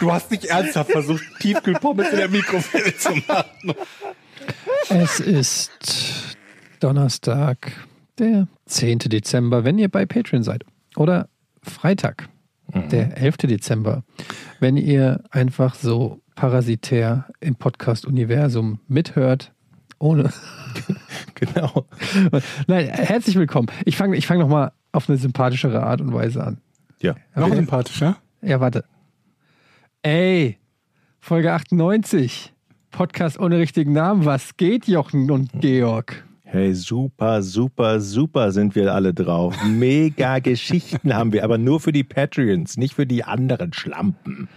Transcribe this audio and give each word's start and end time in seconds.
Du 0.00 0.12
hast 0.12 0.30
nicht 0.30 0.44
ernsthaft 0.44 0.92
versucht, 0.92 1.24
Tiefkühlpommes 1.40 2.10
in 2.10 2.16
der 2.18 2.28
Mikrowelle 2.28 2.96
zu 2.96 3.14
machen. 3.26 3.74
Es 4.88 5.20
ist 5.20 6.36
Donnerstag, 6.80 7.72
der 8.18 8.46
10. 8.66 9.00
Dezember, 9.00 9.64
wenn 9.64 9.78
ihr 9.78 9.88
bei 9.88 10.06
Patreon 10.06 10.42
seid. 10.42 10.64
Oder 10.96 11.28
Freitag, 11.62 12.28
der 12.90 13.16
11. 13.18 13.38
Dezember, 13.38 14.04
wenn 14.60 14.76
ihr 14.76 15.24
einfach 15.30 15.74
so 15.74 16.20
parasitär 16.34 17.26
im 17.40 17.56
Podcast-Universum 17.56 18.80
mithört. 18.88 19.52
Ohne. 19.98 20.32
Genau. 21.34 21.86
Nein, 22.66 22.88
herzlich 22.88 23.36
willkommen. 23.36 23.68
Ich 23.84 23.96
fange 23.96 24.16
ich 24.16 24.26
fang 24.26 24.40
nochmal 24.40 24.72
auf 24.90 25.08
eine 25.08 25.18
sympathischere 25.18 25.84
Art 25.84 26.00
und 26.00 26.12
Weise 26.12 26.42
an. 26.42 26.58
Ja. 27.00 27.14
Noch 27.36 27.54
sympathischer? 27.54 28.16
Ja, 28.42 28.58
warte. 28.58 28.84
Ey, 30.10 30.56
Folge 31.20 31.52
98. 31.52 32.54
Podcast 32.90 33.38
ohne 33.38 33.58
richtigen 33.58 33.92
Namen. 33.92 34.24
Was 34.24 34.56
geht, 34.56 34.88
Jochen 34.88 35.30
und 35.30 35.50
Georg? 35.60 36.24
Hey, 36.44 36.72
super, 36.72 37.42
super, 37.42 38.00
super 38.00 38.50
sind 38.50 38.74
wir 38.74 38.94
alle 38.94 39.12
drauf. 39.12 39.54
Mega 39.66 40.38
Geschichten 40.42 41.14
haben 41.14 41.34
wir, 41.34 41.44
aber 41.44 41.58
nur 41.58 41.78
für 41.78 41.92
die 41.92 42.04
Patreons, 42.04 42.78
nicht 42.78 42.94
für 42.94 43.04
die 43.04 43.22
anderen 43.22 43.74
Schlampen. 43.74 44.48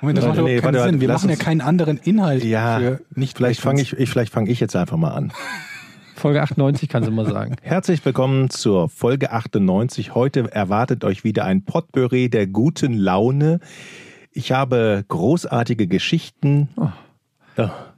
Moment, 0.00 0.18
das 0.18 0.26
macht 0.26 0.40
nee, 0.40 0.58
keinen 0.58 0.82
Sinn. 0.82 1.00
Wir 1.00 1.08
machen 1.08 1.30
ja 1.30 1.36
keinen 1.36 1.60
anderen 1.60 1.96
Inhalt 1.98 2.42
Ja, 2.42 2.80
für 2.80 3.00
nicht 3.14 3.36
vielleicht 3.36 3.60
fange 3.60 3.80
ich, 3.80 3.92
ich, 3.92 4.10
vielleicht 4.10 4.32
fange 4.32 4.50
ich 4.50 4.58
jetzt 4.58 4.74
einfach 4.74 4.96
mal 4.96 5.12
an. 5.12 5.32
Folge 6.16 6.42
98 6.42 6.88
kannst 6.88 7.08
du 7.08 7.12
mal 7.12 7.26
sagen. 7.26 7.54
Herzlich 7.62 8.04
willkommen 8.04 8.50
zur 8.50 8.88
Folge 8.88 9.30
98. 9.30 10.16
Heute 10.16 10.50
erwartet 10.50 11.04
euch 11.04 11.22
wieder 11.22 11.44
ein 11.44 11.64
Potpourri 11.64 12.28
der 12.28 12.48
guten 12.48 12.94
Laune. 12.94 13.60
Ich 14.32 14.52
habe 14.52 15.04
großartige 15.08 15.86
Geschichten. 15.86 16.68
Oh. 16.76 16.88
Ja. 17.56 17.92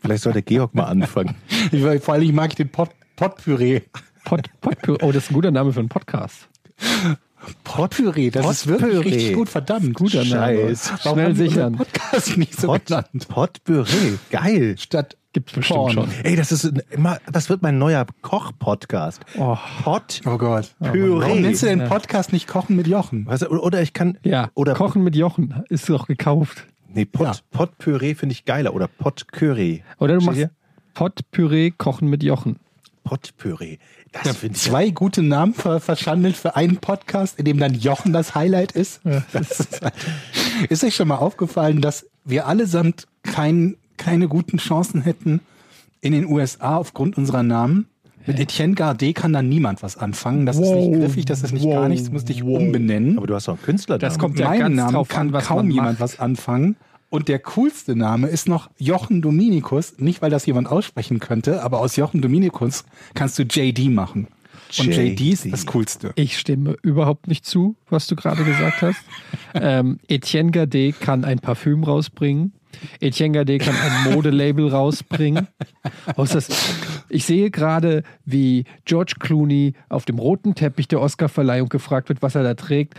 Vielleicht 0.00 0.22
sollte 0.22 0.42
Georg 0.42 0.74
mal 0.74 0.84
anfangen. 0.84 1.34
Ich, 1.72 1.82
vor 2.02 2.14
allem 2.14 2.34
mag 2.34 2.50
ich 2.50 2.56
den 2.56 2.70
Pot, 2.70 2.90
Potpüree. 3.16 3.82
Pot, 4.24 4.48
Potpourri. 4.60 4.98
Oh, 5.02 5.12
das 5.12 5.24
ist 5.24 5.30
ein 5.30 5.34
guter 5.34 5.50
Name 5.50 5.72
für 5.72 5.80
einen 5.80 5.88
Podcast. 5.88 6.48
Potpüree, 7.64 8.30
das 8.30 8.46
ist 8.50 8.66
wirklich 8.66 8.92
Potpüree. 8.94 9.14
richtig 9.14 9.34
gut, 9.34 9.48
verdammt. 9.48 9.94
Guter 9.94 10.24
Name. 10.24 10.56
Scheiß. 10.56 10.92
Warum 11.04 11.18
Schnell 11.18 11.34
sichern. 11.36 11.76
Podcast 11.76 12.36
nicht 12.36 12.58
so 12.60 12.66
Pot, 12.68 12.86
genannt? 12.86 13.28
Potpourri, 13.28 14.18
geil. 14.30 14.76
Statt 14.78 15.16
Gibt's 15.32 15.52
bestimmt 15.52 15.78
Porn. 15.78 15.92
schon. 15.92 16.08
Ey, 16.24 16.34
das 16.34 16.50
ist 16.50 16.64
immer, 16.90 17.18
das 17.30 17.48
wird 17.48 17.62
mein 17.62 17.78
neuer 17.78 18.04
Koch-Podcast. 18.22 19.20
Oh, 19.38 19.56
Pot 19.84 20.20
Oh 20.26 20.36
Gott. 20.38 20.74
Püree. 20.82 21.20
Warum 21.28 21.40
nennst 21.42 21.62
du 21.62 21.66
den 21.66 21.84
Podcast 21.84 22.32
nicht 22.32 22.48
Kochen 22.48 22.74
mit 22.74 22.88
Jochen? 22.88 23.26
Weißt 23.26 23.42
du, 23.42 23.46
oder, 23.48 23.80
ich 23.80 23.92
kann 23.92 24.18
ja, 24.24 24.50
oder 24.54 24.74
Kochen 24.74 25.04
mit 25.04 25.14
Jochen 25.14 25.62
ist 25.68 25.88
doch 25.88 26.08
gekauft. 26.08 26.66
nee, 26.92 27.04
Pot, 27.04 27.26
Ja. 27.26 27.32
Potpüree 27.52 28.14
finde 28.16 28.32
ich 28.32 28.44
geiler 28.44 28.74
oder 28.74 28.88
Potcurry. 28.88 29.84
Oder 29.98 30.18
du 30.18 30.24
machst 30.24 30.48
Pot-Püree 30.94 31.70
kochen 31.70 32.08
mit 32.10 32.22
Jochen. 32.24 32.56
Potpüree. 33.04 33.78
Das 34.12 34.36
finde 34.36 34.56
ich 34.56 34.62
Zwei 34.62 34.90
gute 34.90 35.22
Namen 35.22 35.54
ver 35.54 35.80
verschandelt 35.80 36.36
für 36.36 36.56
einen 36.56 36.76
Podcast, 36.78 37.38
in 37.38 37.44
dem 37.44 37.58
dann 37.58 37.74
Jochen 37.74 38.12
das 38.12 38.34
Highlight 38.34 38.72
ist. 38.72 39.00
Das 39.32 39.60
ist, 39.60 39.82
halt- 39.82 39.94
ist 40.68 40.84
euch 40.84 40.94
schon 40.96 41.08
mal 41.08 41.16
aufgefallen, 41.16 41.80
dass 41.80 42.06
wir 42.24 42.46
allesamt 42.46 43.06
kein, 43.22 43.76
keine 43.96 44.28
guten 44.28 44.58
Chancen 44.58 45.02
hätten 45.02 45.40
in 46.00 46.12
den 46.12 46.26
USA 46.26 46.76
aufgrund 46.76 47.16
unserer 47.18 47.42
Namen? 47.42 47.86
Mit 48.26 48.38
Etienne 48.38 48.74
Gardet 48.74 49.14
kann 49.16 49.32
da 49.32 49.42
niemand 49.42 49.82
was 49.82 49.96
anfangen. 49.96 50.44
Das 50.44 50.56
ist 50.56 50.70
nicht 50.70 50.88
Wow. 50.90 50.98
griffig, 50.98 51.24
das 51.24 51.42
ist 51.42 51.52
nicht 51.52 51.64
gar 51.68 51.82
Wow. 51.82 51.88
nichts, 51.88 52.10
musst 52.10 52.28
dich 52.28 52.42
umbenennen. 52.42 53.16
Aber 53.16 53.26
du 53.26 53.34
hast 53.34 53.48
doch 53.48 53.54
einen 53.54 53.62
Künstler 53.62 53.98
Das 53.98 54.18
kommt 54.18 54.38
ja 54.38 54.48
meinem 54.48 54.60
ganz 54.60 54.76
Namen 54.76 54.92
drauf 54.94 55.08
kann 55.08 55.28
an, 55.28 55.32
was 55.32 55.46
kaum 55.46 55.56
man 55.66 55.70
jemand 55.70 56.00
was 56.00 56.20
anfangen. 56.20 56.76
Und 57.10 57.26
der 57.26 57.40
coolste 57.40 57.96
Name 57.96 58.28
ist 58.28 58.48
noch 58.48 58.70
Jochen 58.78 59.20
Dominikus. 59.20 59.98
Nicht, 59.98 60.22
weil 60.22 60.30
das 60.30 60.46
jemand 60.46 60.68
aussprechen 60.68 61.18
könnte, 61.18 61.62
aber 61.62 61.80
aus 61.80 61.96
Jochen 61.96 62.22
Dominikus 62.22 62.84
kannst 63.14 63.38
du 63.38 63.42
JD 63.42 63.90
machen. 63.90 64.28
Und 64.78 64.94
JD 64.94 65.20
ist 65.20 65.52
das 65.52 65.66
Coolste. 65.66 66.12
Ich 66.14 66.38
stimme 66.38 66.76
überhaupt 66.82 67.26
nicht 67.26 67.44
zu, 67.44 67.74
was 67.88 68.06
du 68.06 68.14
gerade 68.14 68.44
gesagt 68.44 68.82
hast. 68.82 69.02
ähm, 69.54 69.98
Etienne 70.06 70.52
Gardet 70.52 71.00
kann 71.00 71.24
ein 71.24 71.40
Parfüm 71.40 71.82
rausbringen. 71.82 72.52
Etienne 73.00 73.32
Gardet 73.32 73.62
kann 73.62 73.74
ein 73.74 74.12
Modelabel 74.14 74.68
rausbringen. 74.68 75.48
Ich 77.08 77.24
sehe 77.24 77.50
gerade, 77.50 78.02
wie 78.24 78.64
George 78.84 79.14
Clooney 79.18 79.74
auf 79.88 80.04
dem 80.04 80.18
roten 80.18 80.54
Teppich 80.54 80.88
der 80.88 81.00
Oscarverleihung 81.00 81.68
gefragt 81.68 82.08
wird, 82.08 82.22
was 82.22 82.34
er 82.34 82.42
da 82.42 82.54
trägt. 82.54 82.94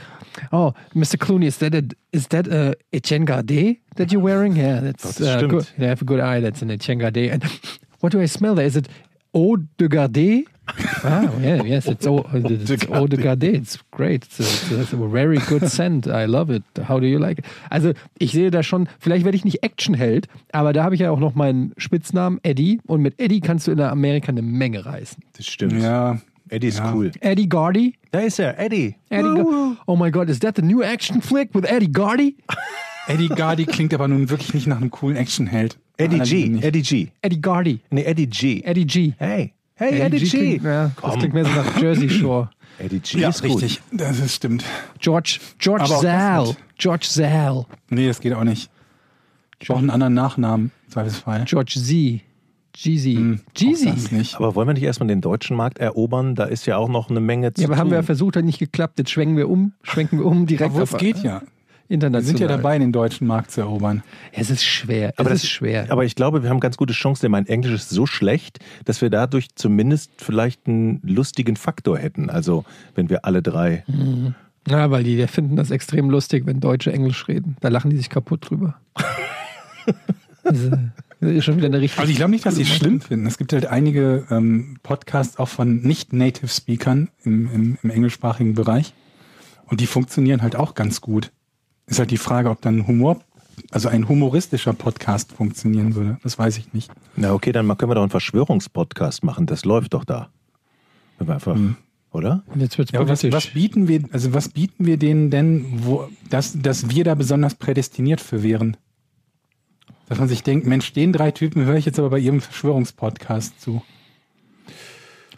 Oh, 0.51 0.73
Mr. 0.93 1.17
Clooney, 1.17 1.47
is 1.47 1.59
that 1.59 1.73
a, 1.75 1.81
is 2.11 2.27
that 2.29 2.47
a 2.51 2.73
Etienne 2.91 3.25
Gardet 3.25 3.79
that 3.95 4.11
you're 4.11 4.23
wearing? 4.23 4.55
Yeah, 4.55 4.81
that's 4.81 5.17
Das 5.17 5.21
uh, 5.21 5.47
good. 5.47 5.65
You 5.77 5.88
have 5.88 6.01
a 6.01 6.05
good 6.05 6.19
eye. 6.19 6.41
That's 6.41 6.61
an 6.61 6.69
Etienne 6.69 6.99
Gardet. 6.99 7.31
And 7.31 7.43
what 7.99 8.11
do 8.11 8.21
I 8.21 8.27
smell 8.27 8.55
there? 8.55 8.65
Is 8.65 8.75
it 8.75 8.88
Eau 9.33 9.57
de 9.77 9.88
Gardet? 9.88 10.45
Ah, 11.03 11.29
yeah, 11.41 11.63
yes, 11.63 11.87
it's 11.87 12.05
Eau, 12.05 12.25
it's 12.33 12.87
Eau 12.89 13.07
de 13.07 13.17
Gardet. 13.17 13.55
It's 13.55 13.79
great. 13.91 14.25
It's 14.25 14.39
a, 14.39 14.81
it's 14.81 14.93
a 14.93 14.97
very 14.97 15.37
good 15.49 15.67
scent. 15.69 16.05
I 16.07 16.25
love 16.25 16.49
it. 16.53 16.63
How 16.87 16.99
do 16.99 17.07
you 17.07 17.17
like 17.19 17.39
it? 17.39 17.45
Also, 17.69 17.93
ich 18.19 18.31
sehe 18.31 18.51
da 18.51 18.61
schon, 18.63 18.87
vielleicht 18.99 19.25
werde 19.25 19.35
ich 19.35 19.43
nicht 19.45 19.63
Actionheld, 19.63 20.27
aber 20.51 20.73
da 20.73 20.83
habe 20.83 20.95
ich 20.95 21.01
ja 21.01 21.09
auch 21.11 21.19
noch 21.19 21.33
meinen 21.35 21.73
Spitznamen 21.77 22.39
Eddie 22.43 22.79
und 22.87 23.01
mit 23.01 23.19
Eddie 23.19 23.39
kannst 23.41 23.67
du 23.67 23.71
in 23.71 23.79
Amerika 23.81 24.29
eine 24.29 24.41
Menge 24.41 24.85
reißen. 24.85 25.23
Das 25.37 25.47
stimmt. 25.47 25.81
Ja, 25.81 26.19
Eddie 26.49 26.67
ist 26.67 26.79
Ja. 26.79 26.93
cool. 26.93 27.11
Eddie 27.21 27.49
Gardy? 27.49 27.95
Da 28.11 28.19
ist 28.19 28.39
er, 28.39 28.59
Eddie. 28.59 28.95
Eddie 29.09 29.43
oh 29.88 29.95
my 29.95 30.11
God, 30.11 30.29
is 30.29 30.39
that 30.39 30.55
the 30.55 30.61
new 30.61 30.81
action 30.81 31.21
flick 31.21 31.53
with 31.55 31.63
Eddie 31.65 31.91
Gardy? 31.91 32.35
Eddie 33.07 33.29
Gardy 33.29 33.65
klingt 33.65 33.93
aber 33.93 34.07
nun 34.07 34.29
wirklich 34.29 34.53
nicht 34.53 34.67
nach 34.67 34.77
einem 34.77 34.91
coolen 34.91 35.17
Actionheld. 35.17 35.77
Eddie 35.97 36.19
G. 36.19 36.59
Eddie 36.61 36.81
G. 36.81 37.07
Eddie 37.21 37.41
Gardy. 37.41 37.79
Nee, 37.89 38.03
Eddie 38.03 38.27
G. 38.27 38.61
Eddie 38.63 38.85
G. 38.85 39.13
Hey. 39.17 39.53
Hey, 39.81 40.00
Eddie, 40.00 40.19
G. 40.19 40.30
klingt, 40.30 40.64
ja, 40.64 40.92
das 41.02 41.16
klingt 41.18 41.34
mehr 41.34 41.46
so 41.46 41.52
nach 41.52 41.81
Jersey 41.81 42.09
Shore. 42.09 42.50
Eddie 42.78 43.00
G 43.00 43.19
Ja, 43.19 43.30
ist 43.30 43.42
gut. 43.42 43.62
richtig. 43.62 43.81
Das 43.92 44.19
ist, 44.19 44.36
stimmt. 44.36 44.64
George, 45.00 45.40
George 45.59 45.84
Aber 45.86 45.96
Zal. 46.00 46.56
George 46.78 47.08
Zal. 47.09 47.66
Nee, 47.90 48.08
das 48.08 48.19
geht 48.19 48.34
auch 48.34 48.44
nicht. 48.44 48.69
Ich 49.59 49.68
brauche 49.68 49.80
einen 49.80 49.90
anderen 49.90 50.14
Nachnamen, 50.14 50.72
im 50.86 50.92
Zweifelsfall. 50.92 51.46
George 51.46 51.74
Z. 51.84 52.22
Jeezy. 52.75 53.16
Hm, 53.16 53.42
Jeezy. 53.56 53.92
Aber 54.38 54.56
wollen 54.56 54.68
wir 54.68 54.74
nicht 54.74 54.84
erstmal 54.84 55.08
den 55.08 55.19
deutschen 55.22 55.58
Markt 55.58 55.78
erobern? 55.80 56.36
Da 56.36 56.46
ist 56.46 56.66
ja 56.68 56.78
auch 56.78 56.88
noch 56.88 57.09
eine 57.09 57.19
Menge 57.19 57.53
zu 57.53 57.62
Ja, 57.62 57.68
aber 57.68 57.78
haben 57.78 57.90
wir 57.90 57.96
ja 57.98 58.02
tun. 58.02 58.06
versucht, 58.06 58.36
hat 58.38 58.46
nicht 58.46 58.59
geklappt. 58.59 58.98
Jetzt 58.98 59.12
schwenken 59.12 59.36
wir 59.36 59.50
um, 59.50 59.74
schwenken 59.84 60.19
wir 60.19 60.25
um 60.25 60.46
direkt 60.46 60.72
Obwohl 60.72 60.84
es 60.84 60.94
auf 60.94 61.00
geht 61.00 61.18
ja. 61.24 61.42
Wir 61.91 61.96
international. 61.96 62.38
sind 62.38 62.40
ja 62.40 62.47
dabei, 62.47 62.79
den 62.79 62.94
deutschen 62.94 63.28
Markt 63.28 63.52
zu 63.52 63.59
erobern. 63.59 64.02
Es 64.31 64.50
ist 64.50 64.63
schwer. 64.63 65.13
aber 65.18 65.31
es 65.31 65.41
das 65.41 65.44
ist 65.44 65.50
schwer. 65.50 65.88
Aber 65.90 66.06
ich 66.06 66.16
glaube, 66.16 66.41
wir 66.41 66.50
haben 66.50 66.62
ganz 66.62 66.78
gute 66.78 66.94
Chancen, 66.94 67.24
denn 67.24 67.31
mein 67.31 67.47
Englisch 67.47 67.74
ist 67.74 67.90
so 67.90 68.06
schlecht, 68.06 68.59
dass 68.85 69.02
wir 69.02 69.09
dadurch 69.09 69.56
zumindest 69.56 70.12
vielleicht 70.18 70.68
einen 70.68 71.01
lustigen 71.03 71.57
Faktor 71.57 71.97
hätten. 71.97 72.30
Also, 72.30 72.63
wenn 72.96 73.09
wir 73.09 73.25
alle 73.25 73.41
drei. 73.41 73.84
ja, 74.69 74.90
weil 74.90 75.03
die, 75.03 75.18
die 75.18 75.28
finden 75.28 75.57
das 75.57 75.69
extrem 75.69 76.09
lustig, 76.09 76.46
wenn 76.46 76.62
Deutsche 76.62 76.94
Englisch 76.94 77.28
reden. 77.28 77.57
Da 77.59 77.68
lachen 77.68 77.90
die 77.90 77.97
sich 77.97 78.09
kaputt 78.09 78.50
drüber. 78.50 78.75
Das 80.44 81.30
ist 81.30 81.46
schon 81.46 81.57
wieder 81.57 81.68
eine 81.68 81.80
richtige. 81.80 82.01
Also 82.01 82.10
ich 82.10 82.18
glaube 82.18 82.31
nicht, 82.31 82.48
dass 82.48 82.56
sie 82.56 82.63
es 82.63 82.69
schlimm 82.69 83.00
finden. 83.00 83.27
Es 83.27 83.38
gibt 83.38 83.54
halt 83.54 83.68
einige 83.68 84.25
ähm, 84.31 84.77
Podcasts 84.81 85.38
auch 85.38 85.48
von 85.48 85.81
Nicht-Native-Speakern 85.83 87.10
im, 87.24 87.54
im, 87.54 87.77
im 87.83 87.89
englischsprachigen 87.92 88.56
Bereich. 88.56 88.95
Und 89.68 89.81
die 89.81 89.86
funktionieren 89.86 90.42
halt 90.42 90.56
auch 90.56 90.74
ganz 90.74 91.00
gut. 91.00 91.31
Ist 91.91 91.99
halt 91.99 92.09
die 92.09 92.17
Frage, 92.17 92.49
ob 92.49 92.61
dann 92.61 92.88
Humor, 92.88 93.19
also 93.69 93.89
ein 93.89 94.07
humoristischer 94.07 94.71
Podcast 94.71 95.33
funktionieren 95.33 95.93
würde. 95.93 96.17
Das 96.23 96.39
weiß 96.39 96.57
ich 96.57 96.71
nicht. 96.71 96.89
Na, 97.17 97.33
okay, 97.33 97.51
dann 97.51 97.67
können 97.77 97.91
wir 97.91 97.95
doch 97.95 98.01
einen 98.01 98.09
Verschwörungspodcast 98.09 99.25
machen. 99.25 99.45
Das 99.45 99.65
läuft 99.65 99.93
doch 99.93 100.05
da. 100.05 100.29
Wenn 101.17 101.27
wir 101.27 101.33
einfach, 101.33 101.57
oder? 102.13 102.43
Und 102.47 102.61
jetzt 102.61 102.77
wird's 102.77 102.93
Ja, 102.93 103.05
was, 103.05 103.29
was 103.29 103.47
bieten 103.47 103.89
wir, 103.89 104.05
also 104.13 104.33
was 104.33 104.47
bieten 104.47 104.85
wir 104.85 104.95
denen 104.95 105.31
denn, 105.31 105.65
wo, 105.83 106.07
dass, 106.29 106.57
dass 106.61 106.89
wir 106.89 107.03
da 107.03 107.13
besonders 107.13 107.55
prädestiniert 107.55 108.21
für 108.21 108.41
wären? 108.41 108.77
Dass 110.07 110.17
man 110.17 110.29
sich 110.29 110.43
denkt, 110.43 110.65
Mensch, 110.65 110.93
den 110.93 111.11
drei 111.11 111.31
Typen 111.31 111.65
höre 111.65 111.75
ich 111.75 111.85
jetzt 111.85 111.99
aber 111.99 112.11
bei 112.11 112.19
ihrem 112.19 112.39
Verschwörungspodcast 112.39 113.59
zu. 113.59 113.81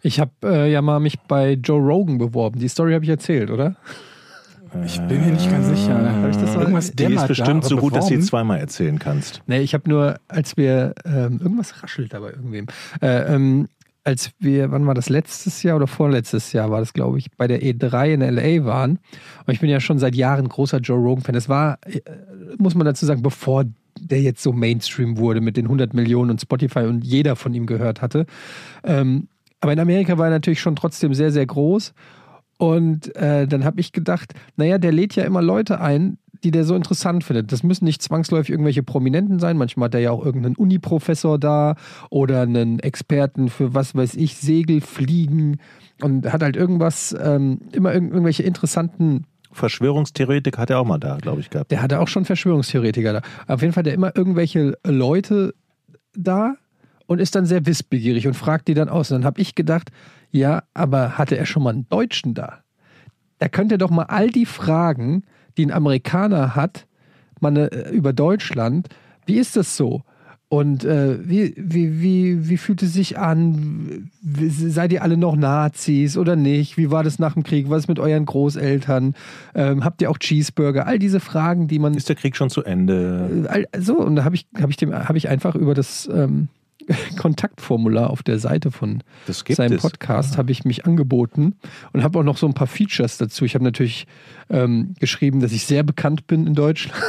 Ich 0.03 0.19
habe 0.19 0.31
äh, 0.43 0.71
ja 0.71 0.83
mal 0.83 0.99
mich 0.99 1.19
bei 1.21 1.53
Joe 1.53 1.81
Rogan 1.81 2.19
beworben. 2.19 2.59
Die 2.59 2.67
Story 2.67 2.93
habe 2.93 3.05
ich 3.05 3.09
erzählt, 3.09 3.49
oder? 3.49 3.75
Ich 4.85 4.99
bin 5.01 5.21
mir 5.21 5.31
nicht 5.31 5.49
ganz 5.49 5.67
sicher. 5.67 6.21
Hab 6.21 6.29
ich 6.29 6.37
das 6.37 6.55
Irgendwas 6.55 6.91
Die 6.91 7.03
ist 7.03 7.27
bestimmt 7.27 7.63
da, 7.63 7.67
so 7.67 7.77
gut, 7.77 7.95
dass 7.95 8.07
du 8.07 8.15
sie 8.15 8.21
zweimal 8.21 8.59
erzählen 8.59 8.97
kannst. 8.97 9.41
Nee, 9.45 9.59
ich 9.59 9.73
habe 9.73 9.87
nur, 9.87 10.15
als 10.27 10.57
wir, 10.57 10.95
ähm, 11.05 11.39
irgendwas 11.41 11.83
raschelt 11.83 12.13
da 12.13 12.19
bei 12.19 12.31
irgendwem. 12.31 12.65
Äh, 13.01 13.35
ähm, 13.35 13.67
als 14.03 14.31
wir, 14.39 14.71
wann 14.71 14.85
war 14.85 14.95
das, 14.95 15.09
letztes 15.09 15.63
Jahr 15.63 15.77
oder 15.77 15.87
vorletztes 15.87 16.51
Jahr 16.53 16.71
war 16.71 16.79
das, 16.79 16.93
glaube 16.93 17.19
ich, 17.19 17.31
bei 17.37 17.47
der 17.47 17.61
E3 17.61 18.13
in 18.13 18.21
L.A. 18.21 18.65
waren. 18.65 18.99
Und 19.45 19.53
ich 19.53 19.59
bin 19.59 19.69
ja 19.69 19.79
schon 19.79 19.99
seit 19.99 20.15
Jahren 20.15 20.49
großer 20.49 20.79
Joe 20.79 20.97
Rogan-Fan. 20.97 21.35
Das 21.35 21.47
war, 21.47 21.77
äh, 21.85 22.01
muss 22.57 22.75
man 22.75 22.85
dazu 22.85 23.05
sagen, 23.05 23.21
bevor 23.21 23.65
der 23.99 24.21
jetzt 24.21 24.41
so 24.41 24.51
Mainstream 24.51 25.17
wurde 25.17 25.39
mit 25.39 25.55
den 25.55 25.65
100 25.65 25.93
Millionen 25.93 26.31
und 26.31 26.41
Spotify 26.41 26.79
und 26.79 27.03
jeder 27.03 27.35
von 27.35 27.53
ihm 27.53 27.67
gehört 27.67 28.01
hatte. 28.01 28.25
Ähm, 28.83 29.27
aber 29.61 29.71
in 29.71 29.79
Amerika 29.79 30.17
war 30.17 30.25
er 30.25 30.31
natürlich 30.31 30.59
schon 30.59 30.75
trotzdem 30.75 31.13
sehr, 31.13 31.31
sehr 31.31 31.45
groß. 31.45 31.93
Und 32.63 33.13
äh, 33.17 33.45
dann 33.45 33.65
habe 33.65 33.81
ich 33.81 33.91
gedacht, 33.91 34.35
naja, 34.55 34.77
der 34.77 34.93
lädt 34.93 35.17
ja 35.17 35.25
immer 35.25 35.41
Leute 35.41 35.81
ein, 35.81 36.17
die 36.45 36.51
der 36.51 36.63
so 36.63 36.75
interessant 36.75 37.25
findet. 37.25 37.51
Das 37.51 37.61
müssen 37.61 37.83
nicht 37.83 38.01
zwangsläufig 38.01 38.51
irgendwelche 38.51 38.83
Prominenten 38.83 39.37
sein. 39.39 39.57
Manchmal 39.57 39.87
hat 39.87 39.95
er 39.95 39.99
ja 39.99 40.11
auch 40.11 40.25
irgendeinen 40.25 40.55
Uni-Professor 40.55 41.37
da 41.37 41.75
oder 42.09 42.43
einen 42.43 42.79
Experten 42.79 43.49
für 43.49 43.73
was 43.73 43.95
weiß 43.95 44.15
ich, 44.15 44.37
Segelfliegen 44.37 45.59
und 45.99 46.31
hat 46.31 46.41
halt 46.41 46.55
irgendwas, 46.55 47.13
ähm, 47.21 47.59
immer 47.73 47.93
irg 47.93 48.05
irgendwelche 48.05 48.43
interessanten 48.43 49.25
Verschwörungstheoretik 49.51 50.57
hat 50.57 50.69
er 50.69 50.79
auch 50.79 50.85
mal 50.85 50.99
da, 50.99 51.17
glaube 51.17 51.41
ich, 51.41 51.49
gehabt. 51.49 51.69
der 51.69 51.81
hatte 51.81 51.99
auch 51.99 52.07
schon 52.07 52.23
Verschwörungstheoretiker 52.23 53.11
da. 53.11 53.21
Auf 53.45 53.61
jeden 53.61 53.73
Fall 53.73 53.81
hat 53.81 53.87
er 53.87 53.93
immer 53.93 54.15
irgendwelche 54.15 54.77
Leute 54.87 55.53
da 56.15 56.55
und 57.07 57.19
ist 57.19 57.35
dann 57.35 57.45
sehr 57.45 57.65
wissbegierig 57.65 58.25
und 58.25 58.35
fragt 58.35 58.69
die 58.69 58.73
dann 58.73 58.87
aus. 58.87 59.11
Und 59.11 59.17
dann 59.17 59.25
habe 59.25 59.41
ich 59.41 59.53
gedacht, 59.53 59.91
ja, 60.33 60.63
aber 60.73 61.17
hatte 61.17 61.37
er 61.37 61.45
schon 61.45 61.63
mal 61.63 61.69
einen 61.73 61.87
Deutschen 61.89 62.33
da? 62.33 62.59
Da 63.39 63.47
könnte 63.47 63.75
er 63.75 63.77
doch 63.77 63.89
mal 63.91 64.03
all 64.03 64.29
die 64.29 64.45
Fragen, 64.45 65.23
die 65.57 65.65
ein 65.65 65.71
Amerikaner 65.71 66.55
hat, 66.55 66.85
mal 67.39 67.55
äh, 67.57 67.89
über 67.91 68.11
Deutschland, 68.13 68.89
wie 69.25 69.37
ist 69.37 69.55
das 69.55 69.77
so? 69.77 70.01
Und 70.49 70.83
äh, 70.85 71.17
wie, 71.27 71.55
wie, 71.57 71.99
wie, 72.01 72.47
wie 72.49 72.57
fühlt 72.57 72.83
es 72.83 72.93
sich 72.93 73.17
an? 73.17 74.11
Seid 74.21 74.91
ihr 74.93 75.01
alle 75.01 75.17
noch 75.17 75.35
Nazis 75.35 76.15
oder 76.15 76.35
nicht? 76.35 76.77
Wie 76.77 76.91
war 76.91 77.03
das 77.03 77.17
nach 77.17 77.33
dem 77.33 77.41
Krieg? 77.41 77.71
Was 77.71 77.83
ist 77.83 77.87
mit 77.87 77.97
euren 77.97 78.25
Großeltern? 78.25 79.15
Ähm, 79.55 79.83
habt 79.83 80.03
ihr 80.03 80.11
auch 80.11 80.19
Cheeseburger? 80.19 80.85
All 80.85 80.99
diese 80.99 81.19
Fragen, 81.19 81.67
die 81.67 81.79
man 81.79 81.95
Ist 81.95 82.07
der 82.09 82.15
Krieg 82.15 82.35
schon 82.35 82.51
zu 82.51 82.63
Ende? 82.63 83.47
All- 83.49 83.67
So, 83.81 83.97
und 83.97 84.15
da 84.15 84.25
habe 84.25 84.35
ich, 84.35 84.45
hab 84.61 84.69
ich, 84.69 84.77
dem- 84.77 84.93
hab 84.93 85.15
ich 85.15 85.27
einfach 85.27 85.55
über 85.55 85.73
das 85.73 86.07
ähm, 86.13 86.49
Kontaktformular 87.17 88.09
auf 88.09 88.23
der 88.23 88.39
Seite 88.39 88.71
von 88.71 89.03
seinem. 89.27 89.79
Podcast 89.79 90.37
habe 90.37 90.51
ich 90.51 90.65
mich 90.65 90.85
angeboten 90.85 91.55
und 91.91 92.03
habe 92.03 92.19
auch 92.19 92.23
noch 92.23 92.37
so 92.37 92.47
ein 92.47 92.53
paar 92.53 92.67
Features 92.67 93.17
dazu. 93.17 93.45
Ich 93.45 93.55
habe 93.55 93.63
natürlich 93.63 94.07
ähm, 94.49 94.93
geschrieben, 94.99 95.39
dass 95.39 95.51
ich 95.51 95.65
sehr 95.65 95.83
bekannt 95.83 96.27
bin 96.27 96.47
in 96.47 96.53
Deutschland. 96.53 97.01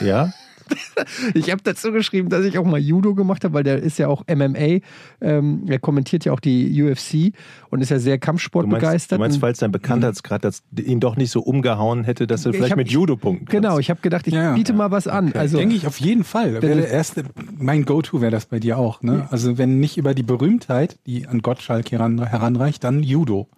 Ja? 0.00 0.32
Ich 1.34 1.50
habe 1.50 1.60
dazu 1.62 1.92
geschrieben, 1.92 2.28
dass 2.28 2.44
ich 2.44 2.58
auch 2.58 2.64
mal 2.64 2.78
Judo 2.80 3.14
gemacht 3.14 3.44
habe, 3.44 3.54
weil 3.54 3.62
der 3.64 3.78
ist 3.82 3.98
ja 3.98 4.08
auch 4.08 4.24
MMA. 4.28 4.80
Ähm, 5.20 5.64
er 5.68 5.78
kommentiert 5.78 6.24
ja 6.24 6.32
auch 6.32 6.40
die 6.40 6.82
UFC 6.82 7.32
und 7.70 7.80
ist 7.80 7.90
ja 7.90 7.98
sehr 7.98 8.18
Kampfsport 8.18 8.64
Du 8.64 8.68
meinst, 8.70 8.80
begeistert. 8.84 9.18
du 9.18 9.20
meinst 9.22 9.38
falls 9.40 9.58
dein 9.58 9.72
Bekanntheitsgrad 9.72 10.44
das 10.44 10.62
ihn 10.76 11.00
doch 11.00 11.16
nicht 11.16 11.30
so 11.30 11.40
umgehauen 11.40 12.04
hätte, 12.04 12.26
dass 12.26 12.44
Ich 12.46 12.54
vielleicht 12.56 12.72
hab- 12.72 12.76
mit 12.78 12.90
Judo 12.90 13.16
punkten 13.16 13.46
kannst. 13.46 13.62
genau, 13.62 13.78
ich 13.78 13.90
habe 13.90 14.00
gedacht, 14.00 14.26
ich 14.26 14.34
Ja, 14.34 14.42
ja. 14.42 14.54
biete 14.54 14.72
mal 14.72 14.90
was 14.90 15.06
an. 15.06 15.32
Also, 15.34 15.58
Denke 15.58 15.74
ich 15.74 15.86
auf 15.86 15.98
jeden 16.00 16.24
Fall. 16.24 16.54
Wäre 16.62 16.76
der 16.76 16.88
erste, 16.90 17.24
mein 17.58 17.84
Go-To 17.84 18.20
wäre 18.20 18.30
das 18.32 18.46
bei 18.46 18.58
dir 18.58 18.78
auch. 18.78 19.02
Ne? 19.02 19.26
Also 19.30 19.58
wenn 19.58 19.80
nicht 19.80 19.96
über 19.98 20.14
die 20.14 20.22
Berühmtheit, 20.22 20.98
die 21.06 21.26
an 21.26 21.40
Gottschalk 21.42 21.90
heran, 21.92 22.22
heranreicht, 22.24 22.84
dann 22.84 23.02
Judo. 23.02 23.48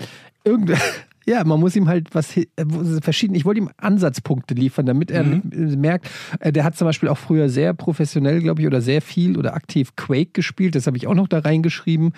Irgend 0.44 0.72
ja, 1.26 1.44
man 1.44 1.60
muss 1.60 1.76
ihm 1.76 1.88
halt 1.88 2.14
was 2.14 2.36
äh, 2.36 2.46
verschieden. 3.00 3.34
Ich 3.34 3.44
wollte 3.44 3.60
ihm 3.60 3.70
Ansatzpunkte 3.76 4.54
liefern, 4.54 4.86
damit 4.86 5.10
er 5.10 5.24
äh, 5.24 5.40
merkt, 5.76 6.10
äh, 6.40 6.52
der 6.52 6.64
hat 6.64 6.76
zum 6.76 6.86
Beispiel 6.86 7.08
auch 7.08 7.18
früher 7.18 7.48
sehr 7.48 7.74
professionell, 7.74 8.40
glaube 8.40 8.60
ich, 8.60 8.66
oder 8.66 8.80
sehr 8.80 9.02
viel 9.02 9.36
oder 9.38 9.54
aktiv 9.54 9.96
Quake 9.96 10.30
gespielt. 10.32 10.74
Das 10.74 10.86
habe 10.86 10.96
ich 10.96 11.06
auch 11.06 11.14
noch 11.14 11.28
da 11.28 11.38
reingeschrieben, 11.40 12.12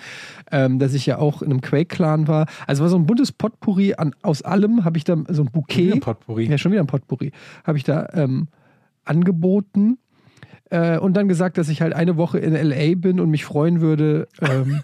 ähm, 0.51 0.79
dass 0.79 0.93
ich 0.93 1.05
ja 1.05 1.17
auch 1.17 1.41
in 1.41 1.51
einem 1.51 1.61
Quake-Clan 1.61 2.27
war. 2.27 2.47
Also 2.65 2.83
war 2.83 2.89
so 2.89 2.97
ein 2.97 3.05
buntes 3.05 3.31
Potpourri 3.31 3.95
an, 3.95 4.13
aus 4.21 4.41
allem, 4.41 4.85
habe 4.85 4.97
ich 4.97 5.03
da 5.03 5.17
so 5.29 5.43
ein 5.43 5.51
Bouquet. 5.51 5.85
Wieder 5.85 5.95
ein 5.95 5.99
Potpourri. 6.01 6.49
Ja, 6.49 6.57
schon 6.57 6.71
wieder 6.71 6.81
ein 6.81 6.87
Potpourri. 6.87 7.31
Habe 7.63 7.77
ich 7.77 7.83
da 7.83 8.07
ähm, 8.13 8.47
angeboten. 9.05 9.97
Äh, 10.69 10.97
und 10.97 11.13
dann 11.13 11.27
gesagt, 11.27 11.57
dass 11.57 11.69
ich 11.69 11.81
halt 11.81 11.93
eine 11.93 12.17
Woche 12.17 12.39
in 12.39 12.53
LA 12.53 12.95
bin 12.95 13.19
und 13.19 13.29
mich 13.29 13.45
freuen 13.45 13.79
würde, 13.81 14.27
ähm, 14.41 14.81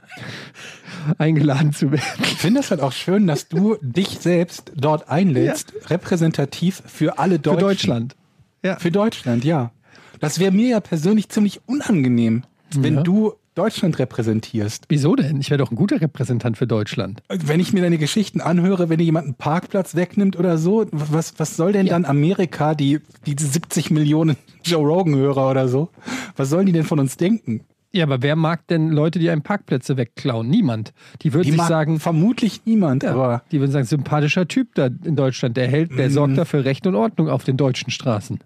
eingeladen 1.17 1.73
zu 1.73 1.91
werden. 1.91 2.03
Ich 2.21 2.35
finde 2.37 2.61
es 2.61 2.71
halt 2.71 2.81
auch 2.81 2.93
schön, 2.93 3.27
dass 3.27 3.47
du 3.49 3.77
dich 3.81 4.19
selbst 4.19 4.71
dort 4.75 5.09
einlädst, 5.09 5.73
repräsentativ 5.89 6.81
für 6.85 7.19
alle 7.19 7.35
Für 7.35 7.39
Deutschen. 7.39 7.59
Deutschland. 7.67 8.15
Ja. 8.63 8.77
Für 8.77 8.91
Deutschland, 8.91 9.43
ja. 9.43 9.71
Das 10.19 10.39
wäre 10.39 10.51
mir 10.53 10.69
ja 10.69 10.79
persönlich 10.79 11.27
ziemlich 11.29 11.59
unangenehm, 11.65 12.43
wenn 12.75 12.95
Ja. 12.95 13.01
du 13.03 13.33
Deutschland 13.55 13.99
repräsentierst. 13.99 14.85
Wieso 14.89 15.15
denn? 15.15 15.39
Ich 15.39 15.49
wäre 15.49 15.59
doch 15.59 15.71
ein 15.71 15.75
guter 15.75 16.01
Repräsentant 16.01 16.57
für 16.57 16.67
Deutschland. 16.67 17.21
Wenn 17.29 17.59
ich 17.59 17.73
mir 17.73 17.81
deine 17.81 17.97
Geschichten 17.97 18.41
anhöre, 18.41 18.89
wenn 18.89 18.97
dir 18.97 19.03
jemand 19.03 19.25
einen 19.25 19.35
Parkplatz 19.35 19.95
wegnimmt 19.95 20.37
oder 20.37 20.57
so, 20.57 20.85
was, 20.91 21.33
was 21.37 21.55
soll 21.55 21.71
denn 21.71 21.87
dann 21.87 22.05
Amerika, 22.05 22.75
die, 22.75 22.99
die 23.25 23.35
70 23.37 23.91
Millionen 23.91 24.37
Joe 24.63 24.85
Rogan-Hörer 24.85 25.51
oder 25.51 25.67
so, 25.67 25.89
was 26.35 26.49
sollen 26.49 26.65
die 26.65 26.71
denn 26.71 26.83
von 26.83 26.99
uns 26.99 27.17
denken? 27.17 27.61
Ja, 27.95 28.05
aber 28.05 28.23
wer 28.23 28.35
mag 28.35 28.65
denn 28.67 28.89
Leute, 28.89 29.19
die 29.19 29.29
einem 29.29 29.43
Parkplätze 29.43 29.97
wegklauen? 29.97 30.49
Niemand. 30.49 30.93
Die 31.21 31.31
würden 31.31 31.45
Die 31.45 31.51
sich 31.51 31.61
sagen, 31.61 31.99
vermutlich 31.99 32.65
niemand, 32.65 33.03
ja, 33.03 33.11
aber 33.11 33.43
die 33.51 33.59
würden 33.59 33.71
sagen, 33.71 33.85
sympathischer 33.85 34.47
Typ 34.47 34.73
da 34.73 34.87
in 34.87 35.15
Deutschland, 35.15 35.57
der 35.57 35.67
hält, 35.67 35.95
der 35.95 36.09
sorgt 36.09 36.35
dafür 36.35 36.65
Recht 36.65 36.87
und 36.87 36.95
Ordnung 36.95 37.29
auf 37.29 37.43
den 37.43 37.55
deutschen 37.55 37.91
Straßen. 37.91 38.39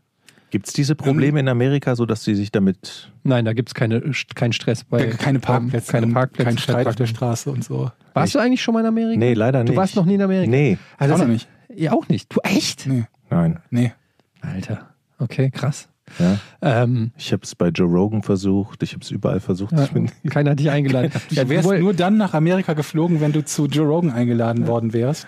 Gibt 0.49 0.67
es 0.67 0.73
diese 0.73 0.95
Probleme 0.95 1.39
in 1.41 1.47
Amerika, 1.49 1.95
so 1.95 2.05
dass 2.05 2.23
sie 2.23 2.33
sich 2.35 2.51
damit. 2.51 3.11
Nein, 3.23 3.43
da 3.45 3.53
gibt 3.53 3.69
es 3.69 3.73
keine, 3.75 4.01
keinen 4.35 4.53
Stress 4.53 4.83
bei. 4.85 5.07
keine 5.07 5.39
Parkplätze, 5.39 5.91
Keine 5.91 6.07
Parkplätze. 6.07 6.49
kein 6.49 6.57
Streit 6.57 6.87
auf 6.87 6.95
der 6.95 7.05
Straße 7.07 7.49
und 7.51 7.63
so. 7.63 7.91
Warst 8.13 8.33
du 8.35 8.39
eigentlich 8.39 8.61
schon 8.61 8.73
mal 8.73 8.79
in 8.81 8.85
Amerika? 8.85 9.19
Nee, 9.19 9.33
leider 9.33 9.63
nicht. 9.63 9.73
Du 9.73 9.77
warst 9.77 9.95
noch 9.95 10.05
nie 10.05 10.15
in 10.15 10.21
Amerika? 10.21 10.49
Nee, 10.49 10.77
Also 10.97 11.15
Auch 11.15 11.19
noch 11.19 11.27
nicht. 11.27 11.47
Ja, 11.75 11.91
auch 11.91 12.07
nicht. 12.07 12.33
Du 12.33 12.39
echt? 12.43 12.87
Nee, 12.87 13.03
nein. 13.29 13.59
nee. 13.69 13.91
Alter. 14.41 14.87
Okay, 15.19 15.51
krass. 15.51 15.89
Ja. 16.19 16.37
Ähm, 16.61 17.11
Ich 17.17 17.33
habe 17.33 17.43
es 17.43 17.53
bei 17.53 17.67
Joe 17.67 17.87
Rogan 17.89 18.23
versucht, 18.23 18.81
ich 18.81 18.93
habe 18.93 19.01
es 19.03 19.11
überall 19.11 19.41
versucht. 19.41 19.73
Ich 19.77 19.91
bin, 19.91 20.09
keiner 20.29 20.51
hat 20.51 20.59
dich 20.59 20.69
eingeladen. 20.71 21.11
Ja, 21.31 21.43
Du 21.43 21.49
wärst 21.49 21.67
wohl- 21.67 21.79
nur 21.79 21.93
dann 21.93 22.15
nach 22.15 22.33
Amerika 22.33 22.71
geflogen, 22.73 23.19
wenn 23.19 23.33
du 23.33 23.43
zu 23.43 23.65
Joe 23.67 23.85
Rogan 23.85 24.11
eingeladen 24.11 24.67
worden 24.67 24.93
wärst. 24.93 25.27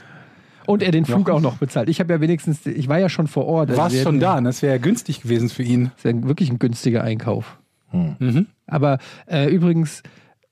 Und 0.69 0.83
er 0.83 0.91
den 0.91 1.05
Flug 1.05 1.29
auch 1.29 1.41
noch 1.41 1.57
bezahlt. 1.57 1.89
Ich 1.89 1.99
habe 1.99 2.13
ja 2.13 2.21
wenigstens, 2.21 2.65
ich 2.65 2.87
war 2.87 2.99
ja 2.99 3.09
schon 3.09 3.27
vor 3.27 3.45
Ort. 3.45 3.69
Du 3.69 3.73
Also 3.73 3.81
warst 3.83 3.95
wir 3.95 4.03
schon 4.03 4.19
da, 4.19 4.37
und 4.37 4.43
das 4.45 4.61
wäre 4.61 4.73
ja 4.75 4.79
günstig 4.81 5.21
gewesen 5.21 5.49
für 5.49 5.63
ihn. 5.63 5.85
Das 5.95 6.05
ist 6.05 6.15
ja 6.21 6.27
wirklich 6.27 6.49
ein 6.49 6.59
günstiger 6.59 7.03
Einkauf. 7.03 7.57
Mhm. 7.91 8.47
Aber 8.67 8.99
äh, 9.27 9.49
übrigens, 9.49 10.03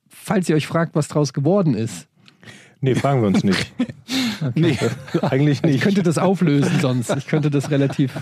falls 0.09 0.49
ihr 0.49 0.55
euch 0.55 0.65
fragt, 0.67 0.95
was 0.95 1.07
draus 1.07 1.33
geworden 1.33 1.75
ist, 1.75 2.07
nee, 2.81 2.95
fragen 2.95 3.21
wir 3.21 3.27
uns 3.27 3.43
nicht. 3.43 3.71
Nee. 4.53 4.77
Eigentlich 5.23 5.57
ich 5.57 5.63
nicht. 5.63 5.81
könnte 5.81 6.03
das 6.03 6.19
auflösen 6.19 6.79
sonst. 6.79 7.09
Ich 7.17 7.25
könnte 7.25 7.49
das 7.49 7.71
relativ 7.71 8.13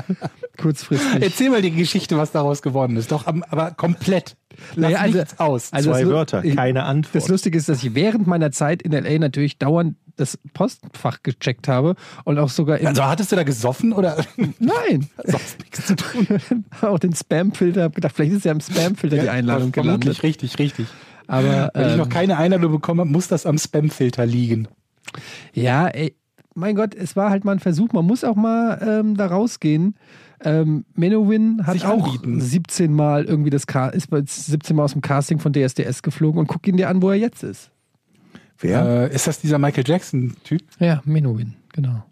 kurzfristig. 0.56 1.22
Erzähl 1.22 1.50
mal 1.50 1.60
die 1.62 1.72
Geschichte, 1.72 2.16
was 2.16 2.30
daraus 2.32 2.62
geworden 2.62 2.96
ist. 2.96 3.10
Doch, 3.12 3.26
aber 3.26 3.72
komplett. 3.72 4.36
Lass 4.76 4.92
Naja, 4.92 4.98
also- 4.98 5.18
nichts 5.18 5.40
aus. 5.40 5.72
also 5.72 5.90
Zwei 5.90 6.06
Wörter, 6.06 6.44
ich- 6.44 6.54
keine 6.56 6.84
Antwort. 6.84 7.16
Das 7.16 7.28
Lustige 7.28 7.58
ist, 7.58 7.68
dass 7.68 7.82
ich 7.82 7.94
während 7.96 8.26
meiner 8.28 8.52
Zeit 8.52 8.80
in 8.82 8.92
LA 8.92 9.18
natürlich 9.18 9.58
dauernd 9.58 9.96
das 10.16 10.38
Postfach 10.54 11.22
gecheckt 11.22 11.68
habe 11.68 11.94
und 12.24 12.38
auch 12.38 12.48
sogar 12.48 12.78
also 12.84 13.04
hattest 13.04 13.32
du 13.32 13.36
da 13.36 13.42
gesoffen 13.42 13.92
oder? 13.92 14.16
Nein, 14.58 15.08
Sonst 15.24 15.58
nichts 15.60 15.86
zu 15.86 15.96
tun. 15.96 16.26
auch 16.80 16.98
den 16.98 17.14
Spamfilter, 17.14 17.84
habe 17.84 17.94
gedacht, 17.94 18.14
vielleicht 18.16 18.32
ist 18.32 18.44
ja 18.44 18.52
im 18.52 18.60
Spamfilter 18.60 19.18
die 19.18 19.28
Einladung 19.28 19.72
gelandet. 19.72 20.22
richtig, 20.22 20.58
richtig. 20.58 20.86
Aber 21.26 21.70
Wenn 21.74 21.86
ich 21.86 21.92
ähm, 21.92 21.98
noch 21.98 22.08
keine 22.08 22.36
Einladung 22.38 22.72
bekommen 22.72 23.00
habe, 23.00 23.10
muss 23.10 23.28
das 23.28 23.46
am 23.46 23.58
Spamfilter 23.58 24.26
liegen. 24.26 24.68
Ja, 25.52 25.88
ey, 25.88 26.14
mein 26.54 26.74
Gott, 26.74 26.94
es 26.94 27.16
war 27.16 27.30
halt 27.30 27.44
mal 27.44 27.52
ein 27.52 27.58
Versuch. 27.60 27.92
Man 27.92 28.06
muss 28.06 28.24
auch 28.24 28.36
mal 28.36 28.78
ähm, 28.80 29.16
da 29.16 29.26
rausgehen. 29.26 29.96
Ähm, 30.42 30.84
Menowin 30.94 31.66
hat 31.66 31.74
Sich 31.74 31.84
auch 31.84 32.04
anbieten. 32.04 32.40
17 32.40 32.92
Mal 32.92 33.24
irgendwie 33.24 33.50
das 33.50 33.66
Ca 33.66 33.88
ist 33.88 34.08
bei 34.10 34.22
17 34.24 34.76
Mal 34.76 34.84
aus 34.84 34.92
dem 34.92 35.00
Casting 35.00 35.38
von 35.38 35.52
DSDS 35.52 36.02
geflogen 36.02 36.38
und 36.38 36.46
guck 36.46 36.66
ihn 36.66 36.76
dir 36.76 36.88
an, 36.88 37.02
wo 37.02 37.10
er 37.10 37.16
jetzt 37.16 37.42
ist. 37.42 37.70
Wer? 38.58 39.10
Äh, 39.10 39.14
ist 39.14 39.26
das 39.26 39.40
dieser 39.40 39.58
Michael 39.58 39.84
Jackson-Typ? 39.86 40.62
Ja, 40.78 41.02
Menowin, 41.04 41.54
genau. 41.72 42.04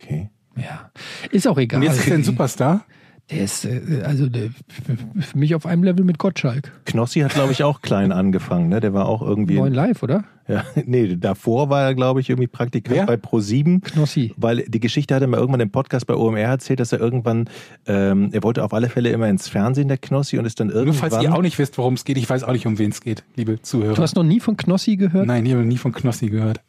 Okay. 0.00 0.30
Ja. 0.56 0.90
Ist 1.30 1.46
auch 1.48 1.58
egal. 1.58 1.80
Und 1.80 1.86
jetzt 1.86 1.98
ist 1.98 2.08
er 2.08 2.14
ein 2.14 2.24
Superstar? 2.24 2.84
Der 3.32 3.44
ist 3.44 3.64
äh, 3.64 4.02
also 4.04 4.28
der, 4.28 4.50
für 5.20 5.38
mich 5.38 5.54
auf 5.54 5.66
einem 5.66 5.82
Level 5.82 6.04
mit 6.04 6.18
Gottschalk. 6.18 6.70
Knossi 6.84 7.20
hat, 7.20 7.34
glaube 7.34 7.52
ich, 7.52 7.62
auch 7.64 7.80
klein 7.80 8.12
angefangen. 8.12 8.68
Ne? 8.68 8.80
Der 8.80 8.92
war 8.92 9.06
auch 9.06 9.22
irgendwie. 9.22 9.54
Neun 9.54 9.72
Live, 9.72 10.02
oder? 10.02 10.24
Ja, 10.48 10.64
nee, 10.86 11.16
davor 11.16 11.70
war 11.70 11.82
er, 11.82 11.94
glaube 11.94 12.20
ich, 12.20 12.28
irgendwie 12.28 12.48
Praktikant 12.48 12.96
Wer? 12.96 13.06
bei 13.06 13.14
Pro7. 13.14 13.80
Knossi. 13.80 14.34
Weil 14.36 14.64
die 14.68 14.80
Geschichte 14.80 15.14
hat 15.14 15.22
er 15.22 15.28
mir 15.28 15.38
irgendwann 15.38 15.60
im 15.60 15.70
Podcast 15.70 16.06
bei 16.06 16.14
OMR 16.14 16.40
erzählt, 16.40 16.80
dass 16.80 16.92
er 16.92 17.00
irgendwann, 17.00 17.48
ähm, 17.86 18.30
er 18.32 18.42
wollte 18.42 18.64
auf 18.64 18.74
alle 18.74 18.88
Fälle 18.88 19.10
immer 19.10 19.28
ins 19.28 19.48
Fernsehen, 19.48 19.88
der 19.88 19.98
Knossi, 19.98 20.38
und 20.38 20.44
ist 20.44 20.60
dann 20.60 20.68
Nur 20.68 20.76
irgendwann. 20.76 21.10
falls 21.10 21.22
ihr 21.22 21.32
auch 21.34 21.42
nicht 21.42 21.58
wisst, 21.58 21.78
worum 21.78 21.94
es 21.94 22.04
geht, 22.04 22.18
ich 22.18 22.28
weiß 22.28 22.44
auch 22.44 22.52
nicht, 22.52 22.66
um 22.66 22.78
wen 22.78 22.90
es 22.90 23.00
geht, 23.00 23.24
liebe 23.36 23.62
Zuhörer. 23.62 23.94
Du 23.94 24.02
hast 24.02 24.16
noch 24.16 24.24
nie 24.24 24.40
von 24.40 24.56
Knossi 24.56 24.96
gehört? 24.96 25.26
Nein, 25.26 25.46
ich 25.46 25.52
habe 25.52 25.64
nie 25.64 25.78
von 25.78 25.92
Knossi 25.92 26.28
gehört. 26.28 26.60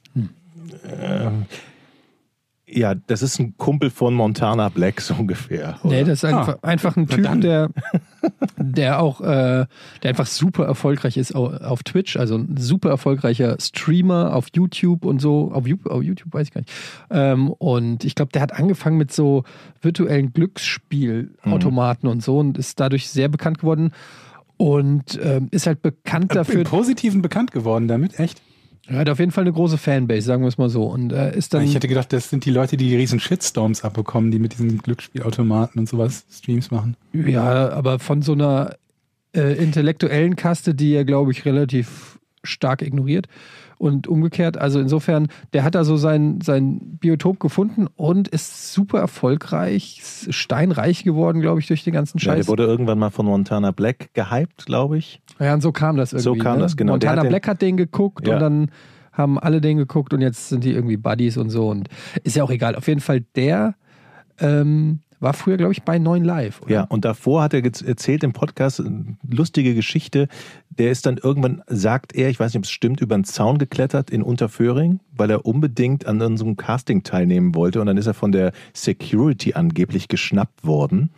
Ja, 2.75 2.95
das 2.95 3.21
ist 3.21 3.39
ein 3.39 3.55
Kumpel 3.57 3.89
von 3.89 4.13
Montana 4.13 4.69
Black 4.69 4.99
so 5.01 5.13
ungefähr. 5.13 5.77
oder? 5.83 5.93
Nee, 5.93 6.03
das 6.03 6.23
ist 6.23 6.25
einfach, 6.25 6.61
einfach 6.63 6.97
ein 6.97 7.07
Typ, 7.07 7.41
der, 7.41 7.69
der 8.57 8.99
auch, 9.01 9.21
äh, 9.21 9.65
der 10.01 10.09
einfach 10.09 10.25
super 10.25 10.65
erfolgreich 10.65 11.17
ist 11.17 11.35
au- 11.35 11.53
auf 11.57 11.83
Twitch, 11.83 12.17
also 12.17 12.35
ein 12.37 12.57
super 12.57 12.89
erfolgreicher 12.89 13.57
Streamer 13.59 14.35
auf 14.35 14.47
YouTube 14.55 15.05
und 15.05 15.19
so, 15.19 15.51
auf 15.53 15.67
YouTube, 15.67 15.91
auf 15.91 16.01
YouTube 16.03 16.33
weiß 16.33 16.47
ich 16.47 16.53
gar 16.53 16.61
nicht. 16.61 16.71
Ähm, 17.11 17.49
und 17.51 18.03
ich 18.05 18.15
glaube, 18.15 18.31
der 18.31 18.41
hat 18.41 18.53
angefangen 18.53 18.97
mit 18.97 19.11
so 19.13 19.43
virtuellen 19.81 20.33
Glücksspielautomaten 20.33 22.09
und 22.09 22.23
so 22.23 22.39
und 22.39 22.57
ist 22.57 22.79
dadurch 22.79 23.09
sehr 23.09 23.27
bekannt 23.29 23.59
geworden 23.59 23.91
und 24.57 25.19
ähm, 25.21 25.47
ist 25.51 25.67
halt 25.67 25.81
bekannt 25.81 26.35
dafür, 26.35 26.61
Im 26.61 26.63
Positiven 26.67 27.21
bekannt 27.21 27.51
geworden 27.51 27.87
damit, 27.87 28.19
echt? 28.19 28.41
Er 28.87 28.99
hat 28.99 29.09
auf 29.09 29.19
jeden 29.19 29.31
Fall 29.31 29.43
eine 29.43 29.53
große 29.53 29.77
Fanbase, 29.77 30.21
sagen 30.25 30.43
wir 30.43 30.49
es 30.49 30.57
mal 30.57 30.69
so. 30.69 30.83
Und 30.83 31.13
äh, 31.13 31.35
ist 31.35 31.53
dann. 31.53 31.63
ich 31.63 31.73
hätte 31.75 31.87
gedacht, 31.87 32.11
das 32.11 32.29
sind 32.29 32.45
die 32.45 32.51
Leute, 32.51 32.75
die 32.77 32.89
die 32.89 32.95
riesen 32.95 33.19
Shitstorms 33.19 33.83
abbekommen, 33.83 34.31
die 34.31 34.39
mit 34.39 34.53
diesen 34.53 34.77
Glücksspielautomaten 34.77 35.79
und 35.79 35.87
sowas 35.87 36.25
Streams 36.29 36.69
machen. 36.71 36.97
Ja, 37.13 37.69
aber 37.69 37.99
von 37.99 38.21
so 38.21 38.33
einer 38.33 38.75
äh, 39.35 39.53
intellektuellen 39.57 40.35
Kaste, 40.35 40.75
die 40.75 40.93
er, 40.93 41.05
glaube 41.05 41.31
ich, 41.31 41.45
relativ 41.45 42.19
stark 42.43 42.81
ignoriert. 42.81 43.27
Und 43.79 44.07
umgekehrt, 44.07 44.57
also 44.57 44.79
insofern, 44.79 45.27
der 45.51 45.63
hat 45.65 45.75
da 45.75 45.83
so 45.83 45.97
sein, 45.97 46.39
sein 46.41 46.79
Biotop 46.99 47.39
gefunden 47.39 47.87
und 47.97 48.29
ist 48.29 48.71
super 48.71 48.99
erfolgreich, 48.99 50.01
steinreich 50.29 51.03
geworden, 51.03 51.41
glaube 51.41 51.59
ich, 51.59 51.67
durch 51.67 51.83
den 51.83 51.91
ganzen 51.91 52.17
Ja, 52.19 52.31
der 52.31 52.37
Scheiß. 52.43 52.47
wurde 52.47 52.63
irgendwann 52.63 52.99
mal 52.99 53.09
von 53.09 53.25
Montana 53.25 53.71
Black 53.71 54.13
gehypt, 54.13 54.67
glaube 54.67 54.97
ich. 54.99 55.21
Ja, 55.39 55.53
und 55.53 55.61
so 55.61 55.71
kam 55.71 55.97
das 55.97 56.13
irgendwie. 56.13 56.23
So 56.23 56.35
kam 56.35 56.57
ne? 56.57 56.63
das, 56.63 56.77
genau. 56.77 56.93
Montana 56.93 57.21
hat 57.21 57.29
Black 57.29 57.47
hat 57.47 57.61
den 57.61 57.77
geguckt 57.77 58.27
Ja. 58.27 58.35
und 58.35 58.39
dann 58.39 58.71
haben 59.11 59.39
alle 59.39 59.61
den 59.61 59.77
geguckt 59.77 60.13
und 60.13 60.21
jetzt 60.21 60.49
sind 60.49 60.63
die 60.63 60.71
irgendwie 60.71 60.97
Buddies 60.97 61.37
und 61.37 61.49
so. 61.49 61.69
Und 61.69 61.87
ist 62.23 62.35
ja 62.35 62.43
auch 62.43 62.49
egal. 62.49 62.75
Auf 62.75 62.87
jeden 62.87 63.01
Fall, 63.01 63.21
der 63.35 63.75
ähm, 64.39 64.99
war 65.23 65.33
früher, 65.33 65.55
glaube 65.55 65.71
ich, 65.71 65.83
bei 65.83 65.99
9 65.99 66.23
Live. 66.23 66.61
Oder? 66.63 66.71
Ja, 66.71 66.81
und 66.83 67.05
davor 67.05 67.43
hat 67.43 67.53
er 67.53 67.63
erzählt 67.63 68.23
im 68.23 68.33
Podcast 68.33 68.81
eine 68.81 69.15
lustige 69.25 69.73
Geschichte. 69.73 70.27
Der 70.69 70.91
ist 70.91 71.05
dann 71.05 71.17
irgendwann, 71.17 71.61
sagt 71.67 72.13
er, 72.13 72.29
ich 72.29 72.39
weiß 72.39 72.51
nicht, 72.51 72.57
ob 72.59 72.63
es 72.65 72.71
stimmt, 72.71 72.99
über 72.99 73.15
einen 73.15 73.23
Zaun 73.23 73.57
geklettert 73.57 74.09
in 74.09 74.21
Unterföhring, 74.21 74.99
weil 75.15 75.29
er 75.29 75.45
unbedingt 75.45 76.05
an 76.07 76.21
unserem 76.21 76.57
Casting 76.57 77.03
teilnehmen 77.03 77.55
wollte. 77.55 77.79
Und 77.79 77.87
dann 77.87 77.97
ist 77.97 78.07
er 78.07 78.13
von 78.13 78.33
der 78.33 78.51
Security 78.73 79.53
angeblich 79.53 80.09
geschnappt 80.09 80.65
worden, 80.65 81.11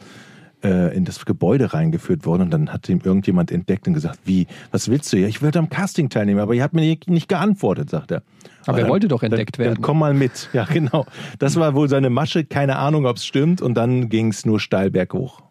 äh, 0.66 0.96
in 0.96 1.06
das 1.06 1.24
Gebäude 1.26 1.74
reingeführt 1.74 2.26
worden. 2.26 2.44
Und 2.44 2.52
dann 2.52 2.74
hat 2.74 2.90
ihm 2.90 3.00
irgendjemand 3.04 3.52
entdeckt 3.52 3.88
und 3.88 3.94
gesagt, 3.94 4.20
wie, 4.26 4.48
was 4.72 4.90
willst 4.90 5.14
du? 5.14 5.18
Ja, 5.18 5.28
ich 5.28 5.42
wollte 5.42 5.60
am 5.60 5.70
Casting 5.70 6.10
teilnehmen, 6.10 6.40
aber 6.40 6.54
ihr 6.56 6.64
habt 6.64 6.74
mir 6.74 6.82
nicht- 7.08 7.30
geantwortet, 7.30 7.90
sagt 7.90 8.12
er. 8.12 8.24
Aber 8.66 8.80
er 8.80 8.88
wollte 8.88 9.08
doch 9.08 9.22
entdeckt 9.24 9.58
dann, 9.58 9.66
werden. 9.66 9.76
Dann 9.76 9.82
komm 9.84 10.00
mal 10.00 10.14
mit. 10.14 10.50
Ja, 10.54 10.66
genau. 10.66 11.06
Das 11.40 11.56
war 11.58 11.76
wohl 11.76 11.88
seine 11.90 12.10
Masche. 12.10 12.46
Keine 12.46 12.78
Ahnung, 12.78 13.06
ob 13.06 13.18
es 13.18 13.26
stimmt. 13.26 13.62
Und 13.62 13.76
dann 13.76 14.10
ging 14.10 14.30
es 14.30 14.46
nur 14.46 14.60
steil 14.60 14.90
berghoch. 14.90 15.44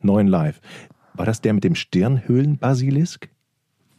Neun 0.00 0.26
live. 0.28 0.60
War 1.14 1.26
das 1.26 1.40
der 1.40 1.54
mit 1.54 1.64
dem 1.64 1.74
Stirnhöhlenbasilisk? 1.74 3.28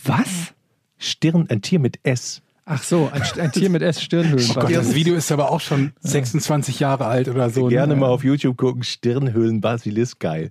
Was? 0.03 0.53
Stirn, 0.97 1.47
ein 1.49 1.61
Tier 1.61 1.79
mit 1.79 1.99
S. 2.03 2.41
Ach 2.65 2.81
so, 2.81 3.09
ein, 3.11 3.21
ein 3.39 3.51
Tier 3.51 3.69
mit 3.69 3.81
S-Stirnhöhlen. 3.81 4.47
Oh 4.51 4.53
Gott, 4.53 4.73
das 4.73 4.95
Video 4.95 5.15
ist 5.15 5.31
aber 5.31 5.51
auch 5.51 5.59
schon 5.59 5.91
26 6.01 6.79
Jahre 6.79 7.05
alt 7.05 7.27
oder 7.27 7.49
so. 7.49 7.67
Gerne 7.67 7.95
ne? 7.95 7.99
mal 7.99 8.07
auf 8.07 8.23
YouTube 8.23 8.55
gucken. 8.55 8.83
Stirnhöhlenbasilisk, 8.83 10.19
geil. 10.19 10.49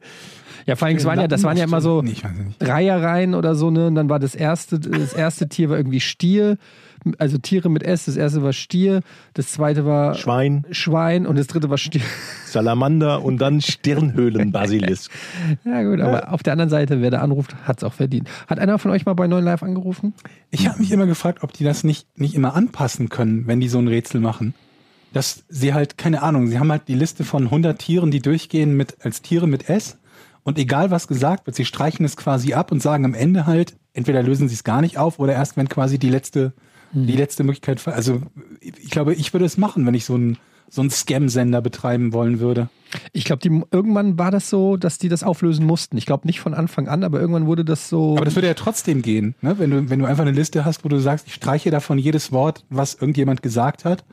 ja, 0.67 0.77
vor 0.77 0.89
allem, 0.89 0.99
es 0.99 1.07
waren 1.07 1.19
ja, 1.19 1.27
das 1.27 1.43
waren 1.43 1.57
ja 1.57 1.65
immer 1.65 1.81
so. 1.81 2.05
Dreierreihen 2.59 3.35
oder 3.35 3.55
so, 3.55 3.71
ne? 3.71 3.87
Und 3.87 3.95
dann 3.95 4.11
war 4.11 4.19
das 4.19 4.35
erste, 4.35 4.79
das 4.79 5.15
erste 5.15 5.49
Tier 5.49 5.71
war 5.71 5.79
irgendwie 5.79 6.01
Stier, 6.01 6.59
also 7.19 7.39
Tiere 7.39 7.69
mit 7.69 7.83
S. 7.83 8.07
Das 8.07 8.17
erste 8.17 8.43
war 8.43 8.53
Stier, 8.53 9.01
das 9.35 9.53
zweite 9.53 9.85
war 9.85 10.15
Schwein, 10.15 10.65
Schwein 10.71 11.27
und 11.27 11.37
das 11.37 11.47
dritte 11.47 11.71
war 11.71 11.79
Stier. 11.79 12.03
Salamander 12.47 13.23
und 13.23 13.39
dann 13.39 13.61
Stirnhöhlenbasilisk. 13.61 15.11
Ja 15.65 15.83
gut, 15.83 16.01
aber 16.01 16.33
auf 16.33 16.43
der 16.43 16.53
anderen 16.53 16.71
Seite, 16.71 17.01
wer 17.01 17.11
da 17.11 17.21
anruft, 17.21 17.55
hat 17.65 17.79
es 17.79 17.85
auch 17.85 17.93
verdient. 17.93 18.29
Hat 18.47 18.59
einer 18.59 18.79
von 18.79 18.91
euch 18.91 19.07
mal 19.07 19.15
bei 19.15 19.27
9 19.27 19.43
Live 19.43 19.63
angerufen? 19.63 20.15
Ich 20.51 20.67
habe 20.67 20.79
mich 20.79 20.91
immer 20.93 21.07
gefragt, 21.07 21.43
ob 21.43 21.53
die 21.53 21.65
das 21.65 21.85
nicht, 21.85 22.07
nicht 22.19 22.35
immer 22.35 22.55
anpassen 22.55 23.09
können, 23.09 23.47
wenn 23.47 23.61
die 23.61 23.69
so 23.69 23.79
ein 23.79 23.89
Rätsel 23.89 24.21
machen. 24.21 24.55
Dass 25.13 25.45
sie 25.49 25.75
halt, 25.75 25.99
keine 25.99 26.23
Ahnung, 26.23 26.49
sie 26.49 26.59
haben 26.59 26.71
halt 26.71 26.89
die 26.89 26.95
Liste 26.95 27.25
von 27.25 27.45
100 27.45 27.79
Tieren, 27.79 28.11
die 28.11 28.21
durchgehen 28.21 28.77
mit, 28.77 28.97
als 29.05 29.23
Tiere 29.23 29.47
mit 29.47 29.69
S. 29.69 29.99
Und 30.43 30.59
egal 30.59 30.91
was 30.91 31.09
gesagt 31.09 31.47
wird, 31.47 31.57
sie 31.57 31.65
streichen 31.65 32.05
es 32.05 32.17
quasi 32.17 32.55
ab 32.55 32.73
und 32.73 32.83
sagen 32.83 33.05
am 33.05 33.15
Ende 33.15 33.47
halt, 33.47 33.77
entweder 33.95 34.23
lösen 34.23 34.49
sie 34.49 34.55
es 34.55 34.65
gar 34.65 34.81
nicht 34.81 34.99
auf 34.99 35.19
oder 35.19 35.35
erst 35.35 35.57
wenn 35.57 35.69
quasi 35.69 35.99
die 35.99 36.11
letzte, 36.11 36.53
die 36.93 37.17
letzte 37.17 37.45
Möglichkeit, 37.45 37.87
also 37.89 38.21
ich 38.61 38.91
glaube, 38.91 39.15
ich 39.15 39.33
würde 39.33 39.47
es 39.47 39.57
machen, 39.57 39.87
wenn 39.87 39.95
ich 39.95 40.05
so 40.05 40.15
einen 40.15 40.39
so 40.73 40.81
einen 40.81 40.89
Scam-Sender 40.89 41.61
betreiben 41.61 42.15
wollen 42.15 42.41
würde. 42.41 42.71
Ich 43.13 43.27
glaube, 43.27 43.47
irgendwann 43.71 44.19
war 44.19 44.31
das 44.31 44.49
so, 44.49 44.79
dass 44.79 44.97
die 44.97 45.11
das 45.11 45.23
auflösen 45.23 45.67
mussten. 45.67 45.99
Ich 45.99 46.07
glaube 46.07 46.27
nicht 46.27 46.41
von 46.41 46.55
Anfang 46.55 46.89
an, 46.89 47.05
aber 47.05 47.21
irgendwann 47.21 47.47
wurde 47.47 47.63
das 47.63 47.91
so. 47.91 48.17
Aber 48.17 48.25
das 48.25 48.37
würde 48.37 48.49
ja 48.49 48.55
trotzdem 48.55 49.03
gehen, 49.03 49.35
ne? 49.43 49.59
wenn, 49.59 49.71
du, 49.71 49.91
wenn 49.91 49.99
du 49.99 50.07
einfach 50.07 50.23
eine 50.23 50.33
Liste 50.33 50.65
hast, 50.65 50.83
wo 50.83 50.89
du 50.89 50.99
sagst, 50.99 51.27
ich 51.27 51.35
streiche 51.35 51.71
davon 51.71 51.99
jedes 51.99 52.33
Wort, 52.33 52.65
was 52.71 52.95
irgendjemand 52.95 53.43
gesagt 53.43 53.85
hat 53.85 54.05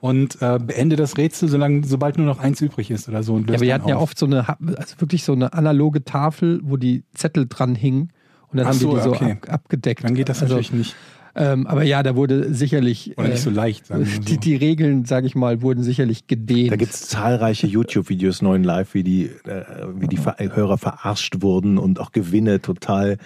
und 0.00 0.40
äh, 0.40 0.60
beende 0.60 0.94
das 0.94 1.16
Rätsel, 1.16 1.48
solange, 1.48 1.84
sobald 1.84 2.16
nur 2.16 2.26
noch 2.26 2.38
eins 2.38 2.60
übrig 2.60 2.92
ist 2.92 3.08
oder 3.08 3.24
so. 3.24 3.34
Und 3.34 3.48
ja, 3.48 3.56
aber 3.56 3.64
die 3.64 3.70
dann 3.70 3.80
hatten 3.80 3.88
ja 3.88 3.96
auf. 3.96 4.02
oft 4.02 4.18
so 4.18 4.26
eine, 4.26 4.48
also 4.48 5.00
wirklich 5.00 5.24
so 5.24 5.32
eine 5.32 5.52
analoge 5.52 6.04
Tafel, 6.04 6.60
wo 6.62 6.76
die 6.76 7.02
Zettel 7.14 7.46
dran 7.48 7.74
hingen. 7.74 8.12
Und 8.52 8.58
dann 8.58 8.66
Ach 8.66 8.70
haben 8.70 8.78
so, 8.78 8.90
die 8.90 8.96
die 8.98 9.02
so 9.02 9.10
okay. 9.10 9.32
ab, 9.32 9.52
abgedeckt. 9.52 10.04
Dann 10.04 10.14
geht 10.14 10.28
das 10.28 10.42
also, 10.42 10.54
natürlich 10.54 10.72
nicht. 10.72 10.94
Ähm, 11.36 11.66
aber 11.66 11.82
ja, 11.82 12.02
da 12.02 12.14
wurde 12.14 12.54
sicherlich. 12.54 13.18
Oder 13.18 13.28
nicht 13.28 13.42
so 13.42 13.50
äh, 13.50 13.54
leicht, 13.54 13.86
sagen 13.86 14.04
wir 14.04 14.12
so. 14.12 14.20
Die, 14.20 14.38
die 14.38 14.56
Regeln, 14.56 15.04
sage 15.04 15.26
ich 15.26 15.34
mal, 15.34 15.62
wurden 15.62 15.82
sicherlich 15.82 16.26
gedehnt. 16.26 16.72
Da 16.72 16.76
gibt 16.76 16.94
es 16.94 17.08
zahlreiche 17.08 17.66
YouTube-Videos, 17.66 18.42
neuen 18.42 18.62
Live, 18.64 18.94
wie 18.94 19.02
die, 19.02 19.24
äh, 19.24 19.64
wie 19.96 20.06
die 20.06 20.16
Ver 20.16 20.36
Hörer 20.38 20.78
verarscht 20.78 21.42
wurden 21.42 21.78
und 21.78 22.00
auch 22.00 22.12
Gewinne 22.12 22.60
total. 22.60 23.18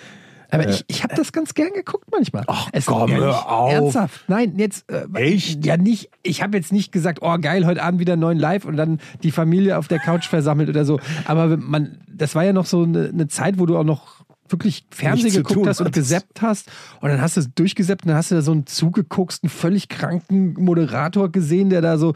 Aber 0.50 0.68
ich, 0.68 0.84
ich 0.88 1.02
habe 1.02 1.14
das 1.14 1.32
ganz 1.32 1.52
gern 1.52 1.72
geguckt 1.74 2.06
manchmal. 2.10 2.44
Ach 2.46 2.68
es, 2.72 2.86
komm, 2.86 3.12
hör 3.12 3.50
auf. 3.50 3.72
Ernsthaft. 3.72 4.24
Nein, 4.28 4.54
jetzt. 4.56 4.90
Äh, 4.90 5.06
Echt? 5.14 5.64
Ja, 5.66 5.76
nicht. 5.76 6.10
Ich 6.22 6.42
habe 6.42 6.56
jetzt 6.56 6.72
nicht 6.72 6.90
gesagt, 6.90 7.18
oh 7.20 7.36
geil, 7.38 7.66
heute 7.66 7.82
Abend 7.82 8.00
wieder 8.00 8.16
neuen 8.16 8.38
Live 8.38 8.64
und 8.64 8.76
dann 8.76 8.98
die 9.22 9.30
Familie 9.30 9.76
auf 9.76 9.88
der 9.88 9.98
Couch 9.98 10.26
versammelt 10.26 10.70
oder 10.70 10.84
so. 10.86 11.00
Aber 11.26 11.58
man, 11.58 11.98
das 12.10 12.34
war 12.34 12.44
ja 12.44 12.54
noch 12.54 12.66
so 12.66 12.82
eine, 12.82 13.08
eine 13.08 13.28
Zeit, 13.28 13.58
wo 13.58 13.66
du 13.66 13.76
auch 13.76 13.84
noch 13.84 14.17
wirklich 14.50 14.85
Fernsehen 14.90 15.33
geguckt 15.33 15.67
hast 15.67 15.81
und 15.81 15.93
gesappt 15.93 16.43
hast 16.43 16.71
und 17.00 17.09
dann 17.09 17.21
hast 17.21 17.37
du 17.37 17.40
es 17.40 17.55
durchgesappt 17.55 18.05
und 18.05 18.09
dann 18.09 18.17
hast 18.17 18.31
du 18.31 18.35
da 18.35 18.43
so 18.43 18.52
einen 18.52 18.67
zugegucksten, 18.67 19.49
völlig 19.49 19.88
kranken 19.88 20.55
Moderator 20.55 21.31
gesehen, 21.31 21.71
der 21.71 21.81
da 21.81 21.99
so 21.99 22.14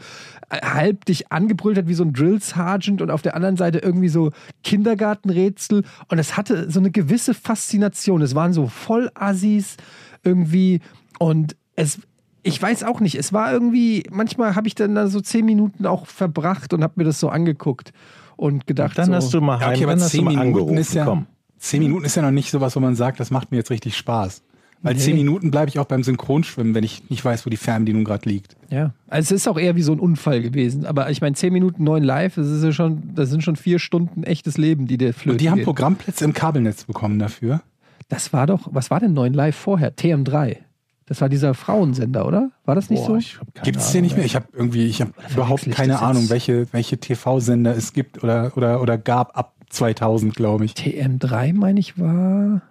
äh, 0.49 0.59
halb 0.61 1.05
dich 1.05 1.31
angebrüllt 1.31 1.77
hat 1.77 1.87
wie 1.87 1.93
so 1.93 2.03
ein 2.03 2.13
Drill 2.13 2.41
Sergeant 2.41 3.01
und 3.01 3.11
auf 3.11 3.21
der 3.21 3.35
anderen 3.35 3.57
Seite 3.57 3.79
irgendwie 3.79 4.09
so 4.09 4.31
Kindergartenrätsel 4.63 5.83
und 6.09 6.19
es 6.19 6.37
hatte 6.37 6.69
so 6.69 6.79
eine 6.79 6.91
gewisse 6.91 7.33
Faszination. 7.33 8.21
Es 8.21 8.35
waren 8.35 8.53
so 8.53 8.67
Vollassis 8.67 9.77
irgendwie 10.23 10.81
und 11.19 11.55
es 11.75 11.99
ich 12.43 12.61
weiß 12.61 12.83
auch 12.83 12.99
nicht, 12.99 13.15
es 13.15 13.31
war 13.31 13.53
irgendwie, 13.53 14.03
manchmal 14.11 14.55
habe 14.55 14.67
ich 14.67 14.75
dann 14.75 14.95
da 14.95 15.07
so 15.07 15.21
zehn 15.21 15.45
Minuten 15.45 15.85
auch 15.85 16.05
verbracht 16.05 16.73
und 16.73 16.83
habe 16.83 16.93
mir 16.97 17.05
das 17.05 17.19
so 17.19 17.29
angeguckt 17.29 17.93
und 18.35 18.67
gedacht, 18.67 18.97
Dann 18.97 19.07
so, 19.07 19.13
hast 19.13 19.33
du 19.33 19.41
mal 19.41 19.59
Ja, 19.59 19.67
heim, 19.67 19.75
okay, 19.75 19.83
aber 19.83 19.93
dann 19.93 20.03
hast 20.03 20.13
du 20.13 20.21
mal 20.21 20.31
Minuten 20.31 20.47
angerufen. 20.47 20.77
ist 20.77 20.93
ja, 20.93 21.05
Komm. 21.05 21.27
Zehn 21.63 21.79
Minuten 21.81 22.05
ist 22.05 22.15
ja 22.15 22.21
noch 22.21 22.31
nicht 22.31 22.51
sowas, 22.51 22.75
wo 22.75 22.79
man 22.79 22.95
sagt, 22.95 23.19
das 23.19 23.31
macht 23.31 23.51
mir 23.51 23.57
jetzt 23.57 23.71
richtig 23.71 23.95
Spaß. 23.97 24.43
Weil 24.81 24.95
Nee. 24.95 24.99
zehn 24.99 25.15
Minuten 25.15 25.49
bleibe 25.49 25.69
ich 25.69 25.79
auch 25.79 25.85
beim 25.85 26.03
Synchronschwimmen, 26.03 26.75
wenn 26.75 26.83
ich 26.83 27.09
nicht 27.09 27.23
weiß, 27.23 27.45
wo 27.45 27.49
die 27.49 27.55
Fernbedienung 27.57 28.03
gerade 28.03 28.27
liegt. 28.27 28.57
Ja, 28.69 28.93
also 29.07 29.33
es 29.33 29.41
ist 29.41 29.47
auch 29.47 29.57
eher 29.57 29.77
wie 29.77 29.81
so 29.81 29.93
ein 29.93 29.99
Unfall 29.99 30.41
gewesen. 30.41 30.85
Aber 30.85 31.09
ich 31.09 31.21
meine, 31.21 31.35
10 31.35 31.53
Minuten 31.53 31.85
neun 31.85 32.03
live, 32.03 32.35
das, 32.35 32.47
ist 32.49 32.63
ja 32.65 32.73
schon, 32.73 33.01
das 33.15 33.29
sind 33.29 33.43
schon 33.43 33.55
vier 33.55 33.79
Stunden 33.79 34.23
echtes 34.23 34.57
Leben, 34.57 34.85
die 34.87 34.97
dir 34.97 35.13
flöten 35.13 35.31
Und 35.31 35.41
die 35.41 35.49
haben 35.49 35.57
geht. 35.59 35.65
Programmplätze 35.65 36.25
im 36.25 36.33
Kabelnetz 36.33 36.83
bekommen 36.83 37.17
dafür. 37.17 37.61
Das 38.09 38.33
war 38.33 38.45
doch, 38.45 38.67
was 38.71 38.91
war 38.91 38.99
denn 38.99 39.13
neun 39.13 39.33
live 39.33 39.55
vorher? 39.55 39.95
TM3. 39.95 40.57
Das 41.05 41.21
war 41.21 41.29
dieser 41.29 41.53
Frauensender, 41.53 42.25
oder? 42.27 42.51
War 42.65 42.75
das 42.75 42.89
nicht 42.89 43.05
Boah, 43.05 43.21
so? 43.21 43.37
Gibt 43.63 43.77
es 43.77 43.91
den 43.93 44.03
nicht 44.03 44.17
mehr? 44.17 44.25
Ich 44.25 44.35
habe 44.35 44.47
irgendwie, 44.53 44.85
ich 44.87 44.99
habe 45.01 45.11
überhaupt 45.31 45.69
keine 45.71 46.01
Ahnung, 46.01 46.29
welche, 46.29 46.67
welche 46.73 46.97
TV-Sender 46.97 47.75
es 47.75 47.93
gibt 47.93 48.21
oder, 48.23 48.51
oder, 48.57 48.81
oder 48.81 48.97
gab 48.97 49.37
ab 49.37 49.53
2000, 49.73 50.35
glaube 50.35 50.65
ich. 50.65 50.73
TM3, 50.73 51.53
meine 51.53 51.79
ich, 51.79 51.99
war. 51.99 52.61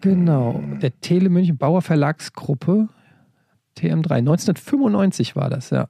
Genau, 0.00 0.62
der 0.80 1.00
Tele 1.00 1.28
München 1.28 1.56
Bauer 1.56 1.82
Verlagsgruppe. 1.82 2.88
TM3, 3.78 4.10
1995 4.10 5.36
war 5.36 5.50
das, 5.50 5.70
ja. 5.70 5.88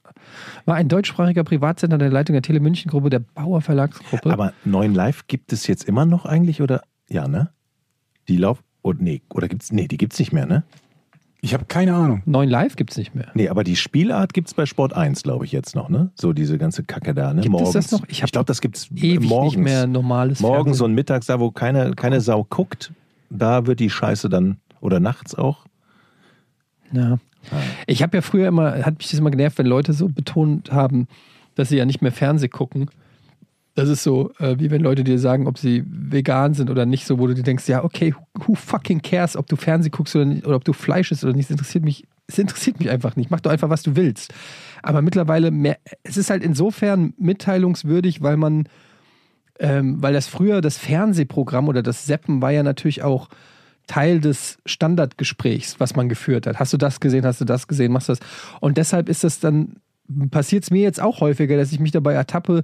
War 0.64 0.74
ein 0.74 0.88
deutschsprachiger 0.88 1.44
Privatsender 1.44 1.98
der 1.98 2.10
Leitung 2.10 2.34
der 2.34 2.42
Tele 2.42 2.60
München 2.60 2.90
Gruppe, 2.90 3.10
der 3.10 3.20
Bauer 3.20 3.60
Verlagsgruppe. 3.60 4.32
Aber 4.32 4.52
neuen 4.64 4.94
Live 4.94 5.26
gibt 5.28 5.52
es 5.52 5.66
jetzt 5.66 5.84
immer 5.84 6.04
noch 6.04 6.24
eigentlich 6.24 6.60
oder? 6.60 6.82
Ja, 7.08 7.28
ne? 7.28 7.50
Die 8.28 8.36
Lauf. 8.36 8.62
Oh, 8.82 8.92
nee, 8.96 9.22
oder 9.32 9.48
gibt's. 9.48 9.70
Nee, 9.72 9.86
die 9.86 9.96
gibt's 9.96 10.18
nicht 10.18 10.32
mehr, 10.32 10.46
ne? 10.46 10.64
Ich 11.42 11.54
habe 11.54 11.64
keine 11.66 11.94
Ahnung. 11.94 12.22
9 12.24 12.48
Live 12.48 12.76
gibt 12.76 12.90
es 12.92 12.96
nicht 12.96 13.14
mehr. 13.14 13.28
Nee, 13.34 13.48
aber 13.48 13.62
die 13.62 13.76
Spielart 13.76 14.34
gibt's 14.34 14.54
bei 14.54 14.66
Sport 14.66 14.94
1, 14.94 15.22
glaube 15.22 15.44
ich, 15.44 15.52
jetzt 15.52 15.76
noch, 15.76 15.88
ne? 15.88 16.10
So 16.14 16.32
diese 16.32 16.58
ganze 16.58 16.82
Kacke 16.82 17.14
da, 17.14 17.32
ne? 17.34 17.42
Gibt 17.42 17.54
es 17.54 17.60
morgens. 17.62 17.72
das 17.72 17.92
noch? 17.92 18.08
Ich 18.08 18.22
Ich, 18.22 18.32
glaube, 18.32 18.46
das 18.46 18.60
gibt's 18.60 18.88
Ewig 18.94 19.28
morgens. 19.28 19.54
nicht 19.54 19.62
mehr 19.64 19.86
normales 19.86 20.40
Morgens 20.40 20.64
Fernsehen. 20.78 20.84
und 20.86 20.94
mittags, 20.94 21.26
da 21.26 21.38
wo 21.38 21.50
keine, 21.50 21.92
keine 21.92 22.20
Sau 22.20 22.44
guckt, 22.44 22.92
da 23.30 23.66
wird 23.66 23.80
die 23.80 23.90
Scheiße 23.90 24.28
dann, 24.28 24.56
oder 24.80 24.98
nachts 24.98 25.34
auch. 25.34 25.66
Ja. 26.92 27.18
Ich 27.86 28.02
habe 28.02 28.16
ja 28.16 28.22
früher 28.22 28.48
immer, 28.48 28.84
hat 28.84 28.98
mich 28.98 29.10
das 29.10 29.20
immer 29.20 29.30
genervt, 29.30 29.58
wenn 29.58 29.66
Leute 29.66 29.92
so 29.92 30.08
betont 30.08 30.72
haben, 30.72 31.06
dass 31.54 31.68
sie 31.68 31.76
ja 31.76 31.84
nicht 31.84 32.02
mehr 32.02 32.12
Fernseh 32.12 32.48
gucken. 32.48 32.90
Das 33.76 33.90
ist 33.90 34.02
so, 34.02 34.32
äh, 34.38 34.58
wie 34.58 34.70
wenn 34.70 34.80
Leute 34.80 35.04
dir 35.04 35.18
sagen, 35.18 35.46
ob 35.46 35.58
sie 35.58 35.84
vegan 35.86 36.54
sind 36.54 36.70
oder 36.70 36.86
nicht, 36.86 37.06
so 37.06 37.18
wo 37.18 37.26
du 37.26 37.34
dir 37.34 37.42
denkst, 37.42 37.68
ja, 37.68 37.84
okay, 37.84 38.14
who, 38.14 38.46
who 38.46 38.54
fucking 38.54 39.02
cares, 39.02 39.36
ob 39.36 39.46
du 39.48 39.56
Fernseh 39.56 39.90
guckst 39.90 40.16
oder, 40.16 40.24
nicht, 40.24 40.46
oder 40.46 40.56
ob 40.56 40.64
du 40.64 40.72
Fleisch 40.72 41.12
isst 41.12 41.24
oder 41.24 41.34
nicht, 41.34 41.44
es 41.44 41.50
interessiert 41.50 41.84
mich, 41.84 42.08
es 42.26 42.38
interessiert 42.38 42.78
mich 42.78 42.88
einfach 42.88 43.16
nicht. 43.16 43.30
Mach 43.30 43.40
doch 43.40 43.50
einfach, 43.50 43.68
was 43.68 43.82
du 43.82 43.94
willst. 43.94 44.32
Aber 44.82 45.02
mittlerweile, 45.02 45.50
mehr, 45.50 45.76
es 46.04 46.16
ist 46.16 46.30
halt 46.30 46.42
insofern 46.42 47.12
mitteilungswürdig, 47.18 48.22
weil 48.22 48.38
man, 48.38 48.66
ähm, 49.60 50.02
weil 50.02 50.14
das 50.14 50.26
früher 50.26 50.62
das 50.62 50.78
Fernsehprogramm 50.78 51.68
oder 51.68 51.82
das 51.82 52.06
Seppen 52.06 52.40
war 52.40 52.52
ja 52.52 52.62
natürlich 52.62 53.02
auch 53.02 53.28
Teil 53.86 54.20
des 54.20 54.56
Standardgesprächs, 54.64 55.78
was 55.80 55.94
man 55.94 56.08
geführt 56.08 56.46
hat. 56.46 56.58
Hast 56.58 56.72
du 56.72 56.78
das 56.78 56.98
gesehen, 56.98 57.26
hast 57.26 57.42
du 57.42 57.44
das 57.44 57.68
gesehen, 57.68 57.92
machst 57.92 58.08
du 58.08 58.14
das. 58.14 58.20
Und 58.60 58.78
deshalb 58.78 59.10
ist 59.10 59.22
das 59.22 59.38
dann, 59.38 59.76
passiert 60.30 60.64
es 60.64 60.70
mir 60.70 60.80
jetzt 60.80 61.00
auch 61.00 61.20
häufiger, 61.20 61.58
dass 61.58 61.72
ich 61.72 61.78
mich 61.78 61.92
dabei 61.92 62.14
ertappe 62.14 62.62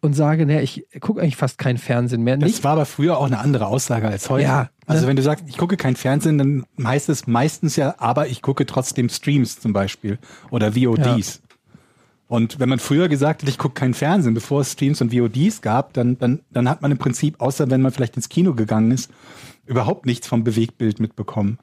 und 0.00 0.14
sage, 0.14 0.46
naja, 0.46 0.60
ich 0.60 0.86
gucke 1.00 1.20
eigentlich 1.20 1.36
fast 1.36 1.58
kein 1.58 1.78
Fernsehen 1.78 2.22
mehr. 2.22 2.36
Das 2.36 2.46
Nicht, 2.46 2.64
war 2.64 2.72
aber 2.72 2.86
früher 2.86 3.18
auch 3.18 3.26
eine 3.26 3.38
andere 3.38 3.66
Aussage 3.66 4.08
als 4.08 4.30
heute. 4.30 4.44
Ja, 4.44 4.70
also 4.86 5.02
ne? 5.02 5.08
wenn 5.08 5.16
du 5.16 5.22
sagst, 5.22 5.44
ich 5.48 5.56
gucke 5.56 5.76
kein 5.76 5.96
Fernsehen, 5.96 6.38
dann 6.38 6.64
heißt 6.82 7.08
es 7.08 7.26
meistens 7.26 7.76
ja, 7.76 7.94
aber 7.98 8.28
ich 8.28 8.42
gucke 8.42 8.66
trotzdem 8.66 9.08
Streams 9.08 9.60
zum 9.60 9.72
Beispiel 9.72 10.18
oder 10.50 10.74
VODs. 10.74 11.42
Und 12.28 12.60
wenn 12.60 12.68
man 12.68 12.78
früher 12.78 13.08
gesagt 13.08 13.42
hat, 13.42 13.48
ich 13.48 13.58
gucke 13.58 13.74
kein 13.74 13.92
Fernsehen, 13.92 14.34
bevor 14.34 14.60
es 14.60 14.72
Streams 14.72 15.00
und 15.00 15.12
VODs 15.12 15.62
gab, 15.62 15.92
dann, 15.94 16.16
dann, 16.18 16.40
dann 16.52 16.68
hat 16.68 16.80
man 16.80 16.92
im 16.92 16.98
Prinzip, 16.98 17.40
außer 17.40 17.70
wenn 17.70 17.82
man 17.82 17.90
vielleicht 17.92 18.16
ins 18.16 18.28
Kino 18.28 18.54
gegangen 18.54 18.92
ist, 18.92 19.10
überhaupt 19.66 20.06
nichts 20.06 20.28
vom 20.28 20.44
Bewegtbild 20.44 21.00
mitbekommen. 21.00 21.58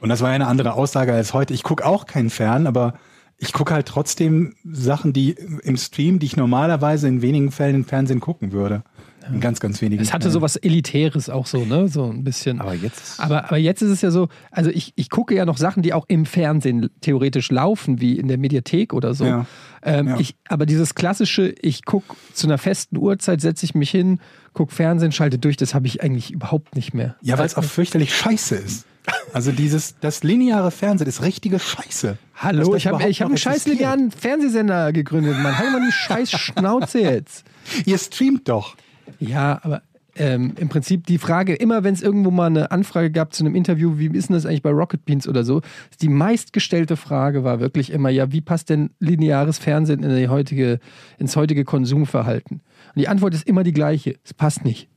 Und 0.00 0.08
das 0.08 0.20
war 0.20 0.30
ja 0.30 0.36
eine 0.36 0.46
andere 0.46 0.74
Aussage 0.74 1.12
als 1.12 1.34
heute. 1.34 1.54
Ich 1.54 1.62
gucke 1.62 1.84
auch 1.84 2.06
kein 2.06 2.30
Fern, 2.30 2.66
aber 2.66 2.94
ich 3.38 3.52
gucke 3.52 3.72
halt 3.72 3.86
trotzdem 3.86 4.54
Sachen, 4.64 5.12
die 5.12 5.30
im 5.62 5.76
Stream, 5.76 6.18
die 6.18 6.26
ich 6.26 6.36
normalerweise 6.36 7.06
in 7.06 7.22
wenigen 7.22 7.52
Fällen 7.52 7.76
im 7.76 7.84
Fernsehen 7.84 8.20
gucken 8.20 8.50
würde. 8.52 8.82
In 9.32 9.40
ganz, 9.40 9.60
ganz 9.60 9.80
wenigen 9.82 10.02
es 10.02 10.12
hatte 10.12 10.22
Fällen. 10.24 10.32
sowas 10.32 10.56
Elitäres 10.56 11.28
auch 11.30 11.46
so, 11.46 11.64
ne? 11.64 11.88
So 11.88 12.04
ein 12.10 12.24
bisschen. 12.24 12.60
Aber 12.60 12.74
jetzt. 12.74 13.20
Aber, 13.20 13.44
aber 13.44 13.56
jetzt 13.58 13.82
ist 13.82 13.90
es 13.90 14.00
ja 14.02 14.10
so, 14.10 14.28
also 14.50 14.70
ich, 14.70 14.92
ich 14.96 15.10
gucke 15.10 15.34
ja 15.34 15.44
noch 15.44 15.56
Sachen, 15.58 15.82
die 15.82 15.92
auch 15.92 16.04
im 16.08 16.26
Fernsehen 16.26 16.90
theoretisch 17.00 17.50
laufen, 17.50 18.00
wie 18.00 18.18
in 18.18 18.28
der 18.28 18.38
Mediathek 18.38 18.92
oder 18.92 19.14
so. 19.14 19.24
Ja. 19.24 19.46
Ähm, 19.82 20.08
Ja. 20.08 20.18
ich, 20.20 20.34
aber 20.48 20.66
dieses 20.66 20.94
klassische, 20.94 21.54
ich 21.60 21.84
gucke 21.84 22.16
zu 22.32 22.46
einer 22.46 22.58
festen 22.58 22.96
Uhrzeit, 22.96 23.40
setze 23.40 23.64
ich 23.64 23.74
mich 23.74 23.90
hin, 23.90 24.20
gucke 24.52 24.74
Fernsehen, 24.74 25.12
schalte 25.12 25.38
durch, 25.38 25.56
das 25.56 25.74
habe 25.74 25.86
ich 25.86 26.02
eigentlich 26.02 26.30
überhaupt 26.32 26.74
nicht 26.74 26.94
mehr. 26.94 27.16
Ja, 27.22 27.38
weil 27.38 27.46
es 27.46 27.54
auch 27.56 27.64
fürchterlich 27.64 28.14
scheiße 28.16 28.56
ist. 28.56 28.86
Also 29.32 29.52
dieses, 29.52 29.94
das 30.00 30.22
lineare 30.22 30.70
Fernsehen 30.70 31.06
ist 31.08 31.22
richtige 31.22 31.58
Scheiße. 31.58 32.18
Hallo, 32.36 32.74
ich 32.74 32.86
habe 32.86 33.08
ich 33.08 33.22
hab 33.22 33.28
einen 33.28 33.38
scheiß 33.38 33.66
linearen 33.66 34.10
Fernsehsender 34.10 34.92
gegründet, 34.92 35.38
Mann. 35.38 35.56
Halt 35.56 35.72
mal 35.72 35.80
die 35.86 35.92
scheiß 35.92 36.30
Schnauze 36.38 37.00
jetzt. 37.00 37.44
Ihr 37.86 37.96
streamt 37.98 38.48
doch. 38.48 38.76
Ja, 39.18 39.60
aber 39.62 39.82
ähm, 40.16 40.54
im 40.58 40.68
Prinzip 40.68 41.06
die 41.06 41.18
Frage, 41.18 41.54
immer 41.54 41.84
wenn 41.84 41.94
es 41.94 42.02
irgendwo 42.02 42.30
mal 42.30 42.46
eine 42.46 42.70
Anfrage 42.70 43.10
gab 43.10 43.32
zu 43.32 43.44
einem 43.44 43.54
Interview, 43.54 43.98
wie 43.98 44.08
ist 44.08 44.28
denn 44.28 44.34
das 44.34 44.46
eigentlich 44.46 44.62
bei 44.62 44.70
Rocket 44.70 45.04
Beans 45.04 45.28
oder 45.28 45.44
so, 45.44 45.62
die 46.00 46.08
meistgestellte 46.08 46.96
Frage 46.96 47.44
war 47.44 47.60
wirklich 47.60 47.90
immer, 47.90 48.10
ja, 48.10 48.32
wie 48.32 48.40
passt 48.40 48.68
denn 48.70 48.90
lineares 48.98 49.58
Fernsehen 49.58 50.02
in 50.02 50.14
die 50.16 50.28
heutige, 50.28 50.80
ins 51.18 51.36
heutige 51.36 51.64
Konsumverhalten? 51.64 52.60
Und 52.88 52.96
die 52.96 53.08
Antwort 53.08 53.34
ist 53.34 53.46
immer 53.46 53.62
die 53.62 53.72
gleiche, 53.72 54.16
es 54.24 54.34
passt 54.34 54.64
nicht. 54.64 54.88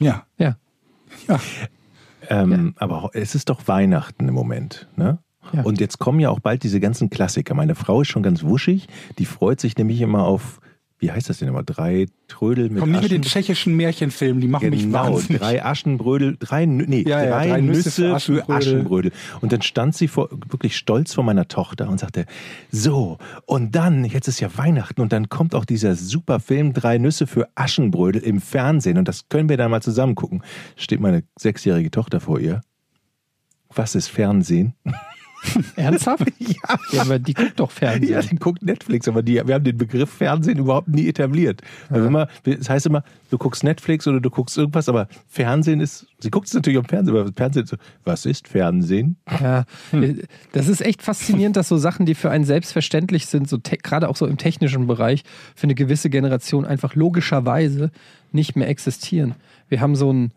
Ja. 0.00 0.24
Ja. 0.38 0.56
Ja. 1.28 1.40
Ähm, 2.28 2.74
Aber 2.76 3.10
es 3.12 3.34
ist 3.34 3.48
doch 3.48 3.68
Weihnachten 3.68 4.28
im 4.28 4.34
Moment. 4.34 4.88
Ne? 4.96 5.18
Ja. 5.52 5.62
Und 5.62 5.80
jetzt 5.80 5.98
kommen 5.98 6.20
ja 6.20 6.30
auch 6.30 6.40
bald 6.40 6.62
diese 6.62 6.80
ganzen 6.80 7.10
Klassiker. 7.10 7.54
Meine 7.54 7.74
Frau 7.74 8.00
ist 8.00 8.08
schon 8.08 8.22
ganz 8.22 8.42
wuschig. 8.42 8.88
Die 9.18 9.26
freut 9.26 9.60
sich 9.60 9.76
nämlich 9.76 10.00
immer 10.00 10.24
auf, 10.24 10.60
wie 10.98 11.10
heißt 11.10 11.28
das 11.28 11.38
denn 11.38 11.48
immer? 11.48 11.62
Drei 11.62 12.06
Trödel 12.28 12.70
mit 12.70 12.80
Komm 12.80 12.92
nicht 12.92 13.02
mit 13.02 13.12
den 13.12 13.22
tschechischen 13.22 13.76
Märchenfilmen, 13.76 14.40
die 14.40 14.48
machen 14.48 14.70
mich 14.70 14.82
Genau, 14.82 15.12
wahnsinnig. 15.14 15.40
drei 15.40 15.64
Aschenbrödel, 15.64 16.36
drei, 16.38 16.64
nee, 16.66 17.02
Ja, 17.06 17.22
ja, 17.22 17.30
drei, 17.30 17.48
drei 17.48 17.60
Nüsse, 17.60 17.90
für 17.90 18.14
Aschenbrödel. 18.14 18.56
Aschenbrödel. 18.56 19.12
Und 19.40 19.52
dann 19.52 19.60
stand 19.62 19.94
sie 19.96 20.08
vor, 20.08 20.30
wirklich 20.30 20.76
stolz 20.76 21.12
vor 21.14 21.24
meiner 21.24 21.48
Tochter 21.48 21.88
und 21.88 22.00
sagte, 22.00 22.26
so, 22.70 23.18
und 23.44 23.74
dann, 23.74 24.04
jetzt 24.04 24.28
ist 24.28 24.40
ja 24.40 24.56
Weihnachten 24.56 25.00
und 25.00 25.12
dann 25.12 25.28
kommt 25.28 25.54
auch 25.54 25.64
dieser 25.64 25.94
super 25.96 26.40
Film 26.40 26.72
Drei 26.72 26.98
Nüsse 26.98 27.26
für 27.26 27.48
Aschenbrödel 27.54 28.22
im 28.22 28.40
Fernsehen 28.40 28.96
und 28.96 29.08
das 29.08 29.28
können 29.28 29.48
wir 29.48 29.56
dann 29.56 29.70
mal 29.70 29.82
zusammen 29.82 30.14
gucken. 30.14 30.42
Steht 30.76 31.00
meine 31.00 31.24
sechsjährige 31.38 31.90
Tochter 31.90 32.20
vor 32.20 32.38
ihr. 32.40 32.62
Was 33.74 33.94
ist 33.94 34.08
Fernsehen? 34.08 34.74
Ernsthaft? 35.76 36.24
Ja. 36.38 36.78
Ja, 36.92 37.02
aber 37.02 37.18
die 37.18 37.34
guckt 37.34 37.58
doch 37.58 37.70
Fernsehen. 37.70 38.12
Ja, 38.12 38.20
die 38.20 38.36
guckt 38.36 38.62
Netflix, 38.62 39.08
aber 39.08 39.22
die, 39.22 39.34
wir 39.34 39.54
haben 39.54 39.64
den 39.64 39.76
Begriff 39.76 40.10
Fernsehen 40.10 40.58
überhaupt 40.58 40.88
nie 40.88 41.08
etabliert. 41.08 41.62
Also 41.88 42.06
immer, 42.06 42.28
das 42.44 42.68
heißt 42.68 42.86
immer, 42.86 43.02
du 43.30 43.38
guckst 43.38 43.64
Netflix 43.64 44.06
oder 44.06 44.20
du 44.20 44.30
guckst 44.30 44.56
irgendwas, 44.56 44.88
aber 44.88 45.08
Fernsehen 45.26 45.80
ist, 45.80 46.06
sie 46.20 46.30
guckt 46.30 46.48
es 46.48 46.54
natürlich 46.54 46.78
am 46.78 46.84
Fernsehen, 46.84 47.16
aber 47.16 47.30
Fernsehen 47.34 47.64
ist 47.64 47.70
so, 47.70 47.76
was 48.04 48.26
ist 48.26 48.48
Fernsehen? 48.48 49.16
Ja, 49.40 49.64
das 50.52 50.68
ist 50.68 50.80
echt 50.80 51.02
faszinierend, 51.02 51.56
dass 51.56 51.68
so 51.68 51.76
Sachen, 51.76 52.06
die 52.06 52.14
für 52.14 52.30
einen 52.30 52.44
selbstverständlich 52.44 53.26
sind, 53.26 53.48
so 53.48 53.58
gerade 53.60 54.08
auch 54.08 54.16
so 54.16 54.26
im 54.26 54.36
technischen 54.36 54.86
Bereich, 54.86 55.24
für 55.54 55.64
eine 55.64 55.74
gewisse 55.74 56.10
Generation 56.10 56.64
einfach 56.64 56.94
logischerweise 56.94 57.90
nicht 58.32 58.56
mehr 58.56 58.68
existieren. 58.68 59.34
Wir 59.68 59.80
haben 59.80 59.96
so 59.96 60.12
ein 60.12 60.32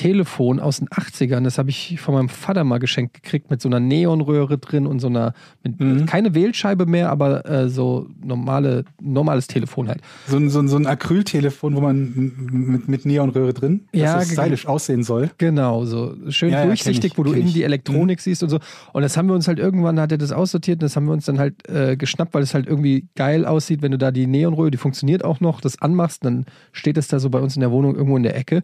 Telefon 0.00 0.60
aus 0.60 0.78
den 0.78 0.88
80ern, 0.88 1.44
das 1.44 1.58
habe 1.58 1.68
ich 1.68 2.00
von 2.00 2.14
meinem 2.14 2.30
Vater 2.30 2.64
mal 2.64 2.78
geschenkt 2.78 3.22
gekriegt, 3.22 3.50
mit 3.50 3.60
so 3.60 3.68
einer 3.68 3.80
Neonröhre 3.80 4.56
drin 4.56 4.86
und 4.86 4.98
so 4.98 5.08
einer, 5.08 5.34
mit, 5.62 6.06
keine 6.06 6.34
Wählscheibe 6.34 6.86
mehr, 6.86 7.10
aber 7.10 7.44
äh, 7.44 7.68
so 7.68 8.06
normale, 8.24 8.86
normales 8.98 9.46
Telefon 9.46 9.88
halt. 9.88 10.00
So 10.26 10.38
ein, 10.38 10.48
so 10.48 10.58
ein, 10.60 10.68
so 10.68 10.78
ein 10.78 10.86
Acryltelefon, 10.86 11.76
wo 11.76 11.82
man 11.82 12.32
mit, 12.50 12.88
mit 12.88 13.04
Neonröhre 13.04 13.52
drin, 13.52 13.82
dass 13.92 14.00
Ja, 14.00 14.22
es 14.22 14.32
stylisch 14.32 14.66
aussehen 14.66 15.02
soll. 15.02 15.28
Genau, 15.36 15.84
so 15.84 16.14
schön 16.30 16.50
Ja, 16.50 16.60
ja, 16.60 16.66
durchsichtig, 16.66 17.00
kenn 17.02 17.10
ich, 17.12 17.18
wo 17.18 17.22
du 17.24 17.32
kenn 17.32 17.42
in 17.42 17.48
ich. 17.48 17.52
die 17.52 17.64
Elektronik 17.64 18.20
siehst 18.20 18.42
und 18.42 18.48
so. 18.48 18.58
Und 18.94 19.02
das 19.02 19.18
haben 19.18 19.28
wir 19.28 19.34
uns 19.34 19.48
halt 19.48 19.58
irgendwann, 19.58 20.00
hat 20.00 20.12
er 20.12 20.18
das 20.18 20.32
aussortiert 20.32 20.76
und 20.76 20.84
das 20.84 20.96
haben 20.96 21.04
wir 21.04 21.12
uns 21.12 21.26
dann 21.26 21.38
halt 21.38 21.68
äh, 21.68 21.98
geschnappt, 21.98 22.32
weil 22.32 22.42
es 22.42 22.54
halt 22.54 22.66
irgendwie 22.66 23.06
geil 23.16 23.44
aussieht, 23.44 23.82
wenn 23.82 23.92
du 23.92 23.98
da 23.98 24.12
die 24.12 24.26
Neonröhre, 24.26 24.70
die 24.70 24.78
funktioniert 24.78 25.26
auch 25.26 25.40
noch, 25.40 25.60
das 25.60 25.82
anmachst, 25.82 26.24
dann 26.24 26.46
steht 26.72 26.96
es 26.96 27.08
da 27.08 27.18
so 27.18 27.28
bei 27.28 27.40
uns 27.40 27.54
in 27.54 27.60
der 27.60 27.70
Wohnung 27.70 27.96
irgendwo 27.96 28.16
in 28.16 28.22
der 28.22 28.34
Ecke. 28.34 28.62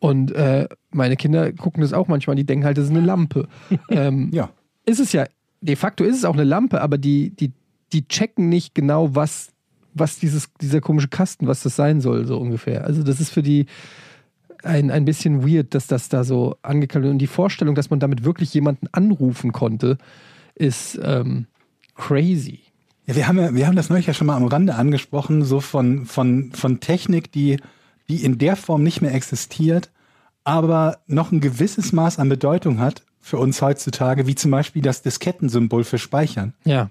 Und 0.00 0.32
äh, 0.32 0.66
meine 0.90 1.16
Kinder 1.16 1.52
gucken 1.52 1.82
das 1.82 1.92
auch 1.92 2.08
manchmal, 2.08 2.34
die 2.34 2.44
denken 2.44 2.64
halt, 2.64 2.78
das 2.78 2.86
ist 2.86 2.90
eine 2.90 3.00
Lampe. 3.00 3.46
ähm, 3.90 4.30
Ja. 4.32 4.50
ist 4.86 4.98
es 4.98 5.12
ja, 5.12 5.26
de 5.60 5.76
facto 5.76 6.04
ist 6.04 6.16
es 6.16 6.24
auch 6.24 6.34
eine 6.34 6.44
Lampe, 6.44 6.80
aber 6.80 6.98
die, 6.98 7.30
die, 7.30 7.52
die 7.92 8.08
checken 8.08 8.48
nicht 8.48 8.74
genau, 8.74 9.14
was, 9.14 9.52
was 9.94 10.18
dieses, 10.18 10.48
dieser 10.60 10.80
komische 10.80 11.08
Kasten, 11.08 11.46
was 11.46 11.62
das 11.62 11.76
sein 11.76 12.00
soll, 12.00 12.26
so 12.26 12.38
ungefähr. 12.38 12.84
Also 12.84 13.02
das 13.02 13.20
ist 13.20 13.30
für 13.30 13.42
die 13.42 13.66
ein, 14.62 14.90
ein 14.90 15.04
bisschen 15.04 15.46
weird, 15.46 15.74
dass 15.74 15.86
das 15.86 16.08
da 16.08 16.24
so 16.24 16.56
angekündigt 16.62 17.04
wird. 17.04 17.12
Und 17.12 17.18
die 17.18 17.26
Vorstellung, 17.26 17.74
dass 17.74 17.90
man 17.90 18.00
damit 18.00 18.24
wirklich 18.24 18.52
jemanden 18.54 18.88
anrufen 18.92 19.52
konnte, 19.52 19.98
ist 20.54 20.98
ähm, 21.02 21.46
crazy. 21.94 22.60
Ja, 23.06 23.16
wir 23.16 23.28
haben 23.28 23.38
ja, 23.38 23.54
wir 23.54 23.66
haben 23.66 23.76
das 23.76 23.90
neulich 23.90 24.06
ja 24.06 24.14
schon 24.14 24.26
mal 24.26 24.36
am 24.36 24.46
Rande 24.46 24.74
angesprochen, 24.74 25.42
so 25.42 25.60
von, 25.60 26.06
von, 26.06 26.52
von 26.52 26.80
Technik, 26.80 27.32
die, 27.32 27.58
die 28.10 28.24
in 28.24 28.36
der 28.38 28.56
Form 28.56 28.82
nicht 28.82 29.00
mehr 29.00 29.14
existiert, 29.14 29.90
aber 30.44 30.98
noch 31.06 31.32
ein 31.32 31.40
gewisses 31.40 31.92
Maß 31.92 32.18
an 32.18 32.28
Bedeutung 32.28 32.78
hat 32.80 33.04
für 33.20 33.38
uns 33.38 33.62
heutzutage, 33.62 34.26
wie 34.26 34.34
zum 34.34 34.50
Beispiel 34.50 34.82
das 34.82 35.02
Diskettensymbol 35.02 35.84
für 35.84 35.98
Speichern. 35.98 36.54
Ja. 36.64 36.90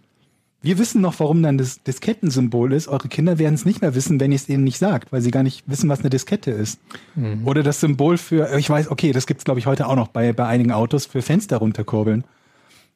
Wir 0.62 0.78
wissen 0.78 1.02
noch, 1.02 1.20
warum 1.20 1.42
dann 1.42 1.58
das 1.58 1.82
Diskettensymbol 1.84 2.74
ist. 2.74 2.90
Eure 2.90 3.08
Kinder 3.08 3.40
werden 3.40 3.54
es 3.56 3.64
nicht 3.66 3.82
mehr 3.82 3.96
wissen, 3.96 4.20
wenn 4.20 4.32
ihr 4.32 4.36
es 4.36 4.50
ihnen 4.50 4.66
nicht 4.66 4.78
sagt, 4.78 5.12
weil 5.14 5.22
sie 5.22 5.32
gar 5.32 5.42
nicht 5.44 5.64
wissen, 5.68 5.90
was 5.90 6.02
eine 6.02 6.10
Diskette 6.10 6.52
ist. 6.52 6.80
Oder 7.46 7.64
das 7.64 7.80
Symbol 7.80 8.18
für, 8.18 8.58
ich 8.58 8.70
weiß, 8.70 8.92
okay, 8.92 9.14
das 9.14 9.26
gibt's 9.26 9.46
glaube 9.46 9.60
ich 9.62 9.68
heute 9.68 9.88
auch 9.88 9.96
noch 9.96 10.10
bei, 10.10 10.34
bei 10.34 10.46
einigen 10.48 10.72
Autos 10.74 11.06
für 11.06 11.22
Fenster 11.22 11.58
runterkurbeln. 11.58 12.26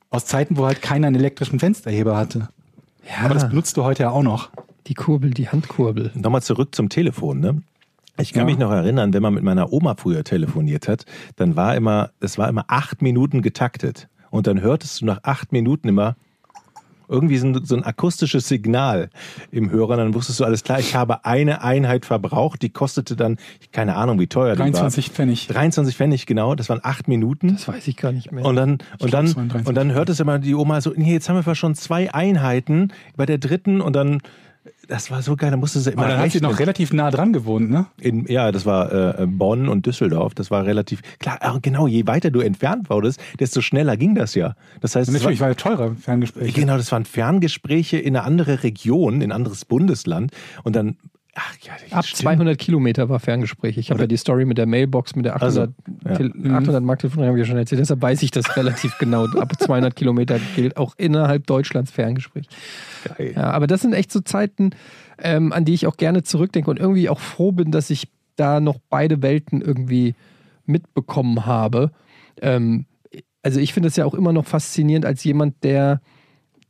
Aus 0.10 0.26
Zeiten, 0.26 0.58
wo 0.58 0.66
halt 0.66 0.82
keiner 0.82 1.08
einen 1.08 1.16
elektrischen 1.16 1.60
Fensterheber 1.60 2.18
hatte. 2.18 2.50
Ja, 3.08 3.26
Aber 3.26 3.34
das 3.34 3.50
benutzt 3.50 3.78
du 3.78 3.84
heute 3.84 4.04
ja 4.04 4.10
auch 4.12 4.24
noch. 4.24 4.50
die 4.88 4.94
Kurbel, 4.94 5.32
die 5.32 5.48
Handkurbel. 5.50 6.12
Nochmal 6.16 6.44
zurück 6.44 6.76
zum 6.76 6.90
Telefon, 6.90 7.40
ne? 7.40 7.62
Ich 8.18 8.32
kann 8.34 8.42
Ja. 8.42 8.46
mich 8.46 8.58
noch 8.60 8.72
erinnern, 8.72 9.14
wenn 9.14 9.22
man 9.24 9.34
mit 9.34 9.44
meiner 9.44 9.74
Oma 9.74 9.96
früher 9.98 10.24
telefoniert 10.24 10.88
hat, 10.88 11.06
dann 11.36 11.56
war 11.56 11.76
immer, 11.76 12.12
es 12.20 12.38
war 12.38 12.48
immer 12.48 12.66
acht 12.68 13.02
Minuten 13.02 13.42
getaktet. 13.42 14.08
Und 14.30 14.48
dann 14.48 14.62
hörtest 14.62 15.02
du 15.02 15.06
nach 15.06 15.20
acht 15.24 15.52
Minuten 15.52 15.88
immer 15.88 16.16
irgendwie 17.10 17.38
so 17.38 17.48
ein, 17.48 17.66
so 17.66 17.76
ein 17.76 17.84
akustisches 17.84 18.48
Signal 18.48 19.10
im 19.52 19.70
Hörer. 19.70 19.98
Dann 19.98 20.14
wusstest 20.14 20.40
du, 20.40 20.46
alles 20.46 20.64
klar, 20.64 20.80
ich 20.80 20.96
habe 20.96 21.26
eine 21.26 21.62
Einheit 21.64 22.06
verbraucht, 22.06 22.62
die 22.62 22.70
kostete 22.70 23.16
dann, 23.16 23.38
keine 23.72 23.96
Ahnung, 23.96 24.20
wie 24.20 24.28
teuer 24.28 24.54
die 24.54 24.60
23 24.62 25.10
Pfennig. 25.12 25.50
war. 25.50 25.56
23 25.56 25.96
Pfennig, 25.96 26.26
genau, 26.26 26.56
das 26.56 26.70
waren 26.70 26.80
acht 26.82 27.08
Minuten. 27.08 27.50
Das 27.54 27.68
weiß 27.68 27.88
ich 27.88 27.98
gar 27.98 28.12
nicht 28.12 28.32
mehr. 28.32 28.46
Und 28.46 28.56
dann, 28.56 28.72
und 28.72 28.80
glaub, 29.00 29.12
dann, 29.12 29.26
23. 29.26 29.68
und 29.68 29.76
dann 29.76 29.92
hört 29.92 30.10
es 30.10 30.20
immer 30.20 30.40
die 30.40 30.56
Oma 30.56 30.82
so, 30.82 30.94
nee, 30.96 31.14
jetzt 31.14 31.30
haben 31.30 31.46
wir 31.46 31.56
schon 31.56 31.76
zwei 31.76 32.14
Einheiten 32.14 32.92
bei 33.16 33.26
der 33.26 33.38
dritten 33.38 33.82
und 33.82 33.96
dann 33.96 34.20
Das 34.88 35.12
war 35.12 35.22
so 35.22 35.36
geil, 35.36 35.52
da 35.52 35.58
musste 35.58 35.80
sie 35.80 35.92
immer 35.92 36.04
Aber 36.04 36.12
dann 36.12 36.22
hat 36.22 36.32
sie 36.32 36.40
noch 36.40 36.58
relativ 36.60 36.94
nah 36.94 37.12
dran 37.12 37.34
gewohnt, 37.34 37.70
ne? 37.70 37.86
In, 38.00 38.26
ja, 38.28 38.52
das 38.52 38.66
war 38.66 39.20
äh, 39.20 39.26
Bonn 39.28 39.68
und 39.68 39.86
Düsseldorf. 39.86 40.36
Das 40.36 40.52
war 40.52 40.66
relativ 40.66 41.02
klar. 41.20 41.40
äh, 41.42 41.60
Genau, 41.62 41.88
je 41.88 42.08
weiter 42.08 42.32
du 42.32 42.40
entfernt 42.40 42.90
wurdest, 42.90 43.20
desto 43.40 43.62
schneller 43.62 43.98
ging 43.98 44.16
das 44.16 44.36
ja. 44.36 44.56
Das 44.82 44.96
heißt, 44.96 45.12
Natürlich 45.12 45.40
war 45.40 45.50
ja 45.50 45.56
teurer 45.56 45.96
Ferngespräch. 45.96 46.54
Genau, 46.54 46.78
das 46.78 46.92
waren 46.92 47.06
Ferngespräche 47.06 47.98
in 47.98 48.16
eine 48.16 48.26
andere 48.26 48.64
Region, 48.64 49.16
in 49.16 49.24
ein 49.24 49.32
anderes 49.32 49.66
Bundesland. 49.66 50.32
Und 50.64 50.76
dann, 50.76 50.98
ach 51.36 51.56
ja, 51.62 51.74
Ab 51.98 52.06
stimmt. 52.06 52.22
200 52.22 52.58
Kilometer 52.58 53.10
war 53.10 53.20
Ferngespräch. 53.20 53.78
Ich 53.78 53.90
habe 53.92 54.02
ja 54.02 54.08
die 54.08 54.18
Story 54.18 54.46
mit 54.46 54.58
der 54.58 54.66
Mailbox, 54.66 55.16
mit 55.16 55.26
der 55.26 55.36
800, 55.36 55.72
Also, 56.06 56.16
Tel- 56.16 56.52
800 56.54 56.84
Mark 56.84 57.00
Telefon, 57.00 57.26
habe 57.26 57.38
ich 57.38 57.46
ja 57.46 57.50
schon 57.50 57.58
erzählt. 57.58 57.82
Deshalb 57.82 58.02
weiß 58.02 58.22
ich 58.24 58.32
das 58.32 58.56
relativ 58.58 58.98
genau. 59.00 59.26
Ab 59.38 59.54
200 59.60 59.96
Kilometer 59.96 60.40
gilt 60.56 60.78
auch 60.78 60.94
innerhalb 60.98 61.48
Deutschlands 61.48 61.92
Ferngespräch. 61.92 62.48
Geil. 63.18 63.34
Ja, 63.36 63.52
aber 63.52 63.68
das 63.68 63.82
sind 63.82 63.94
echt 63.94 64.12
so 64.12 64.20
Zeiten, 64.22 64.72
ähm, 65.20 65.52
an 65.54 65.66
die 65.66 65.74
ich 65.74 65.88
auch 65.88 65.98
gerne 65.98 66.24
zurückdenke 66.24 66.70
und 66.70 66.80
irgendwie 66.80 67.10
auch 67.10 67.20
froh 67.20 67.52
bin, 67.52 67.72
dass 67.72 67.90
ich 67.90 68.08
da 68.36 68.60
noch 68.60 68.78
beide 68.90 69.22
Welten 69.22 69.62
irgendwie 69.62 70.16
mitbekommen 70.66 71.46
habe. 71.46 71.92
Ähm, 72.42 72.86
also 73.42 73.60
ich 73.60 73.74
finde 73.74 73.88
es 73.90 73.96
ja 73.96 74.06
auch 74.06 74.14
immer 74.14 74.34
noch 74.34 74.46
faszinierend 74.46 75.06
als 75.06 75.24
jemand, 75.24 75.64
der 75.64 76.02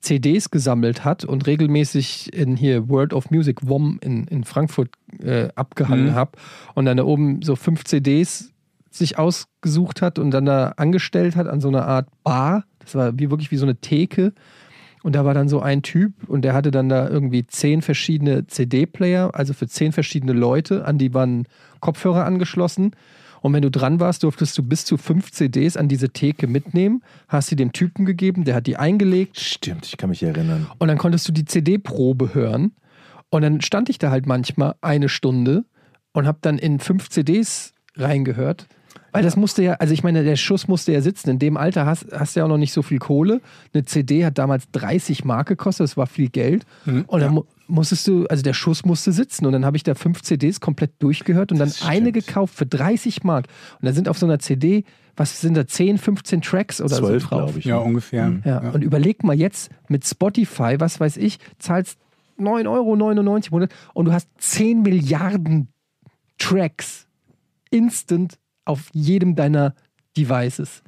CDs 0.03 0.51
gesammelt 0.51 1.05
hat 1.05 1.23
und 1.25 1.47
regelmäßig 1.47 2.33
in 2.33 2.55
hier 2.55 2.89
World 2.89 3.13
of 3.13 3.31
Music 3.31 3.59
WOM 3.67 3.99
in, 4.01 4.25
in 4.27 4.43
Frankfurt 4.43 4.89
äh, 5.21 5.47
abgehangen 5.55 6.07
Mhm. 6.07 6.15
habe 6.15 6.31
und 6.75 6.85
dann 6.85 6.97
da 6.97 7.03
oben 7.05 7.41
so 7.41 7.55
fünf 7.55 7.85
CDs 7.85 8.51
sich 8.91 9.17
ausgesucht 9.17 10.01
hat 10.01 10.19
und 10.19 10.31
dann 10.31 10.45
da 10.45 10.73
angestellt 10.77 11.35
hat 11.35 11.47
an 11.47 11.61
so 11.61 11.69
einer 11.69 11.87
Art 11.87 12.07
Bar. 12.23 12.65
Das 12.79 12.95
war 12.95 13.17
wie 13.17 13.31
wirklich 13.31 13.49
wie 13.49 13.57
so 13.57 13.65
eine 13.65 13.77
Theke. 13.77 14.33
Und 15.03 15.15
da 15.15 15.25
war 15.25 15.33
dann 15.33 15.49
so 15.49 15.61
ein 15.61 15.81
Typ 15.81 16.13
und 16.27 16.43
der 16.43 16.53
hatte 16.53 16.71
dann 16.71 16.87
da 16.89 17.09
irgendwie 17.09 17.45
zehn 17.45 17.81
verschiedene 17.81 18.47
CD-Player, 18.47 19.31
also 19.33 19.53
für 19.53 19.67
zehn 19.67 19.91
verschiedene 19.91 20.31
Leute, 20.33 20.85
an 20.85 20.97
die 20.97 21.13
waren 21.13 21.45
Kopfhörer 21.81 22.23
angeschlossen. 22.25 22.91
Und 23.43 23.51
wenn 23.51 23.61
du 23.61 23.69
dran 23.69 23.99
warst, 23.99 24.23
durftest 24.23 24.57
du 24.57 24.63
bis 24.63 24.85
zu 24.85 24.95
fünf 24.95 25.31
CDs 25.31 25.75
an 25.75 25.89
diese 25.89 26.09
Theke 26.11 26.47
mitnehmen, 26.47 27.03
hast 27.27 27.49
sie 27.49 27.57
dem 27.57 27.73
Typen 27.73 28.05
gegeben, 28.05 28.45
der 28.45 28.55
hat 28.55 28.67
die 28.67 28.77
eingelegt 28.77 29.37
Stimmt, 29.37 29.85
ich 29.85 29.97
kann 29.97 30.09
mich 30.09 30.23
erinnern. 30.23 30.67
und 30.79 30.87
dann 30.87 30.97
konntest 30.97 31.27
du 31.27 31.33
die 31.33 31.43
CD-Probe 31.43 32.33
hören. 32.33 32.71
Und 33.29 33.41
dann 33.41 33.59
stand 33.59 33.89
ich 33.89 33.97
da 33.97 34.11
halt 34.11 34.27
manchmal 34.27 34.75
eine 34.79 35.09
Stunde 35.09 35.65
und 36.13 36.25
habe 36.25 36.37
dann 36.39 36.57
in 36.57 36.79
fünf 36.79 37.09
CDs 37.09 37.73
reingehört. 37.97 38.67
Weil 39.11 39.23
das 39.23 39.35
musste 39.35 39.61
ja, 39.61 39.73
also 39.73 39.93
ich 39.93 40.03
meine, 40.03 40.23
der 40.23 40.37
Schuss 40.37 40.67
musste 40.67 40.91
ja 40.93 41.01
sitzen. 41.01 41.29
In 41.31 41.39
dem 41.39 41.57
Alter 41.57 41.85
hast, 41.85 42.07
hast 42.13 42.35
du 42.35 42.39
ja 42.39 42.45
auch 42.45 42.49
noch 42.49 42.57
nicht 42.57 42.73
so 42.73 42.81
viel 42.81 42.97
Kohle. 42.97 43.41
Eine 43.73 43.83
CD 43.85 44.25
hat 44.25 44.37
damals 44.37 44.71
30 44.71 45.25
Mark 45.25 45.49
gekostet, 45.49 45.83
das 45.83 45.97
war 45.97 46.07
viel 46.07 46.29
Geld. 46.29 46.65
und 46.85 47.19
dann 47.19 47.33
mu 47.33 47.43
musstest 47.73 48.07
du, 48.07 48.25
also 48.27 48.43
der 48.43 48.53
Schuss 48.53 48.85
musste 48.85 49.11
sitzen. 49.11 49.45
Und 49.45 49.53
dann 49.53 49.65
habe 49.65 49.77
ich 49.77 49.83
da 49.83 49.95
fünf 49.95 50.21
CDs 50.21 50.59
komplett 50.59 50.91
durchgehört 50.99 51.51
und 51.51 51.59
dann 51.59 51.71
eine 51.85 52.11
gekauft 52.11 52.55
für 52.55 52.65
30 52.65 53.23
Mark. 53.23 53.47
Und 53.81 53.85
da 53.85 53.93
sind 53.93 54.07
auf 54.07 54.17
so 54.17 54.25
einer 54.25 54.39
CD, 54.39 54.83
was 55.15 55.41
sind 55.41 55.55
da, 55.55 55.65
10, 55.65 55.97
15 55.97 56.41
Tracks 56.41 56.79
oder 56.79 56.95
Zwölf, 56.95 57.23
so 57.23 57.29
drauf. 57.29 57.45
glaube 57.45 57.59
ich. 57.59 57.65
Ja, 57.65 57.77
ne? 57.77 57.81
ungefähr. 57.81 58.41
Ja, 58.45 58.59
und 58.69 58.83
überleg 58.83 59.23
mal 59.23 59.35
jetzt 59.35 59.71
mit 59.89 60.05
Spotify, 60.05 60.75
was 60.79 60.99
weiß 60.99 61.17
ich, 61.17 61.39
zahlst 61.57 61.97
9,99 62.39 62.67
Euro 62.67 62.93
im 62.93 63.51
Monat 63.51 63.71
und 63.93 64.05
du 64.05 64.13
hast 64.13 64.29
10 64.37 64.81
Milliarden 64.81 65.69
Tracks 66.37 67.07
instant 67.71 68.37
auf 68.65 68.89
jedem 68.93 69.35
deiner 69.35 69.73
Devices. 70.15 70.82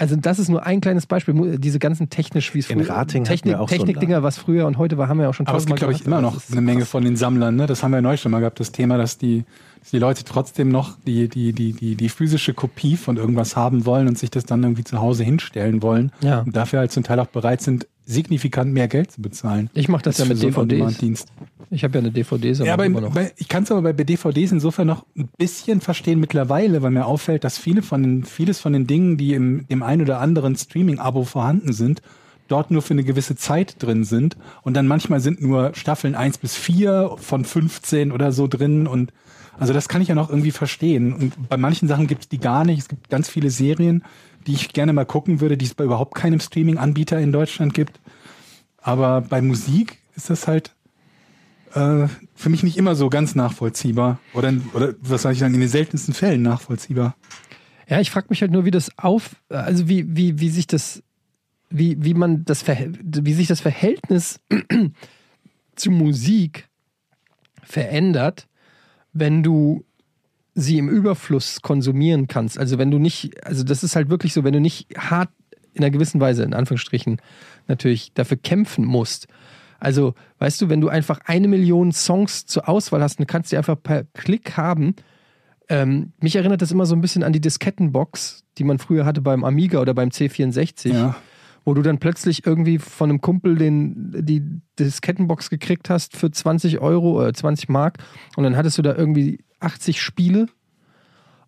Also 0.00 0.16
das 0.16 0.38
ist 0.38 0.48
nur 0.48 0.64
ein 0.64 0.80
kleines 0.80 1.04
Beispiel. 1.04 1.58
Diese 1.58 1.78
ganzen 1.78 2.08
technisch, 2.08 2.54
wie 2.54 2.60
es 2.60 2.66
früher 2.68 2.88
Rating 2.88 3.24
Technik, 3.24 3.56
auch 3.56 3.68
so 3.68 3.74
einen 3.74 3.84
Technikdinger, 3.84 4.22
was 4.22 4.38
früher 4.38 4.66
und 4.66 4.78
heute 4.78 4.96
war, 4.96 5.08
haben 5.08 5.18
wir 5.18 5.24
ja 5.24 5.28
auch 5.28 5.34
schon 5.34 5.46
Aber 5.46 5.58
es 5.58 5.66
gibt, 5.66 5.78
glaube 5.78 5.92
ich, 5.92 6.06
immer 6.06 6.22
noch 6.22 6.40
eine 6.50 6.62
Menge 6.62 6.86
von 6.86 7.04
den 7.04 7.16
Sammlern. 7.16 7.54
Ne? 7.54 7.66
Das 7.66 7.82
haben 7.82 7.90
wir 7.90 7.98
ja 7.98 8.02
neulich 8.02 8.22
schon 8.22 8.32
mal 8.32 8.38
gehabt, 8.38 8.58
das 8.60 8.72
Thema, 8.72 8.96
dass 8.96 9.18
die, 9.18 9.44
dass 9.78 9.90
die 9.90 9.98
Leute 9.98 10.24
trotzdem 10.24 10.70
noch 10.70 10.96
die, 11.06 11.28
die, 11.28 11.52
die, 11.52 11.74
die, 11.74 11.96
die 11.96 12.08
physische 12.08 12.54
Kopie 12.54 12.96
von 12.96 13.18
irgendwas 13.18 13.56
haben 13.56 13.84
wollen 13.84 14.08
und 14.08 14.18
sich 14.18 14.30
das 14.30 14.46
dann 14.46 14.62
irgendwie 14.62 14.84
zu 14.84 15.02
Hause 15.02 15.22
hinstellen 15.22 15.82
wollen. 15.82 16.12
Ja. 16.22 16.40
Und 16.40 16.56
dafür 16.56 16.78
halt 16.78 16.92
zum 16.92 17.02
Teil 17.02 17.20
auch 17.20 17.26
bereit 17.26 17.60
sind, 17.60 17.86
signifikant 18.10 18.72
mehr 18.72 18.88
Geld 18.88 19.12
zu 19.12 19.22
bezahlen. 19.22 19.70
Ich 19.74 19.88
mache 19.88 20.02
das 20.02 20.18
ja 20.18 20.24
mit 20.24 20.42
DVDs. 20.42 21.26
Ich 21.72 21.84
habe 21.84 21.94
ja 21.94 22.00
eine 22.00 22.10
DVD, 22.10 22.52
Ja, 22.64 22.74
aber 22.74 22.84
immer 22.84 22.98
im, 22.98 23.04
noch. 23.04 23.14
bei, 23.14 23.32
ich 23.36 23.48
kann 23.48 23.62
es 23.62 23.70
aber 23.70 23.92
bei 23.92 24.04
DVDs 24.04 24.50
insofern 24.50 24.88
noch 24.88 25.06
ein 25.16 25.28
bisschen 25.38 25.80
verstehen 25.80 26.18
mittlerweile, 26.18 26.82
weil 26.82 26.90
mir 26.90 27.06
auffällt, 27.06 27.44
dass 27.44 27.58
viele 27.58 27.82
von 27.82 28.02
den, 28.02 28.24
vieles 28.24 28.58
von 28.58 28.72
den 28.72 28.88
Dingen, 28.88 29.16
die 29.16 29.34
im 29.34 29.66
dem 29.68 29.82
ein 29.84 30.02
oder 30.02 30.20
anderen 30.20 30.56
Streaming-Abo 30.56 31.24
vorhanden 31.24 31.72
sind, 31.72 32.02
dort 32.48 32.72
nur 32.72 32.82
für 32.82 32.94
eine 32.94 33.04
gewisse 33.04 33.36
Zeit 33.36 33.76
drin 33.80 34.02
sind. 34.02 34.36
Und 34.62 34.74
dann 34.74 34.88
manchmal 34.88 35.20
sind 35.20 35.40
nur 35.40 35.72
Staffeln 35.74 36.16
1 36.16 36.38
bis 36.38 36.56
4 36.56 37.12
von 37.16 37.44
15 37.44 38.10
oder 38.10 38.32
so 38.32 38.48
drin. 38.48 38.88
Und 38.88 39.12
also 39.58 39.72
das 39.72 39.88
kann 39.88 40.02
ich 40.02 40.08
ja 40.08 40.16
noch 40.16 40.28
irgendwie 40.28 40.50
verstehen. 40.50 41.12
Und 41.12 41.48
bei 41.48 41.56
manchen 41.56 41.86
Sachen 41.86 42.08
gibt 42.08 42.22
es 42.22 42.28
die 42.28 42.38
gar 42.40 42.64
nicht. 42.64 42.80
Es 42.80 42.88
gibt 42.88 43.08
ganz 43.10 43.28
viele 43.28 43.50
Serien, 43.50 44.02
die 44.46 44.52
ich 44.52 44.72
gerne 44.72 44.92
mal 44.92 45.04
gucken 45.04 45.40
würde, 45.40 45.56
die 45.56 45.64
es 45.64 45.74
bei 45.74 45.84
überhaupt 45.84 46.14
keinem 46.14 46.40
Streaming-Anbieter 46.40 47.18
in 47.18 47.32
Deutschland 47.32 47.74
gibt. 47.74 48.00
Aber 48.78 49.20
bei 49.20 49.42
Musik 49.42 49.98
ist 50.16 50.30
das 50.30 50.46
halt 50.46 50.74
äh, 51.74 52.08
für 52.34 52.48
mich 52.48 52.62
nicht 52.62 52.76
immer 52.76 52.94
so 52.94 53.08
ganz 53.10 53.34
nachvollziehbar. 53.34 54.18
Oder, 54.34 54.54
oder 54.74 54.94
was 55.00 55.22
sage 55.22 55.34
ich 55.34 55.40
dann, 55.40 55.54
in 55.54 55.60
den 55.60 55.68
seltensten 55.68 56.14
Fällen 56.14 56.42
nachvollziehbar. 56.42 57.16
Ja, 57.88 58.00
ich 58.00 58.10
frage 58.10 58.28
mich 58.30 58.40
halt 58.40 58.52
nur, 58.52 58.64
wie 58.64 58.70
das 58.70 58.96
auf, 58.98 59.36
also 59.48 59.88
wie, 59.88 60.04
wie, 60.16 60.40
wie 60.40 60.48
sich 60.48 60.66
das, 60.66 61.02
wie, 61.70 62.02
wie 62.02 62.14
man 62.14 62.44
das, 62.44 62.64
wie 62.66 63.32
sich 63.32 63.48
das 63.48 63.60
Verhältnis 63.60 64.40
zu 65.76 65.90
Musik 65.90 66.68
verändert, 67.62 68.48
wenn 69.12 69.42
du 69.42 69.84
sie 70.60 70.78
im 70.78 70.88
Überfluss 70.88 71.62
konsumieren 71.62 72.26
kannst. 72.26 72.58
Also 72.58 72.78
wenn 72.78 72.90
du 72.90 72.98
nicht, 72.98 73.44
also 73.46 73.64
das 73.64 73.82
ist 73.82 73.96
halt 73.96 74.10
wirklich 74.10 74.32
so, 74.32 74.44
wenn 74.44 74.52
du 74.52 74.60
nicht 74.60 74.86
hart 74.96 75.30
in 75.72 75.82
einer 75.82 75.90
gewissen 75.90 76.20
Weise, 76.20 76.42
in 76.42 76.54
Anführungsstrichen, 76.54 77.20
natürlich 77.68 78.12
dafür 78.14 78.36
kämpfen 78.36 78.84
musst. 78.84 79.28
Also, 79.78 80.14
weißt 80.38 80.60
du, 80.60 80.68
wenn 80.68 80.80
du 80.80 80.88
einfach 80.88 81.20
eine 81.24 81.48
Million 81.48 81.92
Songs 81.92 82.44
zur 82.44 82.68
Auswahl 82.68 83.02
hast 83.02 83.18
und 83.18 83.26
kannst 83.26 83.50
die 83.50 83.56
einfach 83.56 83.76
per 83.82 84.04
Klick 84.12 84.56
haben, 84.56 84.94
ähm, 85.68 86.12
mich 86.20 86.36
erinnert 86.36 86.60
das 86.60 86.72
immer 86.72 86.84
so 86.84 86.94
ein 86.94 87.00
bisschen 87.00 87.22
an 87.22 87.32
die 87.32 87.40
Diskettenbox, 87.40 88.44
die 88.58 88.64
man 88.64 88.78
früher 88.78 89.06
hatte 89.06 89.20
beim 89.22 89.44
Amiga 89.44 89.80
oder 89.80 89.94
beim 89.94 90.10
C64, 90.10 90.92
Ja. 90.92 91.16
Wo 91.64 91.74
du 91.74 91.82
dann 91.82 91.98
plötzlich 91.98 92.46
irgendwie 92.46 92.78
von 92.78 93.10
einem 93.10 93.20
Kumpel 93.20 93.56
den, 93.56 94.12
die 94.24 94.42
Diskettenbox 94.78 95.50
gekriegt 95.50 95.90
hast 95.90 96.16
für 96.16 96.30
20 96.30 96.80
Euro 96.80 97.18
oder 97.20 97.32
20 97.32 97.68
Mark 97.68 97.98
und 98.36 98.44
dann 98.44 98.56
hattest 98.56 98.78
du 98.78 98.82
da 98.82 98.94
irgendwie 98.94 99.40
80 99.60 100.00
Spiele 100.00 100.46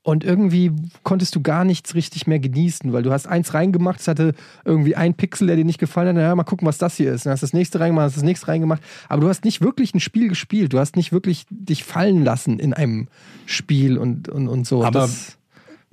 und 0.04 0.24
irgendwie 0.24 0.72
konntest 1.04 1.36
du 1.36 1.42
gar 1.42 1.64
nichts 1.64 1.94
richtig 1.94 2.26
mehr 2.26 2.40
genießen, 2.40 2.92
weil 2.92 3.04
du 3.04 3.12
hast 3.12 3.28
eins 3.28 3.54
reingemacht, 3.54 4.00
es 4.00 4.08
hatte 4.08 4.34
irgendwie 4.64 4.96
ein 4.96 5.14
Pixel, 5.14 5.46
der 5.46 5.56
dir 5.56 5.64
nicht 5.64 5.78
gefallen 5.78 6.08
hat, 6.08 6.16
naja, 6.16 6.34
mal 6.34 6.42
gucken, 6.42 6.66
was 6.66 6.78
das 6.78 6.96
hier 6.96 7.12
ist. 7.12 7.24
Dann 7.24 7.32
hast 7.32 7.42
du 7.42 7.46
das 7.46 7.52
nächste 7.52 7.78
reingemacht, 7.78 8.06
hast 8.06 8.16
das 8.16 8.24
nächste 8.24 8.48
reingemacht, 8.48 8.82
aber 9.08 9.20
du 9.22 9.28
hast 9.28 9.44
nicht 9.44 9.60
wirklich 9.60 9.94
ein 9.94 10.00
Spiel 10.00 10.28
gespielt, 10.28 10.72
du 10.72 10.80
hast 10.80 10.96
nicht 10.96 11.12
wirklich 11.12 11.46
dich 11.50 11.84
fallen 11.84 12.24
lassen 12.24 12.58
in 12.58 12.74
einem 12.74 13.08
Spiel 13.46 13.96
und, 13.96 14.28
und, 14.28 14.48
und 14.48 14.66
so. 14.66 14.84
Aber 14.84 15.02
das, 15.02 15.38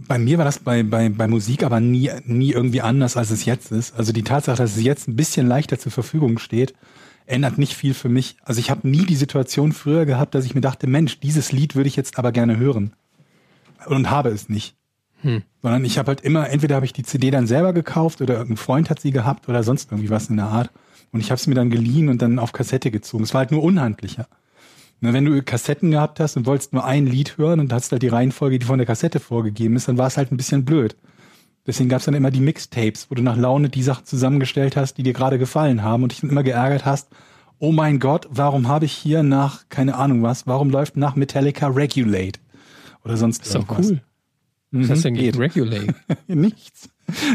Bei 0.08 0.18
mir 0.18 0.38
war 0.38 0.46
das 0.46 0.60
bei, 0.60 0.82
bei, 0.84 1.10
bei 1.10 1.28
Musik 1.28 1.64
aber 1.64 1.80
nie, 1.80 2.10
nie 2.26 2.54
irgendwie 2.54 2.82
anders, 2.82 3.18
als 3.18 3.32
es 3.32 3.46
jetzt 3.46 3.72
ist. 3.72 3.96
Also 3.96 4.14
die 4.14 4.24
Tatsache, 4.24 4.58
dass 4.58 4.78
es 4.78 4.84
jetzt 4.84 5.08
ein 5.08 5.16
bisschen 5.16 5.46
leichter 5.46 5.78
zur 5.78 5.92
Verfügung 5.92 6.40
steht, 6.40 6.74
ändert 7.26 7.58
nicht 7.58 7.76
viel 7.76 7.94
für 7.94 8.10
mich. 8.10 8.38
Also 8.44 8.60
ich 8.60 8.72
habe 8.72 8.88
nie 8.88 9.06
die 9.06 9.16
Situation 9.16 9.74
früher 9.74 10.06
gehabt, 10.06 10.36
dass 10.36 10.46
ich 10.46 10.56
mir 10.56 10.62
dachte, 10.62 10.88
Mensch, 10.88 11.20
dieses 11.20 11.52
Lied 11.52 11.76
würde 11.76 11.90
ich 11.90 11.96
jetzt 11.96 12.18
aber 12.18 12.32
gerne 12.32 12.58
hören. 12.58 12.94
Und 13.86 14.10
habe 14.10 14.30
es 14.30 14.50
nicht. 14.50 14.76
Hm. 15.22 15.44
Sondern 15.62 15.84
ich 15.84 15.98
habe 15.98 16.08
halt 16.08 16.22
immer, 16.22 16.50
entweder 16.50 16.76
habe 16.76 16.86
ich 16.86 16.94
die 16.94 17.04
CD 17.04 17.30
dann 17.30 17.48
selber 17.48 17.74
gekauft 17.74 18.22
oder 18.22 18.36
irgendein 18.36 18.58
Freund 18.58 18.90
hat 18.90 19.02
sie 19.02 19.12
gehabt 19.12 19.50
oder 19.50 19.64
sonst 19.64 19.92
irgendwie 19.92 20.10
was 20.10 20.30
in 20.30 20.38
der 20.38 20.48
Art. 20.48 20.72
Und 21.12 21.20
ich 21.20 21.32
habe 21.32 21.40
es 21.40 21.48
mir 21.48 21.56
dann 21.56 21.70
geliehen 21.70 22.10
und 22.10 22.22
dann 22.22 22.40
auf 22.40 22.54
Kassette 22.54 22.90
gezogen. 22.92 23.24
Es 23.24 23.34
war 23.34 23.40
halt 23.40 23.52
nur 23.52 23.64
unhandlicher. 23.64 24.28
Na, 25.02 25.14
wenn 25.14 25.26
du 25.26 25.42
Kassetten 25.42 25.92
gehabt 25.92 26.20
hast 26.20 26.36
und 26.36 26.46
wolltest 26.46 26.74
nur 26.74 26.84
ein 26.86 27.06
Lied 27.08 27.38
hören 27.38 27.60
und 27.62 27.72
hast 27.72 27.92
halt 27.92 28.02
die 28.02 28.08
Reihenfolge, 28.10 28.60
die 28.60 28.66
von 28.66 28.78
der 28.80 28.86
Kassette 28.88 29.20
vorgegeben 29.20 29.76
ist, 29.76 29.88
dann 29.88 29.98
war 29.98 30.08
es 30.08 30.18
halt 30.18 30.32
ein 30.32 30.38
bisschen 30.38 30.66
blöd. 30.66 30.96
Deswegen 31.66 31.90
gab 31.90 32.00
es 32.00 32.06
dann 32.06 32.16
immer 32.16 32.32
die 32.32 32.42
Mixtapes, 32.42 33.10
wo 33.10 33.16
du 33.16 33.22
nach 33.22 33.38
Laune 33.38 33.70
die 33.70 33.84
Sachen 33.84 34.06
zusammengestellt 34.06 34.76
hast, 34.76 34.96
die 34.96 35.04
dir 35.04 35.14
gerade 35.14 35.38
gefallen 35.38 35.84
haben 35.84 36.04
und 36.04 36.12
dich 36.12 36.22
dann 36.22 36.30
immer 36.32 36.44
geärgert 36.44 36.86
hast, 36.86 37.10
oh 37.60 37.72
mein 37.72 38.00
Gott, 38.00 38.28
warum 38.32 38.68
habe 38.68 38.86
ich 38.86 38.94
hier 38.94 39.24
nach, 39.24 39.70
keine 39.70 39.96
Ahnung 39.96 40.24
was, 40.24 40.48
warum 40.48 40.70
läuft 40.70 40.98
nach 40.98 41.16
Metallica 41.16 41.68
Regulate? 41.68 42.40
Oder 43.06 43.18
sonst 43.18 43.44
ist 43.46 43.56
doch 43.56 43.62
irgendwas. 43.62 43.92
cool. 43.92 44.02
Was 44.72 44.90
hast 44.90 45.00
du 45.00 45.04
denn 45.10 45.14
geht. 45.16 45.34
gegen 45.34 45.38
Regulate? 45.44 45.96
Nichts. 46.28 46.90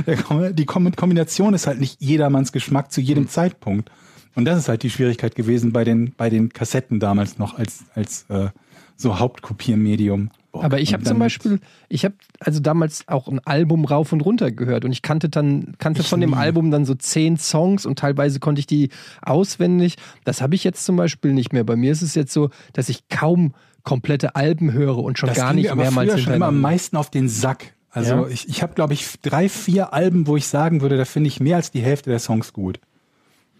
Die 0.06 0.66
Kom- 0.66 0.94
Kombination 0.96 1.52
ist 1.54 1.66
halt 1.66 1.80
nicht 1.80 2.00
jedermanns 2.00 2.52
Geschmack 2.52 2.92
zu 2.92 3.00
jedem 3.00 3.28
Zeitpunkt. 3.28 3.90
Und 4.34 4.44
das 4.46 4.58
ist 4.58 4.68
halt 4.68 4.82
die 4.82 4.90
Schwierigkeit 4.90 5.34
gewesen 5.34 5.72
bei 5.72 5.84
den, 5.84 6.12
bei 6.16 6.30
den 6.30 6.48
Kassetten 6.50 7.00
damals 7.00 7.38
noch 7.38 7.58
als, 7.58 7.84
als 7.94 8.26
äh, 8.28 8.48
so 8.96 9.18
Hauptkopiermedium. 9.18 10.30
Aber 10.52 10.78
ich 10.78 10.92
habe 10.92 11.02
zum 11.02 11.18
Beispiel, 11.18 11.58
ich 11.88 12.04
habe 12.04 12.14
also 12.38 12.60
damals 12.60 13.08
auch 13.08 13.26
ein 13.26 13.40
Album 13.44 13.84
rauf 13.84 14.12
und 14.12 14.20
runter 14.20 14.52
gehört 14.52 14.84
und 14.84 14.92
ich 14.92 15.02
kannte 15.02 15.28
dann, 15.28 15.74
kannte 15.78 16.02
Ich 16.02 16.08
von 16.08 16.20
dem 16.20 16.30
nie. 16.30 16.36
Album 16.36 16.70
dann 16.70 16.84
so 16.84 16.94
zehn 16.94 17.36
Songs 17.36 17.84
und 17.86 17.98
teilweise 17.98 18.38
konnte 18.38 18.60
ich 18.60 18.66
die 18.68 18.90
auswendig. 19.20 19.96
Das 20.24 20.42
habe 20.42 20.54
ich 20.54 20.62
jetzt 20.62 20.84
zum 20.84 20.94
Beispiel 20.96 21.32
nicht 21.32 21.52
mehr. 21.52 21.64
Bei 21.64 21.74
mir 21.74 21.90
ist 21.90 22.02
es 22.02 22.14
jetzt 22.14 22.32
so, 22.32 22.50
dass 22.72 22.88
ich 22.88 23.08
kaum 23.08 23.52
komplette 23.82 24.36
Alben 24.36 24.72
höre 24.72 24.98
und 24.98 25.18
schon 25.18 25.28
Das 25.28 25.36
gar 25.36 25.52
nicht 25.52 25.74
mehrmals 25.74 26.10
früher 26.12 26.18
schon 26.18 26.34
immer 26.34 26.46
am 26.46 26.60
meisten 26.60 26.96
auf 26.96 27.10
den 27.10 27.28
Sack. 27.28 27.74
Also 27.90 28.14
Ja. 28.14 28.28
ich, 28.28 28.48
ich 28.48 28.62
habe, 28.62 28.74
glaube 28.74 28.94
ich, 28.94 29.08
drei, 29.22 29.48
vier 29.48 29.92
Alben, 29.92 30.26
wo 30.28 30.36
ich 30.36 30.46
sagen 30.46 30.80
würde, 30.82 30.96
da 30.96 31.04
finde 31.04 31.28
ich 31.28 31.40
mehr 31.40 31.56
als 31.56 31.72
die 31.72 31.80
Hälfte 31.82 32.10
der 32.10 32.20
Songs 32.20 32.52
gut. 32.52 32.78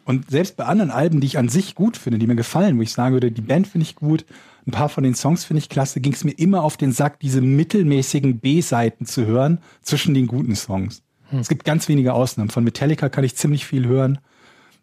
Und 0.04 0.30
selbst 0.30 0.56
bei 0.56 0.64
anderen 0.64 0.90
Alben, 0.90 1.20
die 1.20 1.26
ich 1.26 1.38
an 1.38 1.48
sich 1.48 1.74
gut 1.74 1.96
finde, 1.96 2.18
die 2.18 2.26
mir 2.26 2.36
gefallen, 2.36 2.78
wo 2.78 2.82
ich 2.82 2.92
sagen 2.92 3.14
würde, 3.14 3.32
die 3.32 3.40
Band 3.40 3.66
finde 3.66 3.86
ich 3.86 3.96
gut, 3.96 4.24
ein 4.66 4.70
paar 4.70 4.88
von 4.88 5.04
den 5.04 5.14
Songs 5.14 5.44
finde 5.44 5.58
ich 5.58 5.68
klasse, 5.68 6.00
ging 6.00 6.12
es 6.12 6.24
mir 6.24 6.32
immer 6.32 6.62
auf 6.62 6.76
den 6.76 6.92
Sack, 6.92 7.20
diese 7.20 7.40
mittelmäßigen 7.40 8.38
B-Seiten 8.38 9.06
zu 9.06 9.26
hören 9.26 9.58
zwischen 9.82 10.14
den 10.14 10.26
guten 10.26 10.56
Songs. 10.56 11.02
Es 11.40 11.48
gibt 11.48 11.64
ganz 11.64 11.88
wenige 11.88 12.14
Ausnahmen. 12.14 12.50
Von 12.50 12.64
Metallica 12.64 13.08
kann 13.08 13.24
ich 13.24 13.34
ziemlich 13.34 13.66
viel 13.66 13.86
hören. 13.86 14.18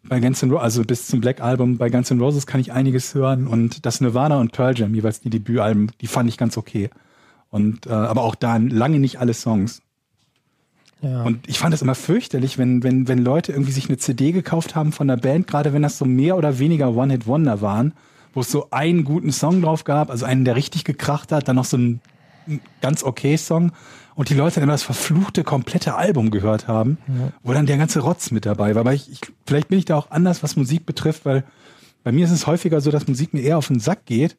Bei 0.04 0.20
Guns 0.20 0.42
N' 0.42 0.50
Roses, 0.50 0.64
also 0.64 0.84
bis 0.84 1.08
zum 1.08 1.22
Black 1.22 1.42
Album, 1.42 1.78
bei 1.78 1.90
Guns 1.90 2.10
N' 2.10 2.20
Roses 2.20 2.48
kann 2.48 2.60
ich 2.60 2.72
einiges 2.72 3.14
hören 3.14 3.46
und 3.48 3.86
das 3.86 4.02
Nirvana 4.02 4.40
und 4.40 4.52
Pearl 4.52 4.78
Jam, 4.78 4.96
jeweils 4.96 5.22
die 5.22 5.30
Debütalben, 5.30 5.92
die 6.02 6.08
fand 6.08 6.28
ich 6.28 6.38
ganz 6.38 6.58
okay. 6.58 6.90
Und 7.50 7.86
äh, 7.86 7.92
aber 7.92 8.24
auch 8.24 8.34
da 8.34 8.58
lange 8.58 8.98
nicht 8.98 9.20
alle 9.20 9.34
Songs. 9.34 9.82
Ja. 11.02 11.24
Und 11.24 11.48
ich 11.48 11.60
fand 11.60 11.74
es 11.74 11.82
immer 11.82 11.96
fürchterlich, 11.96 12.58
wenn, 12.58 12.84
wenn, 12.84 13.08
wenn 13.08 13.20
Leute 13.20 13.52
irgendwie 13.52 13.72
sich 13.72 13.90
eine 13.90 13.98
CD 13.98 14.32
gekauft 14.32 14.76
haben 14.76 14.92
von 14.92 15.08
der 15.08 15.18
Band, 15.18 15.48
gerade 15.48 15.74
wenn 15.74 15.82
das 15.82 15.98
so 15.98 16.06
mehr 16.06 16.38
oder 16.38 16.60
weniger 16.60 16.96
One-Hit-Wonder 16.96 17.62
waren, 17.62 17.94
wo 18.34 18.42
es 18.42 18.52
so 18.52 18.68
einen 18.72 19.04
guten 19.04 19.32
Song 19.32 19.62
drauf 19.62 19.84
gab, 19.84 20.10
also 20.10 20.26
einen, 20.26 20.46
der 20.46 20.56
richtig 20.56 20.84
gekracht 20.84 21.32
hat, 21.32 21.48
dann 21.48 21.56
noch 21.56 21.66
so 21.66 21.78
ein, 21.78 22.02
ganz 22.82 23.04
okay 23.04 23.38
Song 23.38 23.72
und 24.16 24.30
die 24.30 24.34
Leute 24.34 24.56
dann 24.56 24.64
immer 24.64 24.74
das 24.74 24.84
verfluchte 24.84 25.44
komplette 25.44 25.96
Album 25.96 26.32
gehört 26.32 26.68
haben, 26.68 26.98
wo 27.44 27.54
dann 27.54 27.66
der 27.66 27.78
ganze 27.78 28.00
Rotz 28.00 28.32
mit 28.32 28.46
dabei 28.46 28.76
war. 28.76 28.82
Aber 28.82 28.94
ich, 28.94 29.12
ich, 29.12 29.22
vielleicht 29.46 29.70
bin 29.70 29.80
ich 29.80 29.86
da 29.86 29.96
auch 29.96 30.12
anders, 30.12 30.44
was 30.44 30.56
Musik 30.56 30.86
betrifft, 30.86 31.26
weil 31.26 31.44
bei 32.04 32.12
mir 32.12 32.26
ist 32.26 32.32
es 32.32 32.48
häufiger 32.48 32.82
so, 32.82 32.92
dass 32.92 33.08
Musik 33.08 33.34
mir 33.34 33.42
eher 33.42 33.58
auf 33.58 33.68
den 33.68 33.80
Sack 33.80 34.06
geht, 34.06 34.38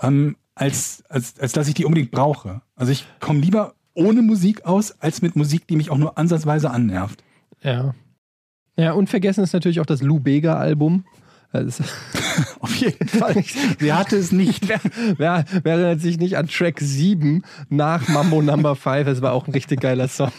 ähm, 0.00 0.36
als, 0.54 1.02
als, 1.08 1.38
als 1.38 1.52
dass 1.52 1.68
ich 1.68 1.74
die 1.74 1.84
unbedingt 1.84 2.10
brauche. 2.10 2.62
Also 2.76 2.92
ich 2.92 3.06
komme 3.20 3.40
lieber 3.40 3.74
ohne 3.94 4.22
Musik 4.22 4.64
aus, 4.64 4.94
als 5.00 5.22
mit 5.22 5.36
Musik, 5.36 5.66
die 5.66 5.76
mich 5.76 5.90
auch 5.90 5.98
nur 5.98 6.18
ansatzweise 6.18 6.70
annervt. 6.70 7.22
Ja. 7.62 7.94
Ja, 8.76 8.92
unvergessen 8.92 9.44
ist 9.44 9.52
natürlich 9.52 9.80
auch 9.80 9.86
das 9.86 10.02
Lou 10.02 10.18
Bega 10.20 10.56
Album. 10.56 11.04
Das 11.52 11.80
ist- 11.80 11.92
Auf 12.60 12.74
jeden 12.76 13.06
Fall. 13.08 13.44
Sie 13.78 13.92
hatte 13.92 14.16
es 14.16 14.32
nicht. 14.32 14.66
Wer, 14.68 14.80
wer, 15.18 15.44
wer 15.62 15.72
erinnert 15.74 16.00
sich 16.00 16.18
nicht 16.18 16.38
an 16.38 16.48
Track 16.48 16.80
7 16.80 17.42
nach 17.68 18.08
Mambo 18.08 18.40
Number 18.40 18.74
5? 18.74 19.04
Das 19.06 19.20
war 19.20 19.32
auch 19.34 19.46
ein 19.46 19.52
richtig 19.52 19.80
geiler 19.80 20.08
Song. 20.08 20.32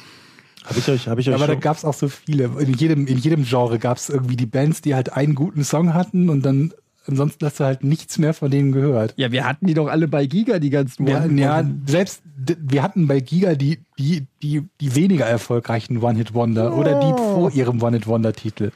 Habe 0.66 0.80
ich 0.80 0.88
euch, 0.90 1.08
habe 1.08 1.22
ich 1.22 1.30
euch 1.30 1.36
Aber 1.36 1.46
da 1.46 1.54
schon, 1.54 1.62
gab 1.62 1.78
es 1.78 1.86
auch 1.86 1.94
so 1.94 2.08
viele. 2.08 2.46
In 2.60 2.74
jedem, 2.74 3.06
in 3.06 3.18
jedem 3.20 3.44
Genre 3.44 3.78
gab 3.78 3.98
es 3.98 4.10
irgendwie 4.10 4.38
die 4.38 4.46
Bands, 4.48 4.82
die 4.82 4.96
halt 4.96 5.14
einen 5.14 5.36
guten 5.36 5.64
Song 5.64 5.94
hatten 5.94 6.30
und 6.30 6.44
dann 6.44 6.74
ansonsten 7.08 7.46
hast 7.46 7.60
du 7.60 7.64
halt 7.66 7.84
nichts 7.84 8.18
mehr 8.18 8.34
von 8.34 8.50
denen 8.52 8.72
gehört. 8.72 9.14
Ja, 9.18 9.32
wir 9.32 9.46
hatten 9.46 9.68
die 9.68 9.74
doch 9.74 9.88
alle 9.88 10.08
bei 10.08 10.26
Giga, 10.26 10.60
die 10.60 10.70
ganzen 10.70 11.06
Wir, 11.08 11.18
One- 11.24 11.42
ja, 11.42 11.64
selbst 11.86 12.24
wir 12.36 12.82
hatten 12.84 13.08
bei 13.08 13.20
Giga 13.20 13.56
die, 13.56 13.80
die, 14.00 14.26
die, 14.42 14.64
die 14.82 14.96
weniger 14.96 15.26
erfolgreichen 15.26 16.02
One-Hit-Wonder 16.02 16.76
oder 16.76 17.00
die 17.00 17.12
vor 17.18 17.52
ihrem 17.52 17.82
One-Hit-Wonder-Titel. 17.82 18.72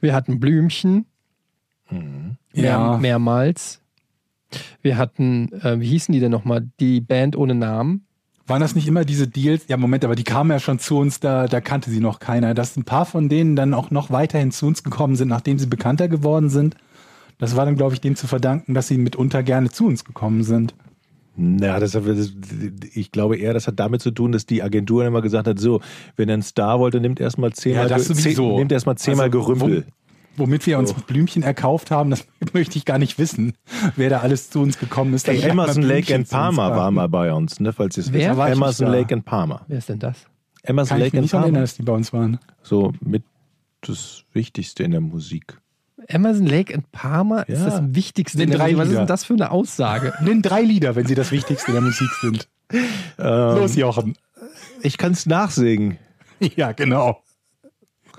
wir 0.00 0.14
hatten 0.14 0.40
Blümchen. 0.40 1.06
Mehr, 1.90 2.36
Ja. 2.52 2.96
Mehrmals. 2.98 3.80
Wir 4.82 4.96
hatten, 4.96 5.50
äh, 5.62 5.80
wie 5.80 5.86
hießen 5.88 6.12
die 6.12 6.20
denn 6.20 6.30
nochmal? 6.30 6.66
Die 6.80 7.00
Band 7.00 7.36
ohne 7.36 7.54
Namen. 7.54 8.04
Waren 8.46 8.62
das 8.62 8.74
nicht 8.74 8.88
immer 8.88 9.04
diese 9.04 9.28
Deals? 9.28 9.68
Ja, 9.68 9.76
Moment, 9.76 10.04
aber 10.06 10.14
die 10.14 10.24
kamen 10.24 10.50
ja 10.50 10.58
schon 10.58 10.78
zu 10.78 10.96
uns, 10.96 11.20
da, 11.20 11.46
da 11.46 11.60
kannte 11.60 11.90
sie 11.90 12.00
noch 12.00 12.18
keiner. 12.18 12.54
Dass 12.54 12.76
ein 12.78 12.84
paar 12.84 13.04
von 13.04 13.28
denen 13.28 13.56
dann 13.56 13.74
auch 13.74 13.90
noch 13.90 14.10
weiterhin 14.10 14.52
zu 14.52 14.66
uns 14.66 14.82
gekommen 14.82 15.16
sind, 15.16 15.28
nachdem 15.28 15.58
sie 15.58 15.66
bekannter 15.66 16.08
geworden 16.08 16.48
sind. 16.48 16.74
Das 17.38 17.56
war 17.56 17.64
dann, 17.64 17.76
glaube 17.76 17.94
ich, 17.94 18.00
dem 18.00 18.16
zu 18.16 18.26
verdanken, 18.26 18.74
dass 18.74 18.88
sie 18.88 18.98
mitunter 18.98 19.42
gerne 19.42 19.70
zu 19.70 19.86
uns 19.86 20.04
gekommen 20.04 20.42
sind. 20.42 20.74
Na, 21.36 21.78
das, 21.78 21.92
das, 21.92 22.32
ich 22.94 23.12
glaube 23.12 23.36
eher, 23.36 23.54
das 23.54 23.68
hat 23.68 23.78
damit 23.78 24.02
zu 24.02 24.10
tun, 24.10 24.32
dass 24.32 24.44
die 24.44 24.60
Agentur 24.60 25.04
immer 25.06 25.22
gesagt 25.22 25.46
hat, 25.46 25.60
so, 25.60 25.80
wenn 26.16 26.28
er 26.28 26.32
einen 26.34 26.42
Star 26.42 26.80
wollte, 26.80 27.00
nimmt 27.00 27.20
erstmal 27.20 27.52
zehnmal, 27.52 27.84
Ja, 27.88 27.96
das 27.96 28.06
sowieso. 28.08 28.48
zehn, 28.50 28.56
nimmt 28.56 28.72
erstmal 28.72 28.98
zehnmal 28.98 29.26
Also, 29.26 29.38
Gerümpel. 29.38 29.86
Womit 30.36 30.66
wir 30.66 30.78
uns 30.78 30.92
Blümchen 30.94 31.42
erkauft 31.44 31.92
haben, 31.92 32.10
das 32.10 32.24
möchte 32.52 32.76
ich 32.76 32.84
gar 32.84 32.98
nicht 32.98 33.18
wissen, 33.20 33.52
wer 33.94 34.10
da 34.10 34.18
alles 34.18 34.50
zu 34.50 34.60
uns 34.60 34.78
gekommen 34.80 35.14
ist. 35.14 35.28
Man 35.28 35.36
Emerson 35.36 35.82
Lake 35.82 36.12
and 36.12 36.28
Palmer 36.28 36.70
war 36.74 36.90
mal 36.90 37.08
bei 37.08 37.32
uns, 37.32 37.60
ne, 37.60 37.72
falls 37.72 37.96
ihr 37.96 38.02
es 38.04 38.12
Wer? 38.12 38.30
wisst. 38.30 38.38
war 38.38 38.48
ich 38.50 38.56
Emerson. 38.56 38.88
Lake 38.88 39.14
and 39.14 39.24
Palmer. 39.24 39.62
Wer 39.68 39.78
ist 39.78 39.88
denn 39.88 39.98
das? 40.00 40.16
Emerson 40.64 40.88
Kann 40.98 40.98
ich 40.98 41.04
Lake 41.12 41.16
mich 41.16 41.18
and 41.18 41.22
nicht 41.22 41.32
daran 41.34 41.44
erinnern, 41.44 41.54
Palmer. 41.54 41.62
dass 41.66 41.76
die 41.76 41.82
bei 41.82 41.92
uns 41.92 42.12
waren. 42.12 42.38
So 42.62 42.92
mit 43.00 43.22
das 43.82 44.24
Wichtigste 44.32 44.82
in 44.82 44.90
der 44.90 45.00
Musik. 45.00 45.58
Emerson 46.08 46.46
Lake 46.46 46.74
and 46.74 46.90
Palmer 46.90 47.48
ist 47.48 47.60
Ja. 47.60 47.66
das 47.70 47.82
Wichtigste. 47.94 48.42
In 48.42 48.50
der 48.50 48.58
drei 48.58 48.72
Musik. 48.72 48.78
Was 48.78 48.84
ist 48.86 48.88
Lieder. 48.90 49.00
denn 49.02 49.06
das 49.08 49.24
für 49.24 49.34
eine 49.34 49.50
Aussage? 49.50 50.14
Nenn 50.22 50.42
drei 50.42 50.62
Lieder, 50.62 50.96
wenn 50.96 51.06
sie 51.06 51.14
das 51.14 51.30
Wichtigste 51.30 51.68
in 51.68 51.74
der 51.74 51.82
Musik 51.82 52.08
sind. 52.20 52.48
Los, 53.18 53.76
Jochen. 53.76 54.16
Ich 54.82 54.98
kann 54.98 55.12
es 55.12 55.26
nachsingen. 55.26 55.98
Ja, 56.56 56.70
genau. 56.70 57.20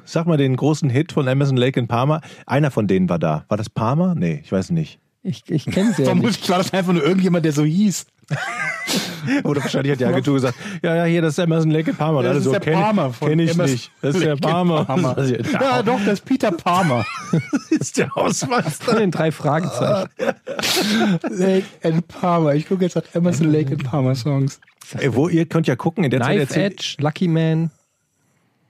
Sag 0.03 0.25
mal 0.27 0.35
den 0.35 0.57
großen 0.57 0.89
Hit 0.89 1.13
von 1.13 1.25
Emerson 1.25 1.55
Lake 1.55 1.79
and 1.79 1.87
Palmer. 1.87 2.19
Einer 2.45 2.69
von 2.69 2.85
denen 2.85 3.07
war 3.07 3.17
da. 3.17 3.45
War 3.47 3.55
das 3.57 3.69
Palmer? 3.69 4.13
Nee, 4.13 4.41
ich 4.43 4.51
weiß 4.51 4.71
nicht. 4.71 4.99
Ich, 5.23 5.43
ich 5.49 5.65
kenne 5.65 5.93
sie 5.93 6.03
ja 6.03 6.13
nicht. 6.13 6.21
Vermutlich 6.21 6.49
war 6.49 6.57
das 6.57 6.73
einfach 6.73 6.91
nur 6.91 7.03
irgendjemand, 7.03 7.45
der 7.45 7.53
so 7.53 7.63
hieß. 7.63 8.07
Oder 9.43 9.61
wahrscheinlich 9.61 9.91
hat 9.91 9.99
die 9.99 10.05
Agentur 10.05 10.35
gesagt, 10.35 10.55
ja, 10.81 10.95
ja, 10.95 11.03
hier, 11.03 11.21
das 11.21 11.33
ist 11.33 11.39
Emerson 11.39 11.71
Lake 11.71 11.91
and 11.91 11.99
Palmer. 11.99 12.23
Das 12.23 12.29
alle 12.29 12.37
ist 12.39 12.43
so, 12.45 12.51
der 12.51 12.59
kenn, 12.59 12.73
Palmer 12.73 13.13
von 13.13 13.29
kenn 13.29 13.39
ich 13.39 13.51
Emerson 13.51 13.73
nicht. 13.73 13.91
Das 14.01 14.15
ist 14.15 14.23
der 14.23 14.35
Palmer. 14.35 14.85
Palmer. 14.85 15.15
Das 15.15 15.29
Ja, 15.29 15.83
doch, 15.83 15.99
das 15.99 16.13
ist 16.13 16.25
Peter 16.25 16.51
Palmer. 16.51 17.05
ist 17.69 17.97
der 17.97 18.13
Hausmeister. 18.15 18.85
Von 18.85 18.97
den 18.97 19.11
drei 19.11 19.31
Fragezeichen. 19.31 20.09
Lake 21.29 21.65
and 21.83 22.07
Palmer. 22.07 22.55
Ich 22.55 22.67
gucke 22.67 22.83
jetzt 22.83 22.95
nach 22.95 23.03
Emerson 23.13 23.51
Lake 23.51 23.73
and 23.73 23.83
Palmer 23.83 24.15
Songs. 24.15 24.59
Ey, 24.97 25.13
wo, 25.13 25.27
ihr 25.29 25.45
könnt 25.45 25.67
ja 25.67 25.75
gucken, 25.75 26.03
in 26.03 26.11
der 26.11 26.21
Zeit 26.21 26.29
Knife 26.29 26.41
erzählt. 26.41 26.73
Edge, 26.73 26.95
Lucky 26.99 27.27
Man. 27.27 27.71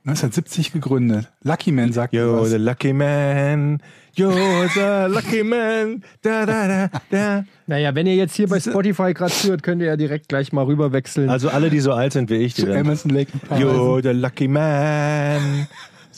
1970 0.06 0.72
gegründet. 0.72 1.30
Lucky 1.44 1.72
Man 1.72 1.92
sagt 1.92 2.14
Yo, 2.14 2.42
was. 2.42 2.50
the 2.52 2.58
lucky 2.58 2.94
man. 2.94 3.82
Yo, 4.16 4.32
the 4.74 5.08
lucky 5.08 5.44
man. 5.44 6.04
Da, 6.22 6.46
da, 6.46 6.68
da, 6.68 6.90
da. 7.12 7.46
Naja, 7.68 7.94
wenn 7.96 8.08
ihr 8.08 8.16
jetzt 8.16 8.36
hier 8.36 8.48
bei 8.48 8.60
Spotify 8.60 9.14
gerade 9.14 9.34
hört, 9.44 9.62
könnt 9.62 9.82
ihr 9.82 9.88
ja 9.88 9.98
direkt 9.98 10.30
gleich 10.30 10.52
mal 10.52 10.66
rüberwechseln. 10.66 11.30
Also 11.30 11.50
alle, 11.50 11.70
die 11.70 11.80
so 11.80 11.92
alt 11.94 12.14
sind 12.14 12.30
wie 12.30 12.36
ich, 12.36 12.54
die 12.54 12.62
Zu 12.62 12.68
dann, 12.68 12.78
Emerson 12.78 13.12
Lake. 13.12 13.32
Yo, 13.60 14.02
the 14.02 14.10
lucky 14.10 14.48
man. 14.48 15.68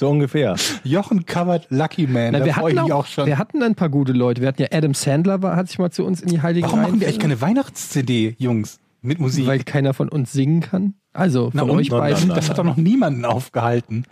So 0.01 0.09
ungefähr. 0.09 0.55
Jochen 0.83 1.27
covert 1.27 1.67
Lucky 1.69 2.07
Man. 2.07 2.31
Na, 2.31 2.39
da 2.39 2.45
wir, 2.45 2.55
hatten 2.55 2.67
mich 2.69 2.79
auch, 2.79 2.89
auch 2.89 3.05
schon. 3.05 3.27
wir 3.27 3.37
hatten 3.37 3.61
ein 3.61 3.75
paar 3.75 3.89
gute 3.89 4.13
Leute. 4.13 4.41
Wir 4.41 4.47
hatten 4.47 4.63
ja 4.63 4.69
Adam 4.71 4.95
Sandler, 4.95 5.43
war, 5.43 5.55
hat 5.55 5.67
sich 5.67 5.77
mal 5.77 5.91
zu 5.91 6.03
uns 6.05 6.21
in 6.21 6.29
die 6.29 6.41
Heiligen 6.41 6.65
Warum 6.65 6.81
machen 6.81 6.99
wir 6.99 7.07
eigentlich 7.07 7.19
keine 7.19 7.39
Weihnachts-CD, 7.39 8.35
Jungs? 8.39 8.79
Mit 9.03 9.19
Musik? 9.19 9.45
Weil 9.45 9.63
keiner 9.63 9.93
von 9.93 10.09
uns 10.09 10.31
singen 10.31 10.61
kann. 10.61 10.95
Also, 11.13 11.49
Na, 11.53 11.61
von 11.61 11.71
und? 11.71 11.77
euch 11.79 11.89
Na, 11.89 11.97
na, 11.97 12.01
beiden. 12.03 12.27
na. 12.29 12.35
das 12.35 12.49
hat 12.49 12.57
doch 12.57 12.63
noch 12.63 12.77
niemanden 12.77 13.25
aufgehalten. 13.25 14.05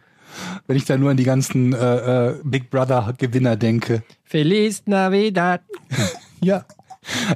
Wenn 0.67 0.77
ich 0.77 0.85
da 0.85 0.97
nur 0.97 1.09
an 1.11 1.17
die 1.17 1.23
ganzen 1.23 1.73
äh, 1.73 2.27
äh, 2.29 2.35
Big 2.43 2.69
Brother-Gewinner 2.69 3.55
denke. 3.55 4.03
Feliz 4.23 4.83
Navidad. 4.85 5.61
Ja. 6.41 6.63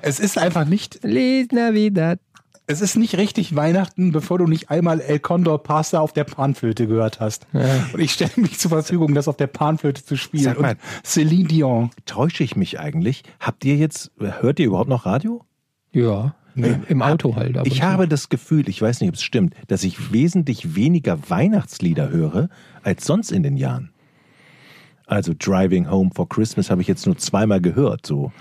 Es 0.01 0.21
ist 0.21 0.37
einfach 0.37 0.63
nicht, 0.65 0.99
Feliz 1.01 1.51
Navidad. 1.51 2.19
es 2.67 2.79
ist 2.79 2.95
nicht 2.95 3.17
richtig 3.17 3.53
Weihnachten, 3.53 4.13
bevor 4.13 4.37
du 4.37 4.47
nicht 4.47 4.69
einmal 4.69 5.01
El 5.01 5.19
Condor 5.19 5.61
Pasta 5.61 5.99
auf 5.99 6.13
der 6.13 6.23
Panflöte 6.23 6.87
gehört 6.87 7.19
hast. 7.19 7.45
Und 7.51 7.99
ich 7.99 8.11
stelle 8.13 8.31
mich 8.37 8.59
zur 8.59 8.69
Verfügung, 8.69 9.13
das 9.13 9.27
auf 9.27 9.35
der 9.35 9.47
Panflöte 9.47 10.05
zu 10.05 10.15
spielen. 10.15 10.43
Sag 10.43 10.61
mal. 10.61 10.71
Und 10.73 10.79
Celine 11.05 11.49
Dion. 11.49 11.89
Täusche 12.05 12.45
ich 12.45 12.55
mich 12.55 12.79
eigentlich? 12.79 13.23
Habt 13.41 13.65
ihr 13.65 13.75
jetzt, 13.75 14.11
hört 14.19 14.59
ihr 14.59 14.67
überhaupt 14.67 14.87
noch 14.89 15.05
Radio? 15.05 15.43
Ja, 15.91 16.33
im 16.55 17.01
Auto 17.01 17.35
halt. 17.35 17.57
Ich 17.65 17.81
habe 17.81 18.07
das 18.07 18.29
Gefühl, 18.29 18.69
ich 18.69 18.81
weiß 18.81 19.01
nicht, 19.01 19.09
ob 19.09 19.15
es 19.15 19.23
stimmt, 19.23 19.55
dass 19.67 19.83
ich 19.83 20.13
wesentlich 20.13 20.75
weniger 20.75 21.17
Weihnachtslieder 21.29 22.09
höre 22.09 22.49
als 22.83 23.05
sonst 23.05 23.31
in 23.31 23.43
den 23.43 23.57
Jahren. 23.57 23.89
Also 25.05 25.33
Driving 25.37 25.89
Home 25.89 26.11
for 26.13 26.29
Christmas 26.29 26.69
habe 26.69 26.81
ich 26.81 26.87
jetzt 26.87 27.05
nur 27.05 27.17
zweimal 27.17 27.61
gehört. 27.61 28.05
So. 28.05 28.31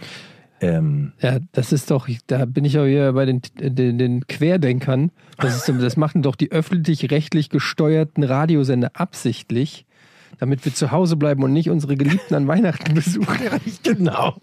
Ähm, 0.61 1.13
Ja, 1.21 1.39
das 1.53 1.73
ist 1.73 1.91
doch, 1.91 2.09
da 2.29 2.45
bin 2.45 2.65
ich 2.65 2.79
auch 2.79 2.87
wieder 2.87 3.13
bei 3.13 3.27
den, 3.27 3.43
den, 3.59 3.99
den 3.99 4.27
Querdenkern. 4.27 5.11
Das, 5.39 5.69
ist, 5.69 5.83
das 5.83 5.97
machen 5.97 6.23
doch 6.23 6.37
die 6.37 6.53
öffentlich-rechtlich 6.53 7.51
gesteuerten 7.51 8.23
Radiosender 8.23 8.93
absichtlich, 8.95 9.87
damit 10.39 10.65
wir 10.65 10.75
zu 10.75 10.91
Hause 10.91 11.17
bleiben 11.17 11.43
und 11.45 11.53
nicht 11.53 11.71
unsere 11.71 11.97
Geliebten 11.97 12.35
an 12.35 12.47
Weihnachten 12.49 12.95
besuchen. 12.95 13.39
genau. 13.83 14.37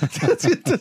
Das 0.00 0.44
ist- 0.44 0.60
das- 0.66 0.80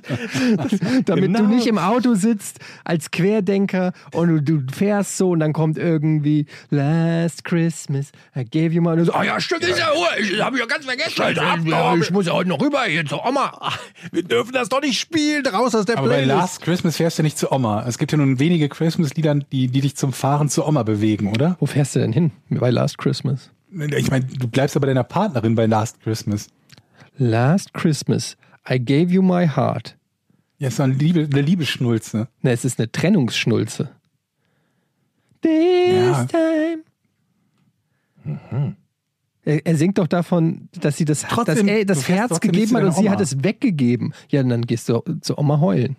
damit 1.05 1.23
Genau. 1.25 1.39
du 1.39 1.47
nicht 1.47 1.67
im 1.67 1.77
Auto 1.77 2.15
sitzt 2.15 2.59
als 2.83 3.11
Querdenker 3.11 3.93
und 4.13 4.45
du, 4.45 4.59
du 4.59 4.73
fährst 4.73 5.17
so 5.17 5.31
und 5.31 5.39
dann 5.39 5.53
kommt 5.53 5.77
irgendwie 5.77 6.45
Last 6.69 7.43
Christmas, 7.45 8.11
I 8.35 8.43
gave 8.45 8.73
you 8.73 8.81
my... 8.81 9.03
So, 9.05 9.13
oh 9.13 9.21
ja, 9.23 9.39
stimmt, 9.39 9.63
ist 9.63 9.79
ja, 9.79 9.87
ich 10.19 10.41
habe 10.41 10.57
ja 10.59 10.65
ganz 10.65 10.85
vergessen. 10.85 12.01
Ich 12.01 12.11
muss 12.11 12.25
ja 12.25 12.33
heute 12.33 12.49
noch 12.49 12.61
rüber 12.61 12.83
hier 12.83 13.05
zur 13.05 13.25
Oma. 13.25 13.51
Wir 14.11 14.23
dürfen 14.23 14.53
das 14.53 14.69
doch 14.69 14.81
nicht 14.81 14.99
spielen, 14.99 15.45
raus 15.45 15.75
aus 15.75 15.85
der 15.85 15.97
Aber 15.97 16.07
bei 16.07 16.15
Playlist. 16.23 16.35
Last 16.37 16.61
Christmas 16.61 16.97
fährst 16.97 17.19
du 17.19 17.23
nicht 17.23 17.37
zu 17.37 17.51
Oma. 17.51 17.85
Es 17.87 17.97
gibt 17.97 18.11
ja 18.11 18.17
nun 18.17 18.39
wenige 18.39 18.69
Christmas-Lieder, 18.69 19.35
die, 19.35 19.67
die 19.67 19.81
dich 19.81 19.95
zum 19.95 20.13
Fahren 20.13 20.49
zu 20.49 20.65
Oma 20.65 20.83
bewegen, 20.83 21.29
oder? 21.29 21.57
Wo 21.59 21.65
fährst 21.65 21.95
du 21.95 21.99
denn 21.99 22.13
hin 22.13 22.31
bei 22.49 22.69
Last 22.69 22.97
Christmas? 22.97 23.49
Ich 23.97 24.11
meine, 24.11 24.25
du 24.25 24.47
bleibst 24.47 24.75
ja 24.75 24.79
bei 24.81 24.87
deiner 24.87 25.03
Partnerin 25.03 25.55
bei 25.55 25.65
Last 25.65 25.99
Christmas. 26.01 26.47
Last 27.17 27.73
Christmas, 27.73 28.37
I 28.69 28.79
gave 28.79 29.11
you 29.11 29.21
my 29.21 29.47
heart. 29.47 29.97
Ja, 30.59 30.67
ist 30.67 30.79
eine, 30.79 30.93
Liebe, 30.93 31.27
eine 31.31 31.41
Liebesschnulze. 31.41 32.27
Ne, 32.41 32.51
es 32.51 32.65
ist 32.65 32.79
eine 32.79 32.91
Trennungsschnulze. 32.91 33.89
This 35.41 35.51
Ja. 35.51 36.25
time. 36.25 36.83
Er, 39.43 39.65
er 39.65 39.75
singt 39.75 39.97
doch 39.97 40.07
davon, 40.07 40.69
dass 40.79 40.95
sie 40.97 41.05
das, 41.05 41.21
Trotzdem, 41.23 41.67
dass 41.67 41.75
er 41.75 41.85
das 41.85 42.07
Herz 42.07 42.39
gegeben 42.39 42.77
hat 42.77 42.83
und 42.83 42.95
sie 42.95 43.09
hat 43.09 43.19
es 43.19 43.43
weggegeben. 43.43 44.13
Ja, 44.29 44.41
und 44.41 44.49
dann 44.49 44.61
gehst 44.61 44.87
du 44.87 45.01
zu 45.21 45.37
Oma 45.37 45.59
heulen. 45.59 45.97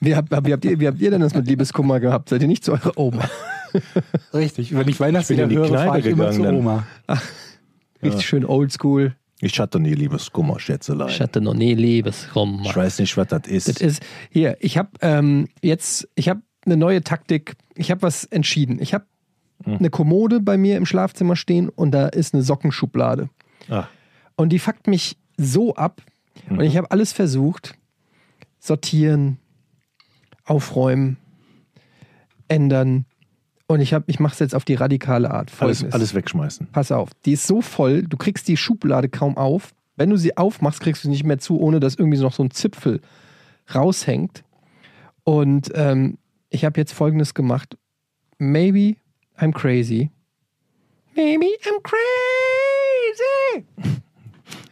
wie, 0.00 0.14
habt, 0.14 0.30
wie, 0.30 0.52
habt 0.52 0.64
ihr, 0.64 0.78
wie 0.80 0.86
habt 0.86 1.00
ihr 1.00 1.10
denn 1.10 1.22
das 1.22 1.34
mit 1.34 1.46
Liebeskummer 1.46 2.00
gehabt? 2.00 2.28
Seid 2.28 2.42
ihr 2.42 2.48
nicht 2.48 2.64
zu 2.64 2.72
eurer 2.72 2.98
Oma? 2.98 3.30
Richtig. 4.34 4.74
Wenn 4.74 4.88
ich 4.88 5.00
Weihnachtslieder 5.00 5.44
in 5.44 5.48
die 5.50 5.56
höre, 5.56 5.68
fahre 5.68 5.98
ich 6.00 6.06
immer 6.06 6.30
zu 6.30 6.38
gegangen 6.38 6.58
Oma. 6.58 6.86
Richtig 8.02 8.26
schön 8.26 8.44
oldschool. 8.44 9.14
Ich 9.40 9.58
hatte 9.58 9.80
nie 9.80 9.94
Liebeskummer, 9.94 10.60
Schätzelein. 10.60 11.08
Ich 11.08 11.20
hatte 11.20 11.40
noch 11.40 11.54
nie 11.54 11.74
Liebeskummer. 11.74 12.62
Ich 12.64 12.76
weiß 12.76 13.00
nicht, 13.00 13.16
was 13.16 13.26
das 13.28 13.46
ist. 13.46 13.68
Das 13.68 13.76
ist 13.80 14.02
hier. 14.30 14.56
Ich 14.60 14.78
habe 14.78 14.90
ähm, 15.00 15.48
jetzt, 15.62 16.08
ich 16.14 16.28
habe 16.28 16.42
eine 16.64 16.76
neue 16.76 17.02
Taktik. 17.02 17.54
Ich 17.74 17.90
habe 17.90 18.02
was 18.02 18.24
entschieden. 18.24 18.80
Ich 18.80 18.94
habe 18.94 19.04
eine 19.64 19.90
Kommode 19.90 20.40
bei 20.40 20.56
mir 20.56 20.76
im 20.76 20.86
Schlafzimmer 20.86 21.36
stehen 21.36 21.68
und 21.68 21.92
da 21.92 22.08
ist 22.08 22.34
eine 22.34 22.42
Sockenschublade. 22.42 23.30
Ah, 23.68 23.86
Und 24.36 24.50
die 24.50 24.58
fuckt 24.58 24.86
mich 24.86 25.16
so 25.36 25.74
ab. 25.74 26.02
Und 26.50 26.60
ich 26.60 26.76
habe 26.76 26.90
alles 26.90 27.12
versucht. 27.12 27.74
Sortieren, 28.58 29.38
aufräumen, 30.44 31.16
ändern. 32.48 33.06
Und 33.66 33.80
ich, 33.80 33.94
hab- 33.94 34.04
ich 34.08 34.20
mache 34.20 34.34
es 34.34 34.38
jetzt 34.40 34.54
auf 34.54 34.64
die 34.64 34.74
radikale 34.74 35.30
Art. 35.30 35.50
alles, 35.60 35.78
Folgendes. 35.78 35.94
alles 35.94 36.14
wegschmeißen. 36.14 36.68
Pass 36.72 36.92
auf, 36.92 37.10
die 37.24 37.32
ist 37.32 37.46
so 37.46 37.60
voll, 37.62 38.02
du 38.02 38.16
kriegst 38.16 38.48
die 38.48 38.56
Schublade 38.56 39.08
kaum 39.08 39.36
auf. 39.36 39.72
Wenn 39.96 40.10
du 40.10 40.16
sie 40.16 40.36
aufmachst, 40.36 40.80
kriegst 40.80 41.04
du 41.04 41.08
sie 41.08 41.12
nicht 41.12 41.24
mehr 41.24 41.38
zu, 41.38 41.60
ohne 41.60 41.78
dass 41.80 41.94
irgendwie 41.94 42.18
noch 42.18 42.32
so 42.32 42.42
ein 42.42 42.50
Zipfel 42.50 43.00
raushängt. 43.74 44.42
Und 45.24 45.70
ähm, 45.74 46.18
ich 46.50 46.64
habe 46.64 46.80
jetzt 46.80 46.92
folgendes 46.92 47.34
gemacht. 47.34 47.76
Maybe 48.38 48.96
I'm 49.38 49.52
crazy. 49.52 50.10
Maybe 51.14 51.46
I'm 51.64 51.82
crazy. 51.82 53.64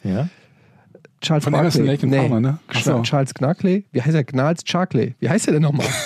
Ja? 0.03 0.29
Charles 1.20 1.44
Von 1.44 1.53
Emerson, 1.55 1.85
Barkley. 1.87 2.09
Lake 2.09 2.20
and 2.22 2.31
Palmer, 2.31 2.40
ne? 2.40 2.59
So. 2.83 3.00
Ch- 3.00 3.03
Charles 3.05 3.35
Knackley. 3.35 3.85
Wie 3.92 4.00
heißt 4.03 4.14
er? 4.14 4.24
Gnarls 4.24 4.62
Charkley. 4.64 5.14
Wie 5.20 5.29
heißt 5.29 5.46
er 5.46 5.53
denn 5.53 5.62
nochmal? 5.62 5.87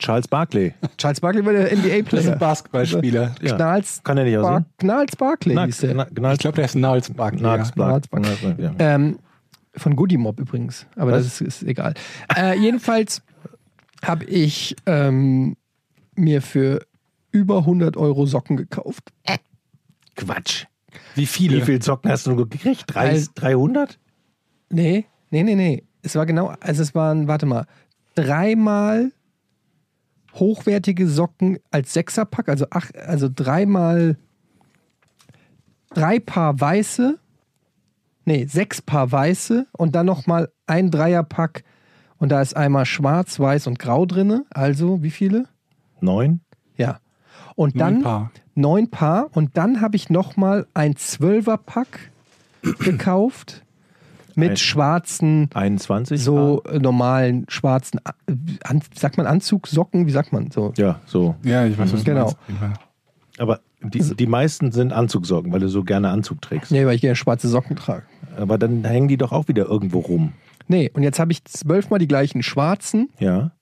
Charles 0.00 0.26
Barkley. 0.26 0.74
Charles 0.98 1.20
Barkley 1.20 1.44
war 1.46 1.52
der 1.52 1.64
Das 1.64 1.72
ist 1.72 1.84
ein 1.84 1.90
NBA-Player. 2.00 2.36
Basketballspieler. 2.36 3.34
Ja. 3.42 3.56
Gnarls, 3.56 4.02
Kann 4.02 4.18
er 4.18 4.24
nicht 4.24 4.34
Bar 4.36 4.44
aussehen? 4.54 4.66
Gnarls 4.78 5.16
Barkley 5.16 5.54
Gna- 5.54 5.66
hieß 5.66 5.78
der. 5.78 5.94
Gna- 5.94 6.08
Gnarls- 6.14 6.34
Ich 6.34 6.40
glaube, 6.40 6.56
der 6.56 6.64
ist 6.64 6.74
ein 6.74 6.80
Niles 6.80 7.10
Barkley. 7.10 7.40
Gnarls 7.40 7.68
Ja. 7.68 7.74
Bark- 7.76 8.08
Gnarls 8.08 8.08
Bark- 8.08 8.22
Gnarls- 8.58 8.58
ja. 8.58 8.94
Ähm, 8.94 9.18
von 9.76 9.94
Goody 9.94 10.16
Mob 10.16 10.40
übrigens. 10.40 10.86
Aber 10.96 11.12
Was? 11.12 11.24
das 11.24 11.40
ist, 11.40 11.62
ist 11.62 11.62
egal. 11.68 11.94
Äh, 12.36 12.58
jedenfalls 12.58 13.22
habe 14.02 14.24
ich 14.24 14.74
ähm, 14.86 15.56
mir 16.16 16.42
für 16.42 16.84
über 17.30 17.58
100 17.58 17.96
Euro 17.96 18.26
Socken 18.26 18.56
gekauft. 18.56 19.12
Quatsch. 20.16 20.64
Wie 21.14 21.26
viele? 21.26 21.58
Wie 21.58 21.62
viel 21.62 21.82
Socken 21.82 22.10
hast 22.10 22.26
du 22.26 22.34
gekriegt? 22.36 22.84
Drei, 22.88 23.10
Also- 23.10 23.30
300? 23.34 23.98
Nee, 24.70 25.06
nee, 25.30 25.42
nee, 25.44 25.54
nee. 25.54 25.84
Es 26.02 26.14
war 26.16 26.26
genau, 26.26 26.52
also 26.60 26.82
es 26.82 26.94
waren, 26.94 27.28
warte 27.28 27.46
mal, 27.46 27.66
dreimal 28.14 29.12
hochwertige 30.40 31.06
Socken 31.06 31.58
als 31.70 31.92
Sechserpack, 31.92 32.48
also, 32.48 32.66
ach, 32.70 32.90
also 33.06 33.28
dreimal 33.32 34.16
drei 35.90 36.18
Paar 36.18 36.60
weiße, 36.60 37.18
nee, 38.24 38.46
sechs 38.46 38.82
Paar 38.82 39.12
weiße 39.12 39.66
und 39.72 39.94
dann 39.94 40.06
nochmal 40.06 40.50
ein 40.66 40.90
Dreierpack 40.90 41.64
und 42.18 42.30
da 42.30 42.40
ist 42.40 42.56
einmal 42.56 42.86
schwarz, 42.86 43.38
weiß 43.38 43.66
und 43.66 43.78
grau 43.78 44.06
drinne. 44.06 44.44
Also 44.50 45.02
wie 45.02 45.10
viele? 45.10 45.46
Neun? 46.00 46.40
Ja. 46.76 47.00
Und 47.56 47.74
Neun 47.74 47.94
dann 47.94 48.02
Paar. 48.02 48.32
neun 48.54 48.90
Paar 48.90 49.30
und 49.34 49.56
dann 49.56 49.80
habe 49.80 49.96
ich 49.96 50.10
nochmal 50.10 50.66
ein 50.74 50.96
Zwölferpack 50.96 52.10
gekauft 52.78 53.64
mit 54.40 54.50
Ein- 54.50 54.56
schwarzen 54.56 55.48
21? 55.54 56.22
so 56.22 56.62
äh, 56.64 56.78
normalen 56.78 57.44
schwarzen, 57.48 58.00
äh, 58.26 58.32
an, 58.64 58.80
sagt 58.94 59.16
man 59.16 59.26
Anzugsocken, 59.26 60.06
wie 60.06 60.10
sagt 60.10 60.32
man 60.32 60.50
so? 60.50 60.72
Ja, 60.76 61.00
so. 61.06 61.36
Ja, 61.44 61.64
ich 61.66 61.78
weiß, 61.78 61.92
was 61.92 62.00
du 62.00 62.10
Genau. 62.10 62.24
meinst. 62.24 62.36
Fall. 62.58 62.72
Aber 63.38 63.60
die, 63.82 64.00
die 64.16 64.26
meisten 64.26 64.72
sind 64.72 64.92
Anzugsocken, 64.92 65.52
weil 65.52 65.60
du 65.60 65.68
so 65.68 65.82
gerne 65.84 66.10
Anzug 66.10 66.42
trägst. 66.42 66.70
Nee, 66.72 66.84
weil 66.84 66.94
ich 66.96 67.00
gerne 67.00 67.16
schwarze 67.16 67.48
Socken 67.48 67.76
trage. 67.76 68.02
Aber 68.36 68.58
dann 68.58 68.84
hängen 68.84 69.08
die 69.08 69.16
doch 69.16 69.32
auch 69.32 69.48
wieder 69.48 69.64
irgendwo 69.66 70.00
rum. 70.00 70.32
Nee, 70.68 70.90
und 70.92 71.02
jetzt 71.02 71.18
habe 71.18 71.32
ich 71.32 71.44
zwölfmal 71.46 71.98
die 71.98 72.06
gleichen 72.08 72.42
schwarzen, 72.42 73.08
Ja. 73.18 73.52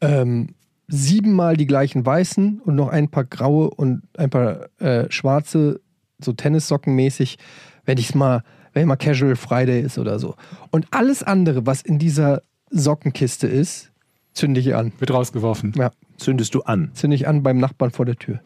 ähm, 0.00 0.48
siebenmal 0.88 1.56
die 1.56 1.66
gleichen 1.66 2.04
weißen 2.04 2.60
und 2.64 2.74
noch 2.74 2.88
ein 2.88 3.08
paar 3.08 3.24
graue 3.24 3.70
und 3.70 4.02
ein 4.16 4.30
paar 4.30 4.68
äh, 4.80 5.10
schwarze, 5.10 5.80
so 6.20 6.32
Tennissocken 6.32 6.94
mäßig, 6.94 7.38
wenn 7.84 7.98
ich 7.98 8.10
es 8.10 8.14
mal, 8.14 8.42
wenn 8.72 8.88
mal 8.88 8.96
Casual 8.96 9.36
Friday 9.36 9.80
ist 9.82 9.98
oder 9.98 10.18
so. 10.18 10.34
Und 10.70 10.86
alles 10.90 11.22
andere, 11.22 11.66
was 11.66 11.82
in 11.82 11.98
dieser 11.98 12.42
Sockenkiste 12.70 13.46
ist, 13.46 13.90
zünde 14.32 14.60
ich 14.60 14.74
an. 14.74 14.92
Wird 14.98 15.10
rausgeworfen. 15.12 15.74
Ja, 15.76 15.90
Zündest 16.16 16.54
du 16.54 16.62
an. 16.62 16.90
zünde 16.94 17.16
ich 17.16 17.26
an 17.28 17.42
beim 17.42 17.58
Nachbarn 17.58 17.90
vor 17.90 18.06
der 18.06 18.16
Tür. 18.16 18.40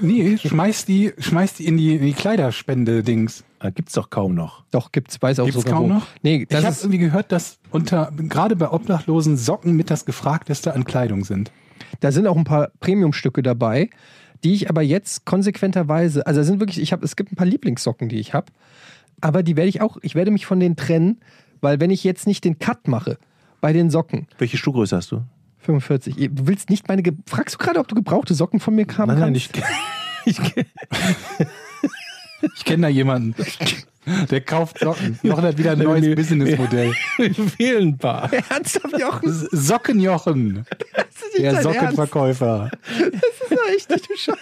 Nee, 0.00 0.36
schmeiß 0.36 0.84
die, 0.84 1.12
schmeiß 1.18 1.54
die 1.54 1.66
in 1.66 1.76
die, 1.76 1.96
in 1.96 2.02
die 2.02 2.12
Kleiderspende-Dings. 2.12 3.44
Ah, 3.58 3.70
Gibt's 3.70 3.94
doch 3.94 4.10
kaum 4.10 4.34
noch. 4.34 4.64
Doch, 4.70 4.92
gibt's, 4.92 5.20
weiß 5.20 5.40
auch 5.40 5.46
Gibt's 5.46 5.62
sogar 5.62 5.78
kaum 5.78 5.90
wo. 5.90 5.94
noch? 5.94 6.06
Nee, 6.22 6.46
Ich 6.48 6.56
habe 6.56 6.76
irgendwie 6.78 6.98
gehört, 6.98 7.32
dass 7.32 7.58
unter 7.70 8.12
gerade 8.16 8.54
bei 8.56 8.70
Obdachlosen 8.70 9.36
Socken 9.36 9.74
mit 9.74 9.90
das 9.90 10.04
gefragteste 10.04 10.74
an 10.74 10.84
Kleidung 10.84 11.24
sind. 11.24 11.50
Da 12.00 12.12
sind 12.12 12.26
auch 12.26 12.36
ein 12.36 12.44
paar 12.44 12.70
Premium-Stücke 12.80 13.42
dabei, 13.42 13.88
die 14.44 14.52
ich 14.52 14.68
aber 14.68 14.82
jetzt 14.82 15.24
konsequenterweise, 15.24 16.26
also 16.26 16.40
da 16.40 16.44
sind 16.44 16.60
wirklich, 16.60 16.80
ich 16.80 16.92
habe, 16.92 17.04
es 17.04 17.16
gibt 17.16 17.32
ein 17.32 17.36
paar 17.36 17.46
Lieblingssocken, 17.46 18.08
die 18.10 18.18
ich 18.18 18.34
habe, 18.34 18.52
aber 19.20 19.42
die 19.42 19.56
werde 19.56 19.68
ich 19.68 19.80
auch, 19.80 19.96
ich 20.02 20.14
werde 20.14 20.30
mich 20.30 20.46
von 20.46 20.60
denen 20.60 20.76
trennen, 20.76 21.20
weil 21.60 21.80
wenn 21.80 21.90
ich 21.90 22.04
jetzt 22.04 22.26
nicht 22.26 22.44
den 22.44 22.58
Cut 22.58 22.88
mache 22.88 23.18
bei 23.60 23.72
den 23.72 23.90
Socken, 23.90 24.26
Welche 24.38 24.56
Schuhgröße 24.56 24.96
hast 24.96 25.10
du? 25.12 25.22
45, 25.60 26.14
du 26.16 26.46
willst 26.46 26.70
nicht 26.70 26.86
meine, 26.88 27.02
Ge 27.02 27.14
fragst 27.26 27.54
du 27.56 27.58
gerade, 27.58 27.80
ob 27.80 27.88
du 27.88 27.94
gebrauchte 27.94 28.34
Socken 28.34 28.60
von 28.60 28.74
mir 28.74 28.86
haben 28.98 29.08
Nein, 29.08 29.32
nein, 29.32 29.32
kannst? 29.34 29.50
ich, 30.24 30.38
ich, 30.40 30.54
Ich 32.56 32.64
kenne 32.64 32.82
da 32.82 32.88
jemanden, 32.88 33.34
der 34.30 34.40
kauft 34.42 34.78
Socken. 34.78 35.18
Jochen 35.22 35.44
hat 35.44 35.58
wieder 35.58 35.72
ein 35.72 35.78
neues 35.78 36.14
Businessmodell. 36.14 36.92
fehlen 37.56 37.88
ein 37.88 37.98
paar. 37.98 38.32
Ernsthaft, 38.50 38.98
Jochen? 38.98 39.48
Sockenjochen, 39.50 40.64
der 41.36 41.44
Ernst. 41.44 41.62
Sockenverkäufer. 41.62 42.70
Das 42.88 43.00
ist 43.00 43.50
doch 43.50 43.68
echt 43.74 43.90
nicht 43.90 44.08
du 44.10 44.16
Scheiße. 44.16 44.38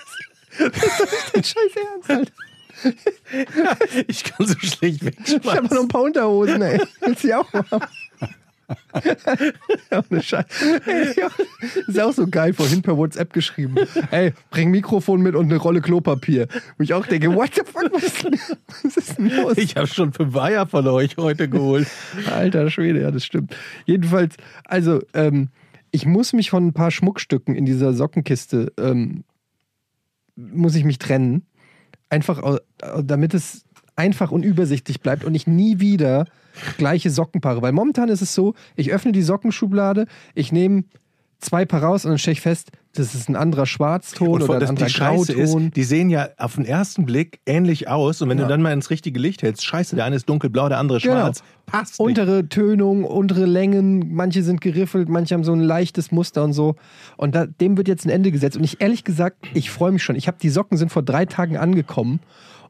Das 0.59 0.67
ist 0.83 1.01
doch 1.01 1.11
nicht 1.13 1.31
dein 1.35 1.45
Scheiß 1.45 1.85
Ernst, 1.93 2.11
Alter. 2.11 2.33
Ich 4.09 4.25
kann 4.25 4.47
so 4.47 4.59
schlecht 4.59 5.03
Ich 5.03 5.07
habe 5.07 5.44
wegschmeißen. 5.44 5.64
noch 5.77 5.83
ein 5.83 5.88
paar 5.88 6.03
Unterhosen, 6.03 6.62
ey. 6.62 6.81
Willst 7.01 7.25
du 7.25 7.29
die 7.29 7.35
auch 7.35 7.53
haben? 7.53 7.85
Ja, 9.90 10.03
Ohne 10.11 10.23
Scheiß. 10.23 10.47
Ey, 10.87 11.14
ja, 11.20 11.29
Ist 11.87 12.01
auch 12.01 12.12
so 12.12 12.27
geil, 12.27 12.55
vorhin 12.55 12.81
per 12.81 12.97
WhatsApp 12.97 13.33
geschrieben. 13.35 13.75
Ey, 14.11 14.33
bring 14.51 14.70
Mikrofon 14.70 15.20
mit 15.20 15.35
und 15.35 15.47
eine 15.47 15.57
Rolle 15.57 15.83
Klopapier. 15.83 16.49
Wo 16.79 16.83
ich 16.83 16.94
auch 16.94 17.07
denke, 17.07 17.35
what 17.35 17.55
the 17.55 17.61
fuck, 17.64 17.92
was 17.92 18.05
ist 18.05 18.25
denn, 18.25 18.38
was 18.83 18.97
ist 18.97 19.18
denn 19.18 19.31
los? 19.37 19.59
Ich 19.59 19.77
habe 19.77 19.87
schon 19.87 20.12
fünf 20.14 20.35
Eier 20.37 20.66
von 20.66 20.87
euch 20.88 21.16
heute 21.18 21.49
geholt. 21.49 21.87
Alter 22.31 22.70
Schwede, 22.70 23.03
ja, 23.03 23.11
das 23.11 23.25
stimmt. 23.27 23.55
Jedenfalls, 23.85 24.37
also, 24.64 25.01
ähm, 25.12 25.49
ich 25.90 26.07
muss 26.07 26.33
mich 26.33 26.49
von 26.51 26.66
ein 26.68 26.73
paar 26.73 26.90
Schmuckstücken 26.90 27.55
in 27.55 27.66
dieser 27.66 27.92
Sockenkiste, 27.92 28.73
ähm, 28.79 29.25
muss 30.37 30.75
ich 30.75 30.85
mich 30.85 30.99
trennen. 30.99 31.47
Einfach, 32.14 32.61
damit 33.03 33.35
es 33.35 33.64
einfach 33.96 34.31
und 34.31 34.44
übersichtlich 34.44 35.00
bleibt 35.00 35.24
und 35.24 35.35
ich 35.35 35.48
nie 35.48 35.81
wieder 35.81 36.27
gleiche 36.79 37.11
Sockenpaare. 37.11 37.61
Weil 37.61 37.72
momentan 37.72 38.09
ist 38.09 38.22
es 38.22 38.37
so, 38.37 38.55
ich 38.77 38.92
öffne 38.92 39.11
die 39.11 39.22
Sockenschublade, 39.22 40.07
ich 40.37 40.53
nehme 40.53 40.85
zwei 41.40 41.64
Paar 41.64 41.83
raus 41.83 42.05
und 42.05 42.11
dann 42.11 42.18
stelle 42.18 42.33
ich 42.33 42.40
fest, 42.40 42.70
das 42.94 43.14
ist 43.14 43.29
ein 43.29 43.37
anderer 43.37 43.66
Schwarzton 43.66 44.29
Und 44.29 44.42
oder 44.44 44.57
ein 44.59 44.68
anderer 44.68 44.87
die 44.87 44.92
Scheiße 44.92 45.33
ist, 45.33 45.51
Grauton. 45.53 45.70
die 45.73 45.83
sehen 45.83 46.11
ja 46.11 46.29
auf 46.38 46.55
den 46.55 46.64
ersten 46.64 47.05
Blick 47.07 47.40
ähnlich 47.44 47.88
aus 47.88 48.23
und 48.23 48.29
wenn 48.29 48.38
du 48.38 48.47
dann 48.47 48.62
mal 48.62 48.73
ins 48.73 48.88
richtige 48.90 49.18
Licht 49.18 49.42
hältst, 49.42 49.64
scheiße, 49.64 49.97
der 49.97 50.05
eine 50.05 50.16
ist 50.16 50.29
dunkelblau, 50.29 50.68
der 50.68 50.79
andere 50.79 51.01
Genau. 51.01 51.14
schwarz. 51.14 51.43
Passt 51.66 51.99
nicht. 51.99 52.01
untere 52.01 52.49
Tönung, 52.49 53.05
untere 53.05 53.47
Längen, 53.47 54.14
manche 54.14 54.43
sind 54.43 54.61
geriffelt, 54.61 55.09
manche 55.09 55.35
haben 55.35 55.45
so 55.45 55.53
ein 55.53 55.61
leichtes 55.61 56.12
Muster 56.12 56.45
und 56.45 56.53
so. 56.53 56.76
Und 57.16 57.35
da, 57.35 57.47
dem 57.47 57.76
wird 57.76 57.89
jetzt 57.89 58.05
ein 58.07 58.11
Ende 58.11 58.30
gesetzt. 58.30 58.57
Und 58.57 58.64
ich 58.64 58.80
ehrlich 58.80 59.03
gesagt, 59.03 59.39
ich 59.55 59.70
freue 59.70 59.91
mich 59.91 60.03
schon. 60.03 60.14
Ich 60.16 60.28
habe 60.28 60.37
die 60.41 60.51
Socken 60.51 60.76
sind 60.78 60.93
vor 60.93 61.03
drei 61.03 61.24
Tagen 61.26 61.57
angekommen 61.57 62.20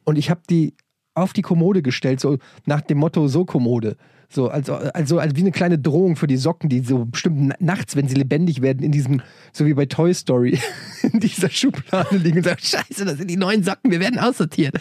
und 0.05 0.17
ich 0.17 0.31
habe 0.31 0.41
die 0.49 0.75
auf 1.15 1.33
die 1.33 1.43
Kommode 1.43 1.83
gestellt, 1.83 2.19
so 2.21 2.39
nach 2.67 2.81
dem 2.81 2.99
Motto 2.99 3.29
so 3.29 3.45
Kommode. 3.45 3.97
So, 4.35 4.49
also, 4.49 4.75
also, 4.75 5.21
also 5.21 5.37
wie 5.37 5.43
eine 5.43 5.53
kleine 5.53 5.79
Drohung 5.79 6.17
für 6.17 6.27
die 6.27 6.37
Socken, 6.37 6.69
die 6.69 6.81
so 6.81 7.05
bestimmt 7.05 7.37
na- 7.41 7.55
nachts, 7.61 7.95
wenn 7.95 8.09
sie 8.09 8.17
lebendig 8.17 8.63
werden, 8.63 8.83
in 8.83 8.91
diesem, 8.91 9.23
so 9.53 9.65
wie 9.65 9.75
bei 9.75 9.87
Toy 9.87 10.13
Story, 10.13 10.59
in 11.03 11.21
dieser 11.21 11.49
Schublade 11.51 12.17
liegen 12.17 12.39
und 12.39 12.45
sagen, 12.45 12.59
scheiße, 12.61 13.05
das 13.05 13.19
sind 13.19 13.31
die 13.31 13.37
neuen 13.37 13.63
Socken, 13.63 13.93
wir 13.93 14.01
werden 14.01 14.19
aussortiert. 14.19 14.75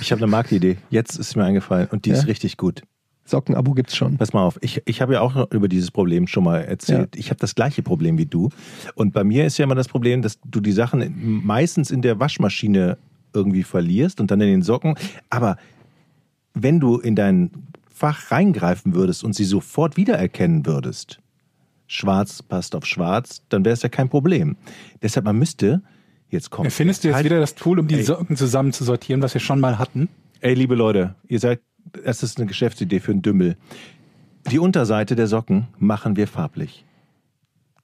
Ich 0.00 0.10
habe 0.10 0.22
eine 0.22 0.30
Marktidee. 0.30 0.78
Jetzt 0.90 1.16
ist 1.18 1.36
mir 1.36 1.44
eingefallen 1.44 1.86
und 1.92 2.06
die 2.06 2.10
Ja? 2.10 2.16
ist 2.16 2.26
richtig 2.26 2.56
gut. 2.56 2.82
Sockenabo 3.24 3.72
gibt's 3.74 3.94
schon. 3.94 4.16
Pass 4.16 4.32
mal 4.32 4.42
auf, 4.42 4.58
ich, 4.62 4.82
ich 4.86 5.02
habe 5.02 5.12
ja 5.12 5.20
auch 5.20 5.50
über 5.52 5.68
dieses 5.68 5.90
Problem 5.90 6.26
schon 6.26 6.44
mal 6.44 6.62
erzählt. 6.64 7.14
Ich 7.14 7.28
habe 7.28 7.38
das 7.38 7.54
gleiche 7.54 7.82
Problem 7.82 8.16
wie 8.16 8.24
du. 8.24 8.48
Und 8.94 9.12
bei 9.12 9.22
mir 9.24 9.44
ist 9.44 9.58
ja 9.58 9.64
immer 9.64 9.74
das 9.74 9.86
Problem, 9.86 10.22
dass 10.22 10.38
du 10.46 10.60
die 10.60 10.72
Sachen 10.72 11.42
meistens 11.44 11.90
in 11.90 12.00
der 12.00 12.18
Waschmaschine 12.18 12.96
irgendwie 13.34 13.64
verlierst 13.64 14.18
und 14.18 14.30
dann 14.30 14.40
in 14.40 14.48
den 14.48 14.62
Socken. 14.62 14.94
Aber 15.28 15.58
wenn 16.54 16.80
du 16.80 16.98
in 16.98 17.14
dein 17.14 17.50
Fach 17.98 18.30
reingreifen 18.30 18.94
würdest 18.94 19.24
und 19.24 19.34
sie 19.34 19.44
sofort 19.44 19.96
wiedererkennen 19.96 20.64
würdest, 20.66 21.18
schwarz 21.88 22.42
passt 22.42 22.76
auf 22.76 22.86
schwarz, 22.86 23.42
dann 23.48 23.64
wäre 23.64 23.72
es 23.72 23.82
ja 23.82 23.88
kein 23.88 24.08
Problem. 24.08 24.56
Deshalb, 25.02 25.24
man 25.24 25.36
müsste, 25.36 25.82
jetzt 26.30 26.50
kommt. 26.50 26.72
Findest 26.72 27.02
du 27.02 27.08
jetzt 27.08 27.16
Halt- 27.16 27.24
wieder 27.24 27.40
das 27.40 27.56
Tool, 27.56 27.80
um 27.80 27.88
die 27.88 27.96
Ey. 27.96 28.02
Socken 28.04 28.36
zusammen 28.36 28.72
zu 28.72 28.84
sortieren, 28.84 29.20
was 29.20 29.34
wir 29.34 29.40
schon 29.40 29.58
mal 29.58 29.78
hatten? 29.78 30.08
Ey, 30.40 30.54
liebe 30.54 30.76
Leute, 30.76 31.16
ihr 31.26 31.40
seid, 31.40 31.60
das 32.04 32.22
ist 32.22 32.38
eine 32.38 32.46
Geschäftsidee 32.46 33.00
für 33.00 33.10
einen 33.10 33.22
Dümmel. 33.22 33.56
Die 34.50 34.60
Unterseite 34.60 35.16
der 35.16 35.26
Socken 35.26 35.66
machen 35.78 36.14
wir 36.16 36.28
farblich. 36.28 36.84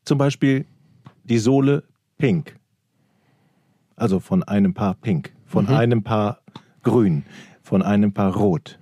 Zum 0.05 0.19
Beispiel 0.19 0.65
die 1.25 1.39
Sohle 1.39 1.83
pink. 2.19 2.55
Also 3.97 4.21
von 4.21 4.43
einem 4.45 4.75
Paar 4.75 4.95
pink, 4.95 5.33
von 5.47 5.67
einem 5.69 6.03
Paar 6.03 6.39
grün, 6.83 7.25
von 7.75 7.83
einem 7.83 8.13
Paar 8.13 8.37
rot. 8.37 8.79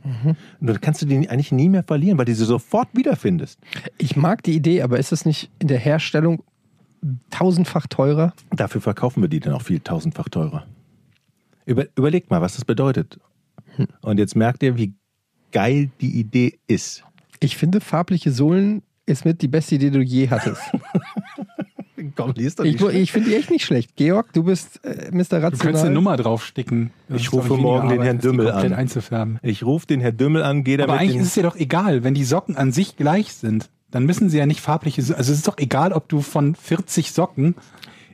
Und 0.60 0.66
dann 0.66 0.78
kannst 0.82 1.00
du 1.00 1.06
die 1.06 1.30
eigentlich 1.30 1.50
nie 1.50 1.70
mehr 1.70 1.82
verlieren, 1.82 2.18
weil 2.18 2.26
du 2.26 2.34
sie 2.34 2.44
sofort 2.44 2.90
wiederfindest. 2.92 3.58
Ich 3.96 4.16
mag 4.16 4.42
die 4.42 4.54
Idee, 4.54 4.82
aber 4.82 4.98
ist 4.98 5.12
es 5.12 5.24
nicht 5.24 5.50
in 5.60 5.68
der 5.68 5.78
Herstellung 5.78 6.42
tausendfach 7.30 7.86
teurer? 7.86 8.34
Dafür 8.50 8.82
verkaufen 8.82 9.22
wir 9.22 9.30
die 9.30 9.40
dann 9.40 9.54
auch 9.54 9.62
viel 9.62 9.80
tausendfach 9.80 10.28
teurer. 10.28 10.66
Über, 11.64 11.86
überlegt 11.96 12.30
mal, 12.30 12.42
was 12.42 12.56
das 12.56 12.66
bedeutet. 12.66 13.18
Und 14.02 14.18
jetzt 14.18 14.36
merkt 14.36 14.62
ihr, 14.62 14.76
wie 14.76 14.92
geil 15.52 15.90
die 16.02 16.20
Idee 16.20 16.58
ist. 16.66 17.02
Ich 17.40 17.56
finde, 17.56 17.80
farbliche 17.80 18.30
Sohlen 18.30 18.82
ist 19.06 19.24
mit 19.24 19.40
die 19.40 19.48
beste 19.48 19.76
Idee, 19.76 19.88
die 19.88 20.00
du 20.00 20.04
je 20.04 20.28
hattest. 20.28 20.60
Komm, 22.16 22.32
liest 22.36 22.58
doch 22.58 22.64
ich 22.64 22.80
ich 22.80 23.12
finde 23.12 23.30
die 23.30 23.36
echt 23.36 23.50
nicht 23.50 23.64
schlecht. 23.64 23.96
Georg, 23.96 24.32
du 24.32 24.44
bist 24.44 24.84
äh, 24.84 25.10
Mr. 25.10 25.12
Du 25.12 25.36
Rational. 25.36 25.50
könntest 25.58 25.84
eine 25.84 25.94
Nummer 25.94 26.16
draufsticken. 26.16 26.90
Das 27.08 27.20
Ich 27.20 27.32
rufe 27.32 27.54
morgen 27.56 27.88
den 27.88 28.02
Herrn 28.02 28.18
Dümmel 28.18 28.50
an. 28.50 28.72
einzufärben. 28.72 29.38
Ich 29.42 29.64
rufe 29.64 29.86
den 29.86 30.00
Herr 30.00 30.12
Dümmel 30.12 30.42
an, 30.42 30.64
gehe 30.64 30.76
Aber 30.78 30.86
damit 30.88 31.00
eigentlich 31.00 31.12
den, 31.16 31.22
ist 31.22 31.28
es 31.28 31.34
ja 31.36 31.42
doch 31.42 31.56
egal, 31.56 32.04
wenn 32.04 32.14
die 32.14 32.24
Socken 32.24 32.56
an 32.56 32.72
sich 32.72 32.96
gleich 32.96 33.32
sind, 33.34 33.70
dann 33.90 34.04
müssen 34.06 34.30
sie 34.30 34.38
ja 34.38 34.46
nicht 34.46 34.60
farbliche, 34.60 35.02
So- 35.02 35.14
also 35.14 35.32
es 35.32 35.38
ist 35.38 35.48
doch 35.48 35.58
egal, 35.58 35.92
ob 35.92 36.08
du 36.08 36.20
von 36.22 36.54
40 36.54 37.12
Socken 37.12 37.54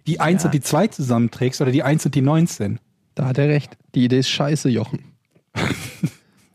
die 0.06 0.20
1 0.20 0.44
und 0.44 0.54
die 0.54 0.60
2 0.60 0.88
zusammenträgst 0.88 1.60
oder 1.60 1.70
die 1.70 1.82
1 1.82 2.06
und 2.06 2.14
die 2.14 2.22
19. 2.22 2.80
Da 3.14 3.26
hat 3.26 3.38
er 3.38 3.48
recht. 3.48 3.76
Die 3.94 4.04
Idee 4.04 4.18
ist 4.20 4.28
scheiße, 4.30 4.68
Jochen. 4.68 5.00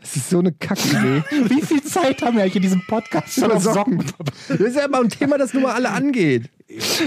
Das 0.04 0.18
ist 0.18 0.30
so 0.30 0.40
eine 0.40 0.52
Kackidee. 0.52 1.24
Wie 1.50 1.62
viel 1.62 1.82
Zeit 1.82 2.22
haben 2.22 2.36
wir 2.36 2.44
eigentlich 2.44 2.58
in 2.58 2.62
diesem 2.62 2.86
Podcast 2.86 3.36
schon 3.36 3.50
auf 3.52 3.64
Socken? 3.64 4.02
Socken. 4.02 4.26
Das 4.50 4.60
ist 4.60 4.76
ja 4.76 4.86
immer 4.86 5.00
ein 5.00 5.10
Thema, 5.10 5.38
das 5.38 5.54
nur 5.54 5.64
mal 5.64 5.74
alle 5.74 5.92
angeht. 5.92 6.50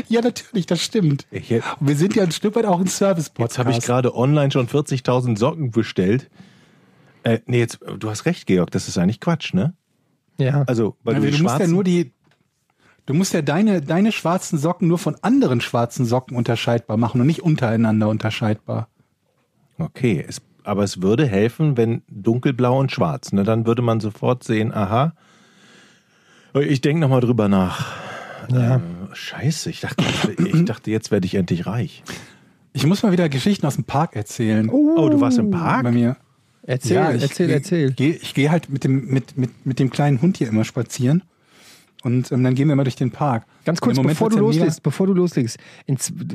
Ja, 0.08 0.22
natürlich, 0.22 0.64
das 0.64 0.82
stimmt. 0.82 1.26
Und 1.30 1.88
wir 1.88 1.96
sind 1.96 2.16
ja 2.16 2.22
ein 2.22 2.32
Stück 2.32 2.56
weit 2.56 2.64
auch 2.64 2.80
ein 2.80 2.86
Service-Podcast. 2.86 3.58
Jetzt 3.58 3.58
habe 3.58 3.70
ich 3.72 3.84
gerade 3.84 4.14
online 4.16 4.50
schon 4.50 4.66
40.000 4.66 5.36
Socken 5.36 5.70
bestellt. 5.72 6.30
Äh, 7.22 7.40
nee, 7.46 7.58
jetzt, 7.58 7.80
du 7.98 8.08
hast 8.08 8.24
recht, 8.24 8.46
Georg, 8.46 8.70
das 8.70 8.88
ist 8.88 8.96
eigentlich 8.96 9.20
Quatsch, 9.20 9.52
ne? 9.52 9.74
Ja. 10.38 10.62
Also, 10.66 10.96
weil 11.02 11.14
Ja, 11.14 11.20
du 11.20 11.36
du 11.36 11.42
musst 11.42 11.58
ja 11.58 11.66
nur 11.66 11.84
die, 11.84 12.12
du 13.04 13.12
musst 13.12 13.34
ja 13.34 13.42
deine, 13.42 13.82
deine 13.82 14.12
schwarzen 14.12 14.58
Socken 14.58 14.88
nur 14.88 14.98
von 14.98 15.16
anderen 15.22 15.60
schwarzen 15.60 16.06
Socken 16.06 16.36
unterscheidbar 16.36 16.96
machen 16.96 17.20
und 17.20 17.26
nicht 17.26 17.42
untereinander 17.42 18.08
unterscheidbar. 18.08 18.88
Okay, 19.78 20.24
es, 20.26 20.40
aber 20.66 20.82
es 20.82 21.02
würde 21.02 21.26
helfen, 21.26 21.76
wenn 21.76 22.02
dunkelblau 22.08 22.78
und 22.78 22.92
schwarz, 22.92 23.32
ne? 23.32 23.44
Dann 23.44 23.66
würde 23.66 23.82
man 23.82 24.00
sofort 24.00 24.44
sehen, 24.44 24.72
aha. 24.72 25.14
Ich 26.54 26.80
denke 26.80 27.00
nochmal 27.00 27.20
drüber 27.20 27.48
nach. 27.48 27.94
Ja. 28.50 28.76
Äh, 28.76 28.80
scheiße, 29.12 29.70
ich 29.70 29.80
dachte, 29.80 30.04
ich 30.38 30.64
dachte, 30.64 30.90
jetzt 30.90 31.10
werde 31.10 31.26
ich 31.26 31.34
endlich 31.34 31.66
reich. 31.66 32.02
Ich 32.72 32.86
muss 32.86 33.02
mal 33.02 33.12
wieder 33.12 33.28
Geschichten 33.28 33.66
aus 33.66 33.76
dem 33.76 33.84
Park 33.84 34.16
erzählen. 34.16 34.68
Oh, 34.68 35.08
du 35.08 35.20
warst 35.20 35.38
im 35.38 35.50
Park? 35.50 35.84
Bei 35.84 35.92
mir. 35.92 36.16
Erzähl, 36.62 36.96
Ja, 36.96 37.12
ich 37.12 37.22
erzähl, 37.22 37.50
erzähl. 37.50 37.92
Geh, 37.92 38.10
ich 38.10 38.34
gehe 38.34 38.50
halt 38.50 38.68
mit 38.68 38.84
dem, 38.84 39.06
mit, 39.06 39.36
mit, 39.38 39.64
mit 39.64 39.78
dem 39.78 39.90
kleinen 39.90 40.20
Hund 40.20 40.36
hier 40.36 40.48
immer 40.48 40.64
spazieren. 40.64 41.22
Und 42.02 42.30
ähm, 42.30 42.44
dann 42.44 42.54
gehen 42.54 42.68
wir 42.68 42.74
immer 42.74 42.84
durch 42.84 42.96
den 42.96 43.10
Park. 43.10 43.46
Ganz 43.64 43.80
kurz, 43.80 43.98
bevor 44.00 44.30
du 44.30 44.36
ja 44.36 44.42
loslegst, 44.42 44.82
bevor 44.82 45.06
du 45.06 45.14
loslegst, 45.14 45.58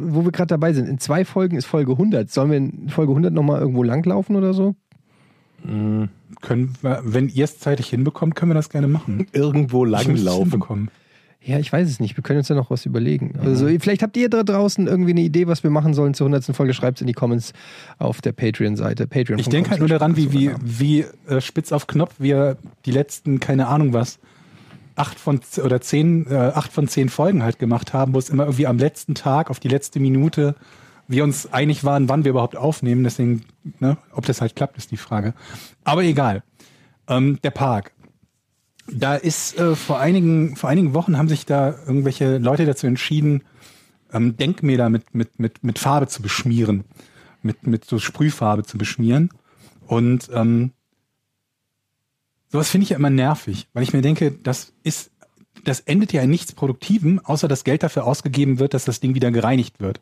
wo 0.01 0.25
wir 0.25 0.31
gerade 0.31 0.47
dabei 0.47 0.73
sind, 0.73 0.89
in 0.89 0.99
zwei 0.99 1.23
Folgen 1.23 1.55
ist 1.55 1.65
Folge 1.65 1.93
100. 1.93 2.29
Sollen 2.29 2.49
wir 2.51 2.57
in 2.57 2.89
Folge 2.89 3.11
100 3.11 3.33
nochmal 3.33 3.61
irgendwo 3.61 3.83
langlaufen 3.83 4.35
oder 4.35 4.53
so? 4.53 4.75
mega- 5.63 6.09
Können 6.41 6.73
wir, 6.81 7.01
wenn 7.03 7.29
ihr 7.29 7.43
es 7.43 7.59
zeitig 7.59 7.87
hinbekommt, 7.89 8.35
können 8.35 8.51
wir 8.51 8.55
das 8.55 8.69
gerne 8.69 8.87
machen. 8.87 9.27
Irgendwo 9.31 9.85
langlaufen. 9.85 10.89
Ja, 11.43 11.57
ich 11.57 11.73
weiß 11.73 11.89
es 11.89 11.99
nicht. 11.99 12.15
Wir 12.17 12.23
können 12.23 12.37
uns 12.39 12.49
ja 12.49 12.55
noch 12.55 12.69
was 12.69 12.85
überlegen. 12.85 13.33
Also, 13.43 13.65
vielleicht 13.79 14.03
habt 14.03 14.15
ihr 14.15 14.29
da 14.29 14.43
draußen 14.43 14.85
irgendwie 14.87 15.09
eine 15.11 15.21
Idee, 15.21 15.47
was 15.47 15.63
wir 15.63 15.71
machen 15.71 15.95
sollen 15.95 16.13
zur 16.13 16.27
100. 16.27 16.55
Folge. 16.55 16.73
Schreibt 16.73 16.97
es 16.97 17.01
in 17.01 17.07
die 17.07 17.13
Comments 17.13 17.51
auf 17.97 18.21
der 18.21 18.31
Patreon-Seite. 18.31 19.07
Patreon 19.07 19.39
Ich 19.39 19.49
denke 19.49 19.71
halt 19.71 19.79
nur 19.79 19.89
daran, 19.89 20.15
wie, 20.17 20.31
wie, 20.33 20.51
wie 20.63 21.05
äh, 21.27 21.41
spitz 21.41 21.71
auf 21.71 21.87
Knopf 21.87 22.13
wir 22.19 22.57
die 22.85 22.91
letzten, 22.91 23.39
keine 23.39 23.67
Ahnung 23.67 23.91
was, 23.93 24.19
acht 24.95 25.19
von 25.19 25.39
oder 25.63 25.81
zehn, 25.81 26.27
äh, 26.29 26.35
acht 26.35 26.71
von 26.71 26.87
zehn 26.87 27.09
Folgen 27.09 27.43
halt 27.43 27.59
gemacht 27.59 27.93
haben, 27.93 28.13
wo 28.13 28.19
es 28.19 28.29
immer 28.29 28.43
irgendwie 28.43 28.67
am 28.67 28.77
letzten 28.77 29.15
Tag, 29.15 29.49
auf 29.49 29.59
die 29.59 29.67
letzte 29.67 29.99
Minute, 29.99 30.55
wir 31.07 31.23
uns 31.23 31.51
einig 31.51 31.83
waren, 31.83 32.09
wann 32.09 32.23
wir 32.23 32.31
überhaupt 32.31 32.55
aufnehmen. 32.55 33.03
Deswegen, 33.03 33.43
ne, 33.79 33.97
ob 34.13 34.25
das 34.25 34.41
halt 34.41 34.55
klappt, 34.55 34.77
ist 34.77 34.91
die 34.91 34.97
Frage. 34.97 35.33
Aber 35.83 36.03
egal. 36.03 36.43
Ähm, 37.07 37.39
der 37.43 37.51
Park. 37.51 37.91
Da 38.91 39.15
ist 39.15 39.57
äh, 39.57 39.75
vor 39.75 39.99
einigen, 39.99 40.55
vor 40.55 40.69
einigen 40.69 40.93
Wochen 40.93 41.17
haben 41.17 41.29
sich 41.29 41.45
da 41.45 41.75
irgendwelche 41.85 42.37
Leute 42.37 42.65
dazu 42.65 42.87
entschieden, 42.87 43.43
ähm, 44.13 44.37
Denkmäler 44.37 44.89
mit, 44.89 45.13
mit, 45.13 45.39
mit, 45.39 45.63
mit 45.63 45.79
Farbe 45.79 46.07
zu 46.07 46.21
beschmieren. 46.21 46.85
Mit, 47.41 47.65
mit 47.65 47.85
so 47.85 47.99
Sprühfarbe 47.99 48.63
zu 48.63 48.77
beschmieren. 48.77 49.29
Und 49.87 50.29
ähm, 50.33 50.71
sowas 52.51 52.69
finde 52.69 52.83
ich 52.83 52.89
ja 52.91 52.97
immer 52.97 53.09
nervig, 53.09 53.67
weil 53.73 53.83
ich 53.83 53.93
mir 53.93 54.01
denke, 54.01 54.31
das 54.31 54.73
ist, 54.83 55.11
das 55.63 55.79
endet 55.81 56.13
ja 56.13 56.21
in 56.21 56.29
nichts 56.29 56.53
Produktivem, 56.53 57.19
außer 57.23 57.47
dass 57.47 57.63
Geld 57.63 57.83
dafür 57.83 58.05
ausgegeben 58.05 58.59
wird, 58.59 58.73
dass 58.73 58.85
das 58.85 58.99
Ding 58.99 59.15
wieder 59.15 59.31
gereinigt 59.31 59.79
wird. 59.79 60.01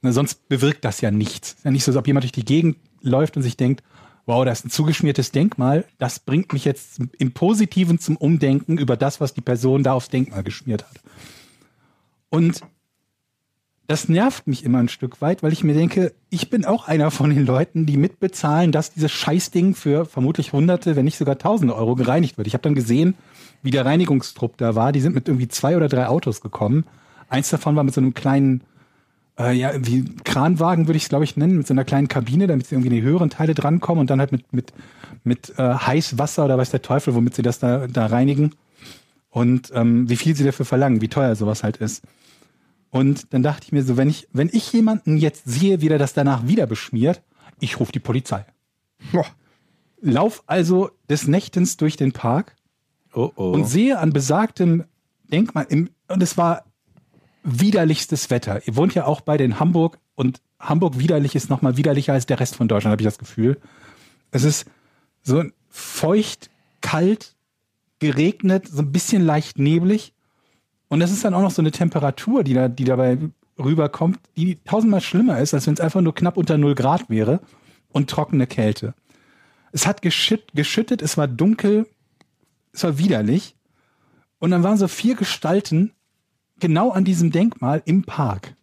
Na, 0.00 0.12
sonst 0.12 0.48
bewirkt 0.48 0.84
das 0.84 1.00
ja 1.00 1.10
nichts. 1.10 1.54
Ist 1.54 1.64
ja 1.64 1.70
nicht 1.70 1.84
so, 1.84 1.90
als 1.90 1.96
ob 1.98 2.06
jemand 2.06 2.24
durch 2.24 2.32
die 2.32 2.44
Gegend 2.44 2.76
läuft 3.00 3.36
und 3.36 3.42
sich 3.42 3.56
denkt, 3.56 3.82
wow, 4.26 4.44
da 4.44 4.52
ist 4.52 4.64
ein 4.64 4.70
zugeschmiertes 4.70 5.32
Denkmal, 5.32 5.84
das 5.98 6.18
bringt 6.18 6.52
mich 6.52 6.64
jetzt 6.64 6.98
im 7.18 7.32
Positiven 7.32 7.98
zum 7.98 8.16
Umdenken 8.16 8.78
über 8.78 8.96
das, 8.96 9.20
was 9.20 9.34
die 9.34 9.42
Person 9.42 9.82
da 9.82 9.92
aufs 9.92 10.08
Denkmal 10.08 10.42
geschmiert 10.42 10.84
hat. 10.84 11.00
Und 12.30 12.62
das 13.86 14.08
nervt 14.08 14.46
mich 14.46 14.64
immer 14.64 14.78
ein 14.78 14.88
Stück 14.88 15.20
weit, 15.20 15.42
weil 15.42 15.52
ich 15.52 15.62
mir 15.62 15.74
denke, 15.74 16.14
ich 16.30 16.48
bin 16.48 16.64
auch 16.64 16.88
einer 16.88 17.10
von 17.10 17.30
den 17.30 17.44
Leuten, 17.44 17.84
die 17.84 17.98
mitbezahlen, 17.98 18.72
dass 18.72 18.92
dieses 18.92 19.12
Scheißding 19.12 19.74
für 19.74 20.06
vermutlich 20.06 20.52
Hunderte, 20.52 20.96
wenn 20.96 21.04
nicht 21.04 21.18
sogar 21.18 21.38
Tausende 21.38 21.76
Euro 21.76 21.94
gereinigt 21.94 22.38
wird. 22.38 22.46
Ich 22.46 22.54
habe 22.54 22.62
dann 22.62 22.74
gesehen, 22.74 23.14
wie 23.62 23.70
der 23.70 23.84
Reinigungstrupp 23.84 24.56
da 24.56 24.74
war. 24.74 24.92
Die 24.92 25.00
sind 25.00 25.14
mit 25.14 25.28
irgendwie 25.28 25.48
zwei 25.48 25.76
oder 25.76 25.88
drei 25.88 26.06
Autos 26.06 26.40
gekommen. 26.40 26.84
Eins 27.28 27.50
davon 27.50 27.76
war 27.76 27.84
mit 27.84 27.92
so 27.92 28.00
einem 28.00 28.14
kleinen, 28.14 28.62
äh, 29.38 29.52
ja, 29.52 29.72
wie 29.76 30.04
Kranwagen 30.24 30.86
würde 30.86 30.96
ich 30.96 31.04
es, 31.04 31.08
glaube 31.10 31.24
ich, 31.24 31.36
nennen, 31.36 31.58
mit 31.58 31.66
so 31.66 31.74
einer 31.74 31.84
kleinen 31.84 32.08
Kabine, 32.08 32.46
damit 32.46 32.66
sie 32.66 32.74
irgendwie 32.74 32.88
in 32.88 32.94
die 32.94 33.02
höheren 33.02 33.28
Teile 33.28 33.54
drankommen 33.54 34.00
und 34.00 34.08
dann 34.08 34.20
halt 34.20 34.32
mit, 34.32 34.50
mit, 34.52 34.72
mit 35.24 35.58
äh, 35.58 35.74
Heißwasser 35.74 36.46
oder 36.46 36.56
weiß 36.56 36.70
der 36.70 36.82
Teufel, 36.82 37.14
womit 37.14 37.34
sie 37.34 37.42
das 37.42 37.58
da, 37.58 37.86
da 37.86 38.06
reinigen. 38.06 38.54
Und 39.28 39.72
ähm, 39.74 40.08
wie 40.08 40.16
viel 40.16 40.34
sie 40.36 40.44
dafür 40.44 40.64
verlangen, 40.64 41.02
wie 41.02 41.08
teuer 41.08 41.34
sowas 41.34 41.64
halt 41.64 41.78
ist. 41.78 42.02
Und 42.94 43.34
dann 43.34 43.42
dachte 43.42 43.64
ich 43.64 43.72
mir 43.72 43.82
so, 43.82 43.96
wenn 43.96 44.08
ich, 44.08 44.28
wenn 44.32 44.48
ich 44.52 44.72
jemanden 44.72 45.16
jetzt 45.16 45.42
sehe, 45.46 45.80
wie 45.80 45.88
der 45.88 45.98
das 45.98 46.12
danach 46.12 46.46
wieder 46.46 46.68
beschmiert, 46.68 47.22
ich 47.58 47.80
rufe 47.80 47.90
die 47.90 47.98
Polizei. 47.98 48.46
Boah. 49.10 49.26
Lauf 50.00 50.44
also 50.46 50.92
des 51.10 51.26
Nächtens 51.26 51.76
durch 51.76 51.96
den 51.96 52.12
Park 52.12 52.54
Oh 53.12 53.32
oh. 53.34 53.50
und 53.50 53.64
sehe 53.64 53.98
an 53.98 54.12
besagtem 54.12 54.84
Denkmal, 55.24 55.66
im, 55.70 55.90
und 56.06 56.22
es 56.22 56.38
war 56.38 56.66
widerlichstes 57.42 58.30
Wetter. 58.30 58.64
Ihr 58.64 58.76
wohnt 58.76 58.94
ja 58.94 59.06
auch 59.06 59.22
beide 59.22 59.42
in 59.42 59.58
Hamburg 59.58 59.98
und 60.14 60.40
Hamburg 60.60 60.96
widerlich 60.96 61.34
ist 61.34 61.50
nochmal 61.50 61.76
widerlicher 61.76 62.12
als 62.12 62.26
der 62.26 62.38
Rest 62.38 62.54
von 62.54 62.68
Deutschland, 62.68 62.92
habe 62.92 63.02
ich 63.02 63.08
das 63.08 63.18
Gefühl. 63.18 63.60
Es 64.30 64.44
ist 64.44 64.66
so 65.24 65.42
feucht, 65.68 66.48
kalt, 66.80 67.34
geregnet, 67.98 68.68
so 68.68 68.82
ein 68.82 68.92
bisschen 68.92 69.22
leicht 69.26 69.58
neblig. 69.58 70.13
Und 70.88 71.00
es 71.00 71.10
ist 71.10 71.24
dann 71.24 71.34
auch 71.34 71.42
noch 71.42 71.50
so 71.50 71.62
eine 71.62 71.70
Temperatur, 71.70 72.44
die 72.44 72.54
da, 72.54 72.68
die 72.68 72.84
dabei 72.84 73.18
rüberkommt, 73.58 74.18
die 74.36 74.58
tausendmal 74.64 75.00
schlimmer 75.00 75.38
ist, 75.38 75.54
als 75.54 75.66
wenn 75.66 75.74
es 75.74 75.80
einfach 75.80 76.00
nur 76.00 76.14
knapp 76.14 76.36
unter 76.36 76.58
0 76.58 76.74
Grad 76.74 77.08
wäre 77.08 77.40
und 77.90 78.10
trockene 78.10 78.46
Kälte. 78.46 78.94
Es 79.72 79.86
hat 79.86 80.02
geschütt, 80.02 80.44
geschüttet, 80.54 81.02
es 81.02 81.16
war 81.16 81.26
dunkel, 81.26 81.86
es 82.72 82.84
war 82.84 82.98
widerlich. 82.98 83.56
Und 84.38 84.50
dann 84.50 84.62
waren 84.62 84.76
so 84.76 84.88
vier 84.88 85.14
Gestalten 85.14 85.92
genau 86.60 86.90
an 86.90 87.04
diesem 87.04 87.30
Denkmal 87.30 87.82
im 87.84 88.04
Park. 88.04 88.54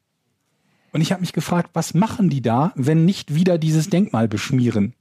Und 0.93 1.01
ich 1.01 1.11
habe 1.11 1.21
mich 1.21 1.33
gefragt, 1.33 1.71
was 1.73 1.93
machen 1.93 2.29
die 2.29 2.41
da, 2.41 2.73
wenn 2.75 3.05
nicht 3.05 3.33
wieder 3.33 3.57
dieses 3.57 3.89
Denkmal 3.89 4.27
beschmieren? 4.27 4.93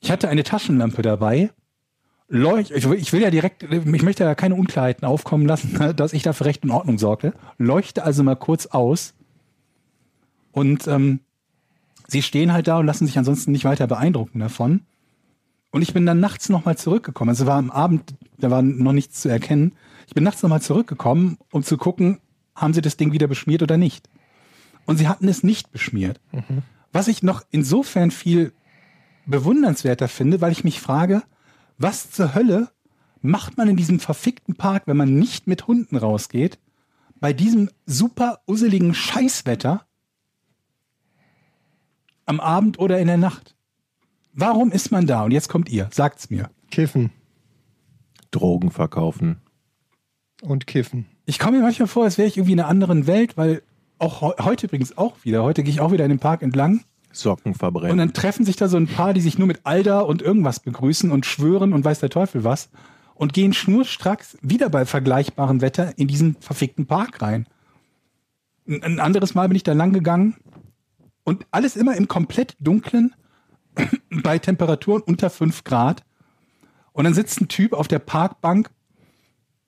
Ich 0.00 0.10
hatte 0.10 0.28
eine 0.28 0.44
Taschenlampe 0.44 1.02
dabei. 1.02 1.50
Leucht, 2.30 2.70
ich, 2.70 2.86
will, 3.12 3.22
ja 3.22 3.30
direkt, 3.30 3.62
ich 3.62 4.02
möchte 4.02 4.22
ja 4.22 4.34
keine 4.34 4.54
Unklarheiten 4.54 5.06
aufkommen 5.06 5.46
lassen, 5.46 5.92
dass 5.96 6.12
ich 6.12 6.22
da 6.22 6.32
für 6.32 6.44
Recht 6.44 6.62
und 6.62 6.70
Ordnung 6.70 6.98
sorgte. 6.98 7.32
Leuchte 7.56 8.04
also 8.04 8.22
mal 8.22 8.36
kurz 8.36 8.66
aus. 8.66 9.14
Und 10.52 10.86
ähm, 10.86 11.20
sie 12.06 12.22
stehen 12.22 12.52
halt 12.52 12.68
da 12.68 12.78
und 12.78 12.86
lassen 12.86 13.06
sich 13.06 13.16
ansonsten 13.16 13.52
nicht 13.52 13.64
weiter 13.64 13.86
beeindrucken 13.86 14.40
davon. 14.40 14.82
Und 15.70 15.82
ich 15.82 15.94
bin 15.94 16.04
dann 16.06 16.20
nachts 16.20 16.48
nochmal 16.48 16.76
zurückgekommen. 16.76 17.30
Also 17.30 17.46
war 17.46 17.58
am 17.58 17.70
Abend, 17.70 18.14
da 18.38 18.50
war 18.50 18.62
noch 18.62 18.92
nichts 18.92 19.20
zu 19.22 19.28
erkennen. 19.28 19.72
Ich 20.06 20.14
bin 20.14 20.24
nachts 20.24 20.42
nochmal 20.42 20.62
zurückgekommen, 20.62 21.38
um 21.50 21.62
zu 21.62 21.76
gucken, 21.76 22.18
haben 22.54 22.74
sie 22.74 22.80
das 22.82 22.96
Ding 22.96 23.12
wieder 23.12 23.26
beschmiert 23.26 23.62
oder 23.62 23.76
nicht. 23.76 24.08
Und 24.86 24.96
sie 24.96 25.08
hatten 25.08 25.28
es 25.28 25.42
nicht 25.42 25.70
beschmiert. 25.70 26.20
Mhm. 26.32 26.62
Was 26.92 27.08
ich 27.08 27.22
noch 27.22 27.42
insofern 27.50 28.10
viel 28.10 28.52
bewundernswerter 29.26 30.08
finde, 30.08 30.40
weil 30.40 30.52
ich 30.52 30.64
mich 30.64 30.80
frage, 30.80 31.22
was 31.78 32.10
zur 32.10 32.34
Hölle 32.34 32.70
macht 33.20 33.56
man 33.56 33.68
in 33.68 33.76
diesem 33.76 33.98
verfickten 34.00 34.54
Park, 34.56 34.84
wenn 34.86 34.96
man 34.96 35.18
nicht 35.18 35.46
mit 35.46 35.66
Hunden 35.66 35.96
rausgeht, 35.96 36.58
bei 37.20 37.32
diesem 37.32 37.70
super 37.86 38.40
usseligen 38.46 38.94
Scheißwetter 38.94 39.84
am 42.26 42.40
Abend 42.40 42.78
oder 42.78 42.98
in 43.00 43.06
der 43.06 43.16
Nacht? 43.16 43.56
Warum 44.32 44.70
ist 44.70 44.92
man 44.92 45.06
da? 45.06 45.24
Und 45.24 45.32
jetzt 45.32 45.48
kommt 45.48 45.68
ihr, 45.68 45.88
sagt's 45.92 46.30
mir. 46.30 46.50
Kiffen 46.70 47.10
Drogen 48.30 48.70
verkaufen. 48.70 49.40
und 50.42 50.66
kiffen. 50.66 51.06
Ich 51.24 51.38
komme 51.38 51.56
mir 51.56 51.62
manchmal 51.64 51.88
vor, 51.88 52.04
als 52.04 52.18
wäre 52.18 52.28
ich 52.28 52.36
irgendwie 52.36 52.52
in 52.52 52.60
einer 52.60 52.68
anderen 52.68 53.06
Welt, 53.06 53.36
weil 53.36 53.62
auch 53.98 54.20
heu- 54.20 54.34
heute 54.40 54.66
übrigens 54.66 54.96
auch 54.96 55.16
wieder, 55.24 55.42
heute 55.42 55.62
gehe 55.64 55.72
ich 55.72 55.80
auch 55.80 55.90
wieder 55.92 56.04
in 56.04 56.10
den 56.10 56.18
Park 56.20 56.42
entlang 56.42 56.84
Socken 57.20 57.54
verbrennen. 57.54 57.92
und 57.92 57.98
dann 57.98 58.12
treffen 58.12 58.44
sich 58.44 58.56
da 58.56 58.68
so 58.68 58.76
ein 58.76 58.86
paar, 58.86 59.14
die 59.14 59.20
sich 59.20 59.38
nur 59.38 59.46
mit 59.46 59.60
Alda 59.64 60.00
und 60.00 60.22
irgendwas 60.22 60.60
begrüßen 60.60 61.10
und 61.10 61.26
schwören 61.26 61.72
und 61.72 61.84
weiß 61.84 62.00
der 62.00 62.10
Teufel 62.10 62.44
was 62.44 62.70
und 63.14 63.32
gehen 63.32 63.52
schnurstracks 63.52 64.38
wieder 64.42 64.68
bei 64.70 64.84
vergleichbarem 64.84 65.60
Wetter 65.60 65.96
in 65.98 66.08
diesen 66.08 66.36
verfickten 66.40 66.86
Park 66.86 67.20
rein. 67.20 67.46
Ein, 68.66 69.00
anderes 69.00 69.34
Mal 69.34 69.48
bin 69.48 69.56
ich 69.56 69.62
da 69.62 69.72
lang 69.72 69.92
gegangen 69.92 70.36
und 71.24 71.46
alles 71.50 71.76
immer 71.76 71.96
im 71.96 72.08
komplett 72.08 72.56
dunklen 72.60 73.14
bei 74.22 74.38
Temperaturen 74.38 75.02
unter 75.02 75.30
5 75.30 75.64
Grad 75.64 76.04
und 76.92 77.04
dann 77.04 77.14
sitzt 77.14 77.40
ein 77.40 77.48
Typ 77.48 77.72
auf 77.72 77.88
der 77.88 77.98
Parkbank 77.98 78.70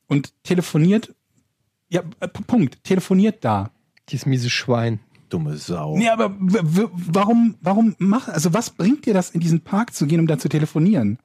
und 0.07 0.33
telefoniert 0.45 1.15
ja, 1.91 2.03
äh, 2.21 2.29
Punkt, 2.29 2.83
telefoniert 2.85 3.45
da. 3.45 3.71
Dieses 4.09 4.27
miese 4.27 4.49
Schwein. 4.49 5.01
Dumme 5.31 5.57
Sau. 5.57 5.97
Nee, 5.97 6.09
aber 6.09 6.35
warum, 6.39 7.57
warum 7.61 7.95
mach, 7.99 8.29
also 8.29 8.53
was 8.53 8.71
bringt 8.71 9.07
dir 9.07 9.15
das, 9.15 9.31
in 9.31 9.41
diesen 9.41 9.61
Park 9.61 9.95
zu 9.95 10.07
gehen, 10.07 10.21
um 10.21 10.27
da 10.27 10.39
zu 10.39 10.49
telefonieren? 10.49 11.19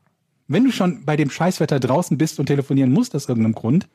Wenn 0.47 0.64
du 0.64 0.72
schon 0.72 1.06
bei 1.06 1.16
dem 1.16 1.30
Scheißwetter 1.30 1.80
draußen 1.80 2.18
bist 2.18 2.39
und 2.39 2.45
telefonieren 2.45 2.91
musst 2.91 3.16
aus 3.16 3.28
irgendeinem 3.28 3.56
Grund, 3.56 3.88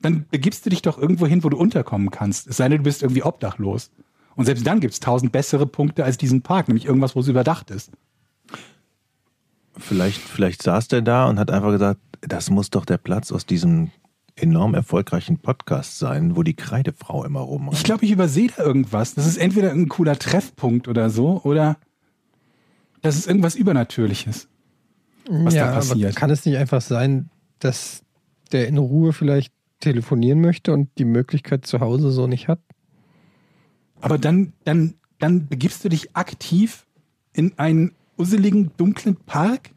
dann 0.00 0.26
begibst 0.30 0.66
du 0.66 0.70
dich 0.70 0.82
doch 0.82 0.98
irgendwo 0.98 1.26
hin, 1.26 1.42
wo 1.44 1.48
du 1.48 1.56
unterkommen 1.56 2.10
kannst. 2.10 2.46
Es 2.46 2.58
sei 2.58 2.68
denn, 2.68 2.78
du 2.78 2.84
bist 2.84 3.02
irgendwie 3.02 3.22
obdachlos. 3.22 3.90
Und 4.34 4.46
selbst 4.46 4.66
dann 4.66 4.80
gibt's 4.80 5.00
tausend 5.00 5.32
bessere 5.32 5.66
Punkte 5.66 6.04
als 6.04 6.18
diesen 6.18 6.42
Park, 6.42 6.68
nämlich 6.68 6.86
irgendwas, 6.86 7.14
wo 7.14 7.20
es 7.20 7.28
überdacht 7.28 7.70
ist. 7.70 7.90
Vielleicht, 9.76 10.20
vielleicht 10.20 10.62
saß 10.62 10.88
der 10.88 11.02
da 11.02 11.28
und 11.28 11.38
hat 11.38 11.50
einfach 11.50 11.70
gesagt, 11.70 12.00
das 12.20 12.50
muss 12.50 12.70
doch 12.70 12.84
der 12.84 12.98
Platz 12.98 13.32
aus 13.32 13.46
diesem 13.46 13.90
enorm 14.42 14.74
erfolgreichen 14.74 15.38
Podcast 15.38 15.98
sein, 15.98 16.36
wo 16.36 16.42
die 16.42 16.54
Kreidefrau 16.54 17.24
immer 17.24 17.40
rumrennt. 17.40 17.76
Ich 17.76 17.84
glaube, 17.84 18.04
ich 18.04 18.10
übersehe 18.10 18.48
da 18.54 18.62
irgendwas. 18.64 19.14
Das 19.14 19.26
ist 19.26 19.36
entweder 19.36 19.70
ein 19.70 19.88
cooler 19.88 20.18
Treffpunkt 20.18 20.88
oder 20.88 21.10
so, 21.10 21.40
oder 21.44 21.76
das 23.00 23.16
ist 23.16 23.26
irgendwas 23.28 23.54
Übernatürliches. 23.54 24.48
was 25.28 25.54
da 25.54 25.72
passiert. 25.72 26.10
Aber 26.10 26.20
kann 26.20 26.30
es 26.30 26.44
nicht 26.44 26.56
einfach 26.56 26.80
sein, 26.80 27.30
dass 27.60 28.02
der 28.50 28.68
in 28.68 28.78
Ruhe 28.78 29.12
vielleicht 29.12 29.52
telefonieren 29.80 30.40
möchte 30.40 30.72
und 30.72 30.90
die 30.98 31.04
Möglichkeit 31.04 31.64
zu 31.64 31.80
Hause 31.80 32.10
so 32.10 32.26
nicht 32.26 32.48
hat? 32.48 32.60
Aber 34.00 34.18
dann, 34.18 34.52
dann, 34.64 34.94
dann 35.20 35.46
begibst 35.46 35.84
du 35.84 35.88
dich 35.88 36.16
aktiv 36.16 36.86
in 37.32 37.56
einen 37.58 37.92
usseligen, 38.18 38.72
dunklen 38.76 39.16
Park? 39.16 39.70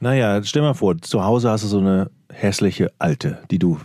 Naja, 0.00 0.42
stell 0.42 0.62
mal 0.62 0.74
vor, 0.74 0.98
zu 0.98 1.22
Hause 1.22 1.50
hast 1.50 1.64
du 1.64 1.68
so 1.68 1.78
eine 1.78 2.10
hässliche 2.34 2.92
Alte, 2.98 3.38
die 3.50 3.58
du 3.58 3.78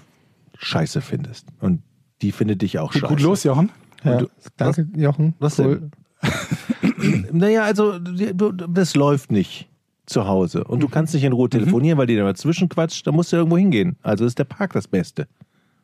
scheiße 0.57 1.01
findest. 1.01 1.47
Und 1.61 1.81
die 2.21 2.31
findet 2.31 2.61
dich 2.61 2.79
auch 2.79 2.91
Gut, 2.91 3.01
scheiße. 3.01 3.13
gut 3.13 3.21
los, 3.21 3.43
Jochen. 3.43 3.69
Ja, 4.03 4.17
du- 4.17 4.29
danke, 4.57 4.87
Jochen. 4.95 5.33
was 5.39 5.59
Cool. 5.59 5.89
Naja, 7.31 7.63
also 7.63 7.97
du- 7.99 8.51
das 8.51 8.95
läuft 8.95 9.31
nicht 9.31 9.67
zu 10.05 10.27
Hause. 10.27 10.63
Und 10.65 10.81
du 10.81 10.87
Mhm. 10.87 10.91
kannst 10.91 11.13
nicht 11.13 11.23
in 11.23 11.31
Ruhe 11.33 11.49
telefonieren, 11.49 11.97
weil 11.97 12.07
die 12.07 12.15
da 12.15 12.23
dazwischen 12.23 12.67
quatscht. 12.67 13.05
Da 13.07 13.11
musst 13.11 13.31
du 13.31 13.37
irgendwo 13.37 13.57
hingehen. 13.57 13.95
Also 14.01 14.25
ist 14.25 14.37
der 14.39 14.43
Park 14.43 14.73
das 14.73 14.87
Beste. 14.87 15.27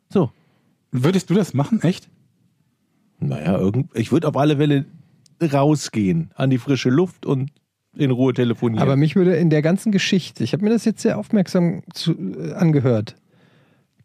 So. 0.10 0.32
Würdest 0.92 1.30
du 1.30 1.34
das 1.34 1.54
machen, 1.54 1.82
echt? 1.84 2.10
Naja, 3.20 3.58
irgend, 3.58 3.90
ich 3.96 4.12
würde 4.12 4.28
auf 4.28 4.36
alle 4.36 4.58
Fälle 4.58 4.86
rausgehen 5.42 6.32
an 6.36 6.50
die 6.50 6.58
frische 6.58 6.90
Luft 6.90 7.26
und 7.26 7.52
in 7.96 8.12
Ruhe 8.12 8.34
telefonieren. 8.34 8.82
Aber 8.82 8.96
mich 8.96 9.16
würde 9.16 9.36
in 9.36 9.50
der 9.50 9.62
ganzen 9.62 9.92
Geschichte, 9.92 10.44
ich 10.44 10.54
habe 10.54 10.64
mir 10.64 10.70
das 10.72 10.86
jetzt 10.86 11.02
sehr 11.02 11.18
aufmerksam 11.18 11.82
zu, 11.94 12.12
äh, 12.14 12.54
angehört, 12.54 13.16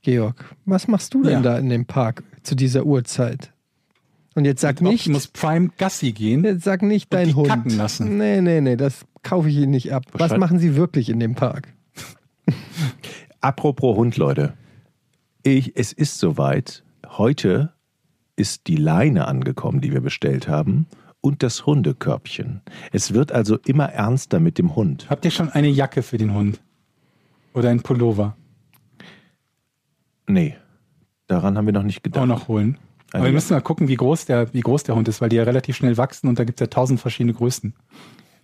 Georg, 0.03 0.55
was 0.65 0.89
machst 0.89 1.13
du 1.15 1.23
denn 1.23 1.33
Ja. 1.33 1.41
da 1.43 1.59
in 1.59 1.69
dem 1.69 1.85
Park 1.87 2.23
zu 2.43 2.55
dieser 2.55 2.87
Uhrzeit? 2.87 3.53
Und 4.35 4.45
jetzt 4.45 4.61
sag 4.61 4.81
nicht, 4.81 5.07
Ich 5.07 5.13
muss 5.13 5.27
Prime 5.27 5.71
Gassi 5.77 6.13
gehen. 6.13 6.45
jetzt 6.45 6.65
sag 6.65 6.83
nicht 6.83 7.13
dein 7.13 7.35
Hund. 7.35 7.49
kacken 7.49 7.77
lassen. 7.77 8.17
Nee, 8.17 8.41
nee, 8.41 8.61
nee, 8.61 8.77
das 8.77 9.05
kaufe 9.23 9.49
ich 9.49 9.57
Ihnen 9.57 9.73
nicht 9.73 9.93
ab. 9.93 10.05
Was 10.13 10.21
Wahrscheinlich- 10.21 10.41
machen 10.41 10.59
Sie 10.61 10.77
wirklich 10.77 11.09
in 11.11 11.21
dem 11.21 11.35
Park? 11.35 11.69
Apropos 13.41 13.97
Hund, 13.97 14.17
Leute. 14.17 14.55
Ich, 15.43 15.77
es 15.77 15.93
ist 15.93 16.19
soweit. 16.19 16.85
Heute 17.09 17.73
ist 18.37 18.67
die 18.69 18.77
Leine 18.77 19.27
angekommen, 19.27 19.81
die 19.81 19.93
wir 19.93 20.01
bestellt 20.01 20.49
haben, 20.49 20.87
und 21.21 21.43
das 21.43 21.67
Hundekörbchen. 21.67 22.63
Es 22.93 23.15
wird 23.15 23.33
also 23.33 23.59
immer 23.67 23.87
ernster 23.87 24.41
mit 24.41 24.59
dem 24.59 24.75
Hund. 24.77 25.09
Habt 25.11 25.25
ihr 25.25 25.31
schon 25.31 25.49
eine 25.49 25.69
Jacke 25.69 26.03
für 26.03 26.19
den 26.19 26.35
Hund? 26.35 26.61
Oder 27.53 27.71
ein 27.71 27.81
Pullover? 27.83 28.37
Nee, 30.27 30.57
daran 31.27 31.57
haben 31.57 31.67
wir 31.67 31.73
noch 31.73 31.83
nicht 31.83 32.03
gedacht. 32.03 32.23
Auch 32.23 32.27
noch 32.27 32.49
holen. 32.49 32.79
Aber 33.13 33.25
wir 33.25 33.33
müssen 33.33 33.55
mal 33.55 33.61
gucken, 33.61 33.89
wie 33.89 33.97
groß, 33.97 34.27
der, 34.27 34.53
wie 34.55 34.61
groß 34.61 34.85
der 34.85 34.95
Hund 34.95 35.09
ist, 35.09 35.21
weil 35.21 35.29
die 35.29 35.37
ja 35.37 35.43
relativ 35.43 35.77
schnell 35.77 35.97
wachsen 35.97 36.29
und 36.29 36.39
da 36.39 36.45
gibt 36.45 36.61
es 36.61 36.65
ja 36.65 36.69
tausend 36.69 37.01
verschiedene 37.01 37.35
Größen. 37.35 37.75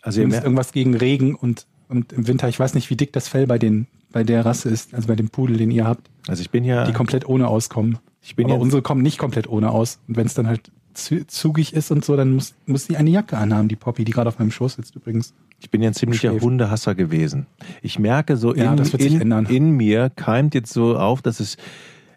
Also 0.03 0.21
ihr 0.21 0.33
irgendwas 0.33 0.73
gegen 0.73 0.95
Regen 0.95 1.35
und, 1.35 1.67
und 1.89 2.13
im 2.13 2.27
Winter, 2.27 2.49
ich 2.49 2.59
weiß 2.59 2.75
nicht, 2.75 2.91
wie 2.91 2.97
dick 2.97 3.13
das 3.13 3.29
Fell 3.29 3.47
bei, 3.47 3.59
den, 3.59 3.87
bei 4.11 4.25
der 4.25 4.45
Rasse 4.45 4.69
ist, 4.69 4.95
also 4.95 5.09
bei 5.09 5.15
dem 5.15 5.31
Pudel, 5.31 5.57
den 5.57 5.71
ihr 5.71 5.87
habt, 5.87 6.11
also 6.27 6.41
ich 6.41 6.51
bin 6.51 6.65
ja, 6.65 6.85
die 6.85 6.93
komplett 6.93 7.29
ohne 7.29 7.49
auskommen. 7.49 7.99
ich 8.23 8.35
bin 8.35 8.47
Aber 8.47 8.55
ja, 8.55 8.61
unsere 8.61 8.83
kommen 8.83 9.03
nicht 9.03 9.19
komplett 9.19 9.49
ohne 9.49 9.71
aus. 9.71 10.01
Und 10.09 10.17
wenn 10.17 10.27
es 10.27 10.35
dann 10.35 10.49
halt 10.49 10.73
zugig 10.97 11.73
ist 11.75 11.91
und 11.91 12.05
so, 12.05 12.17
dann 12.17 12.33
muss, 12.35 12.55
muss 12.67 12.87
die 12.87 12.97
eine 12.97 13.11
Jacke 13.11 13.37
anhaben, 13.37 13.69
die 13.69 13.77
Poppy, 13.77 14.05
die 14.05 14.13
gerade 14.13 14.29
auf 14.29 14.39
meinem 14.39 14.51
Schoß 14.51 14.75
sitzt 14.75 14.97
übrigens. 14.97 15.35
ich 15.61 15.71
bin 15.71 15.83
ja 15.83 15.91
ein 15.91 15.95
ziemlicher 15.95 16.31
schläft. 16.31 16.45
Hundehasser 16.45 16.95
gewesen. 16.95 17.47
Ich 17.83 17.99
merke 17.99 18.37
so 18.37 18.55
Ja, 18.55 18.73
in, 18.73 18.77
das 18.77 18.93
wird 18.93 19.03
sich 19.03 19.15
in, 19.15 19.21
ändern. 19.23 19.47
in 19.47 19.71
mir 19.71 20.11
keimt 20.11 20.55
jetzt 20.55 20.73
so 20.73 20.97
auf, 20.97 21.23
dass 21.23 21.41
es 21.41 21.57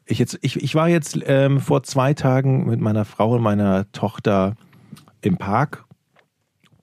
ich 0.05 0.17
jetzt 0.17 0.39
ich, 0.41 0.61
ich 0.63 0.73
war 0.73 0.89
jetzt 0.89 1.19
ähm, 1.25 1.59
vor 1.59 1.83
zwei 1.83 2.13
Tagen 2.13 2.65
mit 2.67 2.79
meiner 2.79 3.05
Frau 3.05 3.35
und 3.35 3.41
meiner 3.43 3.91
Tochter 3.91 4.55
im 5.21 5.37
Park 5.37 5.85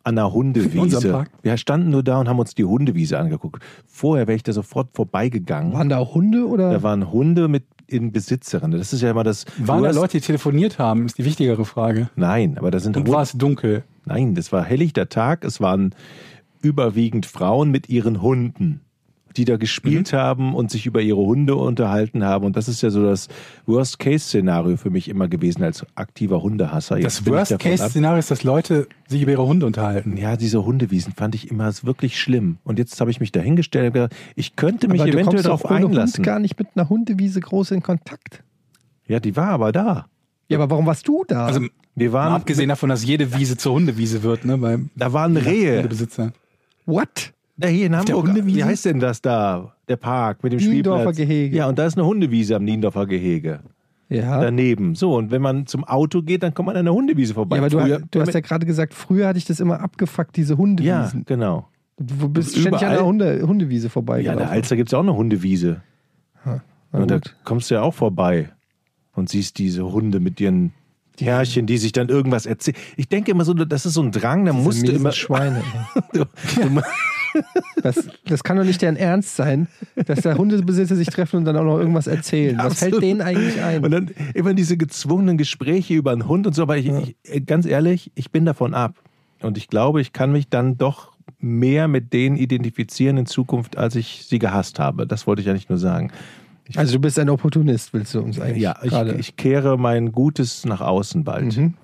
an 0.05 0.15
der 0.15 0.33
Hundewiese. 0.33 1.25
Wir 1.43 1.57
standen 1.57 1.91
nur 1.91 2.05
da 2.05 2.21
und 2.21 2.29
haben 2.29 2.39
uns 2.39 2.55
die 2.55 2.65
Hundewiese 2.65 3.19
angeguckt. 3.19 3.61
Vorher 3.87 4.29
wäre 4.29 4.37
ich 4.37 4.45
da 4.45 4.53
sofort 4.53 4.91
vorbeigegangen. 4.93 5.73
Waren 5.73 5.89
da 5.89 5.99
auch 5.99 6.15
Hunde 6.15 6.47
oder? 6.47 6.71
Da 6.71 6.83
waren 6.85 7.11
Hunde 7.11 7.49
mit 7.49 7.65
in 7.87 8.13
Besitzerinnen. 8.13 8.79
Das 8.79 8.93
ist 8.93 9.03
ja 9.03 9.11
immer 9.11 9.25
das. 9.25 9.45
Waren 9.59 9.83
da 9.83 9.91
Leute, 9.91 10.19
die 10.19 10.25
telefoniert 10.25 10.79
haben, 10.79 11.07
ist 11.07 11.19
die 11.19 11.25
wichtigere 11.25 11.65
Frage. 11.65 12.11
Nein, 12.17 12.59
aber 12.59 12.71
da 12.71 12.81
sind 12.81 12.97
Und 12.97 13.09
war 13.09 13.23
es 13.23 13.33
dunkel? 13.33 13.85
Nein, 14.05 14.35
das 14.35 14.53
war 14.53 14.65
helllichter 14.65 15.09
Tag. 15.09 15.45
Es 15.45 15.61
waren 15.61 15.95
überwiegend 16.63 17.27
Frauen 17.27 17.71
mit 17.71 17.89
ihren 17.89 18.23
Hunden. 18.23 18.81
Die 19.37 19.45
da 19.45 19.57
gespielt 19.57 20.13
Mhm. 20.13 20.17
haben 20.17 20.55
und 20.55 20.71
sich 20.71 20.87
über 20.87 21.01
ihre 21.01 21.19
Hunde 21.21 21.57
unterhalten 21.57 22.25
haben. 22.25 22.45
Und 22.47 22.57
das 22.57 22.69
ist 22.69 22.83
ja 22.83 22.91
so 22.91 23.05
das 23.05 23.29
Worst-Case-Szenario 23.67 24.77
für 24.77 24.91
mich 24.91 25.09
immer 25.09 25.29
gewesen 25.29 25.63
als 25.63 25.85
aktiver 25.95 26.43
Hundehasser. 26.43 26.97
Das 26.99 27.19
Jetzt 27.19 27.29
ab- 27.29 27.35
Worst-Case-Szenario 27.35 28.19
ist, 28.19 28.31
dass 28.31 28.43
Leute 28.45 28.89
sich 29.09 29.23
über 29.23 29.33
ihre 29.33 29.47
Hunde 29.47 29.67
unterhalten. 29.67 30.17
Ja, 30.17 30.37
diese 30.37 30.65
Hundewiesen 30.65 31.13
fand 31.13 31.35
ich 31.35 31.51
immer 31.51 31.71
wirklich 31.83 32.21
schlimm. 32.21 32.59
Und 32.65 32.79
jetzt 32.79 33.01
habe 33.01 33.11
ich 33.11 33.21
mich 33.21 33.33
dahingestellt 33.33 33.87
und 33.89 33.93
gesagt, 33.95 34.17
ich 34.35 34.57
könnte 34.57 34.89
mich 34.89 35.01
Aber 35.03 35.11
eventuell 35.11 35.43
darauf 35.43 35.67
einlassen. 35.67 36.19
Hund 36.19 36.27
gar 36.27 36.39
nicht 36.39 36.59
mit 36.59 36.69
einer 36.75 36.89
Hundewiese 36.89 37.41
groß 37.41 37.71
in 37.73 37.83
Kontakt. 37.83 38.43
Ja, 39.07 39.21
die 39.21 39.37
war 39.37 39.49
aber 39.51 39.73
da. 39.73 40.07
Ja, 40.49 40.59
aber 40.59 40.71
warum 40.71 40.87
warst 40.87 41.07
du 41.09 41.25
da? 41.27 41.47
Also 41.47 41.61
Wir 41.95 42.11
mal 42.11 42.15
waren, 42.15 42.33
abgesehen 42.35 42.69
davon, 42.69 42.89
dass 42.89 43.05
jede 43.05 43.37
Wiese 43.37 43.57
zur 43.57 43.75
Hundewiese 43.75 44.23
wird, 44.23 44.45
ne, 44.45 44.59
beim 44.59 44.91
da 44.97 45.13
waren 45.13 45.37
Rehe. 45.37 45.77
Hundebesitzer. 45.77 46.33
What? 46.87 47.33
Da 47.59 47.69
hier 47.69 47.87
in 47.87 47.93
der 47.93 48.01
Hamburg, 48.03 48.27
Hundewiese? 48.29 48.57
wie 48.59 48.65
heißt 48.65 48.85
denn 48.85 49.01
das 49.01 49.23
da? 49.23 49.73
Der 49.89 49.97
Park 49.97 50.43
mit 50.43 50.53
dem 50.53 50.59
Niendorfer 50.59 51.03
Spielplatz. 51.13 51.17
Gehege. 51.17 51.57
Ja, 51.57 51.69
und 51.69 51.79
da 51.79 51.87
ist 51.87 51.97
eine 51.97 52.07
Hundewiese 52.07 52.57
am 52.57 52.65
Niendorfer 52.65 53.07
Gehege. 53.07 53.61
Ja. 54.09 54.41
Daneben. 54.41 54.95
So, 54.95 55.17
und 55.17 55.31
wenn 55.31 55.43
man 55.43 55.67
zum 55.67 55.83
Auto 55.85 56.23
geht, 56.23 56.43
dann 56.43 56.53
kommt 56.55 56.67
man 56.67 56.77
an 56.77 56.85
der 56.85 56.95
Hundewiese 56.95 57.35
vorbei. 57.35 57.57
ja, 57.57 57.63
aber 57.63 57.71
du, 57.71 57.79
Früher- 57.81 58.03
du 58.11 58.21
hast 58.21 58.35
ja 58.35 58.41
gerade 58.41 58.67
gesagt, 58.67 58.95
früher 58.95 59.27
hatte 59.29 59.39
ich 59.39 59.47
das 59.47 59.59
immer 59.59 59.81
abgefuckt, 59.81 60.37
diese 60.37 60.53
Ja, 60.55 60.59
Hundewiesen. 60.59 61.25
genau. 61.27 61.69
Du 61.99 62.29
bist 62.29 62.57
ständig 62.59 62.83
an 62.85 62.93
der 62.93 63.05
Hunde, 63.07 63.43
Hundewiese 63.47 63.87
Ja, 63.87 63.91
vorbei. 63.91 64.19
in 64.21 64.25
der 64.37 64.51
Alster 64.51 64.77
gibt 64.77 64.91
es 64.91 64.95
auch 64.95 65.01
eine 65.03 65.17
Hundewiese. 65.17 65.81
Na 66.45 66.61
Und 66.93 67.11
da 67.11 67.17
gut. 67.17 67.35
kommst 67.45 67.71
du 67.71 67.75
ja 67.77 67.83
auch 67.83 67.95
vorbei 67.95 68.51
und 69.15 69.29
siehst 69.31 69.59
diese 69.59 69.91
Hunde 69.91 70.21
mit 70.21 70.41
ihren 70.41 70.73
Herrchen, 71.19 71.67
die 71.67 71.79
sich 71.79 71.93
dann 71.93 72.09
irgendwas 72.11 72.45
erzählen. 72.47 72.77
Ich 72.97 73.09
denke 73.09 73.31
immer 73.31 73.45
so, 73.45 73.55
das 73.55 73.87
ist 73.87 73.95
so 73.95 74.03
ein 74.03 74.13
Drang, 74.13 74.45
da 74.45 74.53
musst 74.53 74.87
du 74.87 74.93
immer. 74.93 75.11
Schweine. 75.13 75.63
Du, 76.13 76.21
du, 76.21 76.81
Das, 77.83 78.09
das 78.25 78.43
kann 78.43 78.57
doch 78.57 78.65
nicht 78.65 78.83
deren 78.83 78.97
Ernst 78.97 79.37
sein, 79.37 79.69
dass 80.07 80.23
da 80.23 80.37
Hundebesitzer 80.37 80.97
sich 80.97 81.09
treffen 81.09 81.37
und 81.37 81.45
dann 81.45 81.57
auch 81.57 81.65
noch 81.65 81.79
irgendwas 81.79 82.07
erzählen. 82.07 82.59
Was 82.59 82.81
fällt 82.81 83.03
denen 83.03 83.21
eigentlich 83.21 83.61
ein? 83.63 83.85
Und 83.85 83.91
dann 83.91 84.11
immer 84.35 84.55
diese 84.55 84.77
gezwungenen 84.77 85.37
Gespräche 85.39 85.95
über 85.95 86.13
einen 86.13 86.27
Hund 86.27 86.47
und 86.47 86.55
so. 86.55 86.63
Aber 86.63 86.77
ich, 86.77 86.91
ich, 87.23 87.47
ganz 87.47 87.67
ehrlich, 87.67 88.11
ich 88.15 88.31
bin 88.31 88.45
davon 88.45 88.75
ab. 88.75 88.97
Und 89.43 89.59
ich 89.59 89.69
glaube, 89.69 90.01
ich 90.01 90.13
kann 90.13 90.33
mich 90.33 90.49
dann 90.49 90.79
doch 90.79 91.13
mehr 91.39 91.89
mit 91.89 92.13
denen 92.13 92.37
identifizieren 92.37 93.19
in 93.19 93.27
Zukunft, 93.27 93.77
als 93.77 93.95
ich 93.95 94.25
sie 94.27 94.39
gehasst 94.39 94.79
habe. 94.79 95.07
Das 95.07 95.27
wollte 95.27 95.41
ich 95.41 95.47
ja 95.47 95.53
nicht 95.53 95.69
nur 95.69 95.79
sagen. 95.79 96.11
also 96.75 96.95
du 96.95 97.01
bist 97.01 97.19
ein 97.19 97.29
Opportunist, 97.29 97.93
willst 97.93 98.15
du 98.15 98.21
uns 98.21 98.41
eigentlich 98.41 98.63
Ja, 98.63 98.77
ich, 98.83 98.93
ich 98.93 99.37
kehre 99.37 99.79
mein 99.79 100.13
Gutes 100.13 100.65
nach 100.65 100.81
außen 100.81 101.25
bald. 101.25 101.57
Mhm. 101.57 101.75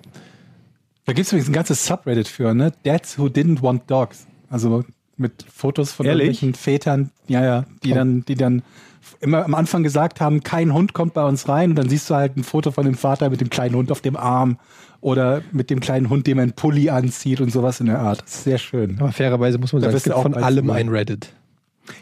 Da 1.05 1.13
gibt 1.13 1.25
es 1.25 1.33
übrigens 1.33 1.49
ein 1.49 1.53
ganzes 1.53 1.85
Subreddit 1.85 2.27
für, 2.27 2.53
ne? 2.53 2.71
Dads 2.83 3.19
who 3.19 3.25
didn't 3.25 3.61
want 3.61 3.89
dogs. 3.91 4.25
Also 4.49 4.83
mit 5.17 5.45
Fotos 5.53 5.91
von 5.91 6.05
Ehrlich? 6.05 6.27
irgendwelchen 6.27 6.53
Vätern, 6.55 7.09
ja, 7.27 7.43
ja, 7.43 7.65
die 7.83 7.91
dann, 7.91 8.25
die 8.25 8.35
dann 8.35 8.63
immer 9.19 9.43
am 9.45 9.53
Anfang 9.53 9.83
gesagt 9.83 10.21
haben, 10.21 10.43
kein 10.43 10.73
Hund 10.73 10.93
kommt 10.93 11.13
bei 11.13 11.23
uns 11.23 11.47
rein 11.47 11.71
und 11.71 11.75
dann 11.75 11.89
siehst 11.89 12.09
du 12.09 12.15
halt 12.15 12.37
ein 12.37 12.43
Foto 12.43 12.71
von 12.71 12.85
dem 12.85 12.95
Vater 12.95 13.29
mit 13.29 13.41
dem 13.41 13.49
kleinen 13.49 13.75
Hund 13.75 13.91
auf 13.91 14.01
dem 14.01 14.15
Arm 14.15 14.57
oder 15.01 15.41
mit 15.51 15.69
dem 15.69 15.79
kleinen 15.81 16.09
Hund, 16.09 16.27
dem 16.27 16.39
er 16.39 16.43
einen 16.43 16.53
Pulli 16.53 16.89
anzieht 16.89 17.41
und 17.41 17.51
sowas 17.51 17.79
in 17.79 17.87
der 17.87 17.99
Art. 17.99 18.21
Das 18.21 18.35
ist 18.35 18.43
sehr 18.45 18.57
schön. 18.57 18.97
Aber 18.99 19.11
fairerweise 19.11 19.57
muss 19.57 19.73
man 19.73 19.81
Da 19.81 19.87
sagen, 19.87 19.97
es 19.97 20.03
gibt 20.03 20.15
auch 20.15 20.21
von 20.23 20.35
allem 20.35 20.69
ein 20.69 20.89
Reddit. 20.89 21.33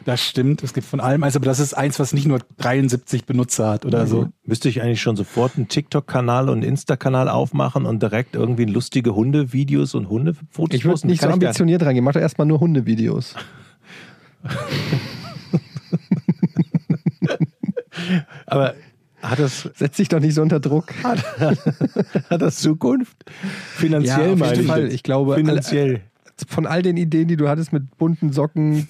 Das 0.06 0.22
stimmt, 0.22 0.62
es 0.64 0.74
gibt 0.74 0.86
von 0.86 1.00
allem, 1.00 1.24
also 1.24 1.40
aber 1.40 1.46
das 1.46 1.60
ist 1.60 1.74
eins, 1.74 2.00
was 2.00 2.14
nicht 2.14 2.28
nur 2.28 2.40
73 2.58 3.26
Benutzer 3.26 3.70
hat 3.70 3.86
oder 3.86 4.06
so. 4.06 4.28
Müsste 4.44 4.70
ich 4.70 4.82
eigentlich 4.82 5.02
schon 5.02 5.16
sofort 5.16 5.58
einen 5.58 5.68
TikTok-Kanal 5.68 6.50
und 6.50 6.60
einen 6.60 6.64
Insta-Kanal 6.64 7.28
aufmachen 7.30 7.86
und 7.86 8.02
direkt 8.02 8.36
irgendwie 8.36 8.66
lustige 8.66 9.16
Hundevideos 9.16 9.96
und 9.96 10.10
Hundefotos 10.10 10.76
Ich 10.76 10.86
würde 10.86 11.08
nicht 11.08 11.22
so 11.22 11.30
ambitioniert 11.30 11.82
rangehen. 11.84 12.06
Mach 12.06 12.14
doch 12.14 12.22
erstmal 12.22 12.46
nur 12.48 12.60
Hundevideos. 12.60 13.36
Aber 18.46 18.76
hat 19.22 19.40
das, 19.40 19.70
Setz 19.76 19.98
dich 19.98 20.10
doch 20.10 20.20
nicht 20.20 20.34
so 20.34 20.42
unter 20.42 20.60
Druck. 20.60 20.94
hat 21.04 22.42
das 22.42 22.58
Zukunft? 22.58 23.18
Finanziell 23.76 24.34
auf 24.34 24.40
meine 24.40 24.52
jeden 24.52 24.64
ich 24.64 24.68
Fall. 24.68 24.88
Ich 24.92 25.04
glaube, 25.04 25.36
Finanziell. 25.36 26.02
Von 26.48 26.66
all 26.66 26.82
den 26.82 26.98
Ideen, 26.98 27.28
die 27.28 27.38
du 27.38 27.48
hattest 27.48 27.72
mit 27.72 27.98
bunten 27.98 28.34
Socken, 28.34 28.88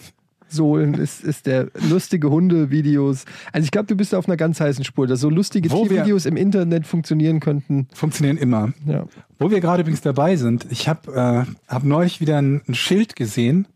Sohlen, 0.51 0.93
ist, 0.95 1.23
ist 1.23 1.45
der 1.45 1.67
lustige 1.89 2.29
Hundevideos. 2.29 3.25
Also 3.51 3.65
ich 3.65 3.71
glaube, 3.71 3.87
du 3.87 3.95
bist 3.95 4.13
auf 4.13 4.27
einer 4.27 4.37
ganz 4.37 4.59
heißen 4.59 4.83
Spur, 4.83 5.07
dass 5.07 5.19
so 5.19 5.29
lustige 5.29 5.69
Tiervideos 5.69 6.25
im 6.25 6.37
Internet 6.37 6.85
funktionieren 6.85 7.39
könnten. 7.39 7.87
Funktionieren 7.93 8.37
immer. 8.37 8.73
Ja. 8.85 9.05
Wo 9.39 9.49
wir 9.49 9.59
gerade 9.59 9.81
übrigens 9.81 10.01
dabei 10.01 10.35
sind, 10.35 10.67
ich 10.69 10.87
habe 10.87 11.45
äh, 11.47 11.71
hab 11.71 11.83
neulich 11.83 12.21
wieder 12.21 12.37
ein, 12.37 12.61
ein 12.67 12.75
Schild 12.75 13.15
gesehen 13.15 13.67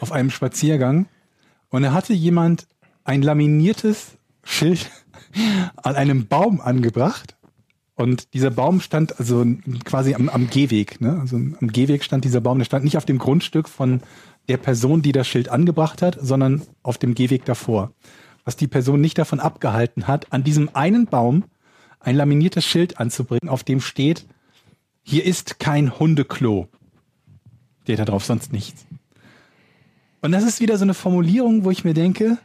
auf 0.00 0.12
einem 0.12 0.30
Spaziergang 0.30 1.06
und 1.70 1.82
da 1.82 1.92
hatte 1.92 2.12
jemand 2.12 2.66
ein 3.04 3.22
laminiertes 3.22 4.18
Schild 4.44 4.90
an 5.76 5.94
einem 5.96 6.26
Baum 6.26 6.60
angebracht 6.60 7.36
und 8.00 8.32
dieser 8.32 8.50
Baum 8.50 8.80
stand 8.80 9.18
also 9.18 9.44
quasi 9.84 10.14
am, 10.14 10.30
am 10.30 10.48
Gehweg, 10.48 11.02
ne? 11.02 11.18
also 11.20 11.36
am 11.36 11.68
Gehweg 11.70 12.02
stand 12.02 12.24
dieser 12.24 12.40
Baum, 12.40 12.56
der 12.56 12.64
stand 12.64 12.82
nicht 12.82 12.96
auf 12.96 13.04
dem 13.04 13.18
Grundstück 13.18 13.68
von 13.68 14.00
der 14.50 14.56
Person, 14.56 15.00
die 15.00 15.12
das 15.12 15.28
Schild 15.28 15.48
angebracht 15.48 16.02
hat, 16.02 16.18
sondern 16.20 16.62
auf 16.82 16.98
dem 16.98 17.14
Gehweg 17.14 17.44
davor. 17.44 17.92
Was 18.44 18.56
die 18.56 18.66
Person 18.66 19.00
nicht 19.00 19.16
davon 19.16 19.38
abgehalten 19.38 20.08
hat, 20.08 20.32
an 20.32 20.42
diesem 20.42 20.74
einen 20.74 21.06
Baum 21.06 21.44
ein 22.00 22.16
laminiertes 22.16 22.64
Schild 22.64 22.98
anzubringen, 22.98 23.48
auf 23.48 23.62
dem 23.62 23.80
steht, 23.80 24.26
hier 25.04 25.24
ist 25.24 25.60
kein 25.60 26.00
Hundeklo. 26.00 26.66
Steht 27.82 28.00
da 28.00 28.04
drauf, 28.04 28.24
sonst 28.24 28.52
nichts. 28.52 28.86
Und 30.20 30.32
das 30.32 30.42
ist 30.42 30.60
wieder 30.60 30.76
so 30.76 30.82
eine 30.82 30.94
Formulierung, 30.94 31.62
wo 31.64 31.70
ich 31.70 31.84
mir 31.84 31.94
denke, 31.94 32.36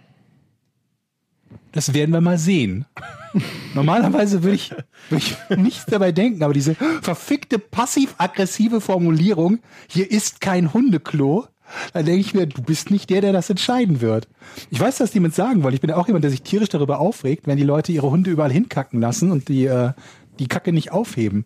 das 1.71 1.95
werden 1.95 2.11
wir 2.11 2.21
mal 2.21 2.37
sehen. 2.37 2.85
Normalerweise 3.73 4.43
würde 4.43 4.55
ich, 4.55 4.69
würde 5.09 5.25
ich 5.25 5.57
nichts 5.57 5.87
dabei 5.87 6.11
denken, 6.11 6.43
aber 6.43 6.53
diese 6.53 6.75
verfickte 7.01 7.57
passiv-aggressive 7.57 8.79
Formulierung, 8.79 9.57
hier 9.87 10.11
ist 10.11 10.39
kein 10.39 10.71
Hundeklo, 10.71 11.47
da 11.93 12.03
denke 12.03 12.21
ich 12.21 12.33
mir, 12.33 12.45
du 12.45 12.61
bist 12.61 12.91
nicht 12.91 13.09
der, 13.09 13.21
der 13.21 13.33
das 13.33 13.49
entscheiden 13.49 14.01
wird. 14.01 14.27
Ich 14.69 14.79
weiß, 14.79 14.97
dass 14.97 15.11
die 15.11 15.19
mit 15.19 15.35
sagen 15.35 15.63
wollen. 15.63 15.73
Ich 15.73 15.81
bin 15.81 15.89
ja 15.89 15.97
auch 15.97 16.07
jemand, 16.07 16.23
der 16.23 16.31
sich 16.31 16.41
tierisch 16.41 16.69
darüber 16.69 16.99
aufregt, 16.99 17.47
wenn 17.47 17.57
die 17.57 17.63
Leute 17.63 17.91
ihre 17.91 18.09
Hunde 18.09 18.29
überall 18.29 18.51
hinkacken 18.51 19.01
lassen 19.01 19.31
und 19.31 19.49
die, 19.49 19.65
äh, 19.65 19.93
die 20.39 20.47
Kacke 20.47 20.71
nicht 20.71 20.91
aufheben. 20.91 21.45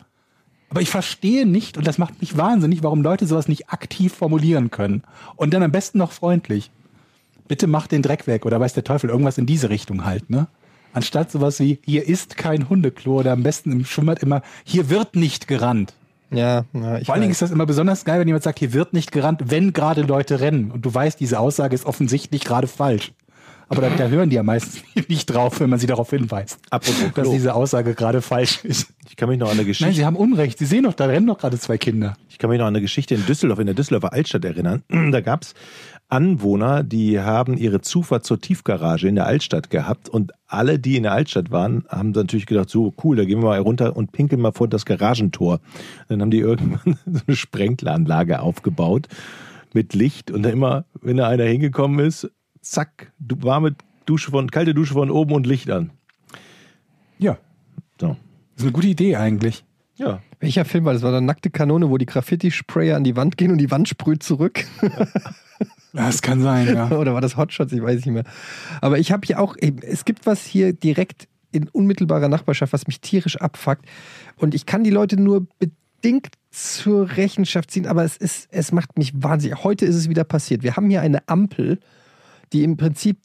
Aber 0.70 0.82
ich 0.82 0.90
verstehe 0.90 1.46
nicht, 1.46 1.78
und 1.78 1.88
das 1.88 1.98
macht 1.98 2.22
mich 2.22 2.38
wahnsinnig, 2.38 2.84
warum 2.84 3.02
Leute 3.02 3.26
sowas 3.26 3.48
nicht 3.48 3.70
aktiv 3.70 4.14
formulieren 4.14 4.70
können. 4.70 5.04
Und 5.36 5.54
dann 5.54 5.64
am 5.64 5.72
besten 5.72 5.98
noch 5.98 6.12
freundlich. 6.12 6.70
Bitte 7.48 7.66
mach 7.66 7.88
den 7.88 8.04
Dreck 8.04 8.28
weg 8.28 8.46
oder 8.46 8.60
weiß 8.60 8.74
der 8.74 8.84
Teufel, 8.84 9.10
irgendwas 9.10 9.40
in 9.40 9.48
diese 9.48 9.72
Richtung 9.72 10.06
halt, 10.06 10.30
ne? 10.30 10.48
Anstatt 10.92 11.32
sowas 11.32 11.60
wie, 11.60 11.80
hier 11.86 12.08
ist 12.08 12.36
kein 12.38 12.68
Hundeklo 12.70 13.20
oder 13.20 13.32
am 13.32 13.44
besten 13.44 13.72
im 13.72 13.86
Schwimmbad 13.86 14.24
immer, 14.24 14.42
hier 14.64 14.90
wird 14.90 15.16
nicht 15.16 15.48
gerannt. 15.48 15.94
Ja, 16.32 16.66
ja 16.74 16.98
ich 16.98 17.06
Vor 17.06 17.14
allen 17.14 17.22
Dingen 17.22 17.32
ist 17.32 17.42
das 17.42 17.52
immer 17.52 17.66
besonders 17.66 18.06
geil, 18.06 18.20
wenn 18.20 18.28
jemand 18.28 18.44
sagt, 18.44 18.60
hier 18.60 18.74
wird 18.74 18.94
nicht 18.94 19.12
gerannt, 19.12 19.44
wenn 19.46 19.74
gerade 19.74 20.02
Leute 20.02 20.40
rennen. 20.40 20.72
Und 20.72 20.86
du 20.86 20.94
weißt, 20.94 21.20
diese 21.20 21.40
Aussage 21.40 21.76
ist 21.76 21.86
offensichtlich 21.86 22.44
gerade 22.44 22.68
falsch. 22.68 23.12
Aber 23.70 23.82
da, 23.82 23.90
da 23.90 24.08
hören 24.08 24.32
die 24.32 24.36
ja 24.36 24.44
meistens 24.44 24.84
nicht 25.08 25.28
drauf, 25.28 25.60
wenn 25.60 25.70
man 25.70 25.78
sie 25.78 25.86
darauf 25.86 26.10
hinweist, 26.10 26.60
Apropos 26.72 27.14
dass 27.14 27.30
diese 27.30 27.54
Aussage 27.54 27.94
gerade 27.94 28.22
falsch 28.22 28.66
ist. 28.66 28.92
Ich 29.08 29.16
kann 29.16 29.30
mich 29.30 29.38
noch 29.38 29.48
an 29.48 29.54
eine 29.54 29.62
Nein, 29.62 29.68
Geschichte, 29.68 29.94
sie 29.94 30.06
haben 30.06 30.16
Unrecht. 30.16 30.58
Sie 30.58 30.66
sehen 30.66 30.84
doch, 30.84 30.94
da 30.94 31.06
rennen 31.06 31.28
doch 31.28 31.38
gerade 31.38 31.60
zwei 31.60 31.78
Kinder. 31.78 32.16
ich 32.30 32.40
kann 32.40 32.50
mich 32.50 32.58
noch 32.60 32.66
an 32.66 32.76
eine 32.76 32.82
Geschichte 32.82 33.14
in 33.14 33.26
Düsseldorf, 33.26 33.60
in 33.60 33.68
der 33.68 33.76
Düsseldorfer 33.76 34.12
Altstadt 34.14 34.44
erinnern. 34.44 34.84
Da 35.12 35.22
gab's 35.22 35.54
Anwohner, 36.10 36.84
die 36.84 37.20
haben 37.20 37.56
ihre 37.56 37.82
Zufahrt 37.82 38.26
zur 38.26 38.42
Tiefgarage 38.42 39.08
in 39.08 39.16
der 39.16 39.28
Altstadt 39.28 39.70
gehabt 39.70 40.10
und 40.10 40.32
alle, 40.48 40.80
die 40.80 40.98
in 40.98 41.04
der 41.04 41.12
Altstadt 41.12 41.52
waren, 41.52 41.86
haben 41.88 42.12
natürlich 42.12 42.48
gedacht, 42.48 42.70
so 42.70 42.94
cool, 43.04 43.16
da 43.16 43.26
gehen 43.26 43.40
wir 43.42 43.50
mal 43.50 43.60
runter 43.60 43.96
und 43.96 44.12
pinkeln 44.12 44.42
mal 44.42 44.52
vor 44.52 44.68
das 44.68 44.86
Garagentor. 44.86 45.60
Dann 46.08 46.22
haben 46.22 46.32
die 46.32 46.40
irgendwann 46.40 46.98
so 47.06 47.22
eine 47.28 47.36
Sprenkleranlage 47.36 48.42
aufgebaut 48.42 49.08
mit 49.74 49.94
Licht 49.94 50.32
und 50.32 50.42
dann 50.44 50.54
immer, 50.54 50.86
wenn 51.02 51.18
da 51.18 51.28
einer 51.28 51.44
hingekommen 51.44 52.00
ist, 52.04 52.30
zack, 52.62 53.12
warme 53.20 53.76
Dusche 54.08 54.32
von, 54.32 54.50
kalte 54.50 54.74
Dusche 54.74 54.94
von 54.94 55.12
oben 55.12 55.34
und 55.34 55.46
Licht 55.46 55.70
an. 55.70 55.92
Ja, 57.20 57.38
So. 58.02 58.08
das 58.08 58.18
ist 58.58 58.64
eine 58.64 58.72
gute 58.72 58.88
Idee 58.88 59.16
eigentlich. 59.16 59.64
Ja. 59.96 60.22
Welcher 60.40 60.66
Film 60.66 60.86
war 60.86 60.94
das? 60.94 61.04
War 61.04 61.12
da 61.12 61.22
Nackte 61.22 61.52
Kanone, 61.52 61.90
wo 61.90 61.98
die 61.98 62.06
Graffiti-Sprayer 62.08 62.96
an 62.96 63.04
die 63.04 63.16
Wand 63.16 63.38
gehen 63.38 63.52
und 63.52 63.58
die 63.60 63.70
Wand 63.70 63.90
sprüht 63.90 64.24
zurück? 64.24 64.64
Ja, 64.82 64.90
das 65.94 66.22
kann 66.22 66.42
sein, 66.42 66.68
ja. 66.74 66.92
Oder 66.98 67.14
war 67.14 67.22
das 67.22 67.38
Hotshots? 67.38 67.72
Ich 67.72 67.82
weiß 67.82 68.06
nicht 68.06 68.14
mehr. 68.14 68.26
Aber 68.82 69.00
ich 69.00 69.12
habe 69.12 69.26
hier 69.26 69.40
auch, 69.40 69.56
es 69.60 70.06
gibt 70.06 70.26
was 70.26 70.46
hier 70.46 70.74
direkt 70.74 71.28
in 71.52 71.68
unmittelbarer 71.68 72.30
Nachbarschaft, 72.30 72.74
was 72.74 72.88
mich 72.88 73.02
tierisch 73.02 73.38
abfuckt. 73.38 73.86
Und 74.38 74.54
ich 74.54 74.66
kann 74.66 74.84
die 74.84 74.92
Leute 74.92 75.20
nur 75.20 75.48
bedingt 75.58 76.30
zur 76.52 77.18
Rechenschaft 77.18 77.72
ziehen, 77.72 77.88
aber 77.88 78.04
es 78.04 78.18
ist, 78.18 78.48
es 78.52 78.72
macht 78.72 78.98
mich 78.98 79.12
wahnsinnig. 79.16 79.64
Heute 79.64 79.86
ist 79.86 79.96
es 79.96 80.10
wieder 80.10 80.24
passiert. 80.24 80.64
Wir 80.64 80.76
haben 80.76 80.90
hier 80.90 81.02
eine 81.02 81.28
Ampel, 81.28 81.80
die 82.54 82.64
im 82.64 82.78
Prinzip 82.78 83.18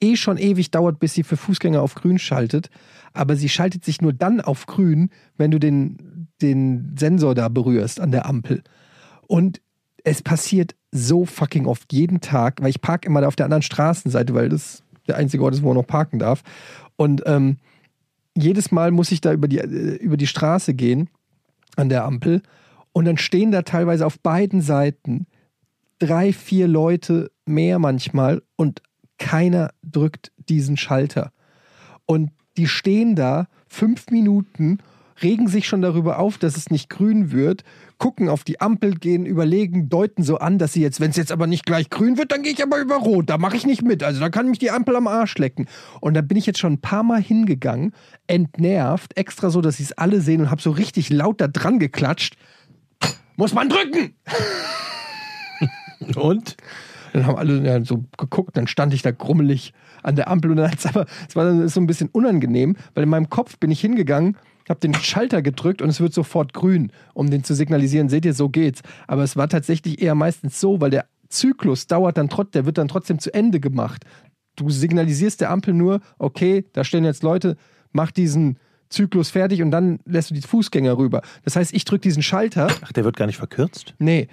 eh 0.00 0.16
schon 0.16 0.38
ewig 0.38 0.70
dauert, 0.70 0.98
bis 0.98 1.14
sie 1.14 1.22
für 1.22 1.36
Fußgänger 1.36 1.82
auf 1.82 1.94
grün 1.94 2.18
schaltet. 2.18 2.70
Aber 3.12 3.36
sie 3.36 3.48
schaltet 3.48 3.84
sich 3.84 4.00
nur 4.00 4.12
dann 4.12 4.40
auf 4.40 4.66
grün, 4.66 5.10
wenn 5.36 5.50
du 5.50 5.58
den, 5.58 6.28
den 6.40 6.96
Sensor 6.98 7.34
da 7.34 7.48
berührst 7.48 8.00
an 8.00 8.10
der 8.10 8.26
Ampel. 8.26 8.62
Und 9.26 9.60
es 10.04 10.22
passiert 10.22 10.74
so 10.90 11.24
fucking 11.24 11.66
oft, 11.66 11.92
jeden 11.92 12.20
Tag, 12.20 12.60
weil 12.60 12.70
ich 12.70 12.80
parke 12.80 13.06
immer 13.06 13.20
da 13.20 13.28
auf 13.28 13.36
der 13.36 13.46
anderen 13.46 13.62
Straßenseite, 13.62 14.34
weil 14.34 14.48
das 14.48 14.82
der 15.06 15.16
einzige 15.16 15.42
Ort 15.42 15.54
ist, 15.54 15.62
wo 15.62 15.68
man 15.68 15.76
noch 15.76 15.86
parken 15.86 16.18
darf. 16.18 16.42
Und 16.96 17.22
ähm, 17.26 17.58
jedes 18.36 18.70
Mal 18.70 18.90
muss 18.90 19.12
ich 19.12 19.20
da 19.20 19.32
über 19.32 19.48
die, 19.48 19.58
äh, 19.58 19.96
über 19.96 20.16
die 20.16 20.26
Straße 20.26 20.74
gehen, 20.74 21.08
an 21.76 21.88
der 21.88 22.04
Ampel. 22.04 22.42
Und 22.92 23.04
dann 23.04 23.18
stehen 23.18 23.52
da 23.52 23.62
teilweise 23.62 24.06
auf 24.06 24.18
beiden 24.20 24.60
Seiten 24.62 25.26
drei, 25.98 26.32
vier 26.32 26.66
Leute 26.66 27.30
mehr 27.46 27.78
manchmal 27.78 28.42
und 28.56 28.82
keiner 29.18 29.70
drückt 29.82 30.32
diesen 30.48 30.76
Schalter. 30.76 31.32
Und 32.06 32.30
die 32.56 32.66
stehen 32.66 33.14
da 33.14 33.46
fünf 33.68 34.10
Minuten, 34.10 34.78
regen 35.22 35.48
sich 35.48 35.66
schon 35.66 35.82
darüber 35.82 36.18
auf, 36.18 36.38
dass 36.38 36.56
es 36.56 36.70
nicht 36.70 36.88
grün 36.88 37.32
wird, 37.32 37.64
gucken 37.98 38.28
auf 38.28 38.44
die 38.44 38.60
Ampel, 38.60 38.94
gehen, 38.94 39.26
überlegen, 39.26 39.88
deuten 39.88 40.22
so 40.22 40.38
an, 40.38 40.58
dass 40.58 40.72
sie 40.72 40.82
jetzt, 40.82 41.00
wenn 41.00 41.10
es 41.10 41.16
jetzt 41.16 41.32
aber 41.32 41.46
nicht 41.46 41.66
gleich 41.66 41.90
grün 41.90 42.16
wird, 42.18 42.32
dann 42.32 42.42
gehe 42.42 42.52
ich 42.52 42.62
aber 42.62 42.78
über 42.78 42.96
Rot. 42.96 43.28
Da 43.28 43.38
mache 43.38 43.56
ich 43.56 43.66
nicht 43.66 43.82
mit. 43.82 44.02
Also 44.02 44.20
da 44.20 44.30
kann 44.30 44.48
mich 44.48 44.58
die 44.58 44.70
Ampel 44.70 44.96
am 44.96 45.06
Arsch 45.06 45.36
lecken. 45.38 45.66
Und 46.00 46.14
da 46.14 46.22
bin 46.22 46.36
ich 46.36 46.46
jetzt 46.46 46.58
schon 46.58 46.74
ein 46.74 46.80
paar 46.80 47.02
Mal 47.02 47.22
hingegangen, 47.22 47.92
entnervt, 48.26 49.16
extra 49.16 49.50
so, 49.50 49.60
dass 49.60 49.76
sie 49.76 49.84
es 49.84 49.92
alle 49.92 50.20
sehen 50.20 50.40
und 50.40 50.50
habe 50.50 50.62
so 50.62 50.70
richtig 50.70 51.10
laut 51.10 51.40
da 51.40 51.48
dran 51.48 51.78
geklatscht. 51.78 52.36
Muss 53.36 53.54
man 53.54 53.68
drücken! 53.68 54.14
Und? 56.16 56.56
Dann 57.12 57.26
haben 57.26 57.36
alle 57.36 57.66
ja, 57.66 57.84
so 57.84 58.04
geguckt, 58.16 58.56
dann 58.56 58.66
stand 58.66 58.94
ich 58.94 59.02
da 59.02 59.10
grummelig 59.10 59.72
an 60.02 60.16
der 60.16 60.28
Ampel 60.28 60.50
und 60.50 60.58
dann 60.58 60.70
hat's 60.70 60.86
aber, 60.86 61.06
es 61.28 61.36
war 61.36 61.44
dann 61.44 61.68
so 61.68 61.80
ein 61.80 61.86
bisschen 61.86 62.08
unangenehm, 62.08 62.76
weil 62.94 63.02
in 63.02 63.08
meinem 63.08 63.28
Kopf 63.28 63.58
bin 63.58 63.70
ich 63.70 63.80
hingegangen, 63.80 64.36
habe 64.70 64.80
den 64.80 64.94
Schalter 64.94 65.42
gedrückt 65.42 65.82
und 65.82 65.90
es 65.90 66.00
wird 66.00 66.14
sofort 66.14 66.54
grün, 66.54 66.92
um 67.12 67.28
den 67.28 67.44
zu 67.44 67.54
signalisieren, 67.54 68.08
seht 68.08 68.24
ihr, 68.24 68.32
so 68.32 68.48
geht's. 68.48 68.82
Aber 69.06 69.22
es 69.22 69.36
war 69.36 69.48
tatsächlich 69.48 70.00
eher 70.00 70.14
meistens 70.14 70.60
so, 70.60 70.80
weil 70.80 70.90
der 70.90 71.06
Zyklus 71.28 71.86
dauert 71.86 72.16
dann 72.16 72.28
trotzdem, 72.28 72.52
der 72.52 72.66
wird 72.66 72.78
dann 72.78 72.88
trotzdem 72.88 73.18
zu 73.18 73.34
Ende 73.34 73.60
gemacht. 73.60 74.04
Du 74.56 74.70
signalisierst 74.70 75.40
der 75.40 75.50
Ampel 75.50 75.74
nur, 75.74 76.00
okay, 76.18 76.64
da 76.72 76.84
stehen 76.84 77.04
jetzt 77.04 77.22
Leute, 77.22 77.56
mach 77.92 78.10
diesen 78.10 78.58
Zyklus 78.90 79.30
fertig 79.30 79.62
und 79.62 79.70
dann 79.70 80.00
lässt 80.04 80.30
du 80.30 80.34
die 80.34 80.40
Fußgänger 80.40 80.98
rüber. 80.98 81.22
Das 81.44 81.54
heißt, 81.56 81.72
ich 81.72 81.84
drücke 81.84 82.02
diesen 82.02 82.22
Schalter 82.22 82.68
Ach, 82.80 82.92
der 82.92 83.04
wird 83.04 83.16
gar 83.16 83.26
nicht 83.26 83.36
verkürzt? 83.36 83.94
Nee, 83.98 84.28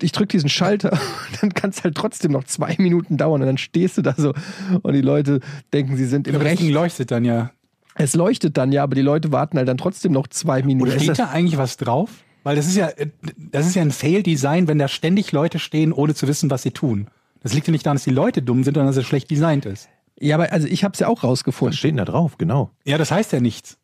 ich 0.00 0.12
drücke 0.12 0.28
diesen 0.28 0.50
Schalter, 0.50 0.98
dann 1.40 1.52
kann 1.54 1.70
es 1.70 1.82
halt 1.82 1.94
trotzdem 1.96 2.32
noch 2.32 2.44
zwei 2.44 2.76
Minuten 2.78 3.16
dauern 3.16 3.40
und 3.40 3.46
dann 3.46 3.58
stehst 3.58 3.98
du 3.98 4.02
da 4.02 4.14
so 4.16 4.34
und 4.82 4.92
die 4.92 5.00
Leute 5.00 5.40
denken, 5.72 5.96
sie 5.96 6.06
sind 6.06 6.28
im 6.28 6.36
Im 6.36 6.40
Recht. 6.42 6.62
leuchtet 6.62 7.10
dann 7.10 7.24
ja. 7.24 7.50
Es 7.94 8.14
leuchtet 8.14 8.56
dann 8.56 8.72
ja, 8.72 8.82
aber 8.82 8.94
die 8.94 9.02
Leute 9.02 9.32
warten 9.32 9.58
halt 9.58 9.68
dann 9.68 9.78
trotzdem 9.78 10.12
noch 10.12 10.26
zwei 10.28 10.62
Minuten. 10.62 10.90
Oder 10.90 10.98
steht 11.00 11.18
da 11.18 11.28
eigentlich 11.28 11.58
was 11.58 11.76
drauf? 11.76 12.10
Weil 12.44 12.56
das 12.56 12.66
ist 12.66 12.76
ja, 12.76 12.90
das 13.36 13.66
ist 13.66 13.74
ja 13.76 13.82
ein 13.82 13.90
Fail-Design, 13.92 14.66
wenn 14.66 14.78
da 14.78 14.88
ständig 14.88 15.30
Leute 15.32 15.58
stehen, 15.58 15.92
ohne 15.92 16.14
zu 16.14 16.26
wissen, 16.26 16.50
was 16.50 16.62
sie 16.62 16.70
tun. 16.72 17.06
Das 17.42 17.52
liegt 17.54 17.66
ja 17.66 17.72
nicht 17.72 17.84
daran, 17.86 17.96
dass 17.96 18.04
die 18.04 18.10
Leute 18.10 18.42
dumm 18.42 18.64
sind, 18.64 18.74
sondern 18.74 18.88
dass 18.88 18.96
es 18.96 19.06
schlecht 19.06 19.30
designt 19.30 19.66
ist. 19.66 19.88
Ja, 20.20 20.36
aber 20.36 20.52
also 20.52 20.66
ich 20.68 20.84
habe 20.84 20.92
es 20.92 21.00
ja 21.00 21.08
auch 21.08 21.22
Was 21.22 21.24
rausgefunden. 21.24 21.76
steht 21.76 21.90
denn 21.90 21.96
da 21.98 22.04
drauf? 22.04 22.38
Genau. 22.38 22.70
Ja, 22.84 22.98
das 22.98 23.10
heißt 23.10 23.32
ja 23.32 23.40
nichts. 23.40 23.78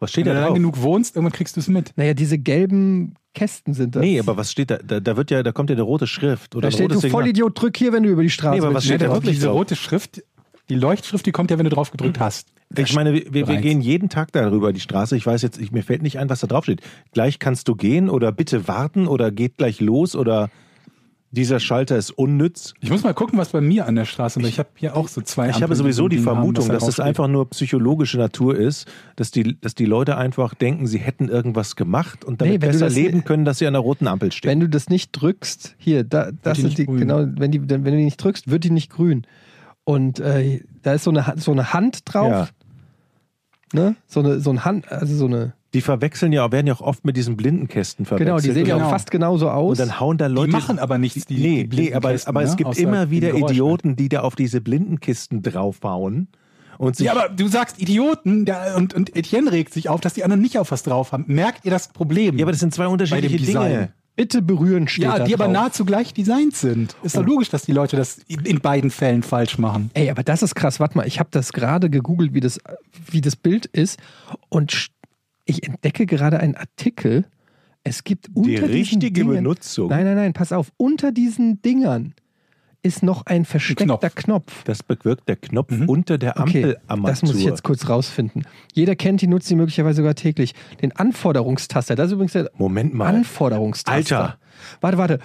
Was 0.00 0.10
steht 0.10 0.26
Wenn 0.26 0.32
da 0.34 0.34
du 0.34 0.40
lang 0.40 0.48
drauf? 0.50 0.56
genug 0.56 0.82
wohnst, 0.82 1.14
irgendwann 1.16 1.32
kriegst 1.32 1.56
du 1.56 1.60
es 1.60 1.68
mit. 1.68 1.92
Naja, 1.96 2.14
diese 2.14 2.36
gelben 2.38 3.14
Kästen 3.34 3.74
sind 3.74 3.94
das. 3.96 4.02
Nee, 4.02 4.18
aber 4.18 4.36
was 4.36 4.50
steht 4.52 4.70
da? 4.70 4.78
Da, 4.78 5.00
da 5.00 5.16
wird 5.16 5.30
ja, 5.30 5.42
da 5.42 5.52
kommt 5.52 5.70
ja 5.70 5.74
eine 5.76 5.82
rote 5.82 6.06
Schrift 6.06 6.54
oder 6.56 6.68
da 6.68 6.72
steht, 6.72 6.90
du 6.90 6.96
Signal. 6.96 7.10
Vollidiot, 7.10 7.60
drück 7.60 7.76
hier, 7.76 7.92
wenn 7.92 8.02
du 8.02 8.10
über 8.10 8.22
die 8.22 8.30
Straße 8.30 8.58
Nee, 8.60 8.64
aber 8.66 8.74
was 8.74 8.84
steht 8.84 9.00
da 9.00 9.06
drauf? 9.06 9.16
wirklich 9.16 9.36
Diese 9.36 9.46
drauf? 9.46 9.56
rote 9.56 9.76
Schrift, 9.76 10.22
die 10.68 10.74
Leuchtschrift, 10.74 11.24
die 11.26 11.32
kommt 11.32 11.50
ja, 11.50 11.58
wenn 11.58 11.64
du 11.64 11.70
drauf 11.70 11.90
gedrückt 11.90 12.18
hast. 12.20 12.48
Ich 12.76 12.94
meine, 12.94 13.12
wir, 13.14 13.46
wir, 13.48 13.56
gehen 13.58 13.80
jeden 13.80 14.08
Tag 14.08 14.32
darüber 14.32 14.72
die 14.72 14.80
Straße. 14.80 15.16
Ich 15.16 15.26
weiß 15.26 15.42
jetzt, 15.42 15.60
ich, 15.60 15.70
mir 15.70 15.82
fällt 15.82 16.02
nicht 16.02 16.18
ein, 16.18 16.28
was 16.28 16.40
da 16.40 16.46
drauf 16.46 16.64
steht. 16.64 16.80
Gleich 17.12 17.38
kannst 17.38 17.68
du 17.68 17.76
gehen 17.76 18.08
oder 18.08 18.32
bitte 18.32 18.66
warten 18.66 19.06
oder 19.06 19.30
geht 19.30 19.58
gleich 19.58 19.80
los 19.80 20.16
oder 20.16 20.50
dieser 21.30 21.58
Schalter 21.58 21.96
ist 21.96 22.10
unnütz. 22.12 22.74
Ich 22.80 22.90
muss 22.90 23.02
mal 23.02 23.12
gucken, 23.12 23.38
was 23.38 23.50
bei 23.50 23.60
mir 23.60 23.86
an 23.86 23.96
der 23.96 24.04
Straße 24.04 24.40
ist. 24.40 24.46
Ich 24.46 24.58
habe 24.60 24.68
hier 24.76 24.96
auch 24.96 25.08
so 25.08 25.20
zwei 25.20 25.50
Ich 25.50 25.62
habe 25.62 25.74
sowieso 25.74 26.06
die 26.08 26.18
haben, 26.18 26.24
Vermutung, 26.24 26.68
da 26.68 26.74
dass 26.74 26.84
das 26.86 26.96
draufsteht. 26.96 27.04
einfach 27.06 27.26
nur 27.28 27.50
psychologische 27.50 28.18
Natur 28.18 28.56
ist, 28.56 28.86
dass 29.16 29.32
die, 29.32 29.60
dass 29.60 29.74
die 29.74 29.84
Leute 29.84 30.16
einfach 30.16 30.54
denken, 30.54 30.86
sie 30.86 30.98
hätten 30.98 31.28
irgendwas 31.28 31.74
gemacht 31.74 32.24
und 32.24 32.40
damit 32.40 32.52
Nee, 32.52 32.58
besser 32.58 32.86
das- 32.86 32.94
leben 32.94 33.24
können, 33.24 33.44
dass 33.44 33.58
sie 33.58 33.66
an 33.66 33.72
der 33.72 33.82
roten 33.82 34.06
Ampel 34.06 34.30
stehen. 34.30 34.48
Wenn 34.50 34.60
du 34.60 34.68
das 34.68 34.88
nicht 34.88 35.10
drückst, 35.10 35.74
hier, 35.76 36.04
da, 36.04 36.30
das 36.42 36.54
die 36.58 36.60
ist 36.62 36.64
nicht 36.66 36.78
die, 36.78 36.86
grün. 36.86 36.98
genau, 36.98 37.26
wenn, 37.36 37.50
die, 37.50 37.68
wenn 37.68 37.82
du 37.84 37.90
die 37.90 38.04
nicht 38.04 38.22
drückst, 38.22 38.48
wird 38.50 38.62
die 38.64 38.70
nicht 38.70 38.90
grün. 38.90 39.26
Und 39.84 40.18
äh, 40.20 40.60
da 40.82 40.94
ist 40.94 41.04
so 41.04 41.10
eine, 41.10 41.34
so 41.36 41.52
eine 41.52 41.72
Hand 41.72 42.00
drauf. 42.04 42.30
Ja. 42.30 42.48
Ne? 43.72 43.96
So 44.06 44.20
eine, 44.20 44.40
so 44.40 44.50
ein 44.50 44.64
Hand, 44.64 44.90
also 44.90 45.14
so 45.14 45.26
eine. 45.26 45.54
Die 45.74 45.80
verwechseln 45.80 46.32
ja, 46.32 46.52
werden 46.52 46.68
ja 46.68 46.74
auch 46.74 46.80
oft 46.80 47.04
mit 47.04 47.16
diesen 47.16 47.36
Blindenkästen 47.36 48.06
verwechselt. 48.06 48.28
Genau, 48.28 48.38
die 48.38 48.52
sehen 48.52 48.66
ja 48.66 48.76
und, 48.76 48.82
auch 48.82 48.90
fast 48.90 49.10
genauso 49.10 49.50
aus. 49.50 49.80
und 49.80 49.88
dann 49.88 49.98
hauen 49.98 50.16
da 50.16 50.28
Leute. 50.28 50.50
Die 50.50 50.52
machen 50.52 50.78
aber 50.78 50.98
nichts, 50.98 51.26
die, 51.26 51.36
nee, 51.36 51.64
die 51.64 51.76
nee, 51.76 51.94
aber, 51.94 52.14
aber 52.26 52.42
es 52.42 52.50
ne? 52.50 52.56
gibt 52.56 52.70
Außer 52.70 52.80
immer 52.80 53.10
wieder. 53.10 53.34
Idioten, 53.34 53.96
die 53.96 54.08
da 54.08 54.20
auf 54.20 54.36
diese 54.36 54.60
Blindenkisten 54.60 55.42
draufhauen. 55.42 56.28
Und 56.78 56.96
sich 56.96 57.06
Ja, 57.06 57.12
aber 57.12 57.28
du 57.28 57.48
sagst 57.48 57.80
Idioten 57.80 58.44
der, 58.44 58.76
und, 58.76 58.94
und 58.94 59.16
Etienne 59.16 59.50
regt 59.50 59.72
sich 59.72 59.88
auf, 59.88 60.00
dass 60.00 60.14
die 60.14 60.22
anderen 60.22 60.40
nicht 60.40 60.58
auf 60.58 60.70
was 60.70 60.84
drauf 60.84 61.12
haben. 61.12 61.24
Merkt 61.26 61.64
ihr 61.64 61.70
das 61.70 61.88
Problem? 61.88 62.38
Ja, 62.38 62.44
aber 62.44 62.52
das 62.52 62.60
sind 62.60 62.72
zwei 62.72 62.86
unterschiedliche 62.86 63.36
Design. 63.36 63.70
Dinge. 63.70 63.92
Bitte 64.16 64.42
berühren 64.42 64.86
steht 64.86 65.04
ja 65.04 65.24
die 65.24 65.34
aber 65.34 65.46
drauf. 65.46 65.52
nahezu 65.52 65.84
gleich 65.84 66.14
designt 66.14 66.54
sind. 66.56 66.94
Ist 67.02 67.16
doch 67.16 67.24
logisch, 67.24 67.48
dass 67.48 67.62
die 67.62 67.72
Leute 67.72 67.96
das 67.96 68.18
in 68.28 68.60
beiden 68.60 68.90
Fällen 68.90 69.24
falsch 69.24 69.58
machen. 69.58 69.90
Ey, 69.94 70.08
aber 70.08 70.22
das 70.22 70.42
ist 70.42 70.54
krass. 70.54 70.78
Warte 70.78 70.96
mal, 70.96 71.06
ich 71.06 71.18
habe 71.18 71.30
das 71.32 71.52
gerade 71.52 71.90
gegoogelt, 71.90 72.32
wie 72.32 72.40
das, 72.40 72.60
wie 73.10 73.20
das 73.20 73.34
Bild 73.34 73.66
ist. 73.66 73.98
Und 74.50 74.90
ich 75.44 75.66
entdecke 75.66 76.06
gerade 76.06 76.38
einen 76.38 76.54
Artikel. 76.54 77.24
Es 77.82 78.04
gibt 78.04 78.30
unter 78.34 78.50
diesen 78.50 78.64
richtige 78.70 79.20
Dingen, 79.20 79.34
Benutzung. 79.34 79.88
Nein, 79.88 80.04
nein, 80.04 80.16
nein, 80.16 80.32
pass 80.32 80.52
auf. 80.52 80.70
Unter 80.76 81.10
diesen 81.10 81.60
Dingern 81.62 82.14
ist 82.84 83.02
noch 83.02 83.26
ein 83.26 83.44
versteckter 83.44 83.84
Knopf. 83.86 84.14
Knopf. 84.14 84.64
Das 84.64 84.82
bewirkt 84.82 85.28
der 85.28 85.36
Knopf 85.36 85.72
unter 85.86 86.18
der 86.18 86.38
Okay, 86.38 86.76
Ampelarmatur. 86.86 87.10
das 87.10 87.22
muss 87.22 87.36
ich 87.36 87.44
jetzt 87.44 87.64
kurz 87.64 87.88
rausfinden. 87.88 88.44
Jeder 88.72 88.94
kennt 88.94 89.22
die, 89.22 89.26
nutzt 89.26 89.48
die 89.50 89.54
möglicherweise 89.56 89.96
sogar 89.96 90.14
täglich. 90.14 90.54
Den 90.82 90.92
Anforderungstaster. 90.92 91.96
Das 91.96 92.06
ist 92.08 92.12
übrigens 92.12 92.32
der 92.32 92.50
Moment 92.56 92.94
mal. 92.94 93.06
Anforderungstaster. 93.06 94.18
Alter. 94.18 94.38
Warte, 94.80 94.98
warte. 94.98 95.18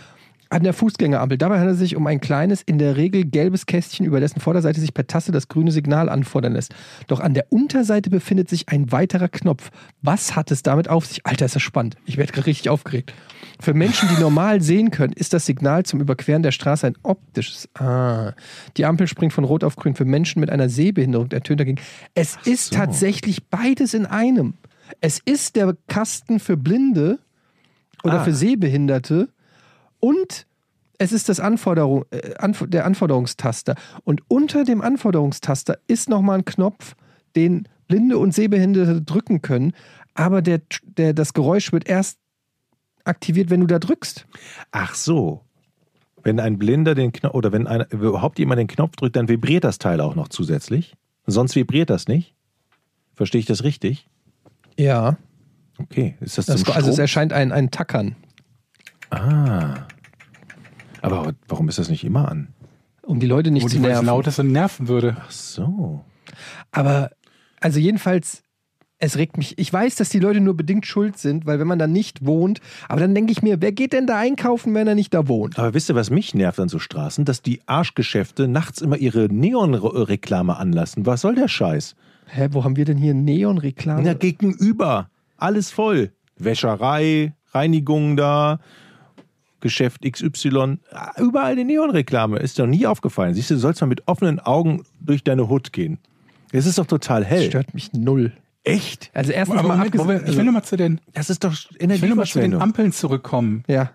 An 0.52 0.64
der 0.64 0.74
Fußgängerampel. 0.74 1.38
Dabei 1.38 1.60
handelt 1.60 1.76
es 1.76 1.80
sich 1.80 1.96
um 1.96 2.08
ein 2.08 2.20
kleines, 2.20 2.64
in 2.64 2.80
der 2.80 2.98
Regel 2.98 3.24
gelbes 3.24 3.68
Kästchen, 3.68 4.04
über 4.06 4.20
dessen 4.20 4.40
Vorderseite 4.40 4.80
sich 4.80 4.96
per 4.96 5.06
Taste 5.06 5.32
das 5.32 5.48
grüne 5.48 5.72
Signal 5.72 6.10
anfordern 6.10 6.54
lässt. 6.54 6.74
Doch 7.06 7.20
an 7.20 7.36
der 7.36 7.52
Unterseite 7.52 8.10
befindet 8.10 8.50
sich 8.50 8.68
ein 8.70 8.92
weiterer 8.92 9.28
Knopf. 9.28 9.70
Was 10.02 10.36
hat 10.36 10.50
es 10.50 10.64
damit 10.64 10.90
auf 10.90 11.06
sich? 11.06 11.24
Alter, 11.28 11.46
ist 11.46 11.54
das 11.54 11.62
spannend. 11.62 11.98
Ich 12.06 12.18
werde 12.18 12.32
gerade 12.34 12.48
richtig 12.48 12.70
aufgeregt. 12.70 13.14
Für 13.60 13.76
Menschen, 13.76 14.10
die 14.16 14.20
normal 14.20 14.60
sehen 14.64 14.90
können, 14.90 15.14
ist 15.14 15.34
das 15.34 15.46
Signal 15.46 15.84
zum 15.86 16.02
Überqueren 16.02 16.42
der 16.42 16.52
Straße 16.52 16.88
ein 16.88 16.98
optisches. 17.04 17.70
Ah. 17.76 18.34
Die 18.76 18.86
Ampel 18.86 19.08
springt 19.08 19.34
von 19.34 19.44
Rot 19.44 19.64
auf 19.64 19.76
Grün. 19.76 19.94
Für 19.94 20.06
Menschen 20.06 20.40
mit 20.40 20.50
einer 20.50 20.68
Sehbehinderung 20.68 21.30
ertönt 21.32 21.60
dagegen. 21.60 21.80
Es 22.16 22.38
ist 22.46 22.74
tatsächlich 22.74 23.46
beides 23.50 23.94
in 23.94 24.08
einem. 24.08 24.56
Es 25.00 25.20
ist 25.24 25.56
der 25.56 25.78
Kasten 25.88 26.40
für 26.40 26.58
Blinde 26.58 27.20
oder 28.04 28.22
Ah. 28.22 28.24
für 28.24 28.34
Sehbehinderte 28.34 29.30
und 30.00 30.48
es 30.98 31.12
ist 31.14 31.30
das 31.30 31.40
Anforderung, 31.40 32.06
äh, 32.12 32.36
Anf 32.36 32.66
der 32.68 32.86
Anforderungstaster. 32.86 33.76
Und 34.04 34.22
unter 34.28 34.66
dem 34.66 34.82
Anforderungstaster 34.82 35.80
ist 35.88 36.10
nochmal 36.10 36.40
ein 36.40 36.46
Knopf, 36.46 36.96
den 37.36 37.68
Blinde 37.88 38.18
und 38.18 38.34
Sehbehinderte 38.34 39.02
drücken 39.02 39.42
können, 39.42 39.74
aber 40.14 40.42
der, 40.42 40.62
der, 40.84 41.14
das 41.14 41.34
Geräusch 41.34 41.72
wird 41.72 41.88
erst 41.88 42.20
aktiviert, 43.06 43.50
wenn 43.50 43.62
du 43.62 43.68
da 43.68 43.80
drückst. 43.80 44.26
Ach 44.72 44.94
so. 44.94 45.42
Wenn 46.22 46.40
ein 46.40 46.60
Blinder 46.60 46.96
den 46.96 47.14
Knopf, 47.14 47.34
oder 47.34 47.52
wenn 47.52 47.66
einer, 47.66 47.92
überhaupt 47.92 48.38
jemand 48.38 48.60
den 48.60 48.68
Knopf 48.68 48.96
drückt, 48.98 49.16
dann 49.16 49.30
vibriert 49.30 49.64
das 49.64 49.80
Teil 49.80 50.02
auch 50.02 50.16
noch 50.16 50.28
zusätzlich. 50.28 50.96
Sonst 51.26 51.56
vibriert 51.56 51.90
das 51.90 52.08
nicht. 52.08 52.36
Verstehe 53.16 53.40
ich 53.40 53.46
das 53.46 53.64
richtig? 53.64 54.10
Ja. 54.78 55.18
Okay. 55.78 56.16
Ist 56.20 56.38
das, 56.38 56.48
Das, 56.48 56.64
zum 56.64 56.74
also 56.74 56.90
es 56.92 57.00
erscheint 57.00 57.32
ein, 57.32 57.52
ein 57.52 57.72
Tackern, 57.72 58.16
Ah. 59.10 59.88
Aber 61.02 61.34
warum 61.48 61.70
ist 61.70 61.80
das 61.80 61.90
nicht 61.90 62.04
immer 62.04 62.30
an? 62.30 62.50
um 63.10 63.20
die 63.20 63.26
Leute 63.28 63.50
nicht 63.50 63.64
Wo 63.64 63.68
zu 63.68 63.80
nerven. 63.80 64.06
laut 64.06 64.28
ist 64.28 64.38
und 64.38 64.52
nerven 64.52 64.88
würde. 64.88 65.18
Ach 65.20 65.32
so. 65.32 66.06
Aber, 66.72 67.10
also 67.60 67.80
jedenfalls, 67.80 68.44
es 69.00 69.18
regt 69.18 69.36
mich. 69.36 69.58
Ich 69.58 69.74
weiß, 69.74 69.96
dass 69.96 70.10
die 70.10 70.20
Leute 70.20 70.42
nur 70.42 70.56
bedingt 70.56 70.86
schuld 70.86 71.18
sind, 71.18 71.48
weil 71.48 71.58
wenn 71.60 71.66
man 71.66 71.80
da 71.80 71.88
nicht 71.88 72.24
wohnt, 72.24 72.62
aber 72.88 73.00
dann 73.02 73.16
denke 73.16 73.32
ich 73.32 73.42
mir, 73.42 73.62
wer 73.62 73.72
geht 73.72 73.94
denn 73.94 74.06
da 74.06 74.20
einkaufen, 74.20 74.76
wenn 74.76 74.88
er 74.88 74.94
nicht 74.94 75.12
da 75.14 75.28
wohnt? 75.28 75.58
Aber 75.58 75.74
wisst 75.74 75.90
ihr, 75.90 75.96
was 75.96 76.12
mich 76.12 76.36
nervt 76.36 76.60
an 76.60 76.70
so 76.70 76.78
Straßen? 76.78 77.26
Dass 77.26 77.42
die 77.42 77.62
Arschgeschäfte 77.66 78.48
nachts 78.48 78.80
immer 78.80 78.98
ihre 78.98 79.26
Neonreklame 79.34 80.56
anlassen. 80.58 81.08
Was 81.08 81.22
soll 81.22 81.34
der 81.34 81.48
Scheiß? 81.48 81.96
Hä, 82.28 82.50
wo 82.52 82.64
haben 82.64 82.76
wir 82.76 82.86
denn 82.86 82.98
hier 82.98 83.16
Neon-Reklame? 83.16 84.04
Na, 84.04 84.14
gegenüber. 84.14 85.10
Alles 85.38 85.72
voll. 85.72 86.12
Wäscherei, 86.38 87.34
Reinigung 87.54 88.16
da, 88.18 88.60
Geschäft 89.62 90.02
XY. 90.10 90.78
Ah, 90.92 91.12
Überall 91.20 91.56
die 91.56 91.64
Neonreklame. 91.64 92.40
Ist 92.40 92.60
doch 92.60 92.68
nie 92.68 92.86
aufgefallen. 92.86 93.34
Siehst 93.34 93.50
du, 93.50 93.56
du 93.56 93.60
sollst 93.60 93.82
mal 93.82 93.88
mit 93.88 94.08
offenen 94.08 94.40
Augen 94.40 94.84
durch 95.02 95.24
deine 95.24 95.50
Hut 95.50 95.74
gehen. 95.74 95.98
Es 96.52 96.66
ist 96.66 96.78
doch 96.78 96.86
total 96.88 97.22
Das 97.22 97.30
hell. 97.30 97.44
stört 97.50 97.74
mich 97.74 97.94
null. 97.94 98.32
Echt? 98.64 99.10
Also 99.14 99.32
erstens 99.32 99.60
Aber 99.60 99.68
mal 99.70 99.78
Moment, 99.78 99.98
wo 99.98 100.08
wir, 100.08 100.16
abgesehen. 100.16 100.32
ich 100.32 100.38
will 100.38 100.46
nochmal 100.46 100.64
zu 100.64 100.76
den, 100.78 101.00
Das 101.14 101.30
ist 101.30 101.44
doch 101.44 101.54
ich 101.80 102.02
will 102.02 102.10
noch 102.10 102.16
mal 102.18 102.26
zu 102.26 102.40
den. 102.40 102.56
Ampeln 102.56 102.92
zurückkommen. 102.92 103.64
ja. 103.68 103.92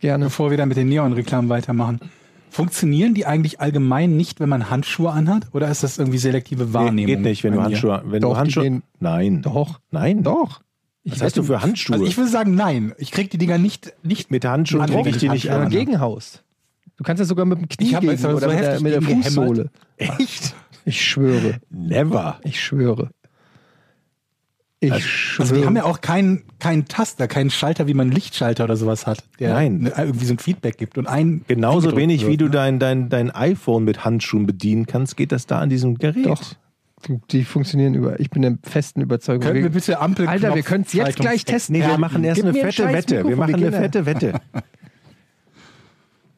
Gerne. 0.00 0.24
bevor 0.26 0.50
wir 0.50 0.56
dann 0.56 0.68
mit 0.68 0.78
den 0.78 0.88
Neon-Reklamen 0.88 1.50
weitermachen. 1.50 2.00
Funktionieren 2.48 3.12
die 3.12 3.26
eigentlich 3.26 3.60
allgemein 3.60 4.16
nicht, 4.16 4.40
wenn 4.40 4.48
man 4.48 4.70
Handschuhe 4.70 5.10
anhat? 5.10 5.48
Oder 5.52 5.70
ist 5.70 5.82
das 5.82 5.98
irgendwie 5.98 6.16
selektive 6.16 6.64
Nee, 6.64 6.72
Wahrnehmung? 6.72 7.06
geht 7.06 7.20
nicht, 7.20 7.44
wenn 7.44 7.52
du? 7.52 7.62
Handschuhe, 7.62 8.02
wenn 8.06 8.22
Doch, 8.22 8.30
du 8.32 8.36
Handschuhe, 8.38 8.82
nein. 8.98 9.42
Doch. 9.42 9.78
Nein. 9.90 10.22
Doch. 10.22 10.62
Was 11.04 11.22
hast 11.22 11.36
du 11.36 11.42
für 11.42 11.62
Handschuhe? 11.62 11.94
Also 11.94 12.06
ich 12.06 12.16
würde 12.16 12.30
sagen, 12.30 12.54
nein. 12.54 12.92
Ich 12.98 13.10
krieg 13.10 13.30
die 13.30 13.38
Dinger 13.38 13.58
nicht, 13.58 13.94
nicht 14.02 14.30
mit 14.30 14.44
Handschuhen 14.44 14.80
Mann, 14.80 14.90
kriege 14.90 15.04
wenn 15.06 15.12
ich 15.14 15.18
die 15.20 15.26
ich 15.26 15.32
nicht 15.32 15.50
Handschuhe 15.50 15.64
an. 15.66 15.70
Gegenhaus. 15.70 16.42
Du 16.96 17.04
kannst 17.04 17.20
das 17.20 17.28
sogar 17.28 17.46
mit 17.46 17.58
dem 17.58 17.68
Knie 17.68 17.86
Ich 17.88 17.94
hab 17.94 18.02
gegen 18.02 18.12
oder 18.26 18.40
so 18.40 18.48
mit 18.48 18.60
der, 18.60 18.80
mit 18.80 18.92
der. 18.92 19.02
Fußsohle. 19.02 19.70
Echt? 19.96 20.54
Ich 20.84 21.02
schwöre. 21.02 21.60
Never. 21.70 22.38
Ich 22.44 22.60
schwöre. 22.62 23.10
Ich 24.82 25.06
schwöre. 25.06 25.42
Also 25.50 25.54
die 25.60 25.66
haben 25.66 25.76
ja 25.76 25.84
auch 25.84 26.00
keinen 26.00 26.42
keinen 26.58 26.86
Taster, 26.86 27.28
keinen 27.28 27.50
Schalter, 27.50 27.86
wie 27.86 27.92
man 27.94 28.06
einen 28.08 28.12
Lichtschalter 28.12 28.64
oder 28.64 28.76
sowas 28.76 29.06
hat, 29.06 29.24
der 29.38 29.52
Nein. 29.52 29.78
ne- 29.78 29.92
irgendwie 29.96 30.24
so 30.24 30.34
ein 30.34 30.38
Feedback 30.38 30.78
gibt. 30.78 30.96
Und 30.96 31.06
ein 31.06 31.44
Genauso 31.48 31.94
wenig 31.96 32.22
wird, 32.22 32.32
wie 32.32 32.36
du 32.38 32.44
ne? 32.46 32.50
dein, 32.50 32.78
dein, 32.78 33.08
dein 33.10 33.30
iPhone 33.30 33.84
mit 33.84 34.04
Handschuhen 34.06 34.46
bedienen 34.46 34.86
kannst, 34.86 35.16
geht 35.18 35.32
das 35.32 35.46
da 35.46 35.58
an 35.58 35.68
diesem 35.68 35.96
Gerät. 35.98 36.24
Doch. 36.26 36.42
Die- 37.30 37.44
funktionieren 37.44 37.94
über. 37.94 38.20
Ich 38.20 38.28
bin 38.30 38.42
der 38.42 38.58
festen 38.62 39.00
Überzeugung. 39.00 39.42
Können 39.42 39.62
wir 39.62 39.70
bitte 39.70 39.98
Ampel 40.00 40.26
Alter, 40.28 40.54
wir 40.54 40.62
können 40.62 40.84
es 40.86 40.92
jetzt 40.92 41.16
gleich 41.18 41.44
testen. 41.44 41.74
Nee, 41.74 41.80
wir 41.82 41.88
Ja, 41.90 41.98
machen 41.98 42.22
erst 42.24 42.42
eine 42.44 42.52
fette 42.52 42.92
Wette. 42.92 43.26
Wir 43.26 43.36
machen 43.36 43.54
eine 43.54 43.72
fette 43.72 44.04
Wette. 44.06 44.40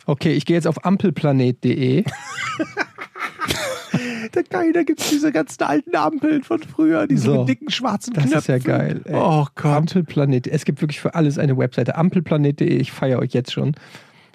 Okay, 0.06 0.32
ich 0.32 0.46
gehe 0.46 0.56
jetzt 0.56 0.66
auf 0.66 0.84
ampelplanet.de. 0.84 2.04
Da, 4.32 4.40
geil, 4.48 4.72
da 4.72 4.82
gibt 4.82 5.00
es 5.00 5.10
diese 5.10 5.30
ganzen 5.32 5.62
alten 5.64 5.94
Ampeln 5.94 6.42
von 6.42 6.60
früher, 6.62 7.06
diese 7.06 7.24
So. 7.24 7.38
mit 7.40 7.48
dicken 7.50 7.70
schwarzen 7.70 8.14
Das 8.14 8.24
Knöpfen. 8.24 8.38
ist 8.38 8.46
ja 8.48 8.58
geil. 8.58 9.02
ey. 9.04 9.14
Oh 9.14 9.46
Gott. 9.54 9.64
Ampelplanet. 9.76 10.46
Es 10.46 10.64
gibt 10.64 10.80
wirklich 10.80 11.00
für 11.00 11.14
alles 11.14 11.38
eine 11.38 11.58
Webseite. 11.58 11.96
Ampelplanet.de. 11.96 12.66
Ich 12.78 12.90
feiere 12.92 13.18
euch 13.18 13.32
jetzt 13.34 13.52
schon. 13.52 13.74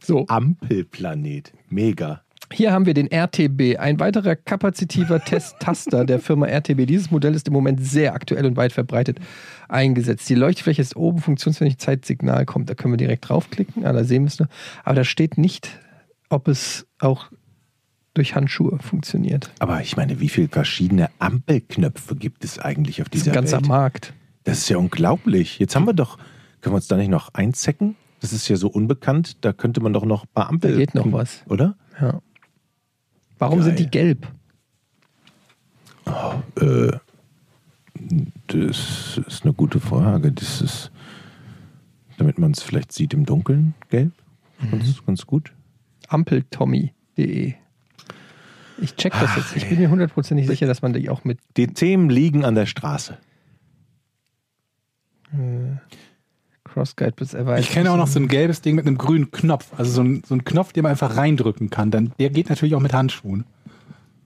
So, 0.03 0.25
Ampelplanet. 0.27 1.51
Mega. 1.69 2.21
Hier 2.51 2.71
haben 2.71 2.85
wir 2.85 2.93
den 2.93 3.07
RTB, 3.11 3.77
ein 3.77 3.99
weiterer 3.99 4.35
kapazitiver 4.35 5.23
Test-Taster 5.23 6.05
der 6.05 6.19
Firma 6.19 6.47
RTB. 6.47 6.85
Dieses 6.85 7.11
Modell 7.11 7.35
ist 7.35 7.47
im 7.47 7.53
Moment 7.53 7.83
sehr 7.83 8.13
aktuell 8.13 8.45
und 8.45 8.55
weit 8.55 8.71
verbreitet 8.71 9.19
eingesetzt. 9.67 10.29
Die 10.29 10.35
Leuchtfläche 10.35 10.81
ist 10.81 10.95
oben, 10.95 11.19
funktionsfähig, 11.19 11.77
Zeitsignal 11.77 12.45
kommt. 12.45 12.69
Da 12.69 12.75
können 12.75 12.93
wir 12.93 12.97
direkt 12.97 13.27
draufklicken. 13.27 13.85
Ah, 13.85 13.93
da 13.93 14.03
sehen 14.03 14.23
wir 14.23 14.27
es 14.27 14.39
nur. 14.39 14.47
Aber 14.83 14.95
da 14.95 15.03
steht 15.03 15.37
nicht, 15.37 15.69
ob 16.29 16.47
es 16.47 16.87
auch 16.99 17.29
durch 18.13 18.33
Handschuhe 18.33 18.79
funktioniert. 18.79 19.51
Aber 19.59 19.81
ich 19.81 19.95
meine, 19.95 20.19
wie 20.19 20.29
viele 20.29 20.47
verschiedene 20.47 21.09
Ampelknöpfe 21.19 22.15
gibt 22.15 22.43
es 22.43 22.57
eigentlich 22.59 23.01
auf 23.01 23.09
Das 23.09 23.19
ist 23.19 23.25
dieser 23.25 23.33
ein 23.33 23.35
ganzer 23.43 23.57
Welt? 23.57 23.67
Markt. 23.67 24.13
Das 24.43 24.59
ist 24.59 24.69
ja 24.69 24.77
unglaublich. 24.77 25.59
Jetzt 25.59 25.75
haben 25.75 25.85
wir 25.85 25.93
doch, 25.93 26.17
können 26.61 26.73
wir 26.73 26.77
uns 26.77 26.87
da 26.87 26.95
nicht 26.97 27.09
noch 27.09 27.33
einzecken? 27.33 27.95
Das 28.21 28.33
ist 28.33 28.47
ja 28.47 28.55
so 28.55 28.69
unbekannt. 28.69 29.37
Da 29.45 29.53
könnte 29.53 29.81
man 29.81 29.93
doch 29.93 30.05
noch 30.05 30.23
ein 30.23 30.29
paar 30.33 30.49
Ampel. 30.49 30.71
Da 30.71 30.77
geht 30.77 30.95
noch 30.95 31.11
was. 31.11 31.43
Oder? 31.47 31.75
Ja. 32.01 32.21
Warum 33.39 33.59
Geil. 33.59 33.67
sind 33.67 33.79
die 33.79 33.87
gelb? 33.87 34.27
Äh, 36.59 36.91
das 38.47 39.19
ist 39.27 39.43
eine 39.43 39.53
gute 39.53 39.79
Frage. 39.79 40.31
Das 40.31 40.61
ist, 40.61 40.91
damit 42.17 42.39
man 42.39 42.51
es 42.51 42.63
vielleicht 42.63 42.91
sieht 42.91 43.13
im 43.13 43.25
Dunkeln, 43.25 43.73
gelb. 43.89 44.13
Ganz, 44.71 45.05
ganz 45.05 45.25
gut. 45.25 45.53
Ampeltommy.de. 46.07 47.53
Ich 48.79 48.95
check 48.95 49.13
das 49.13 49.35
jetzt. 49.35 49.55
Ich 49.55 49.67
bin 49.67 49.79
mir 49.79 49.89
hundertprozentig 49.89 50.47
sicher, 50.47 50.67
dass 50.67 50.81
man 50.81 50.93
die 50.93 51.09
auch 51.09 51.23
mit 51.23 51.39
Die 51.57 51.67
Themen 51.67 52.09
liegen 52.09 52.45
an 52.45 52.55
der 52.55 52.65
Straße. 52.65 53.17
CrossGuide 56.77 57.13
bis 57.13 57.33
erweitert. 57.33 57.65
Ich 57.65 57.71
kenne 57.71 57.91
auch 57.91 57.97
noch 57.97 58.07
so 58.07 58.19
ein 58.19 58.27
gelbes 58.27 58.61
Ding 58.61 58.75
mit 58.75 58.85
einem 58.85 58.97
grünen 58.97 59.31
Knopf. 59.31 59.67
Also 59.77 59.91
so 59.91 60.01
ein, 60.01 60.23
so 60.27 60.35
ein 60.35 60.45
Knopf, 60.45 60.73
den 60.73 60.83
man 60.83 60.91
einfach 60.91 61.17
reindrücken 61.17 61.69
kann. 61.69 61.91
Dann, 61.91 62.13
der 62.19 62.29
geht 62.29 62.49
natürlich 62.49 62.75
auch 62.75 62.79
mit 62.79 62.93
Handschuhen. 62.93 63.45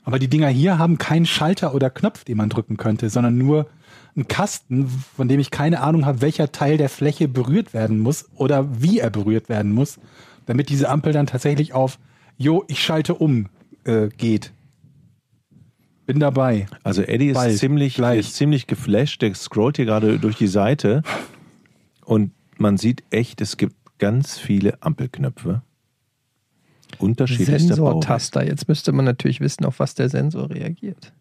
Aber 0.04 0.20
die 0.20 0.28
Dinger 0.28 0.50
hier 0.50 0.78
haben 0.78 0.98
keinen 0.98 1.26
Schalter 1.26 1.74
oder 1.74 1.90
Knopf, 1.90 2.24
den 2.24 2.38
man 2.38 2.50
drücken 2.50 2.76
könnte, 2.78 3.10
sondern 3.10 3.38
nur 3.38 3.68
einen 4.16 4.28
Kasten, 4.28 4.90
von 5.16 5.28
dem 5.28 5.40
ich 5.40 5.52
keine 5.52 5.82
Ahnung 5.82 6.06
habe, 6.06 6.22
welcher 6.22 6.52
Teil 6.52 6.78
der 6.78 6.90
Fläche 6.90 7.28
berührt 7.28 7.74
werden 7.74 8.00
muss 8.00 8.30
oder 8.36 8.82
wie 8.82 9.00
er 9.00 9.10
berührt 9.10 9.48
werden 9.48 9.72
muss, 9.72 10.00
damit 10.46 10.70
diese 10.70 10.90
Ampel 10.90 11.14
dann 11.14 11.28
tatsächlich 11.28 11.74
auf, 11.74 12.00
jo, 12.38 12.66
ich 12.68 12.84
schalte 12.84 13.14
um, 13.14 13.48
äh, 13.86 14.10
geht. 14.10 14.52
Bin 16.06 16.20
dabei. 16.20 16.66
Also 16.84 17.04
Eddie 17.04 17.30
ist 17.30 17.36
Bald, 17.36 17.58
ziemlich, 17.58 17.96
gleich. 17.96 18.20
ist 18.20 18.36
ziemlich 18.36 18.68
geflasht. 18.68 19.22
Der 19.22 19.34
scrollt 19.36 19.78
hier 19.78 19.86
gerade 19.86 20.20
durch 20.20 20.36
die 20.36 20.48
Seite 20.48 21.04
und 22.04 22.32
man 22.62 22.78
sieht 22.78 23.04
echt, 23.10 23.42
es 23.42 23.58
gibt 23.58 23.76
ganz 23.98 24.38
viele 24.38 24.82
Ampelknöpfe. 24.82 25.62
Unterschiedlichster. 27.00 27.76
Sensortaster. 27.76 28.46
Jetzt 28.46 28.68
müsste 28.68 28.92
man 28.92 29.06
natürlich 29.06 29.42
wissen, 29.42 29.66
auf 29.66 29.80
was 29.80 29.96
der 29.96 30.10
Sensor 30.10 30.50
reagiert. 30.50 31.14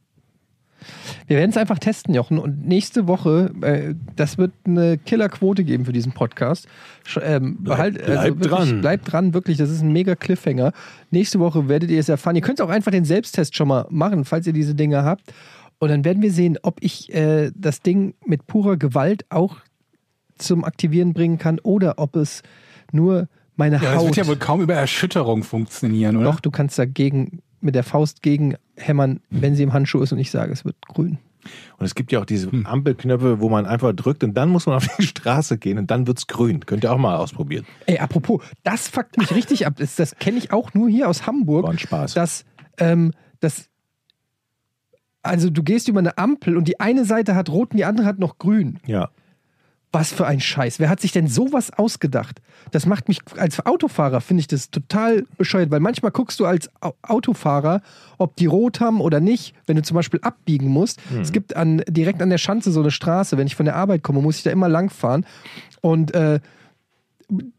Wir 1.26 1.36
werden 1.36 1.50
es 1.50 1.56
einfach 1.56 1.78
testen, 1.78 2.14
Jochen. 2.14 2.38
Und 2.38 2.66
nächste 2.66 3.06
Woche, 3.06 3.52
äh, 3.60 3.94
das 4.16 4.38
wird 4.38 4.52
eine 4.64 4.98
Killerquote 4.98 5.62
geben 5.62 5.84
für 5.84 5.92
diesen 5.92 6.12
Podcast. 6.12 6.66
Sch 7.04 7.18
ähm, 7.22 7.62
behalt, 7.62 8.04
bleibt 8.04 8.40
wirklich, 8.40 8.48
dran. 8.48 8.80
Bleibt 8.80 9.12
dran, 9.12 9.34
wirklich. 9.34 9.58
Das 9.58 9.70
ist 9.70 9.82
ein 9.82 9.92
mega 9.92 10.14
Cliffhanger. 10.14 10.72
Nächste 11.10 11.38
Woche 11.38 11.68
werdet 11.68 11.90
ihr 11.90 12.00
es 12.00 12.08
erfahren. 12.08 12.36
Ihr 12.36 12.42
könnt 12.42 12.60
auch 12.60 12.70
einfach 12.70 12.90
den 12.90 13.04
Selbsttest 13.04 13.54
schon 13.56 13.68
mal 13.68 13.86
machen, 13.90 14.24
falls 14.24 14.46
ihr 14.46 14.54
diese 14.54 14.74
Dinge 14.74 15.04
habt. 15.04 15.32
Und 15.78 15.90
dann 15.90 16.04
werden 16.04 16.22
wir 16.22 16.32
sehen, 16.32 16.58
ob 16.62 16.78
ich 16.82 17.12
äh, 17.14 17.50
das 17.54 17.82
Ding 17.82 18.14
mit 18.24 18.46
purer 18.46 18.76
Gewalt 18.76 19.24
auch 19.28 19.56
zum 20.40 20.64
Aktivieren 20.64 21.12
bringen 21.12 21.38
kann 21.38 21.58
oder 21.60 21.94
ob 21.98 22.16
es 22.16 22.42
nur 22.92 23.28
meine 23.56 23.76
Ja, 23.76 23.82
das 23.82 23.96
Haut. 23.96 24.06
wird 24.06 24.16
ja 24.16 24.26
wohl 24.26 24.36
kaum 24.36 24.60
über 24.60 24.74
Erschütterung 24.74 25.42
funktionieren, 25.42 26.16
oder? 26.16 26.32
Doch, 26.32 26.40
du 26.40 26.50
kannst 26.50 26.78
dagegen 26.78 27.42
mit 27.60 27.74
der 27.74 27.84
Faust 27.84 28.22
gegen 28.22 28.56
hämmern, 28.76 29.20
wenn 29.30 29.54
sie 29.54 29.62
im 29.62 29.72
Handschuh 29.72 30.00
ist 30.00 30.12
und 30.12 30.18
ich 30.18 30.30
sage, 30.30 30.52
es 30.52 30.64
wird 30.64 30.76
grün. 30.88 31.18
Und 31.78 31.86
es 31.86 31.94
gibt 31.94 32.12
ja 32.12 32.20
auch 32.20 32.26
diese 32.26 32.50
Ampelknöpfe, 32.64 33.40
wo 33.40 33.48
man 33.48 33.64
einfach 33.66 33.92
drückt 33.94 34.24
und 34.24 34.34
dann 34.34 34.50
muss 34.50 34.66
man 34.66 34.76
auf 34.76 34.88
die 34.98 35.06
Straße 35.06 35.58
gehen 35.58 35.78
und 35.78 35.90
dann 35.90 36.06
wird's 36.06 36.26
grün. 36.26 36.64
Könnt 36.66 36.84
ihr 36.84 36.92
auch 36.92 36.98
mal 36.98 37.16
ausprobieren. 37.16 37.66
Ey, 37.86 37.98
apropos, 37.98 38.42
das 38.62 38.88
fuckt 38.88 39.16
mich 39.18 39.34
richtig 39.34 39.66
ab. 39.66 39.74
Das, 39.78 39.96
das 39.96 40.16
kenne 40.16 40.38
ich 40.38 40.52
auch 40.52 40.74
nur 40.74 40.88
hier 40.88 41.08
aus 41.08 41.26
Hamburg. 41.26 41.64
War 41.64 41.70
ein 41.70 41.78
Spaß. 41.78 42.14
Dass, 42.14 42.44
ähm, 42.78 43.12
das, 43.40 43.68
also 45.22 45.50
du 45.50 45.62
gehst 45.62 45.88
über 45.88 46.00
eine 46.00 46.18
Ampel 46.18 46.56
und 46.56 46.68
die 46.68 46.80
eine 46.80 47.04
Seite 47.04 47.34
hat 47.34 47.48
rot 47.48 47.72
und 47.72 47.78
die 47.78 47.84
andere 47.84 48.06
hat 48.06 48.18
noch 48.18 48.38
grün. 48.38 48.78
Ja. 48.86 49.10
Was 49.92 50.12
für 50.12 50.24
ein 50.24 50.38
Scheiß. 50.38 50.78
Wer 50.78 50.88
hat 50.88 51.00
sich 51.00 51.10
denn 51.10 51.26
sowas 51.26 51.72
ausgedacht? 51.72 52.40
Das 52.70 52.86
macht 52.86 53.08
mich, 53.08 53.18
als 53.36 53.64
Autofahrer 53.66 54.20
finde 54.20 54.42
ich 54.42 54.46
das 54.46 54.70
total 54.70 55.24
bescheuert, 55.36 55.72
weil 55.72 55.80
manchmal 55.80 56.12
guckst 56.12 56.38
du 56.38 56.46
als 56.46 56.70
Au- 56.80 56.94
Autofahrer, 57.02 57.82
ob 58.16 58.36
die 58.36 58.46
rot 58.46 58.78
haben 58.80 59.00
oder 59.00 59.18
nicht, 59.18 59.52
wenn 59.66 59.74
du 59.74 59.82
zum 59.82 59.96
Beispiel 59.96 60.20
abbiegen 60.22 60.68
musst. 60.68 61.00
Es 61.20 61.32
gibt 61.32 61.56
an, 61.56 61.82
direkt 61.88 62.22
an 62.22 62.30
der 62.30 62.38
Schanze 62.38 62.70
so 62.70 62.80
eine 62.80 62.92
Straße, 62.92 63.36
wenn 63.36 63.48
ich 63.48 63.56
von 63.56 63.66
der 63.66 63.74
Arbeit 63.74 64.04
komme, 64.04 64.22
muss 64.22 64.36
ich 64.36 64.44
da 64.44 64.50
immer 64.52 64.68
lang 64.68 64.90
fahren. 64.90 65.26
Und 65.80 66.14
äh, 66.14 66.38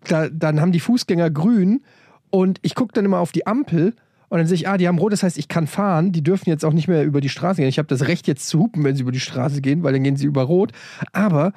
da, 0.08 0.30
dann 0.30 0.62
haben 0.62 0.72
die 0.72 0.80
Fußgänger 0.80 1.30
grün 1.32 1.82
und 2.30 2.60
ich 2.62 2.76
gucke 2.76 2.94
dann 2.94 3.04
immer 3.06 3.20
auf 3.20 3.32
die 3.34 3.46
Ampel 3.48 3.94
und 4.30 4.38
dann 4.38 4.48
sehe 4.48 4.56
ich, 4.56 4.70
ah, 4.70 4.78
die 4.78 4.88
haben 4.88 4.98
rot, 5.00 5.12
das 5.12 5.24
heißt, 5.24 5.38
ich 5.38 5.50
kann 5.50 5.68
fahren. 5.68 6.14
Die 6.14 6.24
dürfen 6.24 6.50
jetzt 6.50 6.64
auch 6.64 6.72
nicht 6.72 6.88
mehr 6.88 7.04
über 7.04 7.20
die 7.20 7.28
Straße 7.28 7.58
gehen. 7.60 7.68
Ich 7.68 7.78
habe 7.78 7.90
das 7.90 8.08
Recht 8.08 8.28
jetzt 8.28 8.48
zu 8.48 8.60
hupen, 8.60 8.86
wenn 8.86 8.96
sie 8.96 9.02
über 9.02 9.12
die 9.12 9.20
Straße 9.20 9.60
gehen, 9.60 9.84
weil 9.84 9.92
dann 9.92 10.04
gehen 10.04 10.16
sie 10.16 10.26
über 10.28 10.44
rot. 10.44 10.72
Aber 11.12 11.52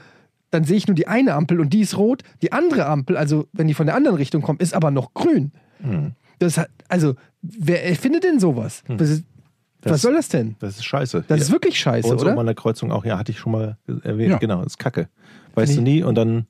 dann 0.55 0.64
sehe 0.64 0.76
ich 0.76 0.86
nur 0.86 0.94
die 0.94 1.09
eine 1.09 1.34
Ampel 1.34 1.61
und 1.61 1.72
die 1.72 1.80
ist 1.80 1.96
rot. 1.98 2.22
Die 2.42 2.52
andere 2.52 2.86
Ampel, 2.86 3.16
also 3.16 3.46
wenn 3.52 3.66
die 3.68 3.74
von 3.74 3.86
der 3.86 3.94
anderen 3.96 4.16
Richtung 4.16 4.40
kommt, 4.42 4.62
ist 4.62 4.72
aber 4.74 4.90
noch 4.90 5.12
grün. 5.14 5.52
Das 6.38 6.57
hat, 6.59 6.68
also, 6.88 7.14
wer 7.42 7.84
erfindet 7.86 8.24
denn 8.24 8.38
sowas? 8.40 8.82
Was, 8.88 9.11
ist, 9.11 9.24
was 9.82 9.92
Das- 9.92 10.02
soll 10.02 10.14
das 10.14 10.28
denn? 10.28 10.57
Das 10.61 10.76
ist 10.76 10.84
scheiße. 10.84 11.24
Das 11.28 11.38
ja. 11.38 11.44
ist 11.44 11.52
wirklich 11.52 11.78
scheiße, 11.78 12.09
Und 12.09 12.18
so 12.20 12.26
oder? 12.26 12.38
einer 12.38 12.55
Kreuzung 12.55 12.90
auch, 12.92 13.05
ja, 13.05 13.18
hatte 13.18 13.32
ich 13.32 13.38
schon 13.38 13.52
mal 13.52 13.76
erwähnt. 14.02 14.30
Ja. 14.30 14.38
Genau, 14.38 14.62
ist 14.62 14.78
kacke. 14.78 15.09
Weißt 15.55 15.76
du 15.76 15.82
nie 15.82 16.02
und 16.02 16.14
dann 16.14 16.46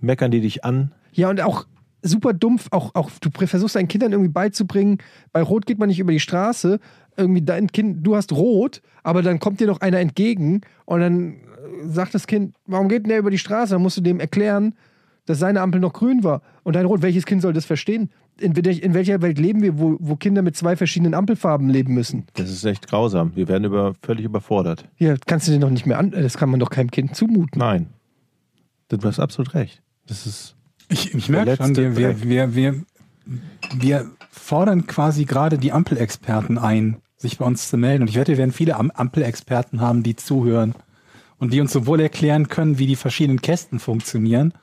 meckern 0.00 0.30
die 0.30 0.40
dich 0.40 0.64
an. 0.64 0.92
Ja, 1.12 1.30
und 1.30 1.40
auch 1.40 1.66
super 2.02 2.32
dumpf, 2.32 2.68
auch, 2.70 2.94
auch 2.94 3.10
du 3.20 3.30
versuchst 3.46 3.74
deinen 3.76 3.88
Kindern 3.88 4.12
irgendwie 4.12 4.30
beizubringen, 4.30 4.98
bei 5.32 5.42
Rot 5.42 5.66
geht 5.66 5.78
man 5.78 5.88
nicht 5.88 5.98
über 5.98 6.12
die 6.12 6.20
Straße, 6.20 6.78
irgendwie 7.16 7.42
dein 7.42 7.66
Kind, 7.72 8.06
du 8.06 8.14
hast 8.16 8.32
Rot, 8.32 8.82
aber 9.02 9.22
dann 9.22 9.40
kommt 9.40 9.60
dir 9.60 9.66
noch 9.66 9.80
einer 9.80 9.98
entgegen 9.98 10.60
und 10.84 11.00
dann 11.00 11.36
sagt 11.86 12.14
das 12.14 12.26
Kind, 12.26 12.54
warum 12.66 12.88
geht 12.88 13.04
denn 13.04 13.10
der 13.10 13.18
über 13.18 13.30
die 13.30 13.38
Straße? 13.38 13.74
Dann 13.74 13.82
musst 13.82 13.96
du 13.96 14.00
dem 14.00 14.20
erklären, 14.20 14.74
dass 15.26 15.38
seine 15.38 15.60
Ampel 15.60 15.80
noch 15.80 15.92
grün 15.92 16.24
war 16.24 16.42
und 16.62 16.76
dein 16.76 16.86
Rot, 16.86 17.02
welches 17.02 17.26
Kind 17.26 17.42
soll 17.42 17.52
das 17.52 17.64
verstehen? 17.64 18.10
In, 18.38 18.52
in 18.52 18.94
welcher 18.94 19.22
Welt 19.22 19.38
leben 19.38 19.62
wir, 19.62 19.78
wo, 19.78 19.96
wo 19.98 20.16
Kinder 20.16 20.42
mit 20.42 20.56
zwei 20.56 20.76
verschiedenen 20.76 21.14
Ampelfarben 21.14 21.68
leben 21.68 21.94
müssen? 21.94 22.26
Das 22.34 22.50
ist 22.50 22.64
echt 22.64 22.86
grausam. 22.86 23.32
Wir 23.34 23.48
werden 23.48 23.64
über, 23.64 23.94
völlig 24.02 24.24
überfordert. 24.26 24.86
Ja, 24.98 25.16
kannst 25.26 25.48
du 25.48 25.52
dir 25.52 25.58
doch 25.58 25.70
nicht 25.70 25.86
mehr 25.86 25.98
an, 25.98 26.10
das 26.10 26.36
kann 26.36 26.50
man 26.50 26.60
doch 26.60 26.70
keinem 26.70 26.90
Kind 26.90 27.16
zumuten. 27.16 27.58
Nein. 27.58 27.88
Du 28.88 28.98
hast 29.02 29.18
absolut 29.18 29.54
recht. 29.54 29.82
Das 30.06 30.26
ist. 30.26 30.54
Ich, 30.88 31.14
ich 31.14 31.28
merke 31.28 31.56
schon, 31.56 31.74
wir, 31.74 31.96
wir, 31.96 32.22
wir, 32.22 32.54
wir, 32.54 32.82
wir 33.76 34.06
fordern 34.30 34.86
quasi 34.86 35.24
gerade 35.24 35.58
die 35.58 35.72
Ampelexperten 35.72 36.58
ein, 36.58 36.98
sich 37.16 37.38
bei 37.38 37.46
uns 37.46 37.68
zu 37.68 37.76
melden. 37.76 38.02
Und 38.02 38.08
ich 38.08 38.16
wette, 38.16 38.32
wir 38.32 38.38
werden 38.38 38.52
viele 38.52 38.76
Am 38.76 38.92
Ampelexperten 38.92 39.80
haben, 39.80 40.02
die 40.04 40.14
zuhören 40.14 40.74
und 41.38 41.52
die 41.52 41.60
uns 41.60 41.72
sowohl 41.72 42.00
erklären 42.00 42.48
können, 42.48 42.78
wie 42.78 42.86
die 42.86 42.96
verschiedenen 42.96 43.40
Kästen 43.40 43.78
funktionieren, 43.78 44.54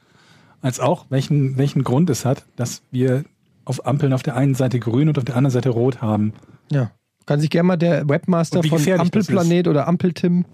als 0.61 0.79
auch, 0.79 1.05
welchen, 1.09 1.57
welchen 1.57 1.83
Grund 1.83 2.09
es 2.09 2.25
hat, 2.25 2.45
dass 2.55 2.81
wir 2.91 3.25
auf 3.65 3.85
Ampeln 3.85 4.13
auf 4.13 4.23
der 4.23 4.35
einen 4.35 4.55
Seite 4.55 4.79
grün 4.79 5.09
und 5.09 5.17
auf 5.17 5.25
der 5.25 5.35
anderen 5.35 5.51
Seite 5.51 5.69
rot 5.69 6.01
haben. 6.01 6.33
Ja. 6.71 6.91
Kann 7.25 7.39
sich 7.39 7.49
gerne 7.49 7.67
mal 7.67 7.77
der 7.77 8.07
Webmaster 8.09 8.61
von 8.63 8.99
Ampelplanet 8.99 9.67
oder 9.67 9.87
Ampeltim 9.87 10.45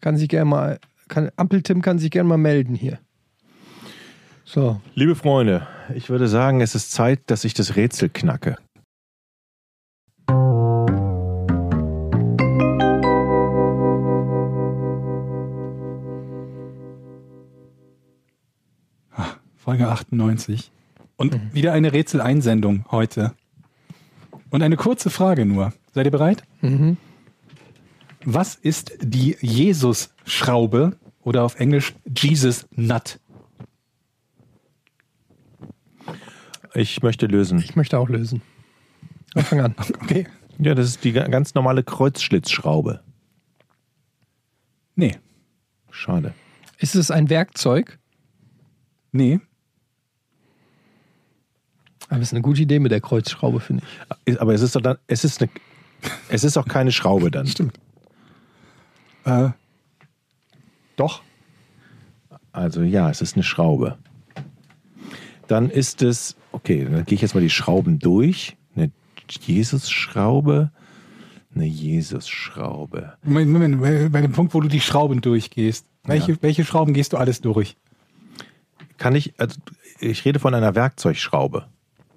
kann 0.00 0.16
sich 0.16 0.28
gerne 0.28 0.44
mal, 0.44 0.78
kann, 1.08 1.30
Ampeltim 1.36 1.82
kann 1.82 1.98
sich 1.98 2.10
gerne 2.10 2.28
mal 2.28 2.38
melden 2.38 2.74
hier. 2.74 2.98
So. 4.44 4.80
Liebe 4.94 5.14
Freunde, 5.14 5.66
ich 5.94 6.08
würde 6.08 6.28
sagen, 6.28 6.60
es 6.60 6.74
ist 6.74 6.92
Zeit, 6.92 7.20
dass 7.26 7.44
ich 7.44 7.54
das 7.54 7.76
Rätsel 7.76 8.08
knacke. 8.08 8.56
Folge 19.68 19.86
98. 19.86 20.70
Und 21.16 21.52
wieder 21.52 21.74
eine 21.74 21.92
Rätseleinsendung 21.92 22.86
heute. 22.90 23.34
Und 24.48 24.62
eine 24.62 24.76
kurze 24.76 25.10
Frage 25.10 25.44
nur. 25.44 25.74
Seid 25.92 26.06
ihr 26.06 26.10
bereit? 26.10 26.42
Mhm. 26.62 26.96
Was 28.24 28.54
ist 28.54 28.92
die 29.02 29.36
Jesus-Schraube 29.42 30.96
oder 31.20 31.42
auf 31.44 31.60
Englisch 31.60 31.92
Jesus 32.16 32.66
Nut? 32.70 33.20
Ich 36.72 37.02
möchte 37.02 37.26
lösen. 37.26 37.58
Ich 37.58 37.76
möchte 37.76 37.98
auch 37.98 38.08
lösen. 38.08 38.40
Dann 39.34 39.44
Fang 39.44 39.60
an. 39.60 39.74
Okay. 40.02 40.26
Ja, 40.58 40.74
das 40.74 40.86
ist 40.86 41.04
die 41.04 41.12
ga- 41.12 41.28
ganz 41.28 41.52
normale 41.52 41.84
Kreuzschlitzschraube. 41.84 43.02
Nee. 44.94 45.18
Schade. 45.90 46.32
Ist 46.78 46.94
es 46.94 47.10
ein 47.10 47.28
Werkzeug? 47.28 47.98
Nee. 49.12 49.40
Aber 52.08 52.20
es 52.20 52.28
ist 52.28 52.32
eine 52.32 52.42
gute 52.42 52.62
Idee 52.62 52.78
mit 52.78 52.92
der 52.92 53.00
Kreuzschraube, 53.00 53.60
finde 53.60 53.82
ich. 54.24 54.40
Aber 54.40 54.54
es 54.54 54.62
ist 54.62 54.74
doch 54.74 54.80
dann, 54.80 54.96
es 55.06 55.24
ist 55.24 55.42
eine, 55.42 55.50
es 56.28 56.44
ist 56.44 56.56
auch 56.56 56.66
keine 56.66 56.92
Schraube 56.92 57.30
dann. 57.30 57.46
Stimmt. 57.46 57.78
Äh, 59.24 59.50
doch. 60.96 61.22
Also 62.52 62.82
ja, 62.82 63.10
es 63.10 63.20
ist 63.20 63.36
eine 63.36 63.42
Schraube. 63.42 63.98
Dann 65.46 65.70
ist 65.70 66.02
es, 66.02 66.36
okay, 66.52 66.84
dann 66.90 67.04
gehe 67.04 67.16
ich 67.16 67.22
jetzt 67.22 67.34
mal 67.34 67.40
die 67.40 67.50
Schrauben 67.50 67.98
durch. 67.98 68.56
Eine 68.74 68.90
Jesus-Schraube, 69.28 70.70
eine 71.54 71.66
Jesus-Schraube. 71.66 73.14
Moment, 73.22 73.50
Moment, 73.50 74.12
bei, 74.12 74.20
dem 74.20 74.32
Punkt, 74.32 74.54
wo 74.54 74.60
du 74.60 74.68
die 74.68 74.80
Schrauben 74.80 75.20
durchgehst. 75.20 75.86
Welche, 76.04 76.40
welche 76.42 76.64
Schrauben 76.64 76.94
gehst 76.94 77.12
du 77.12 77.16
alles 77.16 77.40
durch? 77.40 77.76
Kann 78.96 79.14
ich, 79.14 79.34
also 79.38 79.60
ich 80.00 80.24
rede 80.24 80.38
von 80.38 80.54
einer 80.54 80.74
Werkzeugschraube. 80.74 81.66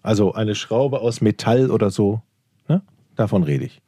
Also 0.02 0.34
eine 0.34 0.56
Schraube 0.56 1.00
aus 1.02 1.22
Metall 1.22 1.70
oder 1.72 1.92
so. 1.92 2.22
Ne? 2.68 2.82
Davon 3.16 3.44
rede 3.44 3.66
ich. 3.66 3.82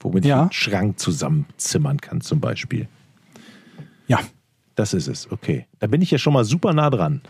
Womit 0.00 0.24
Ja. 0.24 0.36
ich 0.36 0.40
einen 0.42 0.52
Schrank 0.52 0.98
zusammenzimmern 0.98 2.00
kann 2.00 2.20
zum 2.20 2.40
Beispiel. 2.40 2.88
Ja. 4.06 4.20
Das 4.74 4.92
ist 4.92 5.06
es, 5.06 5.30
okay. 5.30 5.66
Da 5.78 5.86
bin 5.86 6.02
ich 6.02 6.10
ja 6.10 6.18
schon 6.18 6.32
mal 6.32 6.44
super 6.44 6.72
nah 6.72 6.90
dran. 6.90 7.20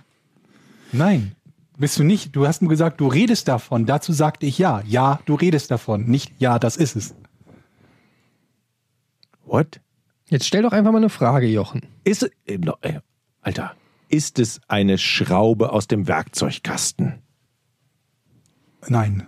Nein. 0.93 1.33
Bist 1.77 1.99
du 1.99 2.03
nicht. 2.05 2.35
Du 2.35 2.47
hast 2.47 2.63
nur 2.63 2.71
gesagt, 2.71 3.01
du 3.01 3.07
redest 3.09 3.49
davon. 3.49 3.85
Dazu 3.85 4.13
sagte 4.15 4.47
ich 4.47 4.57
ja. 4.59 4.83
Ja, 4.87 5.21
du 5.27 5.35
redest 5.35 5.71
davon. 5.71 6.07
Nicht 6.07 6.33
ja, 6.39 6.59
das 6.59 6.77
ist 6.79 6.97
es. 6.97 7.15
What? 9.45 9.81
Jetzt 10.31 10.47
stell 10.47 10.63
doch 10.63 10.73
einfach 10.73 10.91
mal 10.93 10.99
eine 10.99 11.11
Frage, 11.11 11.47
Jochen. 11.47 11.83
Ist 12.05 12.23
es, 12.23 12.31
äh, 12.47 12.59
äh, 12.81 13.01
Alter, 13.43 13.75
ist 14.09 14.39
es 14.39 14.61
eine 14.69 14.97
Schraube 14.97 15.71
aus 15.73 15.87
dem 15.87 16.07
Werkzeugkasten? 16.09 17.15
Nein. 18.89 19.27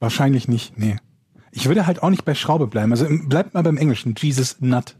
Wahrscheinlich 0.00 0.48
nicht. 0.48 0.78
Nee. 0.78 0.96
Ich 1.50 1.66
würde 1.66 1.86
halt 1.86 2.02
auch 2.02 2.10
nicht 2.10 2.24
bei 2.24 2.34
Schraube 2.34 2.66
bleiben. 2.66 2.92
Also 2.92 3.06
im- 3.06 3.28
bleibt 3.28 3.54
mal 3.54 3.62
beim 3.62 3.76
Englischen. 3.76 4.14
Jesus 4.16 4.60
Nut. 4.60 4.94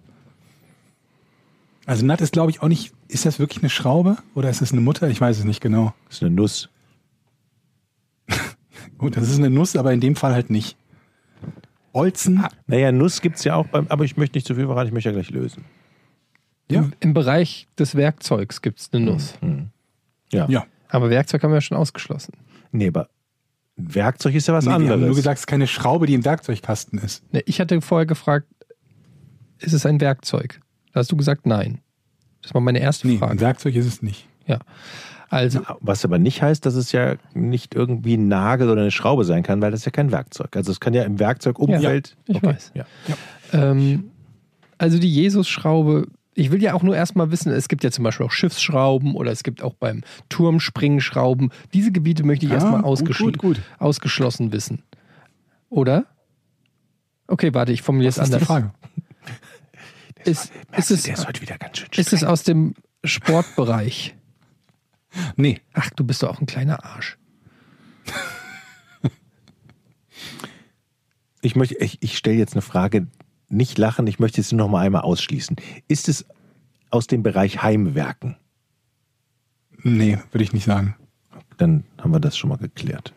Also 1.87 2.05
Nut 2.05 2.21
ist, 2.21 2.33
glaube 2.33 2.51
ich, 2.51 2.63
auch 2.63 2.69
nicht. 2.69 2.93
Ist 3.09 3.25
das 3.27 3.39
wirklich 3.39 3.63
eine 3.63 3.71
Schraube 3.71 4.19
oder 4.35 4.51
ist 4.51 4.61
es 4.61 4.73
eine 4.73 4.81
Mutter? 4.81 5.09
Ich 5.09 5.21
weiß 5.21 5.39
es 5.39 5.45
nicht 5.45 5.61
genau. 5.61 5.95
Das 6.07 6.17
ist 6.17 6.23
eine 6.23 6.35
Nuss. 6.35 6.69
Gut, 8.99 9.17
das 9.17 9.29
ist 9.31 9.39
eine 9.39 9.51
Nuss, 9.51 9.77
aber 9.77 9.93
in 9.93 10.01
dem 10.01 10.17
Fall 10.17 10.33
halt 10.35 10.51
nicht. 10.51 10.77
Olzen. 11.93 12.45
Naja, 12.67 12.93
Nuss 12.93 13.21
gibt 13.23 13.37
es 13.37 13.45
ja 13.45 13.55
auch 13.55 13.67
beim, 13.67 13.87
aber 13.89 14.05
ich 14.05 14.17
möchte 14.17 14.37
nicht 14.37 14.47
zu 14.47 14.55
viel 14.55 14.67
verraten, 14.67 14.89
ich 14.89 14.93
möchte 14.93 15.09
ja 15.09 15.15
gleich 15.15 15.31
lösen. 15.31 15.65
Ja. 16.71 16.81
Im, 16.81 16.93
Im 17.01 17.15
Bereich 17.15 17.67
des 17.79 17.95
Werkzeugs 17.95 18.61
gibt 18.61 18.81
es 18.81 18.91
eine 18.93 19.07
Nuss. 19.07 19.35
Ja. 20.31 20.47
Ja. 20.49 20.67
Aber 20.91 21.09
Werkzeug 21.11 21.43
haben 21.43 21.51
wir 21.51 21.57
ja 21.57 21.61
schon 21.63 21.77
ausgeschlossen. 21.79 22.35
Nee, 22.73 22.89
aber 22.89 23.09
Werkzeug 23.79 24.35
ist 24.35 24.49
ja 24.49 24.55
was 24.55 24.67
Nee, 24.67 24.73
anderes. 24.73 25.01
nur 25.01 25.15
gesagt, 25.15 25.37
es 25.39 25.43
ist 25.43 25.47
keine 25.47 25.67
Schraube, 25.67 26.07
die 26.07 26.15
im 26.15 26.25
Werkzeugkasten 26.25 26.99
ist. 26.99 27.23
Ne, 27.33 27.43
Ich 27.47 27.61
hatte 27.61 27.81
vorher 27.81 28.07
gefragt, 28.07 28.47
ist 29.59 29.73
es 29.73 29.87
ein 29.87 30.01
Werkzeug? 30.01 30.61
Da 30.93 31.01
hast 31.01 31.13
du 31.13 31.17
gesagt, 31.17 31.47
nein. 31.47 31.81
Das 32.43 32.55
war 32.55 32.61
meine 32.61 32.81
erste 32.81 33.07
Nee, 33.07 33.15
ein 33.15 33.19
Frage. 33.19 33.41
Werkzeug 33.41 33.75
ist 33.77 33.87
es 33.87 34.03
nicht. 34.03 34.27
Ja. 34.47 34.59
Also, 35.31 35.61
Was 35.81 36.05
aber 36.05 36.19
nicht 36.19 36.41
heißt, 36.43 36.65
dass 36.65 36.75
es 36.75 36.91
ja 36.93 37.17
nicht 37.35 37.75
irgendwie 37.75 38.15
ein 38.17 38.29
Nagel 38.29 38.71
oder 38.71 38.81
eine 38.81 38.91
Schraube 38.91 39.25
sein 39.25 39.43
kann, 39.43 39.61
weil 39.61 39.71
das 39.71 39.81
ist 39.81 39.87
ja 39.87 39.93
kein 39.93 40.11
Werkzeug. 40.11 40.57
Also 40.57 40.73
es 40.73 40.81
kann 40.81 40.95
ja 40.95 41.03
im 41.05 41.19
Werkzeugumfeld. 41.19 42.17
Ja, 42.27 42.35
ich 42.37 42.43
weiß. 42.43 42.73
Ja. 42.75 42.85
ähm, 43.53 44.11
also 44.79 44.99
die 44.99 45.13
Jesus-Schraube, 45.13 46.07
ich 46.39 46.53
will 46.53 46.63
ja 46.63 46.75
auch 46.75 46.85
nur 46.85 46.95
erstmal 46.97 47.33
wissen, 47.33 47.51
es 47.53 47.69
gibt 47.69 47.83
ja 47.83 47.91
zum 47.91 48.05
Beispiel 48.05 48.25
auch 48.25 48.31
Schiffsschrauben 48.31 49.17
oder 49.17 49.33
es 49.33 49.43
gibt 49.43 49.61
auch 49.63 49.75
beim 49.75 50.05
Turmspringen 50.29 51.01
Schrauben. 51.01 51.51
Diese 51.75 51.91
Gebiete 51.91 52.23
möchte 52.25 52.47
ich 52.47 52.53
Ah, 52.53 52.57
erstmal 52.57 52.77
gut, 52.83 52.85
ausgeschl 52.85 53.25
gut, 53.25 53.39
gut. 53.39 53.61
ausgeschlossen 53.79 54.53
wissen. 54.53 54.83
Oder? 55.69 56.07
Okay, 57.27 57.53
warte, 57.55 57.73
ich 57.73 57.83
formuliere 57.83 58.11
es 58.11 58.19
anders. 58.21 58.41
die 58.41 58.47
Frage. 58.47 58.73
Ist, 60.25 60.53
ist, 60.77 60.91
es, 60.91 61.03
der 61.05 61.15
ist 61.15 61.27
heute 61.29 61.41
wieder 61.41 61.57
ganz 61.59 61.79
schön 61.79 61.89
ist 61.97 62.13
es 62.13 62.25
aus 62.25 62.43
dem 62.43 62.75
Sportbereich? 63.05 64.15
Nee. 65.37 65.61
Ach, 65.73 65.89
du 65.91 66.05
bist 66.05 66.23
doch 66.23 66.29
auch 66.29 66.41
ein 66.41 66.47
kleiner 66.47 66.85
Arsch. 66.85 67.17
Ich, 71.41 71.57
möchte, 71.57 71.77
ich, 71.79 71.99
ich 72.03 72.19
stelle 72.19 72.37
jetzt 72.37 72.53
eine 72.55 72.63
Frage, 72.63 73.07
nicht 73.49 73.79
lachen, 73.79 74.07
ich 74.07 74.19
möchte 74.19 74.41
es 74.41 74.53
nur 74.53 74.59
noch 74.67 74.69
mal 74.73 74.85
einmal 74.85 75.03
ausschließen. 75.03 75.57
Ist 75.89 76.09
es 76.09 76.27
aus 76.91 77.07
dem 77.07 77.23
Bereich 77.23 77.63
Heimwerken? 77.63 78.37
Nee, 79.83 80.19
würde 80.33 80.45
ich 80.45 80.53
nicht 80.53 80.65
sagen. 80.65 80.97
Dann 81.57 81.85
haben 81.99 82.13
wir 82.13 82.21
das 82.21 82.37
schon 82.37 82.51
mal 82.51 82.57
geklärt. 82.59 83.13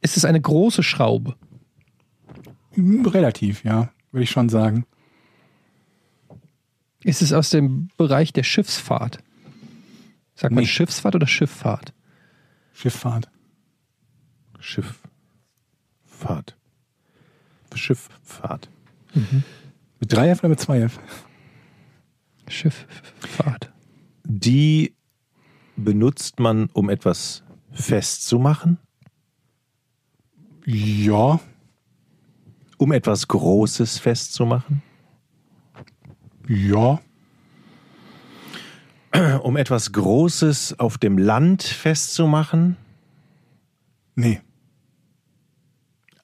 Ist 0.00 0.16
es 0.16 0.24
eine 0.24 0.40
große 0.40 0.82
Schraube? 0.82 1.36
Hm, 2.72 3.04
Relativ, 3.06 3.64
ja. 3.64 3.92
Würde 4.10 4.24
ich 4.24 4.30
schon 4.30 4.48
sagen. 4.48 4.86
Ist 7.04 7.22
es 7.22 7.32
aus 7.32 7.50
dem 7.50 7.88
Bereich 7.96 8.32
der 8.32 8.42
Schiffsfahrt? 8.44 9.18
Sagt 10.34 10.54
man 10.54 10.62
Nee. 10.64 10.68
Schiffsfahrt 10.68 11.14
oder 11.14 11.26
Schifffahrt? 11.26 11.92
Schifffahrt. 12.72 13.30
Schifffahrt. 14.58 16.56
Schifffahrt. 17.76 18.68
Mit 20.00 20.12
3F 20.12 20.38
oder 20.40 20.48
mit 20.48 20.60
2F? 20.60 20.92
Schifffahrt. 22.48 23.70
Die 24.24 24.94
benutzt 25.76 26.38
man, 26.40 26.68
um 26.72 26.88
etwas 26.90 27.42
festzumachen, 27.72 28.78
Ja. 30.66 31.40
um 32.78 32.92
etwas 32.92 33.28
Großes 33.28 33.98
festzumachen, 33.98 34.82
Ja. 36.48 37.00
um 39.42 39.56
etwas 39.56 39.92
Großes 39.92 40.78
auf 40.78 40.98
dem 40.98 41.18
Land 41.18 41.62
festzumachen. 41.62 42.76
Nee. 44.14 44.40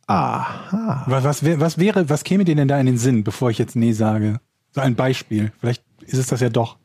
Aha. 0.09 1.05
Was, 1.07 1.25
was, 1.25 1.45
was 1.61 1.79
wäre, 1.79 2.09
was 2.09 2.25
käme 2.25 2.45
dir 2.45 2.57
denn 2.57 2.67
da 2.67 2.81
in 2.81 2.87
den 2.87 2.97
Sinn, 2.99 3.25
bevor 3.25 3.51
ich 3.51 3.59
jetzt 3.59 3.77
nee 3.77 3.93
sage? 3.93 4.41
So 4.73 4.81
ein 4.81 4.95
Beispiel. 4.95 5.53
Vielleicht 5.61 5.85
ist 6.01 6.19
es 6.19 6.29
das 6.29 6.41
ja 6.41 6.49
doch. 6.49 6.79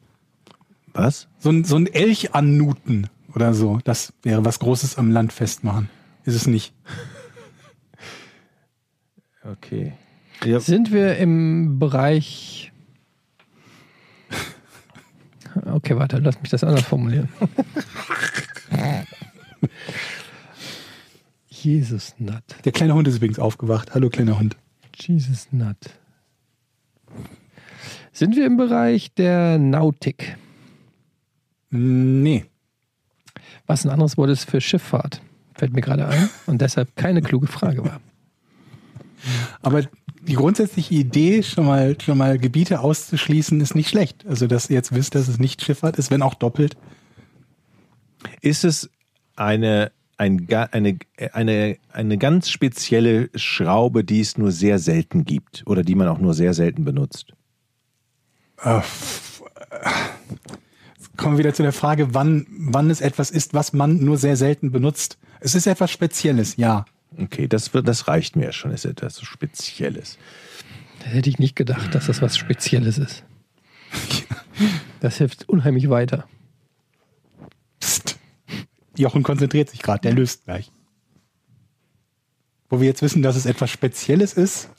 Was? 0.94 1.28
So 1.40 1.50
ein, 1.50 1.64
so 1.64 1.78
ein 1.78 1.88
Elch 1.88 2.36
annuten 2.36 3.10
oder 3.34 3.54
so. 3.54 3.80
Das 3.86 4.14
wäre 4.24 4.44
was 4.46 4.60
Großes 4.60 4.98
am 4.98 5.10
Land 5.10 5.32
festmachen. 5.34 5.90
Ist 6.26 6.36
es 6.36 6.46
nicht. 6.48 6.74
Okay. 9.46 9.92
Ja, 10.46 10.62
Sind 10.62 10.94
wir 10.94 11.18
im 11.18 11.78
Bereich. 11.78 12.72
Okay, 15.66 15.98
warte, 15.98 16.20
lass 16.20 16.40
mich 16.42 16.50
das 16.50 16.64
anders 16.64 16.86
formulieren. 16.86 17.28
Jesus 21.64 22.14
Nut. 22.18 22.43
Der 22.66 22.74
kleine 22.74 22.93
Hund 22.93 23.07
ist 23.07 23.16
übrigens 23.16 23.39
aufgewacht. 23.39 23.93
Hallo, 23.93 24.09
kleiner 24.09 24.38
Hund. 24.38 24.57
Jesus 24.99 25.47
Nut. 25.51 25.78
Sind 28.11 28.36
wir 28.36 28.45
im 28.45 28.57
Bereich 28.57 29.14
der 29.14 29.57
Nautik? 29.57 30.38
Nee. 31.70 32.45
Was 33.66 33.86
ein 33.86 33.91
anderes 33.91 34.18
Wort 34.18 34.30
ist 34.30 34.49
für 34.49 34.59
Schifffahrt. 34.59 35.22
Fällt 35.53 35.74
mir 35.74 35.82
gerade 35.82 36.07
ein. 36.07 36.30
Und 36.47 36.61
deshalb 36.61 36.95
keine 36.97 37.22
kluge 37.22 37.47
Frage 37.47 37.86
war. 37.86 38.01
Aber 39.61 39.84
die 40.22 40.34
grundsätzliche 40.34 40.93
Idee, 40.93 41.43
schon 41.43 41.66
mal, 41.66 41.99
schon 42.01 42.18
mal 42.18 42.38
Gebiete 42.38 42.82
auszuschließen, 42.82 43.61
ist 43.61 43.74
nicht 43.74 43.89
schlecht. 43.89 44.26
Also, 44.28 44.47
dass 44.47 44.70
ihr 44.70 44.76
jetzt 44.76 44.93
wisst, 44.93 45.16
dass 45.16 45.30
es 45.30 45.39
nicht 45.39 45.61
Schifffahrt 45.61 45.97
ist, 45.97 46.11
wenn 46.11 46.22
auch 46.22 46.34
doppelt. 46.34 46.76
Ist 48.41 48.66
es 48.66 48.89
eine, 49.38 49.91
ein, 50.24 50.48
eine, 50.72 50.98
eine, 51.34 51.78
eine 51.92 52.18
ganz 52.18 52.50
spezielle 52.50 53.30
Schraube, 53.36 54.04
die 54.04 54.22
es 54.22 54.38
nur 54.38 54.52
sehr 54.52 54.80
selten 54.80 55.26
gibt 55.26 55.64
oder 55.66 55.84
die 55.84 55.96
man 55.96 56.08
auch 56.08 56.20
nur 56.20 56.34
sehr 56.34 56.54
selten 56.54 56.86
benutzt? 56.86 57.34
Äh, 58.64 58.78
f- 58.78 59.44
äh, 59.72 59.90
Jetzt 60.98 61.18
kommen 61.18 61.36
wir 61.36 61.40
wieder 61.40 61.54
zu 61.54 61.64
der 61.64 61.74
Frage, 61.74 62.14
wann, 62.14 62.48
wann 62.50 62.90
es 62.90 63.02
etwas 63.02 63.30
ist, 63.32 63.54
was 63.54 63.74
man 63.74 63.98
nur 63.98 64.18
sehr 64.18 64.36
selten 64.38 64.72
benutzt. 64.72 65.18
Es 65.42 65.56
ist 65.56 65.68
etwas 65.68 65.92
Spezielles, 65.92 66.56
ja. 66.58 66.86
Okay, 67.18 67.48
das, 67.48 67.74
wird, 67.74 67.88
das 67.88 68.08
reicht 68.08 68.36
mir 68.36 68.52
schon. 68.54 68.72
Das 68.72 68.86
ist 68.86 68.92
etwas 68.92 69.22
Spezielles. 69.22 70.18
Da 71.00 71.08
hätte 71.08 71.30
ich 71.30 71.38
nicht 71.38 71.56
gedacht, 71.56 71.94
dass 71.94 72.08
das 72.08 72.22
was 72.22 72.38
Spezielles 72.38 72.98
ist. 72.98 73.24
Das 75.02 75.18
hilft 75.18 75.50
unheimlich 75.50 75.90
weiter. 75.90 76.26
Jochen 78.98 79.24
konzentriert 79.24 79.70
sich 79.70 79.82
gerade, 79.82 80.02
der 80.02 80.14
löst 80.14 80.46
gleich. 80.46 80.72
Wo 82.70 82.80
wir 82.80 82.88
jetzt 82.88 83.02
wissen, 83.02 83.22
dass 83.22 83.36
es 83.36 83.46
etwas 83.46 83.70
Spezielles 83.70 84.34
ist, 84.34 84.70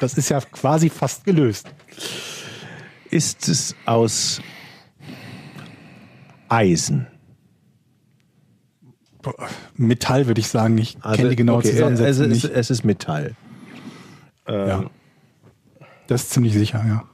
das 0.00 0.14
ist 0.14 0.28
ja 0.28 0.40
quasi 0.40 0.90
fast 0.90 1.24
gelöst. 1.24 1.68
Ist 3.10 3.48
es 3.48 3.74
aus 3.84 4.40
Eisen? 6.48 7.06
Metall 9.76 10.26
würde 10.26 10.40
ich 10.40 10.48
sagen, 10.48 10.78
ich 10.78 11.00
kenne 11.00 11.30
die 11.30 11.36
genaue 11.36 11.58
okay, 11.58 11.68
es, 11.68 11.74
Zusammensetzung 11.74 12.30
ist, 12.30 12.44
nicht. 12.44 12.54
es 12.54 12.70
ist 12.70 12.84
Metall. 12.84 13.36
ja. 14.48 14.90
Das 16.06 16.22
ist 16.24 16.30
ziemlich 16.30 16.54
sicher, 16.54 16.84
ja. 16.84 17.04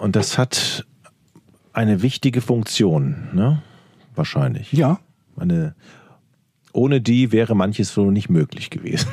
Und 0.00 0.16
das 0.16 0.38
hat 0.38 0.84
eine 1.76 2.00
wichtige 2.00 2.40
Funktion, 2.40 3.28
ne? 3.34 3.62
Wahrscheinlich. 4.14 4.72
Ja, 4.72 4.98
Eine, 5.36 5.74
ohne 6.72 7.02
die 7.02 7.32
wäre 7.32 7.54
manches 7.54 7.92
so 7.92 8.10
nicht 8.10 8.30
möglich 8.30 8.70
gewesen. 8.70 9.10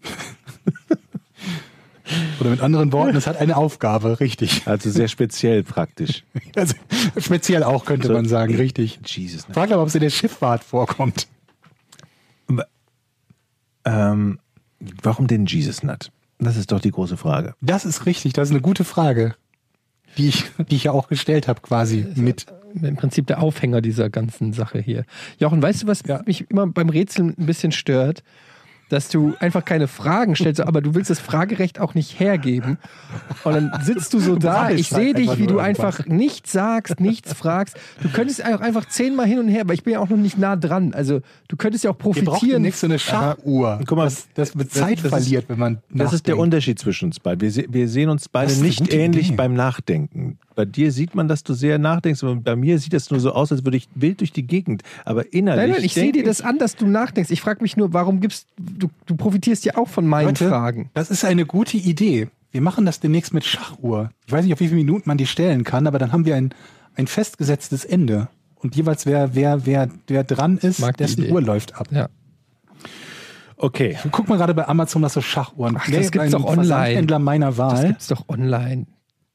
oder 2.40 2.48
mit 2.48 2.62
anderen 2.62 2.94
Worten, 2.94 3.14
es 3.14 3.26
hat 3.26 3.36
eine 3.36 3.58
Aufgabe, 3.58 4.20
richtig. 4.20 4.66
Also 4.66 4.88
sehr 4.90 5.08
speziell 5.08 5.62
praktisch. 5.62 6.24
Also, 6.56 6.74
speziell 7.18 7.64
auch, 7.64 7.84
könnte 7.84 8.12
man 8.12 8.26
sagen, 8.26 8.54
richtig. 8.54 9.00
Jesus. 9.04 9.44
Frag 9.52 9.72
aber, 9.72 9.82
ob 9.82 9.88
es 9.88 9.96
in 9.96 10.02
der 10.02 10.10
Schifffahrt 10.10 10.62
vorkommt. 10.62 11.26
Ähm, 13.84 14.38
warum 15.02 15.26
den 15.26 15.46
Jesus 15.46 15.82
Nut? 15.82 16.12
Das 16.38 16.56
ist 16.56 16.72
doch 16.72 16.80
die 16.80 16.92
große 16.92 17.16
Frage. 17.16 17.54
Das 17.60 17.84
ist 17.84 18.06
richtig, 18.06 18.32
das 18.32 18.48
ist 18.48 18.52
eine 18.52 18.62
gute 18.62 18.84
Frage, 18.84 19.34
die 20.18 20.28
ich, 20.28 20.44
die 20.70 20.76
ich 20.76 20.84
ja 20.84 20.92
auch 20.92 21.08
gestellt 21.08 21.48
habe, 21.48 21.60
quasi 21.60 22.06
mit. 22.16 22.46
Im 22.82 22.96
Prinzip 22.96 23.28
der 23.28 23.40
Aufhänger 23.40 23.80
dieser 23.80 24.10
ganzen 24.10 24.52
Sache 24.52 24.80
hier. 24.80 25.04
Jochen, 25.38 25.62
weißt 25.62 25.84
du, 25.84 25.86
was 25.86 26.02
Ja. 26.08 26.22
mich 26.26 26.50
immer 26.50 26.66
beim 26.66 26.88
Rätseln 26.88 27.32
ein 27.38 27.46
bisschen 27.46 27.70
stört? 27.70 28.24
Dass 28.94 29.08
du 29.08 29.34
einfach 29.40 29.64
keine 29.64 29.88
Fragen 29.88 30.36
stellst, 30.36 30.60
aber 30.60 30.80
du 30.80 30.94
willst 30.94 31.10
das 31.10 31.18
Fragerecht 31.18 31.80
auch 31.80 31.94
nicht 31.94 32.20
hergeben. 32.20 32.78
Und 33.42 33.52
dann 33.54 33.72
sitzt 33.82 34.14
du 34.14 34.20
so 34.20 34.36
da, 34.48 34.70
ich 34.70 34.88
sehe 34.88 35.14
dich, 35.14 35.36
wie 35.36 35.48
du 35.48 35.58
einfach 35.58 36.06
nichts 36.06 36.52
sagst, 36.52 37.00
nichts 37.00 37.32
fragst. 37.32 37.76
Du 38.02 38.08
könntest 38.08 38.44
auch 38.44 38.60
einfach 38.60 38.84
zehnmal 38.84 39.26
hin 39.26 39.40
und 39.40 39.48
her, 39.48 39.62
aber 39.62 39.74
ich 39.74 39.82
bin 39.82 39.94
ja 39.94 39.98
auch 39.98 40.08
noch 40.08 40.16
nicht 40.16 40.38
nah 40.38 40.54
dran. 40.54 40.94
Also 40.94 41.22
du 41.48 41.56
könntest 41.56 41.82
ja 41.82 41.90
auch 41.90 41.98
profitieren. 41.98 42.38
demnächst 42.62 42.80
so 42.82 42.86
eine 42.86 43.00
Schachuhr, 43.00 43.80
Guck 43.84 43.98
mal, 43.98 44.04
das, 44.04 44.28
das 44.34 44.54
mit 44.54 44.68
das- 44.68 44.74
Zeit 44.80 44.98
das 44.98 45.04
ist- 45.06 45.10
verliert, 45.10 45.46
wenn 45.48 45.58
man 45.58 45.78
Das 45.90 46.12
ist 46.12 46.26
der 46.28 46.34
nachdenkt. 46.34 46.38
Unterschied 46.42 46.78
zwischen 46.78 47.06
uns 47.06 47.18
beiden. 47.18 47.40
Wir, 47.40 47.50
se 47.50 47.64
wir 47.68 47.88
sehen 47.88 48.10
uns 48.10 48.28
beide 48.28 48.52
ist 48.52 48.60
nicht 48.62 48.92
ähnlich 48.94 49.26
Idee. 49.28 49.36
beim 49.36 49.54
Nachdenken. 49.54 50.38
Bei 50.54 50.64
dir 50.64 50.92
sieht 50.92 51.14
man, 51.14 51.26
dass 51.28 51.42
du 51.42 51.52
sehr 51.54 51.78
nachdenkst, 51.78 52.22
aber 52.22 52.36
bei 52.36 52.54
mir 52.56 52.78
sieht 52.78 52.92
das 52.92 53.10
nur 53.10 53.18
so 53.20 53.32
aus, 53.32 53.50
als 53.50 53.64
würde 53.64 53.76
ich 53.76 53.88
wild 53.94 54.20
durch 54.20 54.32
die 54.32 54.46
Gegend. 54.46 54.82
Aber 55.04 55.32
innerlich. 55.32 55.62
Nein, 55.62 55.70
nein, 55.70 55.84
ich 55.84 55.94
sehe 55.94 56.12
dir 56.12 56.24
das 56.24 56.40
an, 56.42 56.58
dass 56.58 56.76
du 56.76 56.86
nachdenkst. 56.86 57.30
Ich 57.30 57.40
frage 57.40 57.62
mich 57.62 57.76
nur, 57.76 57.92
warum 57.92 58.20
gibst 58.20 58.46
du, 58.56 58.88
du 59.06 59.16
profitierst 59.16 59.64
ja 59.64 59.76
auch 59.76 59.88
von 59.88 60.06
meinen 60.06 60.28
Leute, 60.28 60.48
Fragen. 60.48 60.90
Das 60.94 61.10
ist 61.10 61.24
eine 61.24 61.44
gute 61.44 61.76
Idee. 61.76 62.28
Wir 62.52 62.60
machen 62.60 62.86
das 62.86 63.00
demnächst 63.00 63.34
mit 63.34 63.44
Schachuhr. 63.44 64.10
Ich 64.26 64.32
weiß 64.32 64.44
nicht, 64.44 64.52
auf 64.52 64.60
wie 64.60 64.68
viele 64.68 64.76
Minuten 64.78 65.08
man 65.08 65.18
die 65.18 65.26
stellen 65.26 65.64
kann, 65.64 65.88
aber 65.88 65.98
dann 65.98 66.12
haben 66.12 66.24
wir 66.24 66.36
ein, 66.36 66.50
ein 66.94 67.08
festgesetztes 67.08 67.84
Ende. 67.84 68.28
Und 68.56 68.76
jeweils, 68.76 69.06
wer, 69.06 69.34
wer, 69.34 69.66
wer, 69.66 69.88
wer 70.06 70.22
dran 70.24 70.58
ist, 70.58 70.80
dessen 70.98 71.24
Idee. 71.24 71.32
Uhr 71.32 71.42
läuft 71.42 71.74
ab. 71.74 71.88
Ja. 71.90 72.08
Okay. 73.56 73.96
Guck 74.10 74.28
mal 74.28 74.36
gerade 74.36 74.54
bei 74.54 74.66
Amazon 74.68 75.02
nach 75.02 75.10
so 75.10 75.20
Schachuhren. 75.20 75.76
Ach, 75.78 75.88
das 75.90 76.10
gibt's 76.10 76.26
Ein 76.26 76.30
doch 76.32 76.44
online. 76.44 76.66
Versandhändler 76.66 77.18
meiner 77.18 77.46
Das 77.48 77.58
Wahl. 77.58 77.86
gibt's 77.88 78.06
doch 78.08 78.28
online. 78.28 78.86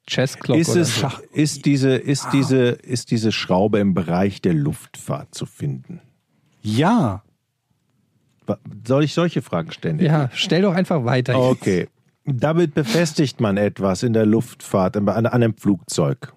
Chess 0.10 0.38
Clock 0.38 0.58
Ist, 0.58 0.70
oder 0.70 0.82
es, 0.82 1.00
so. 1.00 1.08
Ist, 1.32 1.66
diese, 1.66 1.96
ist, 1.96 2.28
diese, 2.34 2.70
ist 2.70 3.12
diese 3.12 3.32
Schraube 3.32 3.80
im 3.80 3.94
Bereich 3.94 4.42
der 4.42 4.54
Luftfahrt 4.54 5.36
zu 5.36 5.46
finden? 5.46 6.02
Ja. 6.62 7.24
Soll 8.86 9.04
ich 9.04 9.14
solche 9.14 9.44
Fragen 9.44 9.72
stellen? 9.72 10.00
Ja, 10.00 10.30
stell 10.34 10.64
doch 10.64 10.74
einfach 10.74 11.06
weiter. 11.06 11.34
jetzt. 11.34 11.42
Okay. 11.42 11.88
Damit 12.26 12.74
befestigt 12.74 13.40
man 13.40 13.58
etwas 13.58 14.04
in 14.04 14.14
der 14.14 14.26
Luftfahrt, 14.26 14.98
an, 14.98 15.08
an 15.08 15.26
einem 15.28 15.56
Flugzeug. 15.56 16.34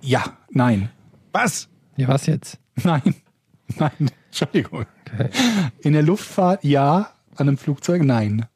Ja. 0.00 0.36
Nein. 0.50 0.90
Was? 1.32 1.68
Ja, 1.96 2.08
was 2.08 2.26
jetzt? 2.26 2.58
Nein. 2.84 3.14
Nein. 3.76 4.10
Entschuldigung. 4.26 4.86
Okay. 5.12 5.30
In 5.80 5.92
der 5.94 6.02
Luftfahrt 6.02 6.62
ja. 6.62 7.10
An 7.34 7.48
einem 7.48 7.58
Flugzeug 7.58 8.02
nein. 8.02 8.46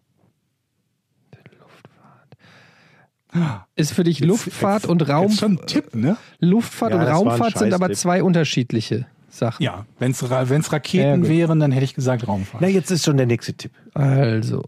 Ist 3.76 3.92
für 3.92 4.04
dich 4.04 4.20
Luftfahrt 4.20 4.86
und 4.86 5.08
Raum. 5.08 5.26
Ist 5.28 5.40
schon 5.40 5.52
ein 5.58 5.66
Tipp, 5.66 5.94
ne? 5.94 6.16
Luftfahrt 6.40 6.92
Ja, 6.92 6.98
und 7.00 7.06
Raumfahrt 7.06 7.58
sind 7.58 7.72
aber 7.72 7.92
zwei 7.92 8.22
unterschiedliche 8.22 9.06
Sachen. 9.28 9.62
Ja. 9.62 9.86
Wenn 9.98 10.10
es 10.10 10.30
Raketen 10.72 11.24
Ja, 11.24 11.28
wären, 11.28 11.60
dann 11.60 11.70
hätte 11.70 11.84
ich 11.84 11.94
gesagt 11.94 12.26
Raumfahrt. 12.26 12.60
Na, 12.60 12.68
jetzt 12.68 12.90
ist 12.90 13.04
schon 13.04 13.16
der 13.16 13.26
nächste 13.26 13.54
Tipp. 13.54 13.70
Also, 13.94 14.64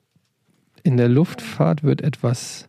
in 0.85 0.97
der 0.97 1.09
Luftfahrt 1.09 1.83
wird 1.83 2.01
etwas 2.03 2.69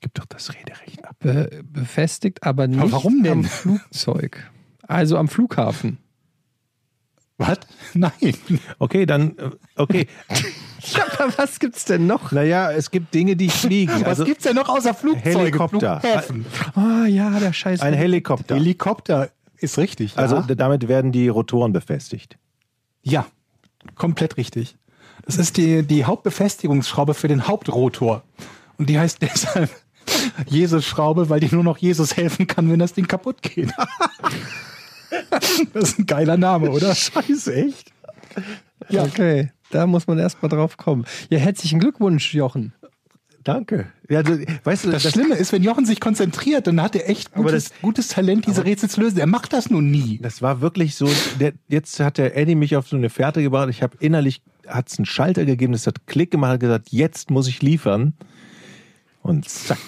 Gib 0.00 0.14
doch 0.14 0.24
das 0.24 0.52
Rederecht 0.54 1.04
ab. 1.04 1.16
be 1.20 1.62
befestigt, 1.62 2.42
aber 2.42 2.66
nicht 2.66 2.90
warum 2.90 3.22
denn? 3.22 3.32
am 3.32 3.44
Flugzeug. 3.44 4.50
Also 4.88 5.18
am 5.18 5.28
Flughafen. 5.28 5.98
Was? 7.36 7.58
Nein. 7.94 8.12
Okay, 8.78 9.06
dann, 9.06 9.36
äh, 9.38 9.50
okay. 9.76 10.06
Aber 11.18 11.32
was 11.38 11.58
gibt's 11.58 11.84
denn 11.84 12.06
noch? 12.06 12.32
naja, 12.32 12.72
es 12.72 12.90
gibt 12.90 13.14
Dinge, 13.14 13.36
die 13.36 13.48
fliegen. 13.48 13.92
Was 14.00 14.04
Also 14.04 14.24
gibt's 14.24 14.44
denn 14.44 14.56
noch 14.56 14.68
außer 14.68 14.94
Flugzeuge? 14.94 15.38
Helikopter. 15.38 16.00
Flughäfen. 16.00 16.46
Oh 16.76 17.04
ja, 17.06 17.38
der 17.38 17.52
Scheiß. 17.52 17.80
ein 17.80 17.94
Helikopter. 17.94 18.54
Helikopter 18.56 19.30
ist 19.56 19.78
richtig. 19.78 20.16
Also 20.16 20.36
ja. 20.36 20.54
damit 20.54 20.88
werden 20.88 21.12
die 21.12 21.28
Rotoren 21.28 21.72
befestigt. 21.72 22.38
ja, 23.02 23.26
komplett 23.94 24.36
richtig. 24.36 24.76
Das 25.26 25.36
ist 25.36 25.56
die, 25.56 25.82
die 25.82 26.04
Hauptbefestigungsschraube 26.04 27.14
für 27.14 27.28
den 27.28 27.46
Hauptrotor. 27.46 28.22
Und 28.78 28.88
die 28.88 28.98
heißt 28.98 29.18
deshalb 29.22 29.70
Jesus-Schraube, 30.46 31.28
weil 31.28 31.40
die 31.40 31.54
nur 31.54 31.62
noch 31.62 31.78
Jesus 31.78 32.16
helfen 32.16 32.46
kann, 32.46 32.70
wenn 32.70 32.78
das 32.78 32.94
Ding 32.94 33.06
kaputt 33.06 33.42
geht. 33.42 33.70
das 35.72 35.90
ist 35.90 35.98
ein 35.98 36.06
geiler 36.06 36.36
Name, 36.36 36.70
oder? 36.70 36.94
Scheiße, 36.94 37.54
echt? 37.54 37.92
Ja. 38.88 39.04
Okay, 39.04 39.52
da 39.70 39.86
muss 39.86 40.06
man 40.06 40.18
erst 40.18 40.42
mal 40.42 40.48
drauf 40.48 40.76
kommen. 40.76 41.04
Ja, 41.30 41.38
herzlichen 41.38 41.80
Glückwunsch, 41.80 42.34
Jochen. 42.34 42.72
Danke. 43.42 43.86
Ja, 44.10 44.22
du, 44.22 44.44
weißt 44.64 44.84
du, 44.84 44.90
Das, 44.90 45.02
Schlimme 45.02 45.34
ist, 45.34 45.50
wenn 45.52 45.62
Jochen 45.62 45.86
sich 45.86 45.98
konzentriert, 45.98 46.66
dann 46.66 46.82
hat 46.82 46.94
er 46.94 47.08
echt 47.08 47.32
gutes, 47.32 47.70
das- 47.70 47.80
gutes 47.80 48.08
Talent, 48.08 48.46
diese 48.46 48.64
Rätsel 48.66 48.90
zu 48.90 49.00
lösen. 49.00 49.18
Er 49.18 49.26
macht 49.26 49.54
das 49.54 49.70
nun 49.70 49.90
nie. 49.90 50.18
Das 50.20 50.42
war 50.42 50.60
wirklich 50.60 50.94
so. 50.94 51.08
Der, 51.40 51.54
jetzt 51.68 51.98
hat 52.00 52.18
der 52.18 52.36
Eddie 52.36 52.54
mich 52.54 52.76
auf 52.76 52.86
so 52.86 52.96
eine 52.96 53.08
Fährte 53.08 53.42
gebracht. 53.42 53.68
Ich 53.70 53.82
habe 53.82 53.96
innerlich 53.98 54.42
hat 54.68 54.90
es 54.90 54.98
einen 54.98 55.06
Schalter 55.06 55.46
gegeben, 55.46 55.72
das 55.72 55.86
hat 55.86 56.06
Klick 56.06 56.30
gemacht, 56.30 56.52
hat 56.52 56.60
gesagt, 56.60 56.88
jetzt 56.90 57.30
muss 57.30 57.48
ich 57.48 57.62
liefern. 57.62 58.12
Und 59.22 59.48
zack. 59.48 59.78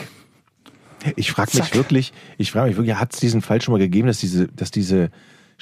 Ich 1.17 1.31
frage 1.33 1.51
mich 1.55 1.65
Zack. 1.65 1.75
wirklich, 1.75 2.13
ich 2.39 2.53
frage 2.53 2.69
mich 2.69 2.77
wirklich, 2.77 2.97
hat 2.97 3.13
es 3.13 3.21
diesen 3.21 3.43
Fall 3.43 3.61
schon 3.61 3.73
mal 3.73 3.79
gegeben, 3.79 4.07
dass 4.07 4.19
diese, 4.21 4.47
dass 4.49 4.71
diese 4.71 5.11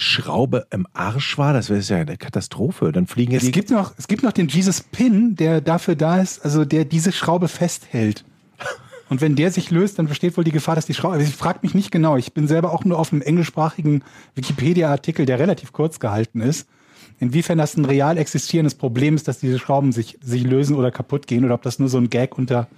Schraube 0.00 0.66
im 0.70 0.86
Arsch 0.94 1.36
war? 1.36 1.52
Das 1.52 1.68
wäre 1.68 1.80
ja 1.80 1.96
eine 1.98 2.16
Katastrophe. 2.16 2.90
Dann 2.90 3.06
fliegen 3.06 3.32
ja 3.32 3.38
Es 3.38 3.44
die. 3.44 3.52
gibt, 3.52 3.70
noch, 3.70 3.92
es 3.98 4.08
gibt 4.08 4.22
noch 4.22 4.32
den 4.32 4.48
Jesus 4.48 4.80
Pin, 4.80 5.36
der 5.36 5.60
dafür 5.60 5.94
da 5.94 6.20
ist, 6.20 6.42
also 6.44 6.64
der 6.64 6.86
diese 6.86 7.12
Schraube 7.12 7.48
festhält. 7.48 8.24
Und 9.10 9.20
wenn 9.20 9.36
der 9.36 9.50
sich 9.50 9.70
löst, 9.70 9.98
dann 9.98 10.06
besteht 10.06 10.36
wohl 10.36 10.44
die 10.44 10.52
Gefahr, 10.52 10.74
dass 10.74 10.86
die 10.86 10.94
Schraube. 10.94 11.14
Also 11.16 11.26
ich 11.26 11.34
frage 11.34 11.58
mich 11.62 11.74
nicht 11.74 11.90
genau. 11.90 12.16
Ich 12.16 12.32
bin 12.32 12.48
selber 12.48 12.72
auch 12.72 12.84
nur 12.84 12.98
auf 12.98 13.12
einem 13.12 13.20
englischsprachigen 13.22 14.02
Wikipedia-Artikel, 14.36 15.26
der 15.26 15.38
relativ 15.38 15.72
kurz 15.72 16.00
gehalten 16.00 16.40
ist. 16.40 16.66
Inwiefern 17.18 17.58
das 17.58 17.76
ein 17.76 17.84
real 17.84 18.16
existierendes 18.16 18.76
Problem 18.76 19.16
ist, 19.16 19.28
dass 19.28 19.38
diese 19.38 19.58
Schrauben 19.58 19.92
sich, 19.92 20.18
sich 20.22 20.44
lösen 20.44 20.76
oder 20.76 20.90
kaputt 20.90 21.26
gehen 21.26 21.44
oder 21.44 21.54
ob 21.54 21.62
das 21.62 21.78
nur 21.78 21.90
so 21.90 21.98
ein 21.98 22.08
Gag 22.08 22.38
unter, 22.38 22.68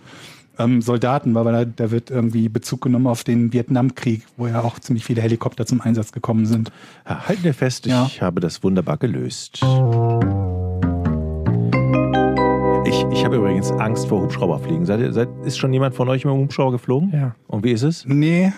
ähm, 0.58 0.82
Soldaten, 0.82 1.34
weil 1.34 1.44
da, 1.44 1.64
da 1.64 1.90
wird 1.90 2.10
irgendwie 2.10 2.48
Bezug 2.48 2.82
genommen 2.82 3.06
auf 3.06 3.24
den 3.24 3.52
Vietnamkrieg, 3.52 4.22
wo 4.36 4.46
ja 4.46 4.62
auch 4.62 4.78
ziemlich 4.78 5.04
viele 5.04 5.22
Helikopter 5.22 5.66
zum 5.66 5.80
Einsatz 5.80 6.12
gekommen 6.12 6.46
sind. 6.46 6.70
Ja, 7.08 7.26
halten 7.28 7.44
wir 7.44 7.54
fest, 7.54 7.86
Ja. 7.86 8.04
ich 8.06 8.20
habe 8.22 8.40
das 8.40 8.62
wunderbar 8.62 8.96
gelöst. 8.98 9.62
Ich, 12.84 13.04
ich 13.12 13.24
habe 13.24 13.36
übrigens 13.36 13.70
Angst 13.72 14.08
vor 14.08 14.22
Hubschrauberfliegen. 14.22 14.84
Seid, 14.84 15.00
ihr- 15.00 15.12
seid, 15.12 15.28
ist 15.44 15.56
schon 15.58 15.72
jemand 15.72 15.94
von 15.94 16.08
euch 16.08 16.24
mit 16.24 16.34
dem 16.34 16.40
Hubschrauber 16.40 16.72
geflogen? 16.72 17.10
Ja. 17.12 17.34
Und 17.46 17.64
wie 17.64 17.70
ist 17.72 17.82
es? 17.82 18.04
Nee, 18.06 18.52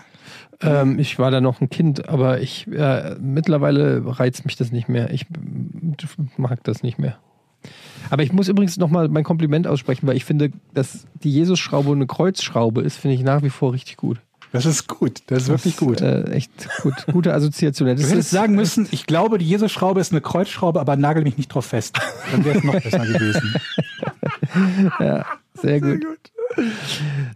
Ähm, 0.62 0.98
ich 1.00 1.18
war 1.18 1.30
da 1.32 1.40
noch 1.40 1.60
ein 1.60 1.68
Kind, 1.68 2.08
aber 2.08 2.40
ich 2.40 2.66
äh, 2.68 3.16
mittlerweile 3.20 4.02
reizt 4.18 4.44
mich 4.46 4.56
das 4.56 4.70
nicht 4.72 4.88
mehr. 4.88 5.10
Ich 5.12 5.26
mm, 5.28 5.92
mag 6.36 6.62
das 6.64 6.82
nicht 6.82 6.98
mehr. 6.98 7.18
Aber 8.10 8.22
ich 8.22 8.32
muss 8.32 8.48
übrigens 8.48 8.76
nochmal 8.76 9.08
mein 9.08 9.24
Kompliment 9.24 9.66
aussprechen, 9.66 10.06
weil 10.06 10.16
ich 10.16 10.24
finde, 10.24 10.50
dass 10.74 11.06
die 11.22 11.30
Jesus-Schraube 11.30 11.92
eine 11.92 12.06
Kreuzschraube 12.06 12.82
ist, 12.82 12.96
finde 12.96 13.16
ich 13.16 13.22
nach 13.22 13.42
wie 13.42 13.50
vor 13.50 13.72
richtig 13.72 13.96
gut. 13.96 14.18
das 14.52 14.66
ist 14.66 14.86
gut. 14.88 15.22
Das 15.26 15.44
ist 15.44 15.48
wirklich 15.48 15.76
gut. 15.76 16.00
Äh, 16.00 16.30
echt 16.30 16.50
gut. 16.82 16.94
Gute 17.12 17.34
Assoziation. 17.34 17.88
Das 17.88 18.00
Du 18.00 18.06
hättest 18.06 18.18
ist, 18.18 18.30
sagen 18.30 18.54
müssen, 18.54 18.86
ich 18.90 19.06
glaube, 19.06 19.38
die 19.38 19.46
Jesus-Schraube 19.46 20.00
ist 20.00 20.12
eine 20.12 20.20
Kreuzschraube, 20.20 20.80
aber 20.80 20.96
nagel 20.96 21.22
mich 21.24 21.36
nicht 21.38 21.48
drauf 21.48 21.66
fest. 21.66 21.98
Dann 22.30 22.44
wäre 22.44 22.58
es 22.58 22.64
noch 22.64 22.74
besser 22.80 23.06
gewesen. 23.06 23.54
Sehr 25.60 25.80
gut. 25.80 26.00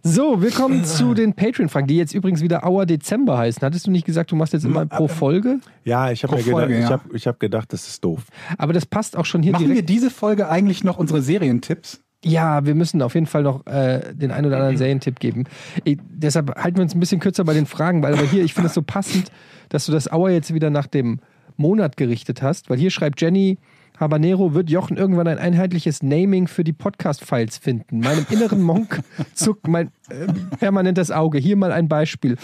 So, 0.03 0.43
wir 0.43 0.51
kommen 0.51 0.85
zu 0.85 1.15
den 1.15 1.35
Patreon-Fragen, 1.35 1.87
die 1.87 1.97
jetzt 1.97 2.15
übrigens 2.15 2.41
wieder 2.41 2.67
Auer 2.67 2.87
Dezember 2.87 3.37
heißen. 3.39 3.63
Hattest 3.63 3.87
du 3.87 3.91
nicht 3.91 4.07
gesagt, 4.07 4.31
du 4.31 4.37
machst 4.37 4.53
jetzt 4.53 4.65
immer 4.65 4.87
pro 4.87 5.09
Folge? 5.09 5.61
Ja, 5.85 6.11
ich 6.11 6.23
habe 6.23 6.37
Pro 6.37 6.39
mir 6.39 6.45
gedacht, 6.45 6.61
Folge, 6.61 6.75
ich 6.79 6.85
ja. 6.85 6.91
habe 6.91 7.17
ich 7.17 7.27
hab 7.27 7.41
gedacht, 7.41 7.73
das 7.73 7.89
ist 7.89 8.05
doof. 8.05 8.25
Aber 8.57 8.73
das 8.73 8.87
passt 8.87 9.17
auch 9.17 9.25
schon 9.25 9.43
hier 9.43 9.53
Machen 9.53 9.65
wir 9.65 9.75
direkt. 9.75 9.89
diese 9.89 10.11
Folge 10.11 10.49
eigentlich 10.49 10.85
noch 10.85 10.99
unsere 10.99 11.23
Serientipps? 11.23 12.01
Ja, 12.25 12.65
wir 12.65 12.75
müssen 12.75 13.01
auf 13.03 13.15
jeden 13.15 13.27
Fall 13.27 13.43
noch 13.43 13.65
äh, 13.67 14.13
den 14.13 14.33
einen 14.33 14.47
oder 14.47 14.57
anderen 14.57 14.77
Serientipp 14.77 15.21
geben. 15.21 15.45
Ich, 15.85 15.99
deshalb 16.09 16.57
halten 16.57 16.77
wir 16.79 16.83
uns 16.83 16.95
ein 16.95 17.01
bisschen 17.01 17.21
kürzer 17.21 17.45
bei 17.45 17.55
den 17.55 17.67
Fragen, 17.67 18.03
weil 18.03 18.15
aber 18.15 18.25
hier, 18.25 18.43
ich 18.43 18.55
finde 18.55 18.69
es 18.69 18.75
so 18.75 18.83
passend, 18.83 19.31
dass 19.69 19.87
du 19.87 19.93
das 19.93 20.11
Auer 20.11 20.31
jetzt 20.31 20.53
wieder 20.53 20.71
nach 20.71 20.89
dem 20.89 21.21
Monat 21.57 21.97
gerichtet 21.97 22.43
hast, 22.43 22.71
weil 22.71 22.79
hier 22.79 22.91
schreibt 22.91 23.21
Jenny, 23.21 23.59
Habanero 23.99 24.55
wird 24.55 24.71
Jochen 24.71 24.97
irgendwann 24.97 25.29
ein 25.29 25.39
einheitliches 25.39 26.03
Naming 26.03 26.47
für 26.47 26.65
die 26.65 26.73
Podcast-Files 26.73 27.59
finden. 27.59 28.01
Meinem 28.01 28.25
inneren 28.31 28.63
Monk 28.63 29.03
zuckt 29.35 29.69
mein 29.69 29.91
äh, 30.09 30.27
permanentes 30.59 31.11
Auge. 31.11 31.37
Hier 31.39 31.57
mal 31.57 31.73
ein 31.73 31.89
Beispiel. 31.89 32.37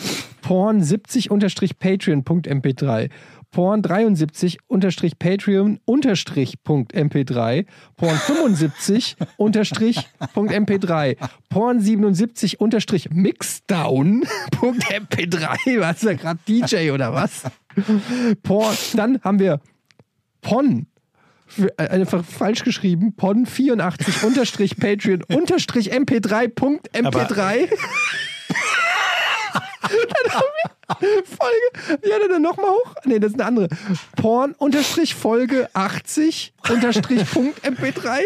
Porn 0.43 0.83
70-patreon.mp3. 0.83 3.09
Porn 3.55 3.83
73 3.83 4.59
unterstrich 4.67 5.17
Patreon 5.21 5.79
unterstrich 5.85 6.65
Punkt 6.65 6.93
MP3, 6.93 7.67
Porn 7.97 8.17
75 8.17 9.17
unterstrich 9.37 10.09
Punkt 10.35 10.53
MP3, 10.53 11.17
Porn 11.51 11.81
77 11.81 12.59
unterstrich 12.59 13.11
Mixdown 13.11 14.25
Punkt 14.51 14.83
MP3, 14.87 15.79
was 15.79 15.99
ist 15.99 16.05
da 16.05 16.15
gerade 16.15 16.41
DJ 16.49 16.91
oder 16.91 17.13
was? 17.13 17.45
Porn, 18.43 18.75
dann 18.97 19.21
haben 19.23 19.39
wir 19.39 19.61
Pon, 20.43 20.89
einfach 21.77 22.25
falsch 22.25 22.65
geschrieben, 22.65 23.15
Pon 23.17 23.47
84 23.47 24.25
unterstrich 24.25 24.77
Patreon 24.77 25.23
unterstrich 25.29 25.93
MP3 25.93 26.49
Punkt 26.49 26.91
MP3. 26.95 27.69
Folge. 31.25 32.03
Wie 32.03 32.13
hat 32.13 32.23
er 32.23 32.29
denn 32.29 32.43
nochmal 32.43 32.71
hoch? 32.71 32.95
Nee, 33.05 33.19
das 33.19 33.33
ist 33.33 33.41
eine 33.41 33.47
andere. 33.47 33.69
Porn 34.17 34.55
unterstrich 34.59 35.15
Folge 35.15 35.69
80 35.73 36.55
unterstrich 36.71 37.31
Punkt 37.31 37.65
MP3. 37.65 38.23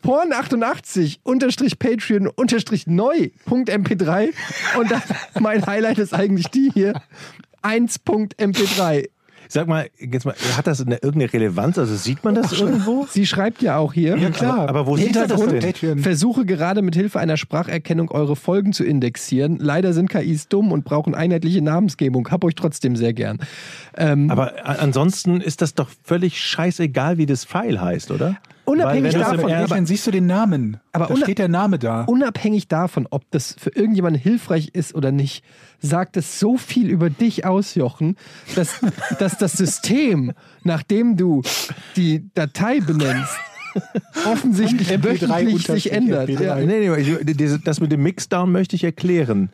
Porn 0.00 0.32
88 0.32 1.20
unterstrich 1.22 1.78
Patreon 1.78 2.28
unterstrich 2.28 2.86
neu 2.86 3.30
Punkt 3.44 3.70
MP3. 3.70 4.32
Und 4.78 4.90
dann, 4.90 5.02
mein 5.40 5.64
Highlight 5.66 5.98
ist 5.98 6.14
eigentlich 6.14 6.48
die 6.48 6.70
hier. 6.72 7.00
1 7.62 8.00
Punkt 8.00 8.38
MP3. 8.38 9.08
Sag 9.52 9.68
mal, 9.68 9.90
jetzt 9.98 10.24
mal, 10.24 10.34
hat 10.56 10.66
das 10.66 10.80
eine, 10.80 10.94
irgendeine 10.94 11.30
Relevanz? 11.30 11.76
Also 11.76 11.94
sieht 11.94 12.24
man 12.24 12.34
das 12.34 12.58
irgendwo? 12.58 13.06
Sie 13.10 13.26
schreibt 13.26 13.60
ja 13.60 13.76
auch 13.76 13.92
hier. 13.92 14.16
Ja, 14.16 14.30
klar. 14.30 14.60
Aber, 14.60 14.68
aber 14.70 14.86
wo 14.86 14.96
sieht 14.96 15.14
man 15.14 15.28
das 15.28 15.78
denn? 15.78 15.98
Versuche 15.98 16.46
gerade 16.46 16.80
mit 16.80 16.94
Hilfe 16.94 17.20
einer 17.20 17.36
Spracherkennung 17.36 18.10
eure 18.10 18.34
Folgen 18.34 18.72
zu 18.72 18.82
indexieren. 18.82 19.58
Leider 19.58 19.92
sind 19.92 20.08
KIs 20.08 20.48
dumm 20.48 20.72
und 20.72 20.86
brauchen 20.86 21.14
einheitliche 21.14 21.60
Namensgebung. 21.60 22.30
Hab 22.30 22.44
euch 22.44 22.54
trotzdem 22.54 22.96
sehr 22.96 23.12
gern. 23.12 23.40
Ähm, 23.94 24.30
Aber 24.30 24.54
ansonsten 24.64 25.42
ist 25.42 25.60
das 25.60 25.74
doch 25.74 25.90
völlig 26.02 26.40
scheißegal, 26.40 27.18
wie 27.18 27.26
das 27.26 27.44
File 27.44 27.78
heißt, 27.78 28.10
oder? 28.10 28.38
Unabhängig 28.64 29.14
Weil 29.14 29.20
wenn 29.20 29.20
davon, 29.38 29.52
aber- 29.52 29.74
dann 29.74 29.86
siehst 29.86 30.06
du 30.06 30.10
den 30.10 30.26
Namen. 30.26 30.78
Aber 30.92 31.06
da 31.06 31.16
steht 31.16 31.38
der 31.38 31.48
Name 31.48 31.78
da. 31.78 32.04
unabhängig 32.04 32.68
davon, 32.68 33.08
ob 33.10 33.28
das 33.30 33.56
für 33.58 33.70
irgendjemanden 33.70 34.20
hilfreich 34.22 34.70
ist 34.72 34.94
oder 34.94 35.10
nicht, 35.10 35.44
sagt 35.80 36.16
es 36.16 36.38
so 36.38 36.56
viel 36.56 36.88
über 36.88 37.10
dich 37.10 37.44
aus, 37.44 37.74
Jochen, 37.74 38.16
dass, 38.54 38.80
dass 39.18 39.36
das 39.38 39.52
System, 39.54 40.32
nachdem 40.62 41.16
du 41.16 41.42
die 41.96 42.30
Datei 42.34 42.80
benennst, 42.80 43.32
offensichtlich 44.26 44.90
MP3 44.90 45.02
wöchentlich 45.02 45.66
sich 45.66 45.92
ändert. 45.92 46.28
MP3. 46.28 46.42
Ja. 46.42 46.56
Nee, 46.56 46.88
nee, 46.88 47.58
das 47.64 47.80
mit 47.80 47.90
dem 47.90 48.02
Mixdown 48.02 48.52
möchte 48.52 48.76
ich 48.76 48.84
erklären. 48.84 49.50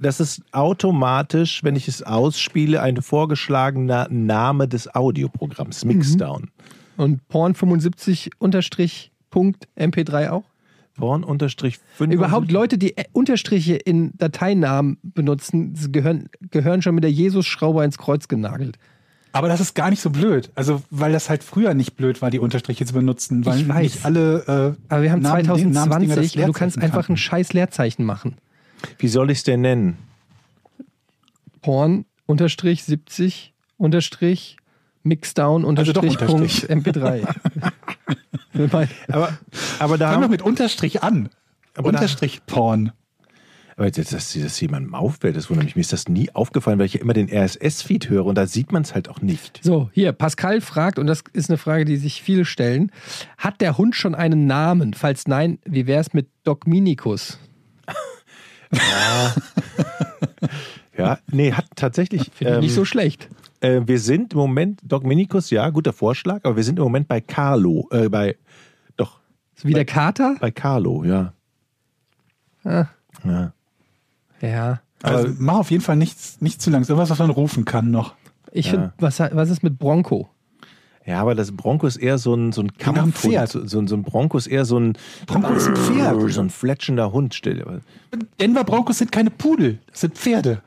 Das 0.00 0.20
ist 0.20 0.42
automatisch, 0.52 1.62
wenn 1.64 1.76
ich 1.76 1.88
es 1.88 2.02
ausspiele, 2.02 2.82
ein 2.82 3.00
vorgeschlagener 3.00 4.08
Name 4.10 4.68
des 4.68 4.94
Audioprogramms. 4.94 5.84
Mixdown. 5.84 6.50
Und 6.96 7.26
Porn 7.28 7.54
75 7.54 8.30
unterstrich 8.38 9.10
Punkt 9.30 9.68
MP3 9.76 10.30
auch? 10.30 10.44
Porn 10.96 11.24
unterstrich 11.24 11.78
5. 11.96 12.12
Überhaupt 12.14 12.52
Leute, 12.52 12.78
die 12.78 12.94
Unterstriche 13.12 13.74
in 13.74 14.12
Dateinamen 14.16 14.98
benutzen, 15.02 15.74
gehören, 15.90 16.28
gehören 16.50 16.82
schon 16.82 16.94
mit 16.94 17.02
der 17.02 17.10
Jesus-Schraube 17.10 17.84
ins 17.84 17.98
Kreuz 17.98 18.28
genagelt. 18.28 18.78
Aber 19.32 19.48
das 19.48 19.58
ist 19.60 19.74
gar 19.74 19.90
nicht 19.90 20.00
so 20.00 20.10
blöd. 20.10 20.52
Also, 20.54 20.82
weil 20.90 21.10
das 21.10 21.28
halt 21.28 21.42
früher 21.42 21.74
nicht 21.74 21.96
blöd 21.96 22.22
war, 22.22 22.30
die 22.30 22.38
Unterstriche 22.38 22.86
zu 22.86 22.94
benutzen. 22.94 23.44
Weil 23.44 23.62
Ich 23.62 23.68
weiß. 23.68 23.82
nicht 23.82 24.04
alle. 24.04 24.76
Äh, 24.78 24.92
Aber 24.92 25.02
wir 25.02 25.10
haben 25.10 25.22
Namen- 25.22 25.44
Namensdinger 25.46 25.72
2020 26.14 26.32
das 26.32 26.36
und 26.36 26.46
du 26.46 26.52
kannst 26.52 26.78
einfach 26.78 26.98
ein 26.98 27.02
kannten. 27.02 27.16
scheiß 27.16 27.52
Leerzeichen 27.52 28.04
machen. 28.04 28.36
Wie 28.98 29.08
soll 29.08 29.30
ich 29.32 29.38
es 29.38 29.44
denn 29.44 29.62
nennen? 29.62 29.96
Porn 31.62 32.04
unterstrich 32.26 32.84
70 32.84 33.52
unterstrich 33.76 34.56
Mixdown 35.04 35.64
unterstrich 35.64 36.16
doch 36.16 36.26
Punkt 36.26 36.42
Unterstrich. 36.42 36.70
MP3. 36.70 37.26
Wir 38.52 38.68
meinen- 38.72 38.90
Aber, 39.08 39.36
aber 39.78 39.98
da 39.98 40.12
Fang 40.12 40.22
doch 40.22 40.28
mit 40.28 40.42
Unterstrich 40.42 41.02
an. 41.02 41.28
Aber 41.76 41.92
da- 41.92 41.98
Unterstrich 41.98 42.46
Porn. 42.46 42.92
aber 43.76 43.86
jetzt, 43.86 43.98
dass 44.12 44.32
das 44.32 44.60
jemandem 44.60 44.94
auffällt, 44.94 45.36
das 45.36 45.50
wundert 45.50 45.64
mich. 45.66 45.74
Mir 45.76 45.80
ist 45.80 45.92
das 45.92 46.08
nie 46.08 46.30
aufgefallen, 46.34 46.78
weil 46.78 46.86
ich 46.86 46.94
ja 46.94 47.00
immer 47.00 47.12
den 47.14 47.28
RSS-Feed 47.28 48.08
höre 48.08 48.24
und 48.26 48.36
da 48.36 48.46
sieht 48.46 48.70
man 48.72 48.82
es 48.82 48.94
halt 48.94 49.08
auch 49.08 49.20
nicht. 49.20 49.58
so, 49.62 49.90
hier, 49.92 50.12
Pascal 50.12 50.60
fragt, 50.60 50.98
und 51.00 51.06
das 51.08 51.24
ist 51.32 51.50
eine 51.50 51.58
Frage, 51.58 51.84
die 51.84 51.96
sich 51.96 52.22
viele 52.22 52.44
stellen: 52.44 52.92
Hat 53.38 53.60
der 53.60 53.76
Hund 53.76 53.96
schon 53.96 54.14
einen 54.14 54.46
Namen? 54.46 54.94
Falls 54.94 55.26
nein, 55.26 55.58
wie 55.64 55.86
wäre 55.88 56.00
es 56.00 56.12
mit 56.14 56.28
Dogminikus? 56.44 57.38
Ja, 60.96 61.18
nee, 61.30 61.52
hat 61.52 61.66
tatsächlich. 61.74 62.30
Finde 62.34 62.52
ich 62.52 62.56
ähm, 62.58 62.60
nicht 62.60 62.74
so 62.74 62.84
schlecht. 62.84 63.28
Äh, 63.64 63.86
wir 63.86 63.98
sind 63.98 64.32
im 64.32 64.38
Moment, 64.38 64.80
Dogminikus, 64.84 65.50
ja, 65.50 65.68
guter 65.70 65.92
Vorschlag, 65.92 66.40
aber 66.44 66.56
wir 66.56 66.64
sind 66.64 66.78
im 66.78 66.84
Moment 66.84 67.08
bei 67.08 67.20
Carlo, 67.20 67.88
äh, 67.90 68.08
bei, 68.08 68.36
doch, 68.96 69.20
Ist 69.56 69.64
wie 69.64 69.72
der 69.72 69.84
Kater? 69.84 70.36
bei 70.40 70.50
Carlo, 70.50 71.04
ja. 71.04 71.32
Ah. 72.64 72.86
ja. 73.24 73.52
Ja. 74.40 74.80
Also, 75.02 75.34
mach 75.38 75.56
auf 75.58 75.70
jeden 75.70 75.82
Fall 75.82 75.96
nichts, 75.96 76.40
nicht 76.40 76.60
zu 76.62 76.70
lang. 76.70 76.82
Irgendwas, 76.82 77.10
was 77.10 77.18
man 77.18 77.30
rufen 77.30 77.64
kann 77.64 77.90
noch. 77.90 78.14
Ich 78.52 78.66
Ja. 78.66 78.72
finde, 78.72 78.92
was, 78.98 79.20
was 79.20 79.50
ist 79.50 79.62
mit 79.62 79.78
Bronco? 79.78 80.28
Ja, 81.06 81.20
aber 81.20 81.34
das 81.34 81.52
Bronco 81.52 81.86
ist 81.86 81.96
eher 81.96 82.16
so 82.16 82.34
ein, 82.34 82.52
so 82.52 82.62
ein 82.62 82.72
Kampfhund. 82.78 83.14
Pferd. 83.14 83.50
So, 83.50 83.66
so, 83.66 83.86
so 83.86 83.94
ein 83.96 84.02
Bronco 84.02 84.38
ist 84.38 84.46
eher 84.46 84.64
so 84.64 84.78
ein, 84.78 84.96
Bronco 85.26 85.52
ist 85.52 85.68
ein 85.68 85.76
Pferd. 85.76 86.32
so 86.32 86.40
ein 86.40 86.48
fletschender 86.50 87.12
Hund. 87.12 87.34
Stell 87.34 87.56
dir 87.56 87.66
mal. 87.66 87.80
Denver 88.40 88.64
Broncos 88.64 88.98
sind 88.98 89.12
keine 89.12 89.30
Pudel, 89.30 89.78
das 89.90 90.00
sind 90.00 90.16
Pferde. 90.16 90.62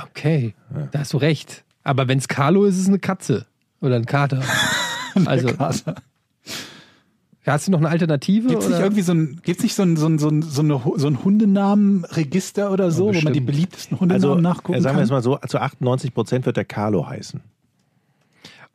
Okay, 0.00 0.54
da 0.92 1.00
hast 1.00 1.12
du 1.12 1.16
recht. 1.16 1.64
Aber 1.88 2.06
wenn 2.06 2.18
es 2.18 2.28
Carlo 2.28 2.66
ist, 2.66 2.74
ist 2.74 2.82
es 2.82 2.88
eine 2.88 2.98
Katze. 2.98 3.46
Oder 3.80 3.96
ein 3.96 4.04
Kater. 4.04 4.42
Also, 5.24 5.48
Kater. 5.48 5.96
hast 7.44 7.66
du 7.66 7.72
noch 7.72 7.78
eine 7.78 7.88
Alternative? 7.88 8.48
Gibt 8.48 8.62
es 8.62 8.68
nicht 8.68 8.78
irgendwie 8.78 9.02
so 9.02 9.12
ein, 9.12 9.40
gibt's 9.42 9.62
nicht 9.64 9.74
so 9.74 9.82
ein, 9.82 9.96
so 9.96 10.06
ein, 10.06 10.18
so 10.18 10.28
ein, 10.28 10.42
so 10.42 10.60
eine, 10.60 10.80
so 10.96 11.06
ein 11.08 11.24
Hundenamenregister 11.24 12.70
oder 12.70 12.92
so, 12.92 13.12
wo 13.12 13.20
man 13.20 13.32
die 13.32 13.40
beliebtesten 13.40 13.98
Hundenamen 13.98 14.30
Also, 14.30 14.40
nachgucken 14.40 14.78
äh, 14.78 14.82
sagen 14.82 14.96
wir 14.98 15.02
es 15.02 15.08
kann? 15.08 15.16
mal 15.16 15.22
so, 15.22 15.38
zu 15.48 15.58
98 15.58 16.14
Prozent 16.14 16.46
wird 16.46 16.56
der 16.56 16.66
Carlo 16.66 17.08
heißen. 17.08 17.40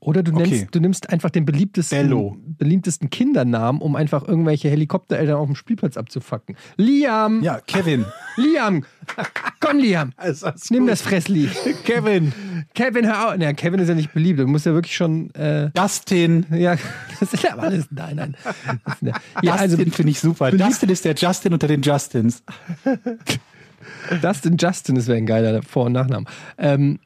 Oder 0.05 0.21
du, 0.21 0.33
nennst, 0.33 0.51
Okay. 0.51 0.67
du 0.69 0.79
nimmst 0.81 1.09
einfach 1.11 1.29
den 1.29 1.45
beliebtesten, 1.45 1.97
Bello. 2.09 2.35
beliebtesten 2.45 3.09
Kindernamen, 3.09 3.81
um 3.81 3.95
einfach 3.95 4.27
irgendwelche 4.27 4.67
Helikoptereltern 4.69 5.35
auf 5.37 5.45
dem 5.47 5.55
Spielplatz 5.55 5.95
abzufacken. 5.95 6.57
Liam! 6.75 7.41
Ja, 7.41 7.61
Kevin. 7.65 8.03
Liam! 8.35 8.83
Komm, 9.61 9.77
Liam! 9.77 10.11
Also, 10.17 10.49
Nimm 10.71 10.87
das 10.87 11.01
Fressli. 11.01 11.49
Kevin, 11.85 12.33
Kevin, 12.73 13.05
hör 13.05 13.29
auf. 13.33 13.39
Ja, 13.39 13.53
Kevin 13.53 13.79
ist 13.79 13.87
ja 13.87 13.95
nicht 13.95 14.13
beliebt. 14.13 14.39
Du 14.39 14.47
musst 14.47 14.65
ja 14.65 14.73
wirklich 14.73 14.93
schon. 14.95 15.33
Äh, 15.35 15.69
Justin. 15.77 16.45
ja, 16.51 16.75
das 17.19 17.33
ist 17.33 17.43
ja 17.43 17.55
alles. 17.57 17.87
Nein, 17.89 18.17
nein. 18.17 18.35
Das 18.85 19.01
ist, 19.01 19.13
ja, 19.41 19.53
also 19.53 19.77
Justin 19.77 19.91
finde 19.93 20.11
ich 20.11 20.19
super. 20.19 20.53
Justin 20.53 20.89
ist 20.89 21.05
der 21.05 21.15
Justin 21.15 21.53
unter 21.53 21.67
den 21.67 21.81
Justins. 21.81 22.43
Dustin 24.21 24.57
Justin, 24.57 24.95
das 24.95 25.07
wäre 25.07 25.17
ein 25.17 25.25
geiler 25.25 25.61
Vor- 25.63 25.85
und 25.85 25.93
Nachname. 25.93 26.25
Ähm, 26.57 26.99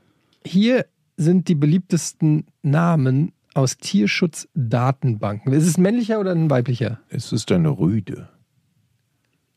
hier 0.44 0.86
sind 1.18 1.48
die 1.48 1.56
beliebtesten 1.56 2.46
Namen 2.62 3.34
aus 3.54 3.78
Tierschutzdatenbanken. 3.78 5.52
Ist 5.52 5.66
es 5.66 5.78
ein 5.78 5.82
männlicher 5.82 6.20
oder 6.20 6.32
ein 6.32 6.50
weiblicher? 6.50 7.00
Es 7.10 7.32
ist 7.34 7.52
eine 7.52 7.70
Rüde. 7.70 8.30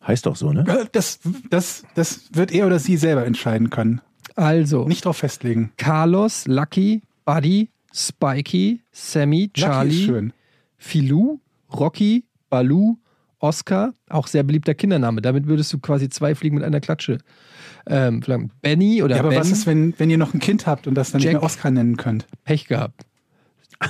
Heißt 0.07 0.25
doch 0.27 0.37
so, 0.37 0.53
ne? 0.53 0.65
Äh, 0.67 0.87
Das, 0.93 1.21
das, 1.51 1.85
das 1.95 2.31
wird 2.33 2.53
er 2.53 2.67
oder 2.67 2.79
sie 2.79 2.97
selber 2.97 3.27
entscheiden 3.27 3.69
können. 3.71 4.01
Also, 4.37 4.87
Nicht 4.89 5.05
drauf 5.05 5.19
festlegen. 5.19 5.73
Carlos, 5.77 6.47
Lucky, 6.47 7.03
Buddy, 7.27 7.69
Spikey, 7.93 8.81
Sammy, 8.93 9.51
Charlie, 9.53 10.05
schön. 10.07 10.33
Filou, 10.79 11.41
Rocky, 11.73 12.25
Baloo, 12.49 12.97
Oscar, 13.39 13.93
auch 14.09 14.27
sehr 14.27 14.43
beliebter 14.43 14.75
Kindername. 14.75 15.21
Damit 15.21 15.47
würdest 15.47 15.73
du 15.73 15.79
quasi 15.79 16.09
zwei 16.09 16.35
Fliegen 16.35 16.57
mit 16.57 16.65
einer 16.65 16.81
Klatsche. 16.81 17.19
Ähm, 17.87 18.23
vielleicht 18.23 18.61
Benny 18.63 19.03
oder 19.03 19.17
Ja, 19.17 19.21
aber 19.23 19.31
Ben, 19.31 19.39
was 19.41 19.51
ist, 19.51 19.67
wenn, 19.67 19.95
wenn 19.99 20.11
ihr 20.11 20.19
noch 20.19 20.35
ein 20.35 20.41
Kind 20.41 20.67
habt 20.67 20.87
und 20.87 20.95
das 20.95 21.13
dann 21.13 21.21
Jack. 21.21 21.33
nicht 21.35 21.41
mehr 21.41 21.47
Oscar 21.47 21.71
nennen 21.71 21.97
könnt? 21.97 22.27
Pech 22.45 22.67
gehabt. 22.67 23.07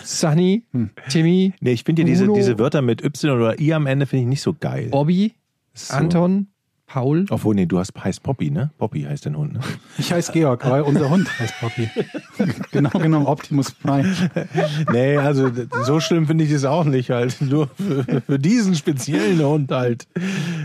Sunny, 0.04 0.64
Hm. 0.72 0.90
Timmy, 1.08 1.52
Nee, 1.60 1.72
ich 1.72 1.82
finde 1.84 2.02
ja 2.02 2.06
diese, 2.06 2.28
diese 2.32 2.58
Wörter 2.58 2.80
mit 2.82 3.02
Y 3.04 3.30
oder 3.36 3.58
I 3.60 3.74
am 3.74 3.86
Ende 3.86 4.06
finde 4.06 4.22
ich 4.22 4.28
nicht 4.28 4.42
so 4.42 4.54
geil. 4.54 4.88
Bobby, 4.90 5.34
So. 5.74 5.94
Anton, 5.94 6.46
Paul. 6.92 7.24
Obwohl, 7.30 7.54
nee, 7.54 7.66
du 7.66 7.78
hast, 7.78 7.92
heißt 7.96 8.24
Poppy, 8.24 8.50
ne? 8.50 8.72
Poppy 8.76 9.02
heißt 9.02 9.24
dein 9.24 9.36
Hund, 9.36 9.52
ne? 9.52 9.60
Ich 9.96 10.12
heiße 10.12 10.32
Georg, 10.32 10.68
weil 10.68 10.82
unser 10.82 11.08
Hund 11.08 11.28
heißt 11.38 11.54
Poppy. 11.60 11.88
genau 12.72 12.90
genommen 12.98 13.26
Optimus 13.26 13.70
Prime. 13.70 14.12
Nee, 14.90 15.16
also 15.16 15.52
so 15.84 16.00
schlimm 16.00 16.26
finde 16.26 16.42
ich 16.42 16.50
es 16.50 16.64
auch 16.64 16.84
nicht 16.84 17.10
halt. 17.10 17.40
Nur 17.40 17.68
für, 17.68 18.22
für 18.22 18.38
diesen 18.40 18.74
speziellen 18.74 19.40
Hund 19.40 19.70
halt. 19.70 20.08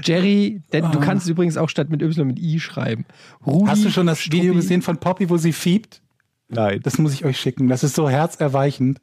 Jerry, 0.04 0.62
denn 0.74 0.92
du 0.92 1.00
kannst 1.00 1.30
übrigens 1.30 1.58
auch 1.58 1.70
statt 1.70 1.92
mit 1.92 2.02
Y 2.02 2.26
mit 2.26 2.40
I 2.40 2.60
schreiben. 2.60 3.06
Rudi, 3.46 3.66
Ah. 3.66 3.72
Hast 3.72 3.86
du 3.86 3.92
schon 3.92 4.08
das 4.08 4.26
Video 4.26 4.42
Struppi. 4.46 4.56
gesehen 4.56 4.82
von 4.82 4.98
Poppy, 4.98 5.30
wo 5.30 5.38
sie 5.38 5.54
fiebt? 5.54 6.02
Nein. 6.50 6.80
Das 6.82 6.98
muss 6.98 7.14
ich 7.14 7.24
euch 7.24 7.40
schicken. 7.40 7.68
Das 7.68 7.84
ist 7.84 7.94
so 7.96 8.10
herzerweichend. 8.10 9.00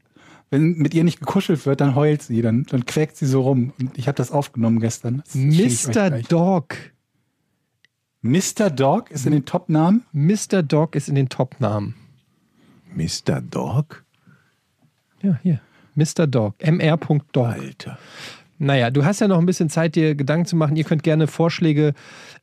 Wenn 0.51 0.77
mit 0.77 0.93
ihr 0.93 1.05
nicht 1.05 1.21
gekuschelt 1.21 1.65
wird, 1.67 1.81
dann 1.81 1.95
heult 1.95 2.23
sie, 2.23 2.43
dann, 2.43 2.65
dann 2.69 2.85
quäkt 2.85 3.17
sie 3.17 3.27
so 3.27 3.43
rum. 3.43 3.73
Und 3.81 3.97
ich 3.97 4.09
habe 4.09 4.17
das 4.17 4.31
aufgenommen 4.31 4.81
gestern. 4.81 5.23
Das 5.25 5.35
Mr. 5.89 6.11
gleich. 6.11 6.27
Dog. 6.29 6.75
Mr. 8.23 8.71
Dog 8.71 9.11
ist 9.11 9.27
in 9.27 9.33
den 9.33 9.45
Top-Namen. 9.45 10.05
Mr. 10.13 10.63
Dog 10.63 10.95
ist 10.95 11.09
in 11.09 11.17
den 11.17 11.29
Top-Namen. 11.29 11.95
Mr. 12.95 13.41
Dog? 13.41 14.05
Ja, 15.23 15.39
hier. 15.43 15.61
Mr. 15.95 16.27
Dog. 16.27 16.55
mr.dog. 16.65 17.47
Alter. 17.47 17.99
Naja, 18.59 18.91
du 18.91 19.05
hast 19.05 19.21
ja 19.21 19.27
noch 19.27 19.39
ein 19.39 19.47
bisschen 19.47 19.69
Zeit, 19.71 19.97
dir 19.97 20.15
Gedanken 20.15 20.47
zu 20.47 20.55
machen. 20.55 20.77
Ihr 20.77 20.85
könnt 20.85 21.03
gerne 21.03 21.27
Vorschläge. 21.27 21.95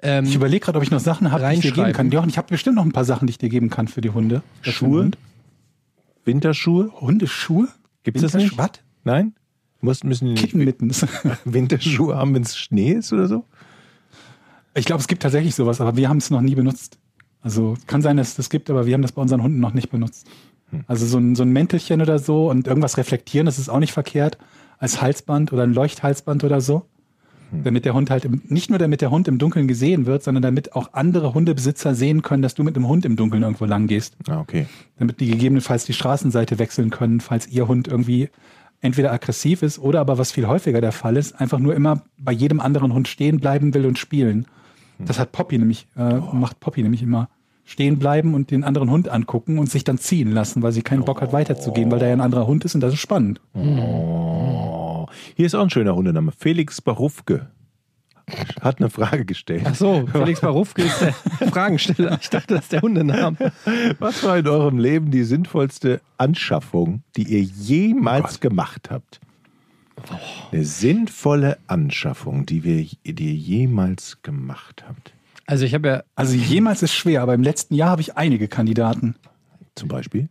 Ähm, 0.01 0.25
Ich 0.25 0.35
überlege 0.35 0.65
gerade, 0.65 0.77
ob 0.77 0.83
ich 0.83 0.91
noch 0.91 0.99
Sachen 0.99 1.31
habe, 1.31 1.47
die 1.49 1.55
ich 1.55 1.61
dir 1.61 1.71
geben 1.71 1.93
kann. 1.93 2.11
Jochen, 2.11 2.29
ich 2.29 2.37
habe 2.37 2.49
bestimmt 2.49 2.75
noch 2.75 2.83
ein 2.83 2.91
paar 2.91 3.05
Sachen, 3.05 3.25
die 3.27 3.31
ich 3.31 3.37
dir 3.37 3.47
geben 3.49 3.69
kann 3.69 3.87
für 3.87 4.01
die 4.01 4.09
Hunde. 4.09 4.43
Das 4.65 4.73
Schuhe? 4.73 5.03
Hund. 5.03 5.17
Winterschuhe? 6.25 6.91
Hundeschuhe? 6.99 7.69
Gibt's 8.03 8.21
das 8.21 8.33
nicht? 8.33 8.57
Was? 8.57 8.71
Nein? 9.05 9.33
Muss, 9.79 10.03
müssen 10.03 10.25
die 10.25 10.31
nicht 10.31 10.41
Kittenmitten. 10.43 10.91
Winterschuhe 11.45 12.17
haben, 12.17 12.35
wenn 12.35 12.41
es 12.43 12.57
Schnee 12.57 12.91
ist 12.91 13.13
oder 13.13 13.27
so? 13.27 13.45
Ich 14.79 14.85
glaube, 14.85 15.01
es 15.01 15.07
gibt 15.07 15.21
tatsächlich 15.21 15.55
sowas, 15.55 15.81
aber 15.81 15.95
wir 15.97 16.09
haben 16.09 16.17
es 16.17 16.29
noch 16.29 16.41
nie 16.41 16.55
benutzt. 16.55 16.97
Also 17.41 17.75
kann 17.87 18.01
sein, 18.01 18.17
dass 18.17 18.29
es 18.29 18.35
das 18.35 18.49
gibt, 18.49 18.69
aber 18.69 18.85
wir 18.85 18.93
haben 18.93 19.01
das 19.01 19.11
bei 19.11 19.21
unseren 19.21 19.43
Hunden 19.43 19.59
noch 19.59 19.73
nicht 19.73 19.89
benutzt. 19.89 20.27
Also 20.87 21.05
so 21.05 21.17
ein, 21.17 21.35
so 21.35 21.43
ein 21.43 21.51
Mäntelchen 21.51 22.01
oder 22.01 22.19
so 22.19 22.49
und 22.49 22.67
irgendwas 22.67 22.97
reflektieren, 22.97 23.45
das 23.45 23.59
ist 23.59 23.69
auch 23.69 23.79
nicht 23.79 23.93
verkehrt. 23.93 24.37
Als 24.77 25.01
Halsband 25.01 25.51
oder 25.51 25.63
ein 25.63 25.73
Leuchthalsband 25.73 26.43
oder 26.43 26.61
so. 26.61 26.85
Damit 27.51 27.83
der 27.83 27.95
Hund 27.95 28.11
halt, 28.11 28.25
im, 28.25 28.43
nicht 28.47 28.69
nur 28.69 28.77
damit 28.77 29.01
der 29.01 29.09
Hund 29.09 29.27
im 29.27 29.39
Dunkeln 29.39 29.67
gesehen 29.67 30.05
wird, 30.05 30.21
sondern 30.21 30.43
damit 30.43 30.75
auch 30.75 30.93
andere 30.93 31.33
Hundebesitzer 31.33 31.95
sehen 31.95 32.21
können, 32.21 32.43
dass 32.43 32.53
du 32.53 32.63
mit 32.63 32.75
einem 32.75 32.87
Hund 32.87 33.05
im 33.05 33.15
Dunkeln 33.15 33.41
irgendwo 33.41 33.65
lang 33.65 33.87
gehst. 33.87 34.15
Ah, 34.27 34.39
okay. 34.39 34.67
Damit 34.99 35.19
die 35.19 35.25
gegebenenfalls 35.31 35.85
die 35.85 35.93
Straßenseite 35.93 36.59
wechseln 36.59 36.91
können, 36.91 37.21
falls 37.21 37.47
ihr 37.47 37.67
Hund 37.67 37.87
irgendwie 37.87 38.29
entweder 38.81 39.11
aggressiv 39.11 39.63
ist 39.63 39.79
oder 39.79 39.99
aber 39.99 40.19
was 40.19 40.31
viel 40.31 40.47
häufiger 40.47 40.79
der 40.79 40.91
Fall 40.91 41.17
ist, 41.17 41.41
einfach 41.41 41.57
nur 41.57 41.73
immer 41.75 42.03
bei 42.19 42.31
jedem 42.31 42.59
anderen 42.59 42.93
Hund 42.93 43.07
stehen 43.07 43.39
bleiben 43.39 43.73
will 43.73 43.87
und 43.87 43.97
spielen. 43.97 44.45
Das 44.99 45.19
hat 45.19 45.31
Poppy 45.31 45.57
nämlich, 45.57 45.87
äh, 45.97 46.15
macht 46.15 46.59
Poppy 46.59 46.83
nämlich 46.83 47.01
immer. 47.01 47.29
Stehen 47.63 47.99
bleiben 47.99 48.33
und 48.33 48.49
den 48.49 48.63
anderen 48.63 48.89
Hund 48.89 49.09
angucken 49.09 49.59
und 49.59 49.69
sich 49.69 49.83
dann 49.83 49.99
ziehen 49.99 50.31
lassen, 50.31 50.63
weil 50.63 50.71
sie 50.71 50.81
keinen 50.81 51.05
Bock 51.05 51.21
hat 51.21 51.33
weiterzugehen, 51.33 51.91
weil 51.91 51.99
da 51.99 52.07
ja 52.07 52.13
ein 52.13 52.21
anderer 52.21 52.47
Hund 52.47 52.65
ist 52.65 52.73
und 52.73 52.81
das 52.81 52.93
ist 52.93 52.99
spannend. 52.99 53.41
Oh. 53.53 55.05
Hier 55.35 55.45
ist 55.45 55.53
auch 55.53 55.61
ein 55.61 55.69
schöner 55.69 55.95
Hundename. 55.95 56.31
Felix 56.35 56.81
Barufke 56.81 57.51
hat 58.61 58.79
eine 58.79 58.89
Frage 58.89 59.25
gestellt. 59.25 59.63
ach 59.65 59.75
so, 59.75 60.05
Felix 60.11 60.41
Barufke 60.41 60.83
ist 60.83 61.01
der 61.01 61.13
Fragensteller. 61.49 62.17
Ich 62.21 62.29
dachte, 62.29 62.55
das 62.55 62.63
ist 62.63 62.71
der 62.71 62.81
Hundename. 62.81 63.37
Was 63.99 64.23
war 64.23 64.37
in 64.37 64.47
eurem 64.47 64.77
Leben 64.77 65.11
die 65.11 65.23
sinnvollste 65.23 66.01
Anschaffung, 66.17 67.03
die 67.15 67.23
ihr 67.23 67.41
jemals 67.41 68.39
gemacht 68.39 68.89
habt? 68.91 69.19
Eine 70.51 70.65
sinnvolle 70.65 71.57
Anschaffung, 71.67 72.45
die, 72.45 72.63
wir, 72.63 72.85
die 73.03 73.25
ihr 73.29 73.33
jemals 73.33 74.21
gemacht 74.23 74.83
habt. 74.87 75.13
Also 75.45 75.65
ich 75.65 75.73
habe 75.73 75.87
ja, 75.87 76.03
Also 76.15 76.35
jemals 76.35 76.83
ist 76.83 76.93
schwer, 76.93 77.21
aber 77.21 77.33
im 77.33 77.43
letzten 77.43 77.73
Jahr 77.73 77.89
habe 77.89 78.01
ich 78.01 78.17
einige 78.17 78.47
Kandidaten. 78.47 79.15
Zum 79.75 79.89
Beispiel? 79.89 80.29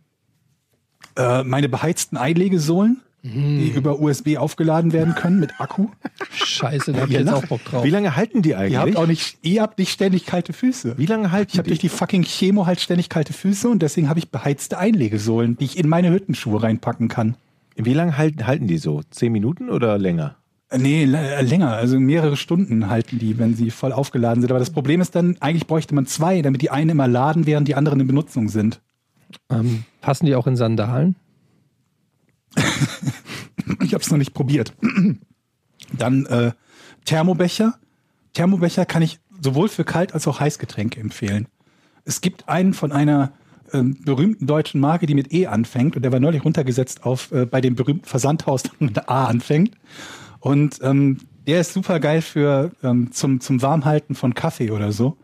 Äh, 1.17 1.43
meine 1.43 1.67
beheizten 1.67 2.17
Einlegesohlen, 2.17 3.01
die 3.21 3.69
über 3.75 3.99
USB 3.99 4.37
aufgeladen 4.37 4.93
werden 4.93 5.13
können 5.13 5.41
mit 5.41 5.59
Akku. 5.59 5.89
scheiße, 6.31 6.93
da 6.93 7.01
habe 7.01 7.11
ich 7.11 7.19
jetzt 7.19 7.27
auch 7.27 7.41
lacht. 7.41 7.49
Bock 7.49 7.65
drauf. 7.65 7.83
Wie 7.83 7.89
lange 7.89 8.15
halten 8.15 8.41
die 8.41 8.55
eigentlich? 8.55 8.73
Ihr 8.73 8.79
habt 8.79 8.95
auch 8.95 9.07
nicht, 9.07 9.37
ihr 9.41 9.61
habt 9.61 9.77
nicht 9.77 9.91
ständig 9.91 10.25
kalte 10.25 10.53
Füße. 10.53 10.97
Wie 10.97 11.05
lange 11.05 11.31
halten 11.31 11.51
Ich 11.51 11.57
habe 11.57 11.67
durch 11.67 11.79
die 11.79 11.89
fucking 11.89 12.23
Chemo 12.23 12.65
halt 12.65 12.79
ständig 12.79 13.09
kalte 13.09 13.33
Füße 13.33 13.67
und 13.67 13.81
deswegen 13.81 14.07
habe 14.07 14.19
ich 14.19 14.29
beheizte 14.29 14.77
Einlegesohlen, 14.77 15.57
die 15.57 15.65
ich 15.65 15.77
in 15.77 15.89
meine 15.89 16.11
Hüttenschuhe 16.11 16.63
reinpacken 16.63 17.09
kann. 17.09 17.35
Wie 17.85 17.93
lange 17.93 18.17
halten, 18.17 18.45
halten 18.45 18.67
die 18.67 18.77
so? 18.77 19.01
Zehn 19.09 19.31
Minuten 19.31 19.69
oder 19.69 19.97
länger? 19.97 20.35
Nee, 20.75 21.03
äh, 21.03 21.41
länger, 21.41 21.71
also 21.73 21.99
mehrere 21.99 22.37
Stunden 22.37 22.89
halten 22.89 23.17
die, 23.19 23.37
wenn 23.39 23.55
sie 23.55 23.71
voll 23.71 23.91
aufgeladen 23.91 24.41
sind. 24.41 24.51
Aber 24.51 24.59
das 24.59 24.69
Problem 24.69 25.01
ist 25.01 25.15
dann, 25.15 25.37
eigentlich 25.39 25.65
bräuchte 25.65 25.95
man 25.95 26.05
zwei, 26.05 26.41
damit 26.41 26.61
die 26.61 26.69
einen 26.69 26.91
immer 26.91 27.07
laden, 27.07 27.45
während 27.47 27.67
die 27.67 27.75
anderen 27.75 27.99
in 28.01 28.07
Benutzung 28.07 28.49
sind. 28.49 28.81
Ähm, 29.49 29.83
passen 30.01 30.25
die 30.25 30.35
auch 30.35 30.47
in 30.47 30.55
Sandalen? 30.55 31.15
Ich 33.81 33.93
habe 33.93 34.03
es 34.03 34.09
noch 34.09 34.17
nicht 34.17 34.33
probiert. 34.33 34.73
Dann 35.97 36.25
äh, 36.25 36.51
Thermobecher. 37.05 37.75
Thermobecher 38.33 38.85
kann 38.85 39.03
ich 39.03 39.19
sowohl 39.41 39.69
für 39.69 39.83
Kalt- 39.83 40.13
als 40.13 40.27
auch 40.27 40.39
Heißgetränke 40.39 40.99
empfehlen. 40.99 41.47
Es 42.03 42.21
gibt 42.21 42.49
einen 42.49 42.73
von 42.73 42.91
einer 42.91 43.31
ähm, 43.73 43.97
berühmten 44.03 44.47
deutschen 44.47 44.79
Marke, 44.79 45.05
die 45.05 45.15
mit 45.15 45.33
E 45.33 45.47
anfängt 45.47 45.95
und 45.95 46.01
der 46.03 46.11
war 46.11 46.19
neulich 46.19 46.43
runtergesetzt 46.43 47.03
auf 47.03 47.31
äh, 47.31 47.45
bei 47.45 47.61
dem 47.61 47.75
berühmten 47.75 48.05
Versandhaus, 48.05 48.63
das 48.63 48.73
mit 48.79 49.09
A 49.09 49.25
anfängt. 49.25 49.75
Und 50.39 50.79
ähm, 50.81 51.17
der 51.47 51.61
ist 51.61 51.73
super 51.73 51.99
geil 51.99 52.21
für 52.21 52.71
ähm, 52.83 53.11
zum, 53.11 53.41
zum 53.41 53.61
Warmhalten 53.61 54.15
von 54.15 54.33
Kaffee 54.33 54.71
oder 54.71 54.91
so. 54.91 55.17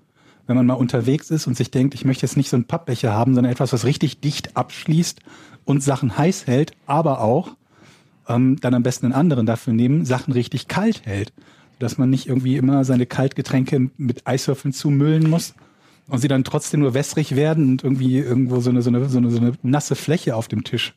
Wenn 0.47 0.55
man 0.55 0.65
mal 0.65 0.73
unterwegs 0.73 1.31
ist 1.31 1.47
und 1.47 1.57
sich 1.57 1.71
denkt, 1.71 1.95
ich 1.95 2.05
möchte 2.05 2.25
jetzt 2.25 2.37
nicht 2.37 2.49
so 2.49 2.57
einen 2.57 2.65
Pappbecher 2.65 3.13
haben, 3.13 3.33
sondern 3.33 3.51
etwas, 3.51 3.73
was 3.73 3.85
richtig 3.85 4.21
dicht 4.21 4.55
abschließt 4.55 5.19
und 5.65 5.81
Sachen 5.83 6.17
heiß 6.17 6.45
hält, 6.47 6.73
aber 6.85 7.21
auch 7.21 7.55
ähm, 8.27 8.57
dann 8.61 8.73
am 8.73 8.83
besten 8.83 9.07
einen 9.07 9.15
anderen 9.15 9.45
dafür 9.45 9.73
nehmen, 9.73 10.05
Sachen 10.05 10.33
richtig 10.33 10.67
kalt 10.67 11.05
hält. 11.05 11.33
Dass 11.79 11.97
man 11.97 12.09
nicht 12.09 12.27
irgendwie 12.27 12.55
immer 12.55 12.85
seine 12.85 13.05
Kaltgetränke 13.05 13.89
mit 13.97 14.25
Eiswürfeln 14.25 14.73
zumüllen 14.73 15.29
muss 15.29 15.55
und 16.07 16.19
sie 16.19 16.27
dann 16.27 16.43
trotzdem 16.43 16.81
nur 16.81 16.93
wässrig 16.93 17.35
werden 17.35 17.69
und 17.69 17.83
irgendwie 17.83 18.17
irgendwo 18.19 18.59
so 18.59 18.69
eine, 18.69 18.81
so 18.81 18.89
eine, 18.89 19.07
so 19.09 19.17
eine, 19.17 19.29
so 19.31 19.37
eine 19.37 19.53
nasse 19.63 19.95
Fläche 19.95 20.35
auf 20.35 20.47
dem 20.47 20.63
Tisch 20.63 20.93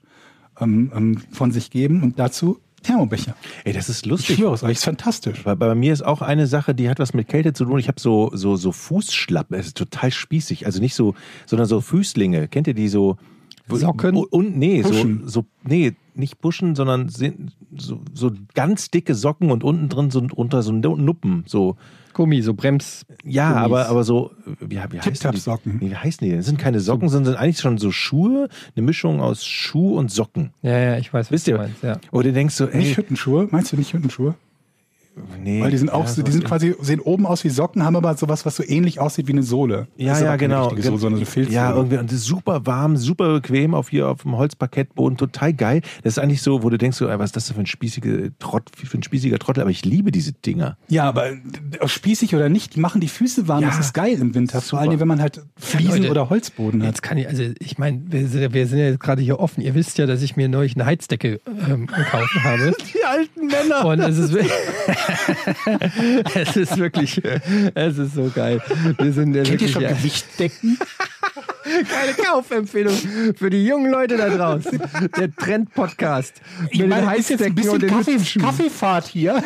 ähm, 0.60 0.92
ähm, 0.94 1.18
von 1.32 1.50
sich 1.50 1.70
geben. 1.70 2.02
Und 2.02 2.18
dazu 2.18 2.60
Thermobecher. 2.82 3.34
Ey, 3.64 3.72
das 3.72 3.88
ist 3.88 4.04
Ich 4.04 4.10
lustig. 4.10 4.36
schwöre 4.36 4.54
es 4.54 4.62
euch, 4.62 4.72
ist 4.72 4.84
fantastisch. 4.84 5.44
Weil 5.44 5.56
bei 5.56 5.74
mir 5.74 5.92
ist 5.92 6.02
auch 6.04 6.22
eine 6.22 6.46
Sache, 6.46 6.74
die 6.74 6.88
hat 6.88 6.98
was 6.98 7.12
mit 7.12 7.28
Kälte 7.28 7.52
zu 7.52 7.64
tun. 7.64 7.78
Ich 7.78 7.88
habe 7.88 8.00
so, 8.00 8.30
so, 8.34 8.56
so 8.56 8.70
Fußschlappen. 8.70 9.58
Es 9.58 9.68
ist 9.68 9.76
total 9.76 10.12
spießig. 10.12 10.64
Also 10.64 10.80
nicht 10.80 10.94
so, 10.94 11.14
sondern 11.46 11.66
so 11.66 11.80
Füßlinge. 11.80 12.48
Kennt 12.48 12.66
ihr 12.66 12.74
die 12.74 12.88
so? 12.88 13.16
Socken? 13.70 14.16
Und 14.16 14.56
nee, 14.56 14.82
so, 14.82 14.88
Buschen. 14.88 15.28
so, 15.28 15.44
nee, 15.62 15.94
nicht 16.14 16.40
Buschen, 16.40 16.74
sondern 16.74 17.10
sind 17.10 17.52
so, 17.76 18.00
so 18.14 18.32
ganz 18.54 18.90
dicke 18.90 19.14
Socken 19.14 19.50
und 19.50 19.62
unten 19.62 19.90
drin 19.90 20.10
so 20.10 20.22
drunter 20.22 20.62
so 20.62 20.72
Nuppen. 20.72 21.44
So, 21.46 21.76
Gummi, 22.18 22.42
so 22.42 22.52
Brems. 22.52 23.06
ja, 23.24 23.48
Gummis. 23.52 23.64
aber, 23.64 23.86
aber 23.88 24.04
so, 24.04 24.32
wie, 24.60 24.70
wie 24.76 24.78
heißen 24.78 24.90
die? 24.92 24.98
Tip-Tap-Socken. 24.98 25.78
Nee, 25.80 25.90
wie 25.90 25.96
heißen 25.96 26.18
die 26.24 26.30
denn? 26.30 26.38
Das 26.40 26.46
sind 26.46 26.58
keine 26.58 26.80
Socken, 26.80 27.08
sondern 27.08 27.32
sind 27.34 27.40
eigentlich 27.42 27.60
schon 27.60 27.78
so 27.78 27.92
Schuhe, 27.92 28.48
eine 28.76 28.84
Mischung 28.84 29.20
aus 29.20 29.44
Schuh 29.46 29.96
und 29.96 30.10
Socken. 30.10 30.52
Ja, 30.62 30.76
ja, 30.76 30.98
ich 30.98 31.12
weiß, 31.12 31.26
was 31.26 31.30
Wisst 31.30 31.46
du 31.46 31.52
ihr? 31.52 31.56
meinst. 31.58 31.82
Ja. 31.82 31.98
Oder 32.10 32.24
du 32.24 32.32
denkst 32.32 32.54
so, 32.56 32.66
ey, 32.66 32.78
Nicht 32.78 32.96
Hüttenschuhe? 32.96 33.46
Meinst 33.52 33.72
du 33.72 33.76
nicht 33.76 33.92
Hüttenschuhe? 33.94 34.34
Nee, 35.42 35.60
Weil 35.62 35.70
die 35.70 35.78
sind 35.78 35.90
auch 35.92 36.04
ja, 36.04 36.10
so, 36.10 36.22
die 36.22 36.30
sind 36.32 36.44
quasi, 36.44 36.74
sehen 36.80 37.00
oben 37.00 37.26
aus 37.26 37.44
wie 37.44 37.48
Socken, 37.48 37.84
haben 37.84 37.96
aber 37.96 38.16
sowas, 38.16 38.44
was 38.46 38.56
so 38.56 38.62
ähnlich 38.64 39.00
aussieht 39.00 39.26
wie 39.28 39.32
eine 39.32 39.42
Sohle. 39.42 39.88
Ja, 39.96 40.12
ist 40.14 40.20
ja, 40.22 40.36
genau. 40.36 40.70
Sohle, 40.70 40.82
sondern 40.98 41.14
eine 41.16 41.26
Filzsohle. 41.26 41.54
ja, 41.54 41.74
irgendwie 41.74 41.98
und 41.98 42.10
das 42.10 42.18
ist 42.18 42.24
super 42.26 42.66
warm, 42.66 42.96
super 42.96 43.32
bequem 43.34 43.74
auf 43.74 43.90
hier 43.90 44.08
auf 44.08 44.22
dem 44.22 44.36
Holzparkettboden, 44.36 45.16
total 45.18 45.52
geil. 45.54 45.82
Das 46.02 46.14
ist 46.14 46.18
eigentlich 46.18 46.42
so, 46.42 46.62
wo 46.62 46.70
du 46.70 46.78
denkst, 46.78 46.96
so, 46.96 47.08
ey, 47.08 47.18
was 47.18 47.26
ist 47.30 47.36
das 47.36 47.46
denn 47.46 47.54
für 47.56 47.62
ein 47.62 47.66
spießiger 47.66 48.30
Trott, 48.38 48.70
für 48.74 48.98
ein 48.98 49.02
spießiger 49.02 49.38
Trottel? 49.38 49.60
Aber 49.62 49.70
ich 49.70 49.84
liebe 49.84 50.10
diese 50.12 50.32
Dinger. 50.32 50.76
Ja, 50.88 51.04
aber 51.04 51.30
äh, 51.30 51.38
spießig 51.86 52.34
oder 52.34 52.48
nicht, 52.48 52.74
die 52.76 52.80
machen 52.80 53.00
die 53.00 53.08
Füße 53.08 53.48
warm. 53.48 53.62
Ja, 53.62 53.68
das 53.68 53.78
ist 53.78 53.94
geil 53.94 54.18
im 54.20 54.34
Winter. 54.34 54.60
Vor 54.60 54.78
allem, 54.78 54.98
wenn 55.00 55.08
man 55.08 55.20
halt 55.20 55.42
Fliesen 55.56 55.98
Leute, 55.98 56.10
oder 56.10 56.30
Holzboden 56.30 56.82
hat. 56.82 56.88
Jetzt 56.88 57.02
kann 57.02 57.18
ich, 57.18 57.28
also 57.28 57.42
ich 57.58 57.78
meine, 57.78 58.00
wir, 58.06 58.26
sind 58.28 58.40
ja- 58.42 58.52
wir 58.52 58.66
sind 58.66 58.78
ja 58.78 58.86
jetzt 58.86 59.00
gerade 59.00 59.22
hier 59.22 59.38
offen. 59.40 59.60
Ihr 59.62 59.74
wisst 59.74 59.98
ja, 59.98 60.06
dass 60.06 60.22
ich 60.22 60.36
mir 60.36 60.48
neulich 60.48 60.74
eine 60.76 60.86
Heizdecke 60.86 61.40
ähm, 61.68 61.86
gekauft 61.86 62.34
habe. 62.42 62.72
Die 62.94 63.04
alten 63.04 63.46
Männer. 63.46 63.84
Und 63.84 64.00
es 64.00 64.18
ist, 64.18 64.32
es 66.34 66.56
ist 66.56 66.78
wirklich, 66.78 67.22
es 67.74 67.98
ist 67.98 68.14
so 68.14 68.30
geil. 68.34 68.60
Wir 68.98 69.12
sind 69.12 69.34
ja 69.34 69.42
Kennt 69.42 69.62
ihr 69.62 69.68
schon 69.68 69.86
Gewichtdecken? 69.86 70.78
keine 71.88 72.14
Kaufempfehlung 72.14 72.94
für 73.36 73.50
die 73.50 73.64
jungen 73.64 73.90
Leute 73.90 74.16
da 74.16 74.28
draußen. 74.28 74.80
Der 75.16 75.34
Trend-Podcast. 75.34 76.40
Ich 76.70 76.86
meine, 76.86 77.06
das 77.06 77.18
ist 77.18 77.30
jetzt 77.30 77.42
ein 77.42 77.54
bisschen 77.54 77.86
Kaffee, 77.86 78.18
Kaffeefahrt 78.38 79.06
hier. 79.06 79.42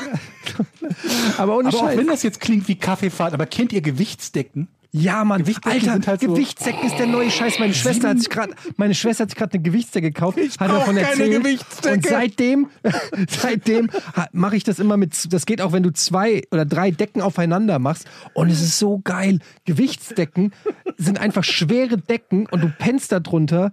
Aber 1.39 1.57
ohne 1.57 1.69
Aber 1.69 1.79
auch 1.79 1.97
wenn 1.97 2.07
das 2.07 2.23
jetzt 2.23 2.41
klingt 2.41 2.69
wie 2.69 2.75
Kaffeefahrt, 2.75 3.33
aber 3.33 3.47
kennt 3.47 3.73
ihr 3.73 3.81
Gewichtsdecken? 3.81 4.69
Ja, 4.95 5.25
Mann, 5.25 5.43
Alter, 5.65 6.01
halt 6.07 6.21
so- 6.21 6.29
Gewichtsdecken 6.35 6.87
ist 6.87 6.99
der 6.99 7.07
neue 7.07 7.31
Scheiß. 7.31 7.59
Meine 7.59 7.73
Schwester 7.73 8.11
hat 8.11 8.19
sich 8.19 8.29
gerade, 8.29 8.53
meine 8.77 8.95
Schwester 8.95 9.23
hat 9.23 9.31
sich 9.31 9.39
gerade 9.39 9.55
eine 9.55 9.63
Gewichtsdecke 9.63 10.11
gekauft, 10.11 10.37
hat 10.39 10.59
brauch 10.59 10.81
davon 10.81 10.97
keine 10.97 11.35
erzählt. 11.35 11.65
Und 11.91 12.07
seitdem, 12.07 12.67
seitdem 13.29 13.89
mache 14.33 14.57
ich 14.57 14.65
das 14.65 14.79
immer 14.79 14.99
mit. 14.99 15.33
Das 15.33 15.47
geht 15.47 15.63
auch, 15.63 15.73
wenn 15.73 15.83
du 15.83 15.93
zwei 15.95 16.43
oder 16.51 16.67
drei 16.67 16.91
Decken 16.91 17.23
aufeinander 17.23 17.79
machst. 17.79 18.07
Und 18.35 18.51
es 18.51 18.61
ist 18.61 18.79
so 18.79 18.99
geil. 19.03 19.39
Gewichtsdecken 19.65 20.53
sind 20.99 21.19
einfach 21.19 21.45
schwere 21.45 21.97
Decken 21.97 22.45
und 22.47 22.63
du 22.63 22.69
pennst 22.79 23.13
da 23.13 23.21
drunter 23.21 23.73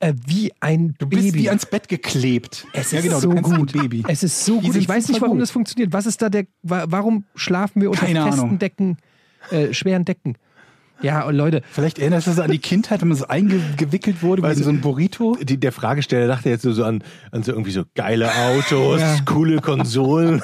äh, 0.00 0.14
wie 0.26 0.52
ein 0.58 0.94
Du 0.98 1.06
Baby. 1.08 1.22
bist 1.22 1.34
wie 1.36 1.48
ans 1.48 1.66
Bett 1.66 1.88
geklebt. 1.88 2.66
Es 2.72 2.90
ja, 2.90 2.98
ist 2.98 3.04
genau, 3.04 3.20
so 3.20 3.32
du 3.32 3.40
gut. 3.40 3.72
Baby. 3.72 4.02
Es 4.08 4.24
ist 4.24 4.44
so 4.44 4.60
gut. 4.60 4.74
Ich 4.74 4.88
weiß 4.88 5.08
nicht, 5.08 5.20
warum 5.20 5.36
gut. 5.36 5.42
das 5.42 5.52
funktioniert. 5.52 5.92
Was 5.92 6.06
ist 6.06 6.20
da 6.20 6.28
der? 6.28 6.46
wa- 6.62 6.86
Warum 6.88 7.24
schlafen 7.36 7.80
wir 7.82 7.90
unter 7.90 8.04
Keine 8.04 8.24
festen 8.24 8.40
Ahnung. 8.40 8.58
Decken, 8.58 8.96
äh, 9.52 9.72
schweren 9.72 10.04
Decken? 10.04 10.36
Ja, 11.02 11.24
und 11.26 11.34
Leute, 11.34 11.62
Vielleicht 11.70 11.98
erinnerst 11.98 12.26
du 12.26 12.30
dich 12.32 12.42
an 12.42 12.50
die 12.50 12.58
Kindheit, 12.58 13.00
wenn 13.02 13.08
man 13.08 13.16
so 13.18 13.26
eingewickelt 13.28 14.22
wurde 14.22 14.42
wie 14.42 14.62
so 14.62 14.70
ein 14.70 14.80
Burrito. 14.80 15.36
Die, 15.42 15.58
der 15.58 15.72
Fragesteller 15.72 16.26
dachte 16.26 16.48
jetzt 16.48 16.62
so, 16.62 16.72
so 16.72 16.84
an, 16.84 17.02
an 17.32 17.42
so 17.42 17.52
irgendwie 17.52 17.70
so 17.72 17.84
geile 17.94 18.30
Autos, 18.34 19.00
Ja. 19.00 19.16
coole 19.26 19.60
Konsolen, 19.60 20.42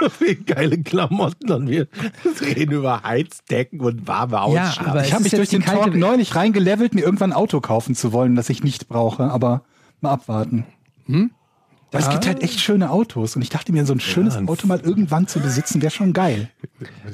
geile 0.46 0.78
Klamotten 0.82 1.52
und 1.52 1.68
wir 1.68 1.86
reden 2.40 2.72
über 2.72 3.02
Heizdecken 3.04 3.80
und 3.80 4.06
warme 4.08 4.32
Ja, 4.34 4.42
Ausschlag. 4.68 4.88
aber 4.88 5.00
Ich 5.02 5.08
es 5.08 5.12
habe 5.12 5.22
mich 5.22 5.32
durch 5.32 5.48
den 5.50 5.62
Talk 5.62 5.94
neulich 5.94 6.34
reingelevelt, 6.34 6.94
mir 6.94 7.02
irgendwann 7.04 7.30
ein 7.32 7.36
Auto 7.36 7.60
kaufen 7.60 7.94
zu 7.94 8.12
wollen, 8.12 8.34
das 8.34 8.48
ich 8.50 8.64
nicht 8.64 8.88
brauche, 8.88 9.24
aber 9.30 9.62
mal 10.00 10.10
abwarten. 10.10 10.64
Weil 11.06 12.00
es 12.00 12.08
gibt 12.10 12.26
halt 12.26 12.42
echt 12.42 12.58
schöne 12.58 12.90
Autos 12.90 13.36
und 13.36 13.42
ich 13.42 13.50
dachte 13.50 13.70
mir, 13.70 13.84
so 13.86 13.92
ein 13.92 14.00
schönes 14.00 14.34
ein- 14.36 14.48
Auto 14.48 14.66
mal 14.66 14.80
irgendwann 14.80 15.26
zu 15.28 15.38
besitzen, 15.40 15.80
wäre 15.82 15.90
schon 15.92 16.12
geil. 16.12 16.48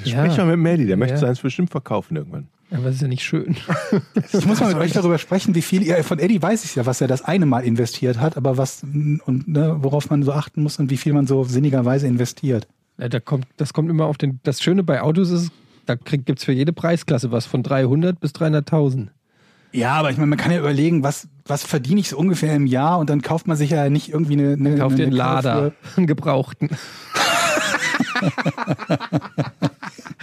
Sprech 0.06 0.36
mal 0.38 0.46
mit 0.46 0.58
Melly, 0.58 0.86
der 0.86 0.96
möchte 0.96 1.14
Ja. 1.16 1.20
seins 1.20 1.40
bestimmt 1.40 1.70
verkaufen 1.70 2.16
irgendwann. 2.16 2.48
Aber 2.70 2.84
das 2.84 2.96
ist 2.96 3.02
ja 3.02 3.08
nicht 3.08 3.24
schön. 3.24 3.56
Ich 4.32 4.46
muss 4.46 4.60
mal 4.60 4.68
mit 4.68 4.78
euch 4.78 4.92
darüber 4.92 5.18
sprechen, 5.18 5.54
wie 5.54 5.62
viel 5.62 5.82
ihr, 5.82 6.04
von 6.04 6.18
Eddie 6.18 6.42
weiß 6.42 6.64
ich 6.64 6.74
ja, 6.74 6.86
was 6.86 7.00
er 7.00 7.08
das 7.08 7.22
eine 7.22 7.46
Mal 7.46 7.64
investiert 7.64 8.20
hat, 8.20 8.36
aber 8.36 8.58
was 8.58 8.82
und 8.82 9.48
ne, 9.48 9.76
worauf 9.80 10.10
man 10.10 10.22
so 10.22 10.32
achten 10.32 10.62
muss 10.62 10.78
und 10.78 10.90
wie 10.90 10.96
viel 10.96 11.12
man 11.12 11.26
so 11.26 11.44
sinnigerweise 11.44 12.06
investiert. 12.06 12.68
Ja, 12.98 13.08
da 13.08 13.20
kommt, 13.20 13.46
das 13.56 13.72
kommt 13.72 13.88
immer 13.90 14.06
auf 14.06 14.18
den. 14.18 14.40
Das 14.42 14.60
Schöne 14.60 14.82
bei 14.82 15.00
Autos 15.00 15.30
ist, 15.30 15.50
da 15.86 15.94
gibt 15.94 16.40
es 16.40 16.44
für 16.44 16.52
jede 16.52 16.72
Preisklasse 16.72 17.32
was 17.32 17.46
von 17.46 17.62
300 17.62 18.20
bis 18.20 18.32
300.000. 18.32 19.08
Ja, 19.72 19.92
aber 19.92 20.10
ich 20.10 20.16
meine, 20.16 20.28
man 20.28 20.38
kann 20.38 20.50
ja 20.50 20.58
überlegen, 20.58 21.02
was, 21.02 21.28
was 21.46 21.62
verdiene 21.62 22.00
ich 22.00 22.08
so 22.08 22.18
ungefähr 22.18 22.54
im 22.54 22.66
Jahr 22.66 22.98
und 22.98 23.10
dann 23.10 23.22
kauft 23.22 23.46
man 23.46 23.56
sich 23.56 23.70
ja 23.70 23.88
nicht 23.90 24.10
irgendwie 24.10 24.32
eine, 24.34 24.52
eine, 24.54 24.76
Kauf 24.76 24.92
eine 24.92 25.04
einen 25.04 25.16
Karre 25.16 25.42
Lader, 25.42 25.72
einen 25.96 26.06
gebrauchten. 26.06 26.70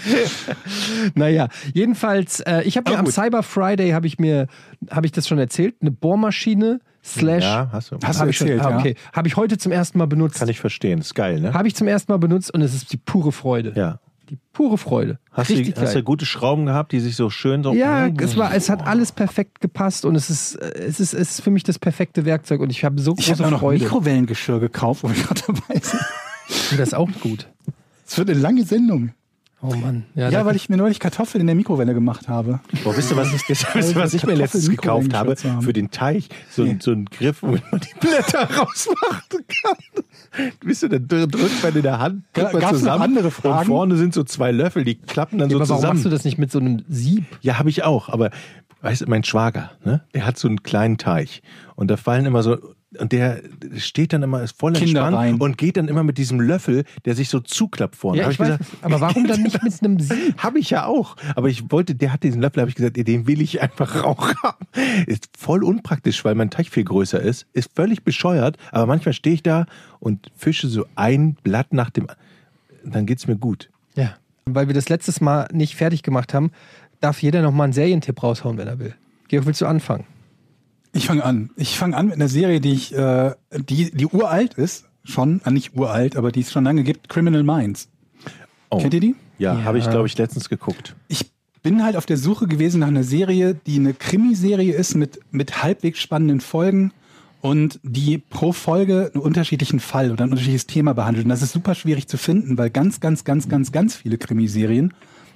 naja, 1.16 1.48
jedenfalls, 1.74 2.40
äh, 2.42 2.62
ich 2.64 2.78
habe 2.78 2.90
mir 2.90 2.98
Aber 2.98 3.08
am. 3.08 3.12
Cyber 3.14 3.44
Friday, 3.44 3.92
habe 3.92 4.08
ich 4.08 4.20
mir, 4.20 4.48
habe 4.90 5.06
ich 5.06 5.12
das 5.12 5.28
schon 5.28 5.40
erzählt, 5.40 5.76
eine 5.82 5.92
Bohrmaschine 5.92 6.80
slash. 7.04 7.44
Ja, 7.44 7.70
hast 7.72 7.92
du. 7.92 7.98
Hast 8.04 8.18
du 8.18 8.20
Habe 8.22 8.32
ich 8.32 8.38
schon, 8.38 8.48
erzählt, 8.48 8.66
ah, 8.66 8.72
ja. 8.72 8.80
okay. 8.80 8.96
Habe 9.14 9.28
ich 9.28 9.36
heute 9.36 9.58
zum 9.58 9.72
ersten 9.72 9.98
Mal 9.98 10.08
benutzt. 10.08 10.40
Kann 10.40 10.50
ich 10.50 10.60
verstehen, 10.60 11.00
ist 11.00 11.16
geil, 11.16 11.40
ne? 11.40 11.54
Habe 11.54 11.68
ich 11.68 11.76
zum 11.76 11.88
ersten 11.88 12.12
Mal 12.12 12.18
benutzt 12.18 12.54
und 12.54 12.62
es 12.62 12.74
ist 12.74 12.92
die 12.92 12.98
pure 12.98 13.32
Freude. 13.32 13.74
Ja. 13.76 14.00
Die 14.30 14.40
pure 14.54 14.80
Freude. 14.80 15.20
Hast 15.32 15.52
du, 15.52 15.54
Richtig 15.54 15.76
hast 15.76 15.86
geil. 15.86 15.94
du 16.02 16.04
gute 16.04 16.26
Schrauben 16.26 16.66
gehabt, 16.66 16.92
die 16.92 17.00
sich 17.00 17.16
so 17.16 17.30
schön 17.30 17.62
so. 17.62 17.74
Ja, 17.74 18.08
es, 18.08 18.36
war, 18.36 18.56
es 18.56 18.70
hat 18.70 18.86
alles 18.88 19.12
perfekt 19.12 19.62
gepasst 19.62 20.04
und 20.04 20.16
es 20.16 20.32
ist, 20.32 20.56
äh, 20.56 20.72
es 20.80 21.00
ist, 21.00 21.14
es 21.14 21.32
ist 21.32 21.42
für 21.42 21.52
mich 21.52 21.64
das 21.64 21.78
perfekte 21.78 22.26
Werkzeug 22.26 22.60
und 22.62 22.72
ich 22.72 22.84
habe 22.84 23.00
so 23.00 23.14
Ich 23.20 23.28
große 23.28 23.44
habe 23.44 23.52
noch 23.52 23.60
Freude. 23.60 23.84
Mikrowellengeschirr 23.84 24.60
gekauft, 24.60 25.04
wo 25.04 25.10
wir 25.10 25.16
gerade 25.16 25.42
dabei 25.46 25.80
sind. 25.80 26.02
Und 26.72 26.80
das 26.80 26.90
ist 26.90 26.94
auch 26.96 27.10
gut. 27.22 27.48
Es 28.08 28.18
wird 28.18 28.30
eine 28.32 28.40
lange 28.40 28.64
Sendung. 28.64 29.12
Oh 29.62 29.74
Mann. 29.74 30.04
Ja, 30.14 30.30
da- 30.30 30.46
weil 30.46 30.56
ich 30.56 30.70
mir 30.70 30.78
neulich 30.78 31.00
Kartoffeln 31.00 31.42
in 31.42 31.48
der 31.48 31.56
Mikrowelle 31.56 31.94
gemacht 31.94 32.28
habe. 32.28 32.60
Boah, 32.84 32.96
wisst 32.96 33.10
ihr, 33.12 33.18
was 33.18 33.34
ich, 33.34 33.48
wisst 33.50 33.66
ihr, 33.74 33.96
was 33.96 34.14
ich 34.14 34.26
mir 34.26 34.36
letztens 34.36 34.70
gekauft 34.70 35.14
habe? 35.14 35.36
Für 35.36 35.74
den 35.74 35.90
Teich. 35.90 36.30
So, 36.52 36.64
ein- 36.64 36.80
so 36.82 36.92
ein 36.92 37.06
Griff, 37.06 37.42
womit 37.42 37.64
man 37.72 37.82
die 37.82 38.00
Blätter 38.00 38.44
rausmachen 38.58 39.24
kann. 39.30 40.04
Wisst 40.62 40.84
ihr, 40.84 40.90
dann 40.90 41.08
dr- 41.08 41.28
drückt 41.28 41.64
man 41.64 41.76
in 41.76 41.82
der 41.82 41.98
Hand, 42.00 42.24
drückt 42.34 42.54
man 42.54 42.62
Gab's 42.62 42.74
noch 42.74 42.80
zusammen. 42.80 43.02
andere 43.04 43.26
Und 43.26 43.32
Fragen? 43.32 43.66
vorne 43.68 43.96
sind 43.96 44.14
so 44.14 44.24
zwei 44.24 44.52
Löffel, 44.52 44.84
die 44.84 44.96
klappen 44.96 45.40
dann 45.40 45.50
Ja, 45.50 45.58
so 45.58 45.62
aber 45.64 45.70
warum 45.70 45.80
zusammen. 45.82 45.94
machst 45.98 46.06
du 46.06 46.10
das 46.10 46.26
nicht 46.26 46.38
mit 46.38 46.52
so 46.52 46.60
einem 46.60 46.84
Sieb? 46.90 47.24
Ja, 47.42 47.58
habe 47.58 47.70
ich 47.70 47.84
auch. 47.84 48.10
Aber 48.10 48.30
weißt 48.82 49.02
du, 49.02 49.06
mein 49.08 49.24
Schwager, 49.24 49.72
ne, 49.84 50.02
der 50.14 50.26
hat 50.28 50.38
so 50.38 50.48
einen 50.48 50.62
kleinen 50.62 50.98
Teich. 50.98 51.42
Und 51.76 51.90
da 51.92 51.98
fallen 51.98 52.26
immer 52.26 52.42
so, 52.42 52.58
und 52.98 53.12
der 53.12 53.42
steht 53.76 54.14
dann 54.14 54.24
immer, 54.24 54.42
ist 54.42 54.58
voll 54.58 54.72
Kinder 54.74 55.02
entspannt 55.08 55.16
rein. 55.18 55.36
und 55.36 55.58
geht 55.58 55.76
dann 55.76 55.90
immer 55.90 56.04
mit 56.04 56.18
diesem 56.18 56.40
Löffel, 56.40 56.86
der 57.04 57.16
sich 57.16 57.28
so 57.28 57.42
zuklappt 57.42 57.98
vorne. 57.98 58.20
Ja, 58.20 58.26
Hab 58.26 58.32
ich 58.32 58.40
weiß, 58.40 58.58
aber 58.82 59.02
warum 59.02 59.28
dann 59.28 59.42
nicht 59.44 59.62
mit 59.62 59.84
einem 59.84 60.00
Sieb? 60.00 60.38
Habe 60.38 60.60
ich 60.60 60.70
ja 60.70 60.86
auch. 60.86 61.18
Aber 61.36 61.50
ich 61.50 61.70
wollte, 61.72 61.94
der 61.96 62.14
hat 62.14 62.24
diesen 62.24 62.42
Löffel, 62.42 62.62
habe 62.62 62.70
ich 62.70 62.76
gesagt, 62.76 62.96
den 62.96 63.28
will 63.28 63.42
ich 63.42 63.62
einfach 63.62 64.04
auch 64.06 64.34
haben. 64.42 64.66
Ist 65.06 65.28
voll 65.38 65.66
unpraktisch, 65.66 66.24
weil 66.24 66.36
mein 66.36 66.50
Teich 66.50 66.70
viel 66.70 66.86
größer 66.86 67.20
ist. 67.20 67.46
Ist 67.52 67.72
völlig 67.76 68.04
bescheuert. 68.04 68.58
Aber 68.72 68.86
manchmal 68.86 69.12
stehe 69.14 69.34
ich 69.34 69.44
da 69.44 69.66
und 70.00 70.32
fische 70.38 70.70
so 70.70 70.86
ein 70.96 71.36
Blatt 71.44 71.74
nach 71.74 71.90
dem. 71.90 72.08
Dann 72.86 73.06
geht's 73.06 73.28
mir 73.28 73.36
gut. 73.36 73.70
Ja. 73.96 74.16
Weil 74.46 74.68
wir 74.68 74.74
das 74.76 74.88
letztes 74.88 75.20
Mal 75.20 75.50
nicht 75.52 75.76
fertig 75.76 76.04
gemacht 76.04 76.34
haben, 76.34 76.52
darf 77.02 77.22
jeder 77.22 77.42
noch 77.42 77.52
mal 77.52 77.66
einen 77.66 77.74
Serientipp 77.74 78.24
raushauen, 78.24 78.58
wenn 78.58 78.68
er 78.68 78.80
will. 78.80 78.96
Georg, 79.28 79.46
willst 79.46 79.60
du 79.60 79.66
anfangen? 79.66 80.06
Ich 80.96 81.08
fange 81.08 81.26
an. 81.26 81.50
Ich 81.58 81.78
fange 81.78 81.98
an 81.98 82.06
mit 82.06 82.16
einer 82.16 82.30
Serie, 82.30 82.62
die 82.62 82.72
ich, 82.72 82.96
äh, 82.96 83.34
die, 83.52 83.92
die 83.92 84.06
uralt 84.08 84.54
ist, 84.54 84.86
schon, 85.04 85.42
äh, 85.44 85.52
nicht 85.52 85.76
uralt, 85.76 86.16
aber 86.16 86.32
die 86.32 86.40
es 86.40 86.54
schon 86.54 86.64
lange 86.64 86.84
gibt, 86.84 87.10
Criminal 87.10 87.44
Minds. 87.44 87.90
Oh. 88.70 88.78
Kennt 88.78 88.94
ihr 88.94 89.02
die? 89.02 89.16
Ja, 89.38 89.56
Ja. 89.56 89.64
habe 89.66 89.78
ich, 89.78 89.90
glaube 89.90 90.08
ich, 90.08 90.18
letztens 90.18 90.48
geguckt. 90.48 90.96
Ich 91.10 91.30
bin 91.64 91.84
halt 91.84 91.98
auf 91.98 92.06
der 92.06 92.16
Suche 92.16 92.48
gewesen 92.48 92.80
nach 92.80 92.88
einer 92.88 93.04
Serie, 93.04 93.56
die 93.68 93.76
eine 93.76 93.94
Krimiserie 93.94 94.74
ist 94.74 94.96
mit, 94.96 95.20
mit 95.32 95.62
halbwegs 95.64 96.00
spannenden 96.00 96.40
Folgen 96.40 96.94
und 97.42 97.78
die 97.84 98.18
pro 98.18 98.54
Folge 98.54 99.12
einen 99.14 99.22
unterschiedlichen 99.22 99.82
Fall 99.82 100.12
oder 100.14 100.24
ein 100.24 100.30
unterschiedliches 100.30 100.68
Thema 100.68 100.94
behandelt. 100.94 101.26
Und 101.26 101.30
das 101.30 101.42
ist 101.42 101.52
super 101.52 101.76
schwierig 101.76 102.08
zu 102.08 102.18
finden, 102.18 102.58
weil 102.58 102.70
ganz, 102.70 103.02
ganz, 103.02 103.26
ganz, 103.26 103.50
ganz, 103.50 103.74
ganz 103.74 103.96
viele 103.96 104.18
Krimiserien 104.18 104.94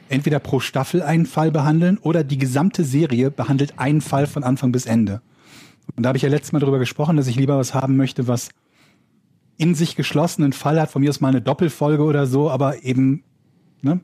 entweder 0.08 0.40
pro 0.40 0.62
Staffel 0.62 1.02
einen 1.04 1.26
Fall 1.26 1.52
behandeln 1.52 1.98
oder 1.98 2.24
die 2.24 2.38
gesamte 2.38 2.86
Serie 2.86 3.30
behandelt 3.30 3.74
einen 3.78 4.00
Fall 4.00 4.26
von 4.26 4.44
Anfang 4.46 4.72
bis 4.72 4.86
Ende. 4.86 5.22
Und 5.96 6.04
da 6.04 6.10
habe 6.10 6.18
ich 6.18 6.24
ja 6.24 6.30
letztes 6.30 6.52
Mal 6.52 6.60
darüber 6.60 6.80
gesprochen, 6.80 7.18
dass 7.18 7.28
ich 7.28 7.36
lieber 7.36 7.58
was 7.58 7.74
haben 7.74 7.98
möchte, 7.98 8.28
was 8.28 8.50
in 9.58 9.76
sich 9.76 9.96
geschlossenen 9.96 10.54
Fall 10.54 10.80
hat, 10.80 10.90
von 10.90 11.02
mir 11.02 11.10
aus 11.10 11.20
mal 11.20 11.30
eine 11.30 11.42
Doppelfolge 11.42 12.04
oder 12.04 12.26
so, 12.26 12.50
aber 12.50 12.84
eben, 12.84 13.24
ne? 13.82 14.00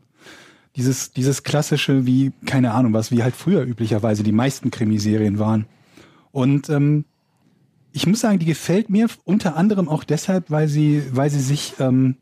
Dieses, 0.75 1.13
dieses 1.13 1.43
klassische, 1.43 2.05
wie, 2.05 2.33
keine 2.45 2.73
Ahnung 2.73 2.91
was, 2.91 3.09
wie 3.09 3.23
halt 3.23 3.33
früher 3.33 3.63
üblicherweise 3.63 4.23
die 4.23 4.33
meisten 4.33 4.71
Krimiserien 4.71 5.39
waren. 5.39 5.67
Und 6.33 6.69
ähm, 6.69 7.05
ich 7.93 8.05
muss 8.05 8.19
sagen, 8.19 8.39
die 8.39 8.45
gefällt 8.45 8.89
mir 8.89 9.07
unter 9.23 9.55
anderem 9.55 9.87
auch 9.87 10.03
deshalb, 10.03 10.51
weil 10.51 10.67
sie, 10.67 11.01
weil 11.13 11.29
sie 11.29 11.39
sich 11.39 11.75
ähm, 11.79 12.17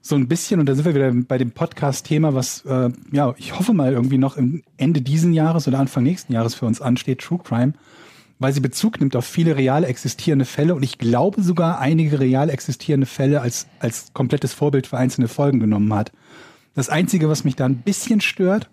so 0.00 0.14
ein 0.14 0.28
bisschen, 0.28 0.60
und 0.60 0.66
da 0.66 0.76
sind 0.76 0.84
wir 0.84 0.94
wieder 0.94 1.12
bei 1.12 1.36
dem 1.36 1.50
Podcast-Thema, 1.50 2.32
was 2.32 2.64
äh, 2.64 2.90
ja, 3.10 3.34
ich 3.36 3.58
hoffe 3.58 3.72
mal 3.72 3.92
irgendwie 3.92 4.18
noch 4.18 4.36
im 4.36 4.62
Ende 4.76 5.02
diesen 5.02 5.32
Jahres 5.32 5.66
oder 5.66 5.80
Anfang 5.80 6.04
nächsten 6.04 6.32
Jahres 6.32 6.54
für 6.54 6.66
uns 6.66 6.80
ansteht, 6.80 7.22
True 7.22 7.40
Crime, 7.42 7.72
weil 8.38 8.52
sie 8.52 8.60
Bezug 8.60 9.00
nimmt 9.00 9.16
auf 9.16 9.24
viele 9.24 9.56
real 9.56 9.84
existierende 9.84 10.44
Fälle 10.44 10.74
und 10.74 10.82
ich 10.82 10.98
glaube 10.98 11.42
sogar 11.42 11.78
einige 11.78 12.20
real 12.20 12.50
existierende 12.50 13.06
Fälle 13.06 13.40
als, 13.40 13.66
als 13.78 14.12
komplettes 14.12 14.52
Vorbild 14.52 14.86
für 14.86 14.98
einzelne 14.98 15.28
Folgen 15.28 15.60
genommen 15.60 15.92
hat. 15.94 16.12
Das 16.74 16.88
Einzige, 16.88 17.28
was 17.28 17.44
mich 17.44 17.56
da 17.56 17.64
ein 17.64 17.78
bisschen 17.78 18.20
stört, 18.20 18.68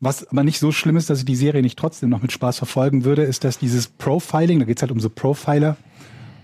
was 0.00 0.26
aber 0.26 0.42
nicht 0.42 0.58
so 0.58 0.72
schlimm 0.72 0.96
ist, 0.96 1.10
dass 1.10 1.18
ich 1.18 1.24
die 1.26 1.36
Serie 1.36 1.60
nicht 1.60 1.78
trotzdem 1.78 2.08
noch 2.08 2.22
mit 2.22 2.32
Spaß 2.32 2.56
verfolgen 2.56 3.04
würde, 3.04 3.22
ist, 3.22 3.44
dass 3.44 3.58
dieses 3.58 3.88
Profiling, 3.88 4.58
da 4.58 4.64
geht's 4.64 4.80
halt 4.80 4.92
um 4.92 5.00
so 5.00 5.10
Profiler, 5.10 5.76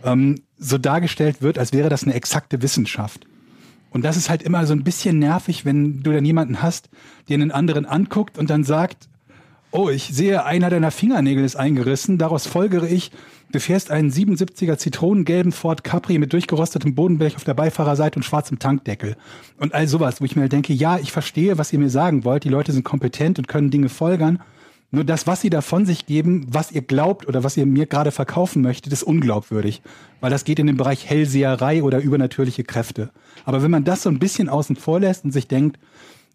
ähm, 0.04 0.42
so 0.58 0.76
dargestellt 0.76 1.40
wird, 1.40 1.58
als 1.58 1.72
wäre 1.72 1.88
das 1.88 2.04
eine 2.04 2.12
exakte 2.12 2.60
Wissenschaft. 2.60 3.26
Und 3.90 4.04
das 4.04 4.18
ist 4.18 4.28
halt 4.28 4.42
immer 4.42 4.66
so 4.66 4.74
ein 4.74 4.84
bisschen 4.84 5.18
nervig, 5.18 5.64
wenn 5.64 6.02
du 6.02 6.12
dann 6.12 6.24
jemanden 6.26 6.60
hast, 6.60 6.90
der 7.30 7.34
einen 7.34 7.50
anderen 7.50 7.86
anguckt 7.86 8.36
und 8.36 8.50
dann 8.50 8.62
sagt, 8.62 9.08
oh, 9.76 9.90
ich 9.90 10.04
sehe, 10.04 10.44
einer 10.44 10.70
deiner 10.70 10.90
Fingernägel 10.90 11.44
ist 11.44 11.56
eingerissen, 11.56 12.18
daraus 12.18 12.46
folgere 12.46 12.88
ich, 12.88 13.10
du 13.52 13.60
fährst 13.60 13.90
einen 13.90 14.10
77er 14.10 14.78
zitronengelben 14.78 15.52
Ford 15.52 15.84
Capri 15.84 16.18
mit 16.18 16.32
durchgerostetem 16.32 16.94
Bodenblech 16.94 17.36
auf 17.36 17.44
der 17.44 17.54
Beifahrerseite 17.54 18.18
und 18.18 18.22
schwarzem 18.22 18.58
Tankdeckel. 18.58 19.16
Und 19.58 19.74
all 19.74 19.86
sowas, 19.86 20.20
wo 20.20 20.24
ich 20.24 20.34
mir 20.34 20.48
denke, 20.48 20.72
ja, 20.72 20.98
ich 20.98 21.12
verstehe, 21.12 21.58
was 21.58 21.72
ihr 21.72 21.78
mir 21.78 21.90
sagen 21.90 22.24
wollt, 22.24 22.44
die 22.44 22.48
Leute 22.48 22.72
sind 22.72 22.84
kompetent 22.84 23.38
und 23.38 23.48
können 23.48 23.70
Dinge 23.70 23.88
folgern, 23.88 24.40
nur 24.92 25.04
das, 25.04 25.26
was 25.26 25.40
sie 25.40 25.50
da 25.50 25.60
von 25.60 25.84
sich 25.84 26.06
geben, 26.06 26.46
was 26.48 26.70
ihr 26.70 26.80
glaubt 26.80 27.26
oder 27.26 27.42
was 27.42 27.56
ihr 27.56 27.66
mir 27.66 27.86
gerade 27.86 28.12
verkaufen 28.12 28.62
möchtet, 28.62 28.92
ist 28.92 29.02
unglaubwürdig. 29.02 29.82
Weil 30.20 30.30
das 30.30 30.44
geht 30.44 30.60
in 30.60 30.68
den 30.68 30.76
Bereich 30.76 31.06
Hellseherei 31.10 31.82
oder 31.82 31.98
übernatürliche 31.98 32.62
Kräfte. 32.64 33.10
Aber 33.44 33.62
wenn 33.62 33.70
man 33.70 33.84
das 33.84 34.04
so 34.04 34.08
ein 34.08 34.20
bisschen 34.20 34.48
außen 34.48 34.76
vor 34.76 35.00
lässt 35.00 35.24
und 35.24 35.32
sich 35.32 35.48
denkt, 35.48 35.78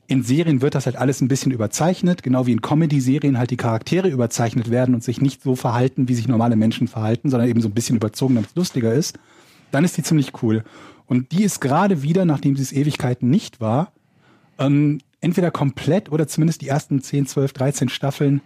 in 0.07 0.23
Serien 0.23 0.61
wird 0.61 0.75
das 0.75 0.85
halt 0.85 0.97
alles 0.97 1.21
ein 1.21 1.27
bisschen 1.27 1.51
überzeichnet, 1.51 2.21
genau 2.21 2.45
wie 2.45 2.51
in 2.51 2.61
Comedy-Serien 2.61 3.37
halt 3.37 3.51
die 3.51 3.57
Charaktere 3.57 4.09
überzeichnet 4.09 4.69
werden 4.69 4.93
und 4.93 5.03
sich 5.03 5.21
nicht 5.21 5.41
so 5.41 5.55
verhalten, 5.55 6.09
wie 6.09 6.15
sich 6.15 6.27
normale 6.27 6.55
Menschen 6.55 6.87
verhalten, 6.87 7.29
sondern 7.29 7.49
eben 7.49 7.61
so 7.61 7.69
ein 7.69 7.73
bisschen 7.73 7.95
überzogen, 7.95 8.35
damit 8.35 8.49
es 8.49 8.55
lustiger 8.55 8.93
ist, 8.93 9.17
dann 9.71 9.85
ist 9.85 9.97
die 9.97 10.03
ziemlich 10.03 10.43
cool. 10.43 10.63
Und 11.07 11.31
die 11.31 11.43
ist 11.43 11.61
gerade 11.61 12.03
wieder, 12.03 12.25
nachdem 12.25 12.55
sie 12.55 12.63
es 12.63 12.73
Ewigkeiten 12.73 13.29
nicht 13.29 13.61
war, 13.61 13.91
ähm, 14.59 14.99
entweder 15.21 15.51
komplett 15.51 16.11
oder 16.11 16.27
zumindest 16.27 16.61
die 16.61 16.67
ersten 16.67 17.01
10, 17.01 17.27
12, 17.27 17.53
13 17.53 17.89
Staffeln 17.89 18.41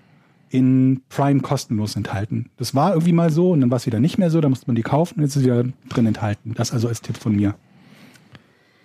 in 0.49 1.01
Prime 1.09 1.41
kostenlos 1.41 1.95
enthalten. 1.95 2.49
Das 2.57 2.75
war 2.75 2.93
irgendwie 2.93 3.11
mal 3.11 3.31
so 3.31 3.51
und 3.51 3.61
dann 3.61 3.71
war 3.71 3.77
es 3.77 3.85
wieder 3.85 3.99
nicht 3.99 4.17
mehr 4.17 4.29
so, 4.29 4.39
da 4.41 4.49
musste 4.49 4.67
man 4.67 4.75
die 4.75 4.83
kaufen 4.83 5.15
und 5.15 5.21
jetzt 5.23 5.35
ist 5.35 5.41
es 5.41 5.43
wieder 5.43 5.63
drin 5.89 6.05
enthalten. 6.05 6.53
Das 6.55 6.71
also 6.71 6.87
als 6.87 7.01
Tipp 7.01 7.17
von 7.17 7.35
mir. 7.35 7.55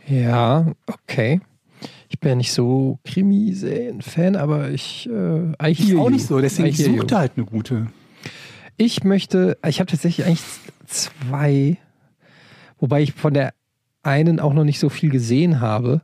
Ja, 0.07 0.73
okay. 0.87 1.41
Ich 2.13 2.19
bin 2.19 2.31
ja 2.31 2.35
nicht 2.35 2.53
so 2.53 2.99
Krimi-Fan, 3.05 4.35
aber 4.35 4.71
ich 4.71 5.09
äh, 5.09 5.53
I 5.63 5.71
Ich 5.71 5.97
auch 5.97 6.07
you. 6.07 6.11
nicht 6.11 6.27
so, 6.27 6.41
deswegen 6.41 6.69
ich 6.69 6.85
suchte 6.85 7.17
halt 7.17 7.33
eine 7.37 7.47
gute. 7.47 7.87
Ich 8.77 9.05
möchte, 9.05 9.57
ich 9.65 9.79
habe 9.79 9.89
tatsächlich 9.91 10.27
eigentlich 10.27 10.43
zwei, 10.87 11.77
wobei 12.81 13.03
ich 13.03 13.13
von 13.13 13.33
der 13.33 13.55
einen 14.03 14.41
auch 14.41 14.55
noch 14.55 14.65
nicht 14.65 14.81
so 14.81 14.89
viel 14.89 15.11
gesehen 15.11 15.61
habe. 15.61 16.03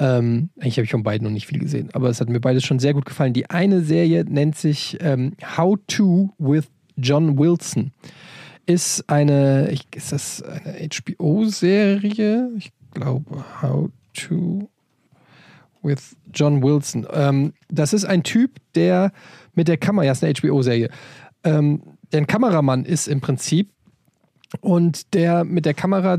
Ähm, 0.00 0.50
eigentlich 0.58 0.76
habe 0.76 0.84
ich 0.84 0.90
von 0.90 1.04
beiden 1.04 1.24
noch 1.24 1.32
nicht 1.32 1.46
viel 1.46 1.60
gesehen, 1.60 1.90
aber 1.92 2.08
es 2.08 2.20
hat 2.20 2.28
mir 2.28 2.40
beides 2.40 2.64
schon 2.64 2.80
sehr 2.80 2.92
gut 2.92 3.04
gefallen. 3.04 3.32
Die 3.32 3.48
eine 3.48 3.82
Serie 3.82 4.24
nennt 4.24 4.56
sich 4.56 4.98
ähm, 5.00 5.34
How 5.56 5.78
to 5.86 6.30
with 6.38 6.64
John 6.96 7.38
Wilson. 7.38 7.92
Ist 8.66 9.08
eine, 9.08 9.72
ist 9.94 10.10
das 10.12 10.42
eine 10.42 10.88
HBO-Serie? 10.88 12.50
Ich 12.58 12.72
glaube, 12.92 13.44
How 13.62 13.88
to 14.14 14.68
with 15.88 16.16
John 16.32 16.62
Wilson. 16.62 17.06
Ähm, 17.12 17.52
das 17.68 17.92
ist 17.92 18.04
ein 18.04 18.22
Typ, 18.22 18.58
der 18.74 19.12
mit 19.54 19.68
der 19.68 19.76
Kamera, 19.76 20.06
ja, 20.06 20.12
ist 20.12 20.22
eine 20.22 20.34
HBO-Serie, 20.34 20.90
ähm, 21.44 21.82
der 22.12 22.20
ein 22.20 22.26
Kameramann 22.26 22.84
ist 22.84 23.08
im 23.08 23.20
Prinzip 23.20 23.70
und 24.60 25.14
der 25.14 25.44
mit 25.44 25.66
der 25.66 25.74
Kamera 25.74 26.18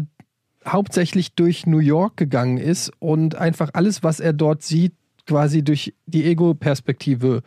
hauptsächlich 0.68 1.34
durch 1.36 1.66
New 1.66 1.80
York 1.80 2.18
gegangen 2.18 2.58
ist 2.58 2.92
und 3.00 3.36
einfach 3.36 3.70
alles, 3.74 4.04
was 4.04 4.20
er 4.20 4.34
dort 4.34 4.62
sieht, 4.62 4.94
quasi 5.26 5.64
durch 5.64 5.94
die 6.06 6.26
Ego-Perspektive 6.26 7.44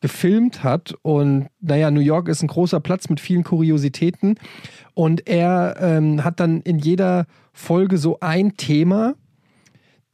gefilmt 0.00 0.62
hat. 0.62 0.94
Und 1.02 1.48
naja, 1.60 1.90
New 1.90 2.00
York 2.00 2.28
ist 2.28 2.42
ein 2.42 2.48
großer 2.48 2.80
Platz 2.80 3.08
mit 3.08 3.20
vielen 3.20 3.44
Kuriositäten. 3.44 4.38
Und 4.94 5.26
er 5.28 5.76
ähm, 5.80 6.24
hat 6.24 6.40
dann 6.40 6.60
in 6.62 6.78
jeder 6.78 7.26
Folge 7.52 7.98
so 7.98 8.18
ein 8.20 8.56
Thema, 8.56 9.14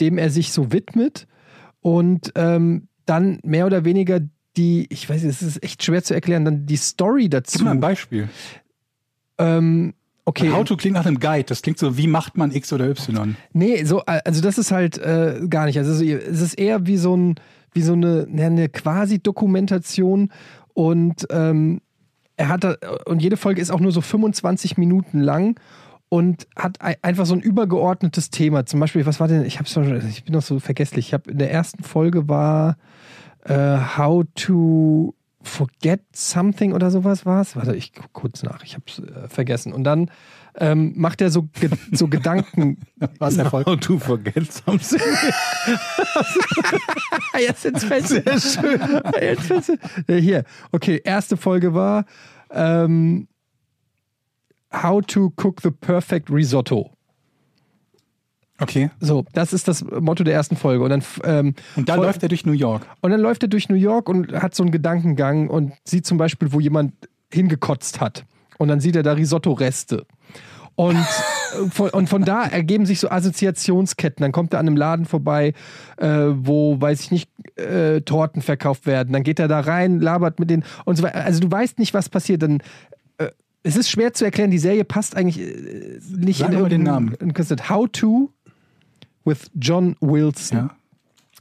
dem 0.00 0.18
er 0.18 0.30
sich 0.30 0.52
so 0.52 0.72
widmet 0.72 1.26
und 1.82 2.32
ähm, 2.36 2.88
dann 3.04 3.40
mehr 3.42 3.66
oder 3.66 3.84
weniger 3.84 4.20
die, 4.56 4.86
ich 4.90 5.08
weiß, 5.08 5.24
es 5.24 5.42
ist 5.42 5.62
echt 5.62 5.82
schwer 5.82 6.02
zu 6.02 6.14
erklären, 6.14 6.44
dann 6.44 6.66
die 6.66 6.76
Story 6.76 7.28
dazu. 7.28 7.58
Gib 7.58 7.64
mal 7.66 7.72
ein 7.72 7.80
Beispiel. 7.80 8.28
Ähm, 9.38 9.94
okay. 10.24 10.50
How 10.50 10.64
to 10.64 10.76
klingt 10.76 10.94
nach 10.94 11.06
einem 11.06 11.20
Guide. 11.20 11.44
Das 11.44 11.62
klingt 11.62 11.78
so, 11.78 11.96
wie 11.96 12.06
macht 12.06 12.36
man 12.36 12.52
X 12.52 12.72
oder 12.72 12.88
Y? 12.88 13.36
Nee, 13.52 13.84
so, 13.84 14.02
also 14.04 14.40
das 14.40 14.58
ist 14.58 14.70
halt 14.70 14.98
äh, 14.98 15.40
gar 15.48 15.66
nicht. 15.66 15.78
Also 15.78 16.04
es 16.04 16.40
ist 16.40 16.54
eher 16.54 16.86
wie 16.86 16.96
so 16.96 17.16
ein, 17.16 17.34
wie 17.72 17.82
so 17.82 17.94
eine, 17.94 18.26
eine 18.30 18.68
Quasi-Dokumentation 18.68 20.30
und 20.74 21.26
ähm, 21.30 21.80
er 22.36 22.48
hat 22.48 22.64
da, 22.64 22.76
und 23.06 23.22
jede 23.22 23.36
Folge 23.36 23.60
ist 23.60 23.70
auch 23.70 23.80
nur 23.80 23.92
so 23.92 24.00
25 24.00 24.76
Minuten 24.76 25.20
lang 25.20 25.58
und 26.12 26.46
hat 26.56 26.82
ei- 26.82 26.98
einfach 27.00 27.24
so 27.24 27.32
ein 27.34 27.40
übergeordnetes 27.40 28.28
Thema. 28.28 28.66
Zum 28.66 28.80
Beispiel, 28.80 29.06
was 29.06 29.18
war 29.18 29.28
denn, 29.28 29.46
ich 29.46 29.58
hab's 29.58 29.72
schon, 29.72 29.96
ich 30.10 30.24
bin 30.24 30.34
noch 30.34 30.42
so 30.42 30.60
vergesslich. 30.60 31.06
Ich 31.08 31.14
habe 31.14 31.30
in 31.30 31.38
der 31.38 31.50
ersten 31.50 31.82
Folge 31.82 32.28
war 32.28 32.76
äh, 33.46 33.78
How 33.96 34.24
to 34.34 35.14
Forget 35.42 36.02
Something 36.12 36.74
oder 36.74 36.90
sowas 36.90 37.24
war 37.24 37.40
es. 37.40 37.56
Warte, 37.56 37.74
ich 37.74 37.94
guck 37.94 38.12
kurz 38.12 38.42
nach, 38.42 38.62
ich 38.62 38.74
hab's 38.74 38.98
äh, 38.98 39.26
vergessen. 39.28 39.72
Und 39.72 39.84
dann 39.84 40.10
ähm, 40.58 40.92
macht 40.96 41.22
er 41.22 41.30
so, 41.30 41.44
ge 41.44 41.70
so 41.92 42.08
Gedanken. 42.08 42.76
Was 43.18 43.38
Erfolg? 43.38 43.66
How 43.66 43.80
to 43.80 43.98
forget 43.98 44.52
something. 44.52 45.00
Jetzt, 47.40 47.64
jetzt 47.64 47.84
fällt 47.84 48.06
Sehr 48.06 48.22
schön. 48.40 48.80
Jetzt 49.20 49.42
fällt's- 49.46 49.72
Ja, 50.06 50.14
Hier, 50.16 50.44
okay, 50.72 51.00
erste 51.02 51.38
Folge 51.38 51.72
war 51.72 52.04
ähm, 52.50 53.28
How 54.72 55.04
to 55.06 55.32
cook 55.36 55.60
the 55.62 55.70
perfect 55.70 56.30
risotto. 56.30 56.90
Okay. 58.60 58.90
So, 59.00 59.24
das 59.32 59.52
ist 59.52 59.66
das 59.66 59.84
Motto 59.84 60.22
der 60.24 60.34
ersten 60.34 60.56
Folge. 60.56 60.84
Und 60.84 60.90
dann, 60.90 61.02
ähm, 61.24 61.54
Und 61.74 61.88
da 61.88 61.94
Voll- 61.96 62.06
läuft 62.06 62.22
er 62.22 62.28
durch 62.28 62.46
New 62.46 62.52
York. 62.52 62.86
und 63.00 63.10
dann 63.10 63.20
läuft 63.20 63.42
er 63.42 63.48
durch 63.48 63.68
New 63.68 63.74
York 63.76 64.08
und 64.08 64.32
hat 64.32 64.54
so 64.54 64.62
einen 64.62 64.70
Gedankengang 64.70 65.48
und 65.48 65.72
sieht 65.84 66.06
zum 66.06 66.16
Beispiel, 66.18 66.52
wo 66.52 66.60
jemand 66.60 66.92
hingekotzt 67.32 68.00
hat. 68.00 68.24
Und 68.58 68.68
dann 68.68 68.78
sieht 68.80 68.94
er 68.94 69.02
da 69.02 69.12
Risotto-Reste. 69.14 70.06
Und, 70.76 70.96
von, 71.72 71.90
und 71.90 72.08
von 72.08 72.24
da 72.24 72.44
ergeben 72.44 72.86
sich 72.86 73.00
so 73.00 73.10
Assoziationsketten. 73.10 74.22
Dann 74.22 74.32
kommt 74.32 74.52
er 74.54 74.60
an 74.60 74.68
einem 74.68 74.76
Laden 74.76 75.06
vorbei, 75.06 75.54
äh, 75.96 76.06
wo, 76.30 76.80
weiß 76.80 77.00
ich 77.00 77.10
nicht, 77.10 77.30
äh, 77.58 78.00
Torten 78.02 78.42
verkauft 78.42 78.86
werden. 78.86 79.12
Dann 79.12 79.22
geht 79.24 79.40
er 79.40 79.48
da 79.48 79.60
rein, 79.60 79.98
labert 79.98 80.38
mit 80.38 80.50
denen 80.50 80.64
und 80.84 80.96
so 80.96 81.02
weiter. 81.02 81.24
Also 81.24 81.40
du 81.40 81.50
weißt 81.50 81.78
nicht, 81.80 81.94
was 81.94 82.08
passiert. 82.08 82.42
Dann, 82.42 82.62
es 83.62 83.76
ist 83.76 83.90
schwer 83.90 84.12
zu 84.12 84.24
erklären, 84.24 84.50
die 84.50 84.58
Serie 84.58 84.84
passt 84.84 85.16
eigentlich 85.16 85.40
äh, 85.40 86.00
nicht 86.10 86.38
Sag 86.38 86.52
in 86.52 86.60
mal 86.60 86.68
den 86.68 87.34
Konzept. 87.34 87.68
How 87.68 87.88
to 87.90 88.30
with 89.24 89.50
John 89.54 89.96
Wilson. 90.00 90.58
Ja. 90.58 90.76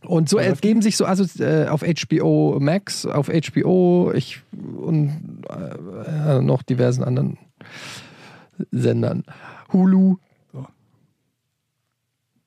Und 0.04 0.30
so 0.30 0.38
läuft 0.38 0.50
ergeben 0.50 0.82
sich 0.82 0.98
so 0.98 1.06
also 1.06 1.26
äh, 1.44 1.68
auf 1.68 1.84
HBO 1.84 2.58
Max, 2.60 3.06
auf 3.06 3.28
HBO 3.28 4.12
ich, 4.14 4.42
und 4.52 5.44
äh, 5.50 6.42
noch 6.42 6.64
diversen 6.64 7.04
anderen 7.04 7.38
Sendern. 8.72 9.24
Hulu, 9.72 10.18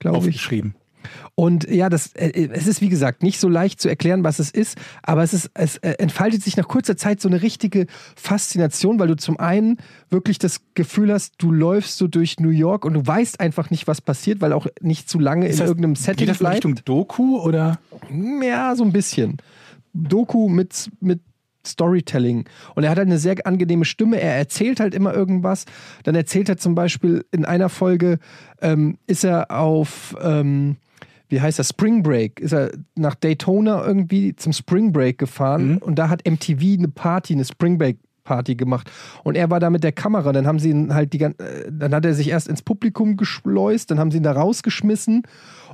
glaube 0.01 0.19
ich. 0.19 0.37
Aufgeschrieben. 0.37 0.75
Und 1.37 1.69
ja, 1.69 1.89
das, 1.89 2.13
äh, 2.15 2.49
es 2.53 2.69
ist 2.69 2.81
wie 2.81 2.89
gesagt 2.89 3.25
nicht 3.25 3.41
so 3.41 3.49
leicht 3.49 3.81
zu 3.81 3.89
erklären, 3.89 4.23
was 4.23 4.39
es 4.39 4.53
ist, 4.53 4.79
aber 5.03 5.25
es, 5.25 5.33
ist, 5.35 5.51
es 5.55 5.79
äh, 5.79 5.95
entfaltet 5.99 6.43
sich 6.45 6.57
nach 6.57 6.69
kurzer 6.69 6.97
Zeit 6.97 7.21
so 7.21 7.29
eine 7.29 7.43
richtige 7.43 7.87
Faszination, 8.15 9.01
weil 9.01 9.09
du 9.09 9.17
zum 9.17 9.41
einen 9.41 9.79
wirklich 10.11 10.39
das 10.39 10.61
Gefühl 10.75 11.13
hast, 11.13 11.35
du 11.39 11.51
läufst 11.51 11.99
so 11.99 12.07
durch 12.07 12.39
New 12.39 12.51
York 12.51 12.85
und 12.85 12.95
du 12.95 13.05
weißt 13.05 13.41
einfach 13.41 13.71
nicht, 13.71 13.89
was 13.89 14.01
passiert, 14.01 14.41
weil 14.41 14.53
auch 14.53 14.67
nicht 14.81 15.09
zu 15.09 15.19
lange 15.19 15.47
Ist 15.49 15.55
in 15.55 15.59
das- 15.61 15.69
irgendeinem 15.71 15.97
Setting 15.97 16.19
Geht 16.19 16.29
das 16.29 16.37
in 16.37 16.45
bleibt. 16.45 16.55
Richtung 16.67 16.75
Doku 16.85 17.39
oder? 17.41 17.79
Ja, 18.43 18.77
so 18.77 18.85
ein 18.85 18.93
bisschen. 18.93 19.39
Doku 19.93 20.49
mit, 20.49 20.91
mit 21.01 21.21
Storytelling. 21.67 22.45
Und 22.75 22.85
er 22.85 22.91
hat 22.91 22.99
halt 22.99 23.09
eine 23.09 23.19
sehr 23.19 23.37
angenehme 23.47 23.85
Stimme. 23.85 24.21
Er 24.21 24.37
erzählt 24.37 24.81
halt 24.81 24.95
immer 24.95 25.15
irgendwas. 25.15 25.65
Dann 26.05 26.15
erzählt 26.15 26.49
er 26.49 26.59
zum 26.59 26.75
Beispiel 26.75 27.25
in 27.33 27.45
einer 27.45 27.69
Folge, 27.69 28.19
ähm, 28.61 28.99
ist 29.07 29.25
er 29.25 29.51
auf, 29.51 30.15
ähm, 30.23 30.77
wie 31.35 31.41
heißt 31.41 31.59
das, 31.59 31.69
Spring 31.71 32.03
Break. 32.03 32.39
Ist 32.41 32.53
er 32.53 32.71
nach 32.95 33.17
Daytona 33.17 33.85
irgendwie 33.85 34.37
zum 34.37 34.53
Spring 34.53 34.93
Break 34.93 35.19
gefahren. 35.19 35.79
Und 35.79 35.99
da 35.99 36.09
hat 36.09 36.23
MTV 36.29 36.79
eine 36.79 36.89
Party, 36.89 37.33
eine 37.35 37.45
Spring 37.45 37.77
Break 37.77 37.99
Party 38.23 38.55
gemacht 38.55 38.91
und 39.23 39.37
er 39.37 39.51
war 39.51 39.61
da 39.61 39.69
mit 39.69 39.85
der 39.85 39.93
Kamera. 39.93 40.33
Dann 40.33 40.47
haben 40.47 40.59
sie 40.59 40.71
ihn 40.71 40.95
halt 40.95 41.13
die 41.13 41.19
gan- 41.19 41.35
äh, 41.39 41.71
dann 41.71 41.95
hat 41.95 42.07
er 42.07 42.15
sich 42.15 42.29
erst 42.31 42.49
ins 42.49 42.63
Publikum 42.63 43.19
geschleust, 43.19 43.91
dann 43.91 43.99
haben 43.99 44.11
sie 44.11 44.17
ihn 44.17 44.23
da 44.23 44.33
rausgeschmissen 44.33 45.25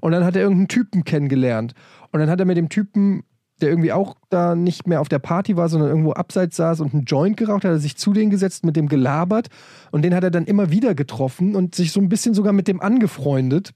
und 0.01 0.11
dann 0.11 0.25
hat 0.25 0.35
er 0.35 0.43
irgendeinen 0.43 0.67
Typen 0.67 1.05
kennengelernt 1.05 1.75
und 2.11 2.19
dann 2.19 2.29
hat 2.29 2.41
er 2.41 2.47
mit 2.47 2.57
dem 2.57 2.69
Typen 2.69 3.23
der 3.61 3.69
irgendwie 3.69 3.93
auch 3.93 4.17
da 4.31 4.57
nicht 4.57 4.89
mehr 4.89 5.01
auf 5.01 5.09
der 5.09 5.19
Party 5.21 5.57
war, 5.57 5.69
sondern 5.69 5.91
irgendwo 5.91 6.13
abseits 6.13 6.57
saß 6.57 6.81
und 6.81 6.93
einen 6.95 7.05
Joint 7.05 7.37
geraucht, 7.37 7.63
hat 7.65 7.71
er 7.71 7.79
sich 7.79 7.97
zu 7.97 8.13
denen 8.15 8.31
gesetzt, 8.31 8.65
mit 8.65 8.75
dem 8.75 8.89
gelabert 8.89 9.49
und 9.93 10.03
den 10.03 10.15
hat 10.15 10.25
er 10.25 10.31
dann 10.33 10.47
immer 10.47 10.71
wieder 10.73 10.95
getroffen 10.97 11.55
und 11.55 11.75
sich 11.77 11.93
so 11.93 12.01
ein 12.01 12.09
bisschen 12.09 12.35
sogar 12.35 12.53
mit 12.55 12.67
dem 12.69 12.81
angefreundet. 12.81 13.75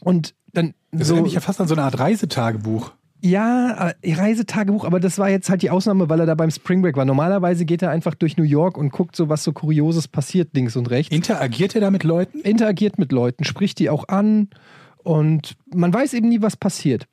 Und 0.00 0.34
dann 0.52 0.74
Das 0.92 1.08
so, 1.08 1.22
mich 1.22 1.34
ja 1.34 1.40
fast 1.40 1.60
an 1.60 1.68
so 1.68 1.74
eine 1.74 1.82
Art 1.82 1.98
Reisetagebuch. 1.98 2.92
ja, 3.20 3.92
äh, 4.02 4.14
Reisetagebuch, 4.14 4.84
aber 4.84 5.00
das 5.00 5.18
war 5.18 5.28
jetzt 5.28 5.50
halt 5.50 5.62
die 5.62 5.70
Ausnahme, 5.70 6.08
weil 6.08 6.20
er 6.20 6.26
da 6.26 6.34
beim 6.34 6.50
Spring 6.50 6.82
Break 6.82 6.96
war. 6.96 7.04
Normalerweise 7.04 7.64
geht 7.64 7.82
er 7.82 7.90
einfach 7.90 8.14
durch 8.14 8.36
New 8.36 8.44
York 8.44 8.78
und 8.78 8.90
guckt 8.90 9.16
so, 9.16 9.28
was 9.28 9.44
so 9.44 9.52
Kurioses 9.52 10.08
passiert, 10.08 10.50
links 10.54 10.76
und 10.76 10.90
rechts. 10.90 11.14
Interagiert 11.14 11.74
er 11.74 11.80
da 11.80 11.90
mit 11.90 12.04
Leuten? 12.04 12.40
Interagiert 12.40 12.98
mit 12.98 13.12
Leuten, 13.12 13.44
spricht 13.44 13.78
die 13.78 13.90
auch 13.90 14.08
an 14.08 14.48
Und 15.02 15.56
man 15.72 15.92
weiß 15.92 16.14
eben 16.14 16.28
nie, 16.28 16.42
was 16.42 16.56
passiert. 16.56 17.06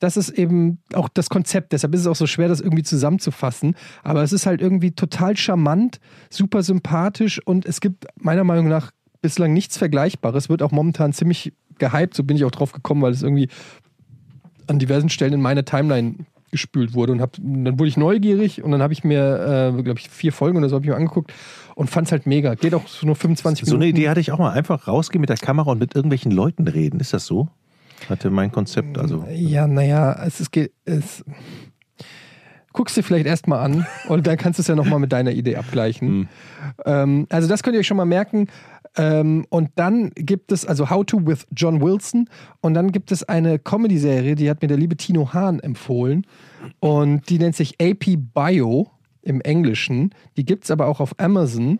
Das 0.00 0.16
ist 0.16 0.30
eben 0.30 0.78
auch 0.92 1.08
das 1.08 1.28
Konzept. 1.28 1.72
Deshalb 1.72 1.94
ist 1.94 2.02
es 2.02 2.06
auch 2.06 2.16
so 2.16 2.26
schwer, 2.26 2.48
das 2.48 2.60
irgendwie 2.60 2.84
zusammenzufassen. 2.84 3.74
Aber 4.04 4.22
es 4.22 4.32
ist 4.32 4.46
halt 4.46 4.60
irgendwie 4.60 4.92
total 4.92 5.36
charmant, 5.36 5.98
super 6.30 6.62
sympathisch 6.62 7.40
und 7.44 7.66
es 7.66 7.80
gibt 7.80 8.06
meiner 8.16 8.44
Meinung 8.44 8.68
nach 8.68 8.92
bislang 9.22 9.52
nichts 9.52 9.76
Vergleichbares. 9.76 10.48
Wird 10.48 10.62
auch 10.62 10.70
momentan 10.70 11.12
ziemlich 11.12 11.52
gehypt. 11.78 12.14
So 12.14 12.24
bin 12.24 12.36
ich 12.36 12.44
auch 12.44 12.50
drauf 12.50 12.72
gekommen, 12.72 13.02
weil 13.02 13.12
es 13.12 13.22
irgendwie 13.22 13.48
an 14.66 14.78
diversen 14.78 15.08
Stellen 15.08 15.32
in 15.34 15.40
meine 15.40 15.64
Timeline 15.64 16.14
gespült 16.50 16.94
wurde 16.94 17.12
und 17.12 17.20
hab, 17.20 17.36
dann 17.38 17.78
wurde 17.78 17.88
ich 17.88 17.96
neugierig 17.98 18.62
und 18.62 18.70
dann 18.70 18.80
habe 18.80 18.92
ich 18.94 19.04
mir, 19.04 19.72
äh, 19.78 19.82
glaube 19.82 19.98
ich, 20.00 20.08
vier 20.08 20.32
Folgen 20.32 20.56
oder 20.58 20.68
so 20.70 20.76
habe 20.76 20.84
ich 20.84 20.90
mir 20.90 20.96
angeguckt 20.96 21.32
und 21.74 21.90
fand 21.90 22.06
es 22.08 22.12
halt 22.12 22.26
mega. 22.26 22.54
Geht 22.54 22.74
auch 22.74 22.84
nur 23.02 23.16
25 23.16 23.66
So 23.66 23.72
Minuten. 23.76 23.82
eine 23.82 23.90
Idee 23.90 24.08
hatte 24.08 24.20
ich 24.20 24.32
auch 24.32 24.38
mal. 24.38 24.52
Einfach 24.52 24.88
rausgehen 24.88 25.20
mit 25.20 25.28
der 25.28 25.36
Kamera 25.36 25.70
und 25.72 25.78
mit 25.78 25.94
irgendwelchen 25.94 26.32
Leuten 26.32 26.66
reden. 26.66 27.00
Ist 27.00 27.12
das 27.12 27.26
so? 27.26 27.48
Hatte 28.08 28.30
mein 28.30 28.50
Konzept 28.50 28.96
also. 28.96 29.26
Ja, 29.30 29.66
naja, 29.66 30.22
es 30.24 30.40
ist. 30.40 30.50
ge- 30.52 30.70
Es, 30.86 31.22
guckst 32.72 32.96
dir 32.96 33.02
vielleicht 33.02 33.26
erstmal 33.26 33.58
an 33.64 33.86
und 34.08 34.26
dann 34.26 34.36
kannst 34.36 34.58
du 34.58 34.62
es 34.62 34.68
ja 34.68 34.74
nochmal 34.76 35.00
mit 35.00 35.12
deiner 35.12 35.32
Idee 35.32 35.56
abgleichen. 35.56 36.28
Ähm, 36.84 37.26
also, 37.28 37.48
das 37.48 37.62
könnt 37.62 37.74
ihr 37.74 37.80
euch 37.80 37.86
schon 37.86 37.96
mal 37.96 38.04
merken. 38.04 38.46
Ähm, 38.96 39.46
und 39.50 39.70
dann 39.76 40.10
gibt 40.14 40.52
es, 40.52 40.64
also 40.64 40.90
How 40.90 41.04
to 41.04 41.26
with 41.26 41.46
John 41.54 41.80
Wilson. 41.80 42.28
Und 42.60 42.74
dann 42.74 42.92
gibt 42.92 43.12
es 43.12 43.22
eine 43.22 43.58
Comedy-Serie, 43.58 44.34
die 44.34 44.50
hat 44.50 44.62
mir 44.62 44.68
der 44.68 44.76
liebe 44.76 44.96
Tino 44.96 45.32
Hahn 45.32 45.60
empfohlen. 45.60 46.26
Und 46.80 47.28
die 47.28 47.38
nennt 47.38 47.56
sich 47.56 47.74
AP 47.80 48.16
Bio 48.34 48.90
im 49.22 49.40
Englischen. 49.40 50.14
Die 50.36 50.44
gibt 50.44 50.64
es 50.64 50.70
aber 50.70 50.86
auch 50.86 51.00
auf 51.00 51.18
Amazon. 51.18 51.78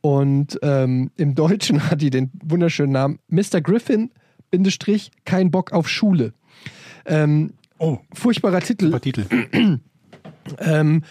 Und 0.00 0.58
ähm, 0.62 1.10
im 1.16 1.34
Deutschen 1.34 1.90
hat 1.90 2.02
die 2.02 2.10
den 2.10 2.30
wunderschönen 2.44 2.92
Namen 2.92 3.18
Mr. 3.28 3.60
Griffin, 3.60 4.10
Bindestrich, 4.50 5.10
kein 5.24 5.50
Bock 5.50 5.72
auf 5.72 5.88
Schule. 5.88 6.32
Ähm, 7.06 7.52
Oh, 7.78 7.98
furchtbarer 8.12 8.60
Titel. 8.60 8.86
super 8.86 9.00
Titel. 9.00 9.26
Ähm, 10.60 11.02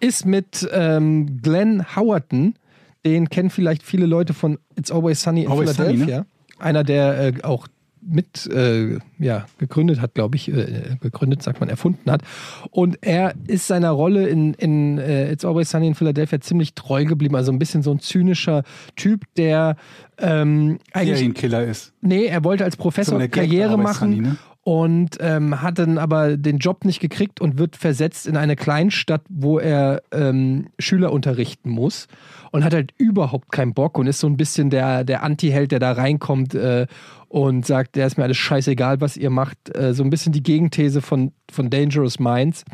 ist 0.00 0.26
mit 0.26 0.68
ähm, 0.72 1.40
Glenn 1.40 1.94
Howerton, 1.94 2.56
den 3.04 3.28
kennen 3.28 3.50
vielleicht 3.50 3.82
viele 3.82 4.06
Leute 4.06 4.34
von 4.34 4.58
It's 4.76 4.90
Always 4.90 5.22
Sunny 5.22 5.44
in 5.44 5.50
Always 5.50 5.74
Sunny, 5.74 5.92
ne? 5.92 6.04
Philadelphia. 6.04 6.26
Einer, 6.58 6.84
der 6.84 7.18
äh, 7.18 7.32
auch 7.42 7.66
mit 8.06 8.46
äh, 8.46 8.98
ja, 9.18 9.46
gegründet 9.58 10.00
hat, 10.00 10.14
glaube 10.14 10.36
ich, 10.36 10.52
äh, 10.52 10.96
gegründet, 11.00 11.42
sagt 11.42 11.60
man, 11.60 11.68
erfunden 11.68 12.10
hat. 12.10 12.22
Und 12.70 12.98
er 13.00 13.34
ist 13.46 13.66
seiner 13.66 13.90
Rolle 13.90 14.28
in, 14.28 14.54
in 14.54 14.98
äh, 14.98 15.32
It's 15.32 15.44
Always 15.44 15.70
Sunny 15.70 15.88
in 15.88 15.94
Philadelphia 15.94 16.40
ziemlich 16.40 16.74
treu 16.74 17.04
geblieben. 17.04 17.34
Also 17.34 17.50
ein 17.50 17.58
bisschen 17.58 17.82
so 17.82 17.92
ein 17.92 18.00
zynischer 18.00 18.62
Typ, 18.96 19.24
der 19.36 19.76
ähm, 20.18 20.78
eigentlich 20.92 21.18
Serienkiller 21.18 21.64
ist. 21.64 21.92
Nee, 22.02 22.26
er 22.26 22.44
wollte 22.44 22.64
als 22.64 22.76
Professor 22.76 23.20
So 23.20 23.28
Karriere 23.28 23.78
machen 23.78 24.12
Sunny, 24.12 24.20
ne? 24.20 24.36
Und 24.64 25.18
ähm, 25.20 25.60
hat 25.60 25.78
dann 25.78 25.98
aber 25.98 26.38
den 26.38 26.56
Job 26.56 26.86
nicht 26.86 26.98
gekriegt 26.98 27.38
und 27.40 27.58
wird 27.58 27.76
versetzt 27.76 28.26
in 28.26 28.38
eine 28.38 28.56
Kleinstadt, 28.56 29.20
wo 29.28 29.58
er 29.58 30.02
ähm, 30.10 30.68
Schüler 30.78 31.12
unterrichten 31.12 31.68
muss 31.68 32.08
und 32.50 32.64
hat 32.64 32.72
halt 32.72 32.92
überhaupt 32.96 33.52
keinen 33.52 33.74
Bock 33.74 33.98
und 33.98 34.06
ist 34.06 34.20
so 34.20 34.26
ein 34.26 34.38
bisschen 34.38 34.70
der, 34.70 35.04
der 35.04 35.22
Anti-Held, 35.22 35.70
der 35.70 35.80
da 35.80 35.92
reinkommt 35.92 36.54
äh, 36.54 36.86
und 37.28 37.66
sagt, 37.66 37.94
der 37.94 38.06
ist 38.06 38.16
mir 38.16 38.24
alles 38.24 38.38
scheißegal, 38.38 39.02
was 39.02 39.18
ihr 39.18 39.30
macht. 39.30 39.76
Äh, 39.76 39.92
so 39.92 40.02
ein 40.02 40.08
bisschen 40.08 40.32
die 40.32 40.42
Gegenthese 40.42 41.02
von, 41.02 41.32
von 41.50 41.68
Dangerous 41.68 42.18
Minds 42.18 42.64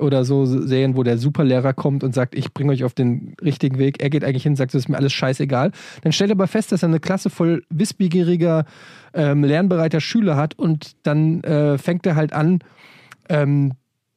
oder 0.00 0.24
so 0.24 0.44
Serien, 0.46 0.96
wo 0.96 1.02
der 1.02 1.18
Superlehrer 1.18 1.72
kommt 1.72 2.04
und 2.04 2.14
sagt, 2.14 2.34
ich 2.34 2.52
bringe 2.52 2.72
euch 2.72 2.84
auf 2.84 2.94
den 2.94 3.34
richtigen 3.42 3.78
Weg. 3.78 4.02
Er 4.02 4.10
geht 4.10 4.24
eigentlich 4.24 4.42
hin 4.42 4.52
und 4.52 4.56
sagt, 4.56 4.74
das 4.74 4.82
ist 4.82 4.88
mir 4.88 4.96
alles 4.96 5.12
scheißegal. 5.12 5.72
Dann 6.02 6.12
stellt 6.12 6.30
er 6.30 6.36
aber 6.36 6.46
fest, 6.46 6.72
dass 6.72 6.82
er 6.82 6.88
eine 6.88 7.00
Klasse 7.00 7.30
voll 7.30 7.64
wissbegieriger, 7.70 8.64
ähm, 9.14 9.44
lernbereiter 9.44 10.00
Schüler 10.00 10.36
hat 10.36 10.58
und 10.58 10.96
dann 11.02 11.42
äh, 11.44 11.78
fängt 11.78 12.06
er 12.06 12.16
halt 12.16 12.32
an, 12.32 12.60
ähm, 13.28 13.72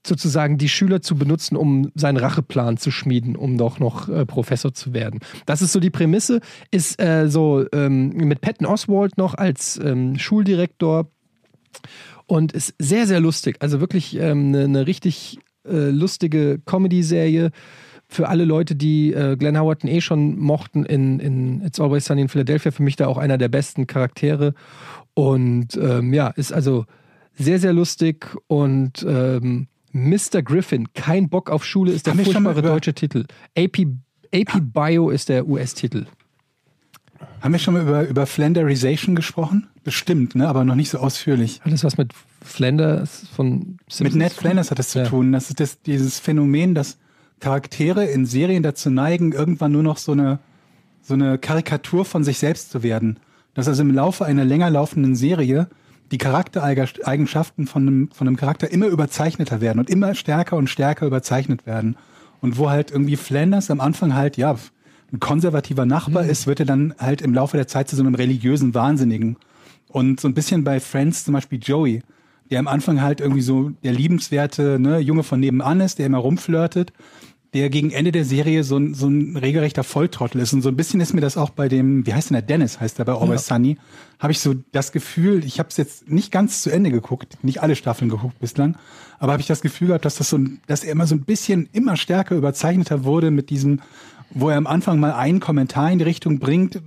sozusagen 0.06 0.58
die 0.58 0.70
Schüler 0.70 1.02
zu 1.02 1.16
benutzen, 1.16 1.56
um 1.56 1.92
seinen 1.96 2.18
Racheplan 2.18 2.78
zu 2.78 2.92
schmieden, 2.92 3.36
um 3.36 3.58
doch 3.58 3.80
noch 3.80 4.10
äh, 4.10 4.26
Professor 4.26 4.74
zu 4.74 4.94
werden. 4.94 5.20
Das 5.46 5.62
ist 5.62 5.72
so 5.72 5.80
die 5.80 5.90
Prämisse, 5.90 6.42
ist 6.72 7.02
äh, 7.02 7.30
so 7.30 7.66
ähm, 7.72 8.10
mit 8.10 8.42
Patton 8.42 8.68
Oswald 8.68 9.18
noch 9.18 9.34
als 9.36 9.80
ähm, 9.82 10.18
Schuldirektor 10.20 11.08
und 12.28 12.52
ist 12.52 12.76
sehr, 12.80 13.08
sehr 13.08 13.20
lustig. 13.20 13.58
Also 13.60 13.80
wirklich 13.80 14.16
ähm, 14.18 14.50
eine, 14.50 14.64
eine 14.66 14.88
richtig 14.88 15.40
äh, 15.68 15.90
lustige 15.90 16.60
Comedy-Serie 16.66 17.52
für 18.08 18.30
alle 18.30 18.46
Leute, 18.46 18.76
die 18.76 19.14
äh, 19.14 19.36
Glenn 19.38 19.60
Howerton 19.60 19.90
eh 19.90 20.02
schon 20.02 20.38
mochten 20.38 20.86
in, 20.86 21.20
in 21.20 21.62
It's 21.66 21.80
Always 21.80 22.06
Sunny 22.06 22.22
in 22.22 22.30
Philadelphia. 22.30 22.72
Für 22.72 22.84
mich 22.84 22.96
da 22.96 23.08
auch 23.08 23.18
einer 23.18 23.38
der 23.38 23.50
besten 23.50 23.88
Charaktere. 23.88 24.54
Und 25.14 25.76
ähm, 25.78 26.14
ja, 26.14 26.28
ist 26.28 26.54
also 26.54 26.86
sehr, 27.36 27.60
sehr 27.60 27.74
lustig 27.74 28.28
und 28.48 29.06
ähm, 29.08 29.68
Mr. 29.92 30.42
Griffin, 30.44 30.92
kein 30.94 31.30
Bock 31.30 31.50
auf 31.50 31.66
Schule, 31.66 31.92
ist 31.92 32.08
der 32.08 32.16
furchtbare 32.16 32.62
deutsche 32.62 32.94
Titel. 32.94 33.26
AP, 33.58 33.86
AP 34.34 34.62
Bio 34.74 35.10
ist 35.10 35.30
der 35.30 35.48
US-Titel. 35.48 36.06
Haben 37.42 37.52
wir 37.52 37.60
schon 37.60 37.74
mal 37.74 37.84
über, 37.84 38.08
über 38.08 38.26
Flanderization 38.26 39.16
gesprochen? 39.16 39.68
Bestimmt, 39.84 40.36
ne? 40.36 40.48
aber 40.48 40.64
noch 40.64 40.76
nicht 40.76 40.90
so 40.90 41.00
ausführlich. 41.00 41.62
Hat 41.64 41.72
das 41.74 41.84
was 41.84 41.98
mit 41.98 42.14
Flanders 42.42 43.26
von 43.36 43.78
Simpsons 43.90 44.00
Mit 44.02 44.16
Ned? 44.16 44.34
Flanders 44.34 44.72
hat 44.72 44.80
das 44.80 44.90
zu 44.90 45.00
Ja. 45.00 45.06
tun. 45.06 45.32
Das 45.32 45.50
ist 45.50 45.60
das, 45.60 45.82
dieses 45.82 46.20
Phänomen, 46.20 46.74
dass 46.76 46.98
Charaktere 47.40 48.06
in 48.06 48.26
Serien 48.26 48.64
dazu 48.64 48.90
neigen, 48.90 49.34
irgendwann 49.34 49.72
nur 49.74 49.84
noch 49.84 49.98
so 49.98 50.14
eine, 50.14 50.40
so 51.02 51.14
eine 51.16 51.38
Karikatur 51.38 52.06
von 52.06 52.24
sich 52.24 52.40
selbst 52.40 52.72
zu 52.72 52.84
werden. 52.84 53.20
Dass 53.54 53.68
also 53.68 53.82
im 53.82 53.92
Laufe 53.94 54.26
einer 54.26 54.46
länger 54.46 54.70
laufenden 54.70 55.16
Serie 55.16 55.68
die 56.12 56.18
Charaktereigenschaften 56.18 57.68
von 57.68 57.88
einem, 57.88 58.12
von 58.12 58.28
einem 58.28 58.38
Charakter 58.38 58.72
immer 58.72 58.88
überzeichneter 58.88 59.62
werden 59.62 59.80
und 59.80 59.90
immer 59.90 60.16
stärker 60.16 60.58
und 60.58 60.70
stärker 60.70 61.06
überzeichnet 61.06 61.66
werden. 61.66 61.98
Und 62.42 62.58
wo 62.58 62.70
halt 62.70 62.92
irgendwie 62.92 63.16
Flanders 63.16 63.70
am 63.72 63.80
Anfang 63.80 64.14
halt, 64.16 64.38
ja, 64.38 64.56
ein 65.14 65.20
konservativer 65.20 65.86
Nachbar 65.86 66.26
ist, 66.26 66.48
wird 66.48 66.60
er 66.60 66.66
dann 66.66 66.96
halt 66.98 67.22
im 67.22 67.34
Laufe 67.34 67.56
der 67.56 67.68
Zeit 67.68 67.88
zu 67.88 67.96
so 67.96 68.02
einem 68.02 68.16
religiösen 68.16 68.74
Wahnsinnigen. 68.74 69.38
Und 69.88 70.20
so 70.20 70.28
ein 70.28 70.34
bisschen 70.34 70.64
bei 70.64 70.80
Friends 70.80 71.24
zum 71.24 71.36
Beispiel 71.36 71.60
Joey, 71.62 72.02
der 72.50 72.60
am 72.60 72.68
Anfang 72.68 73.02
halt 73.02 73.22
irgendwie 73.22 73.42
so 73.42 73.70
der 73.84 73.94
liebenswerte 73.94 74.80
ne, 74.80 74.98
Junge 75.00 75.24
von 75.24 75.40
nebenan 75.40 75.82
ist, 75.82 76.00
der 76.00 76.08
immer 76.08 76.18
rumflirtet, 76.18 76.92
der 77.54 77.70
gegen 77.70 77.92
Ende 77.92 78.12
der 78.12 78.26
Serie 78.26 78.64
so 78.64 78.78
ein, 78.78 78.96
so 78.96 79.08
ein 79.08 79.38
regelrechter 79.38 79.84
Volltrottel 79.84 80.42
ist. 80.42 80.54
Und 80.54 80.64
so 80.64 80.70
ein 80.70 80.76
bisschen 80.76 81.00
ist 81.00 81.14
mir 81.14 81.22
das 81.22 81.38
auch 81.38 81.52
bei 81.52 81.70
dem, 81.70 82.08
wie 82.08 82.14
heißt 82.14 82.32
denn 82.32 82.36
der 82.36 82.42
Dennis, 82.42 82.80
heißt 82.80 82.98
der 82.98 83.06
bei 83.06 83.14
Always 83.14 83.46
Sunny, 83.46 83.78
habe 84.20 84.32
ich 84.32 84.40
so 84.40 84.56
das 84.72 84.92
Gefühl, 84.92 85.46
ich 85.46 85.60
habe 85.60 85.70
es 85.70 85.78
jetzt 85.78 86.10
nicht 86.10 86.32
ganz 86.32 86.64
zu 86.64 86.72
Ende 86.72 86.90
geguckt, 86.90 87.38
nicht 87.44 87.62
alle 87.62 87.76
Staffeln 87.76 88.10
geguckt 88.10 88.40
bislang, 88.40 88.78
aber 89.20 89.34
habe 89.34 89.42
ich 89.42 89.48
das 89.48 89.62
Gefühl 89.62 89.90
gehabt, 89.90 90.06
dass 90.06 90.16
das 90.16 90.30
so 90.30 90.40
dass 90.66 90.84
er 90.84 90.92
immer 90.92 91.06
so 91.06 91.14
ein 91.14 91.22
bisschen 91.22 91.70
immer 91.72 91.96
stärker 91.96 92.36
überzeichneter 92.36 93.04
wurde 93.04 93.30
mit 93.30 93.52
diesem, 93.52 93.82
wo 94.34 94.50
er 94.50 94.58
am 94.58 94.68
Anfang 94.68 95.00
mal 95.00 95.14
einen 95.14 95.40
Kommentar 95.40 95.92
in 95.92 96.00
die 96.00 96.06
Richtung 96.06 96.40
bringt, 96.40 96.82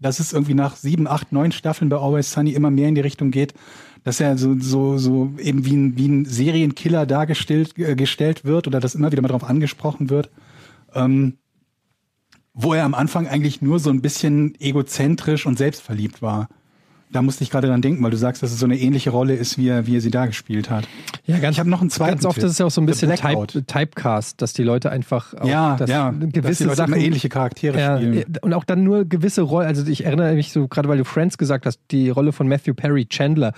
dass 0.00 0.18
es 0.18 0.32
irgendwie 0.32 0.54
nach 0.54 0.76
sieben, 0.76 1.06
acht, 1.06 1.32
neun 1.32 1.52
Staffeln 1.52 1.88
bei 1.88 1.96
Always 1.96 2.32
Sunny 2.32 2.52
immer 2.52 2.70
mehr 2.70 2.88
in 2.88 2.94
die 2.94 3.00
Richtung 3.00 3.30
geht, 3.30 3.54
dass 4.02 4.18
er 4.18 4.38
so, 4.38 4.58
so, 4.58 4.98
so 4.98 5.32
eben 5.38 5.64
wie 5.66 5.76
ein, 5.76 5.96
wie 5.96 6.08
ein 6.08 6.24
Serienkiller 6.24 7.06
dargestellt 7.06 7.78
äh, 7.78 7.94
gestellt 7.94 8.44
wird 8.44 8.66
oder 8.66 8.80
dass 8.80 8.94
immer 8.94 9.12
wieder 9.12 9.22
mal 9.22 9.28
darauf 9.28 9.44
angesprochen 9.44 10.08
wird. 10.08 10.30
Ähm, 10.94 11.36
wo 12.52 12.74
er 12.74 12.84
am 12.84 12.94
Anfang 12.94 13.28
eigentlich 13.28 13.62
nur 13.62 13.78
so 13.78 13.90
ein 13.90 14.02
bisschen 14.02 14.54
egozentrisch 14.60 15.46
und 15.46 15.56
selbstverliebt 15.56 16.20
war. 16.20 16.48
Da 17.12 17.22
musste 17.22 17.42
ich 17.42 17.50
gerade 17.50 17.66
dran 17.66 17.82
denken, 17.82 18.02
weil 18.04 18.10
du 18.12 18.16
sagst, 18.16 18.42
dass 18.42 18.52
es 18.52 18.58
so 18.60 18.66
eine 18.66 18.78
ähnliche 18.78 19.10
Rolle 19.10 19.34
ist, 19.34 19.58
wie 19.58 19.68
er, 19.68 19.86
wie 19.86 19.96
er 19.96 20.00
sie 20.00 20.10
da 20.12 20.26
gespielt 20.26 20.70
hat. 20.70 20.86
Ja, 21.26 21.38
ganz, 21.38 21.56
Ich 21.56 21.60
habe 21.60 21.68
noch 21.68 21.80
einen 21.80 21.90
zweiten 21.90 22.12
Ganz 22.12 22.24
oft 22.24 22.36
Tipp. 22.36 22.44
ist 22.44 22.52
es 22.52 22.58
ja 22.58 22.66
auch 22.66 22.70
so 22.70 22.80
ein 22.80 22.86
bisschen. 22.86 23.10
Type, 23.14 23.66
Typecast, 23.66 24.40
dass 24.40 24.52
die 24.52 24.62
Leute 24.62 24.90
einfach 24.90 25.34
auch 25.34 25.44
ja, 25.48 25.76
dass 25.76 25.90
ja, 25.90 26.10
gewisse 26.10 26.42
dass 26.42 26.58
die 26.58 26.64
Leute 26.64 26.76
Sachen 26.76 26.94
ähnliche 26.94 27.28
Charaktere 27.28 27.78
ja, 27.78 27.96
spielen. 27.96 28.24
und 28.42 28.54
auch 28.54 28.64
dann 28.64 28.84
nur 28.84 29.04
gewisse 29.04 29.42
Rollen. 29.42 29.66
Also 29.66 29.84
ich 29.86 30.04
erinnere 30.04 30.34
mich 30.34 30.52
so, 30.52 30.68
gerade 30.68 30.88
weil 30.88 30.98
du 30.98 31.04
Friends 31.04 31.36
gesagt 31.36 31.66
hast, 31.66 31.80
die 31.90 32.10
Rolle 32.10 32.32
von 32.32 32.46
Matthew 32.48 32.74
Perry, 32.74 33.06
Chandler. 33.06 33.52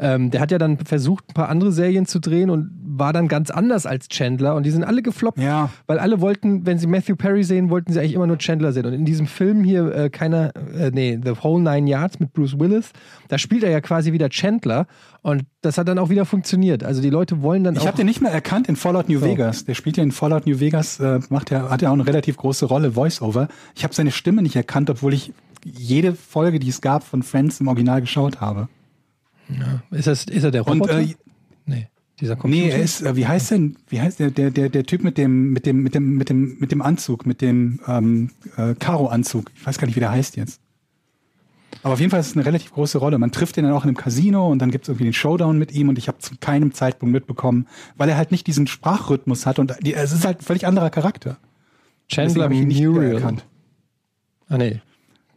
Ähm, 0.00 0.30
der 0.30 0.40
hat 0.40 0.50
ja 0.50 0.58
dann 0.58 0.78
versucht, 0.78 1.28
ein 1.30 1.34
paar 1.34 1.48
andere 1.48 1.72
Serien 1.72 2.06
zu 2.06 2.18
drehen 2.20 2.50
und 2.50 2.70
war 2.84 3.12
dann 3.12 3.28
ganz 3.28 3.50
anders 3.50 3.86
als 3.86 4.08
Chandler. 4.08 4.54
Und 4.54 4.64
die 4.64 4.70
sind 4.70 4.82
alle 4.82 5.02
gefloppt, 5.02 5.38
Ja. 5.38 5.70
weil 5.86 5.98
alle 5.98 6.20
wollten, 6.20 6.66
wenn 6.66 6.78
sie 6.78 6.86
Matthew 6.86 7.16
Perry 7.16 7.44
sehen, 7.44 7.70
wollten 7.70 7.92
sie 7.92 8.00
eigentlich 8.00 8.14
immer 8.14 8.26
nur 8.26 8.38
Chandler 8.38 8.72
sehen. 8.72 8.86
Und 8.86 8.92
in 8.92 9.04
diesem 9.04 9.26
Film 9.26 9.62
hier, 9.62 9.94
äh, 9.94 10.10
keiner, 10.10 10.52
äh, 10.76 10.90
nee, 10.90 11.18
The 11.22 11.32
Whole 11.42 11.62
Nine 11.62 11.88
Yards 11.88 12.18
mit 12.18 12.32
Bruce 12.32 12.58
Willis, 12.58 12.90
da 13.28 13.38
spielt 13.38 13.62
er 13.62 13.70
ja 13.70 13.80
quasi 13.80 14.12
wieder 14.12 14.28
Chandler. 14.28 14.86
Und 15.22 15.44
das 15.62 15.78
hat 15.78 15.88
dann 15.88 15.98
auch 15.98 16.10
wieder 16.10 16.24
funktioniert. 16.24 16.84
Also 16.84 17.00
die 17.00 17.10
Leute 17.10 17.42
wollen 17.42 17.64
dann 17.64 17.74
Ich 17.74 17.80
auch. 17.82 17.86
habe 17.86 17.96
den 17.96 18.06
nicht 18.06 18.20
mehr 18.20 18.30
erkannt 18.32 18.68
in 18.68 18.76
Fallout 18.76 19.08
New 19.08 19.20
So. 19.20 19.26
Vegas. 19.26 19.64
Der 19.64 19.74
spielt 19.74 19.96
ja 19.96 20.02
in 20.02 20.12
Fallout 20.12 20.46
New 20.46 20.60
Vegas, 20.60 21.00
äh, 21.00 21.20
macht 21.30 21.50
ja, 21.50 21.70
hat 21.70 21.82
ja 21.82 21.88
auch 21.90 21.94
eine 21.94 22.06
relativ 22.06 22.36
große 22.36 22.66
Rolle, 22.66 22.92
Voice-Over. 22.92 23.48
Ich 23.74 23.84
habe 23.84 23.94
seine 23.94 24.10
Stimme 24.10 24.42
nicht 24.42 24.56
erkannt, 24.56 24.90
obwohl 24.90 25.14
ich 25.14 25.32
jede 25.64 26.14
Folge, 26.14 26.58
die 26.58 26.68
es 26.68 26.80
gab 26.82 27.04
von 27.04 27.22
Friends 27.22 27.60
im 27.60 27.68
Original 27.68 28.00
geschaut 28.02 28.40
habe. 28.42 28.68
ist, 29.90 30.06
das, 30.06 30.24
ist 30.26 30.44
er 30.44 30.50
der 30.50 30.66
Und 30.66 30.80
Roboter? 30.80 31.00
äh, 31.00 31.14
nee, 31.66 31.88
dieser 32.20 32.36
Computer. 32.36 32.64
nee, 32.66 32.70
er 32.70 32.82
ist, 32.82 33.00
äh, 33.02 33.16
wie 33.16 33.26
heißt 33.26 33.50
denn, 33.50 33.76
wie 33.88 34.00
heißt 34.00 34.18
der, 34.20 34.30
der, 34.30 34.50
der, 34.50 34.68
der 34.68 34.84
Typ 34.84 35.02
mit 35.02 35.16
dem, 35.18 35.52
mit 35.52 35.64
dem, 35.66 35.82
mit 35.82 35.94
dem, 35.94 36.16
mit 36.16 36.28
dem, 36.28 36.56
mit 36.58 36.70
dem 36.72 36.82
Anzug, 36.82 37.24
mit 37.26 37.40
dem 37.40 37.80
ähm, 37.88 38.30
äh, 38.56 38.74
Karo-Anzug. 38.74 39.50
Ich 39.56 39.66
weiß 39.66 39.78
gar 39.78 39.86
nicht, 39.86 39.96
wie 39.96 40.00
der 40.00 40.10
heißt 40.10 40.36
jetzt. 40.36 40.60
Aber 41.84 41.92
auf 41.92 42.00
jeden 42.00 42.10
Fall 42.10 42.20
ist 42.20 42.28
es 42.28 42.36
eine 42.36 42.46
relativ 42.46 42.72
große 42.72 42.96
Rolle. 42.96 43.18
Man 43.18 43.30
trifft 43.30 43.58
ihn 43.58 43.64
dann 43.64 43.74
auch 43.74 43.84
in 43.84 43.88
einem 43.90 43.96
Casino 43.96 44.48
und 44.50 44.58
dann 44.60 44.70
gibt 44.70 44.84
es 44.84 44.88
irgendwie 44.88 45.04
den 45.04 45.12
Showdown 45.12 45.58
mit 45.58 45.70
ihm 45.72 45.90
und 45.90 45.98
ich 45.98 46.08
habe 46.08 46.18
zu 46.18 46.34
keinem 46.40 46.72
Zeitpunkt 46.72 47.12
mitbekommen, 47.12 47.68
weil 47.96 48.08
er 48.08 48.16
halt 48.16 48.30
nicht 48.30 48.46
diesen 48.46 48.66
Sprachrhythmus 48.66 49.44
hat 49.44 49.58
und 49.58 49.74
die, 49.82 49.92
es 49.92 50.10
ist 50.12 50.24
halt 50.24 50.40
ein 50.40 50.44
völlig 50.44 50.66
anderer 50.66 50.88
Charakter. 50.88 51.36
Chandler 52.08 52.44
hab 52.44 52.52
ich 52.52 52.60
ihn 52.60 52.68
nicht 52.68 52.82
Muriel. 52.82 53.10
wiedererkannt. 53.10 53.44
Ah, 54.48 54.56
nee. 54.56 54.80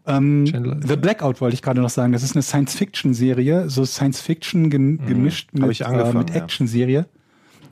Ähm, 0.05 0.45
Chandler. 0.45 0.79
The 0.87 0.95
Blackout 0.95 1.41
wollte 1.41 1.53
ich 1.53 1.61
gerade 1.61 1.81
noch 1.81 1.89
sagen. 1.89 2.13
Das 2.13 2.23
ist 2.23 2.33
eine 2.35 2.43
Science-Fiction-Serie, 2.43 3.69
so 3.69 3.83
Science-Fiction 3.83 4.69
gem 4.69 5.05
gemischt 5.05 5.49
Hab 5.59 5.67
mit, 5.67 5.81
äh, 5.81 6.13
mit. 6.13 6.33
Action-Serie, 6.33 7.07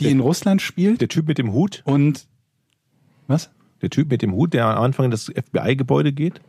die 0.02 0.10
in 0.10 0.20
Russland 0.20 0.62
spielt. 0.62 1.00
Der 1.00 1.08
Typ 1.08 1.30
mit 1.30 1.38
dem 1.38 1.54
Hut, 1.54 1.82
Und 1.86 2.28
was? 3.28 3.52
der 3.82 3.90
Typ 3.90 4.12
mit 4.12 4.22
dem 4.22 4.34
Hut, 4.34 4.54
der 4.54 4.66
am 4.66 4.84
Anfang 4.84 5.06
in 5.06 5.12
das 5.12 5.32
FBI-Gebäude 5.34 6.12
geht, 6.12 6.42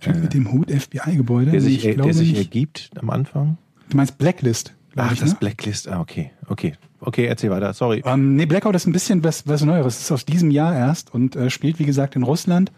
Typ 0.00 0.16
mit 0.16 0.34
dem 0.34 0.52
Hut, 0.52 0.70
FBI-Gebäude? 0.70 1.50
der 1.52 1.60
sich, 1.60 1.84
Ich 1.86 1.94
glaube 1.94 2.10
der 2.10 2.14
sich 2.14 2.30
nicht. 2.32 2.38
ergibt 2.38 2.90
am 3.00 3.10
Anfang. 3.10 3.58
Du 3.88 3.96
meinst 3.96 4.18
Blacklist? 4.18 4.74
Ach, 4.96 5.12
ich, 5.12 5.20
das 5.20 5.30
ne? 5.30 5.36
Blacklist. 5.40 5.88
Ah, 5.88 6.00
okay. 6.00 6.30
Okay. 6.48 6.74
Okay, 7.00 7.26
erzähl 7.26 7.50
weiter. 7.50 7.72
Sorry. 7.74 8.02
Ähm, 8.06 8.36
nee, 8.36 8.46
Blackout 8.46 8.74
ist 8.74 8.86
ein 8.86 8.92
bisschen 8.92 9.22
was, 9.22 9.46
was 9.46 9.62
Neueres. 9.62 9.96
Es 9.96 10.02
ist 10.02 10.12
aus 10.12 10.24
diesem 10.24 10.50
Jahr 10.50 10.74
erst 10.74 11.12
und 11.12 11.36
äh, 11.36 11.50
spielt, 11.50 11.78
wie 11.78 11.84
gesagt, 11.84 12.16
in 12.16 12.22
Russland. 12.22 12.72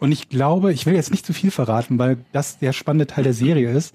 Und 0.00 0.12
ich 0.12 0.28
glaube, 0.28 0.72
ich 0.72 0.86
will 0.86 0.94
jetzt 0.94 1.10
nicht 1.10 1.24
zu 1.26 1.32
viel 1.32 1.50
verraten, 1.50 1.98
weil 1.98 2.18
das 2.32 2.58
der 2.58 2.72
spannende 2.72 3.06
Teil 3.06 3.24
der 3.24 3.34
Serie 3.34 3.70
ist. 3.70 3.94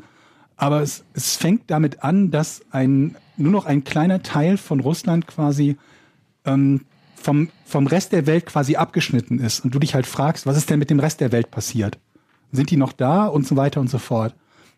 Aber 0.56 0.82
es, 0.82 1.04
es 1.14 1.36
fängt 1.36 1.64
damit 1.68 2.04
an, 2.04 2.32
dass 2.32 2.62
ein, 2.72 3.16
nur 3.36 3.52
noch 3.52 3.66
ein 3.66 3.84
kleiner 3.84 4.24
Teil 4.24 4.58
von 4.58 4.80
Russland 4.80 5.28
quasi 5.28 5.78
ähm, 6.46 6.82
vom, 7.16 7.50
vom 7.66 7.88
Rest 7.88 8.14
der 8.14 8.26
Welt 8.28 8.46
quasi 8.46 8.76
abgeschnitten 8.78 9.40
ist. 9.40 9.66
Und 9.66 9.76
du 9.76 9.80
dich 9.80 9.96
halt 9.96 10.06
fragst, 10.06 10.46
was 10.46 10.56
ist 10.58 10.70
denn 10.70 10.80
mit 10.80 10.90
dem 10.90 11.00
Rest 11.00 11.20
der 11.20 11.32
Welt 11.32 11.52
passiert? 11.52 11.98
Sind 12.56 12.72
die 12.72 12.77
noch 12.77 12.94
da 12.94 13.26
und 13.26 13.48
so 13.48 13.56
weiter 13.56 13.80
und 13.80 13.90
so 13.90 13.98
fort? 13.98 14.36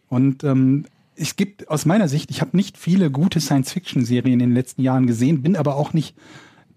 Und 0.10 0.44
ähm, 0.44 0.86
es 1.16 1.36
gibt 1.36 1.70
aus 1.70 1.86
meiner 1.86 2.08
Sicht, 2.08 2.30
ich 2.30 2.42
habe 2.42 2.56
nicht 2.56 2.78
viele 2.78 3.10
gute 3.10 3.40
Science-Fiction-Serien 3.40 4.34
in 4.34 4.40
den 4.40 4.54
letzten 4.54 4.82
Jahren 4.82 5.08
gesehen, 5.08 5.42
bin 5.42 5.56
aber 5.56 5.76
auch 5.76 5.94
nicht 5.94 6.16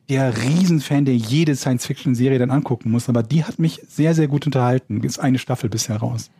der 0.08 0.42
Riesenfan, 0.42 1.04
der 1.04 1.16
jede 1.16 1.54
Science-Fiction-Serie 1.54 2.38
dann 2.38 2.50
angucken 2.50 2.90
muss. 2.90 3.08
Aber 3.08 3.22
die 3.22 3.44
hat 3.44 3.58
mich 3.58 3.82
sehr, 3.88 4.14
sehr 4.14 4.26
gut 4.28 4.46
unterhalten. 4.46 5.02
Ist 5.04 5.20
eine 5.20 5.38
Staffel 5.38 5.70
bisher 5.70 5.98
raus. 5.98 6.30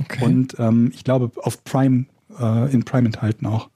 Okay. 0.00 0.24
Und 0.24 0.56
ähm, 0.58 0.90
ich 0.94 1.04
glaube 1.04 1.30
auf 1.42 1.62
Prime, 1.64 2.06
äh, 2.38 2.72
in 2.72 2.84
Prime 2.84 3.06
enthalten 3.06 3.46
auch. 3.46 3.68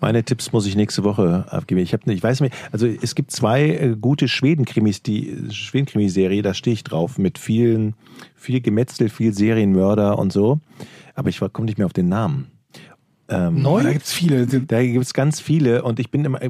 Meine 0.00 0.24
Tipps 0.24 0.52
muss 0.52 0.66
ich 0.66 0.76
nächste 0.76 1.04
Woche 1.04 1.46
abgeben. 1.48 1.80
Ich 1.80 1.92
habe, 1.92 2.12
ich 2.12 2.22
weiß 2.22 2.40
nicht, 2.40 2.54
also 2.72 2.86
es 2.86 3.14
gibt 3.14 3.30
zwei 3.30 3.68
äh, 3.68 3.96
gute 4.00 4.28
Schweden-Krimis, 4.28 5.02
die 5.02 5.50
Schweden-Krimiserie, 5.50 6.42
da 6.42 6.54
stehe 6.54 6.74
ich 6.74 6.84
drauf 6.84 7.18
mit 7.18 7.38
vielen, 7.38 7.94
viel 8.34 8.60
Gemetzel, 8.60 9.08
viel 9.08 9.32
Serienmörder 9.32 10.18
und 10.18 10.32
so. 10.32 10.60
Aber 11.14 11.28
ich 11.30 11.40
komme 11.52 11.66
nicht 11.66 11.78
mehr 11.78 11.86
auf 11.86 11.92
den 11.92 12.08
Namen. 12.08 12.57
Ähm, 13.30 13.66
Oh, 13.66 13.78
da 13.78 13.92
gibt's 13.92 14.12
viele. 14.12 14.46
Da 14.46 14.82
gibt 14.82 15.04
es 15.04 15.12
ganz 15.12 15.38
viele 15.40 15.82
und 15.82 16.00
ich 16.00 16.10
bin 16.10 16.24
immer, 16.24 16.40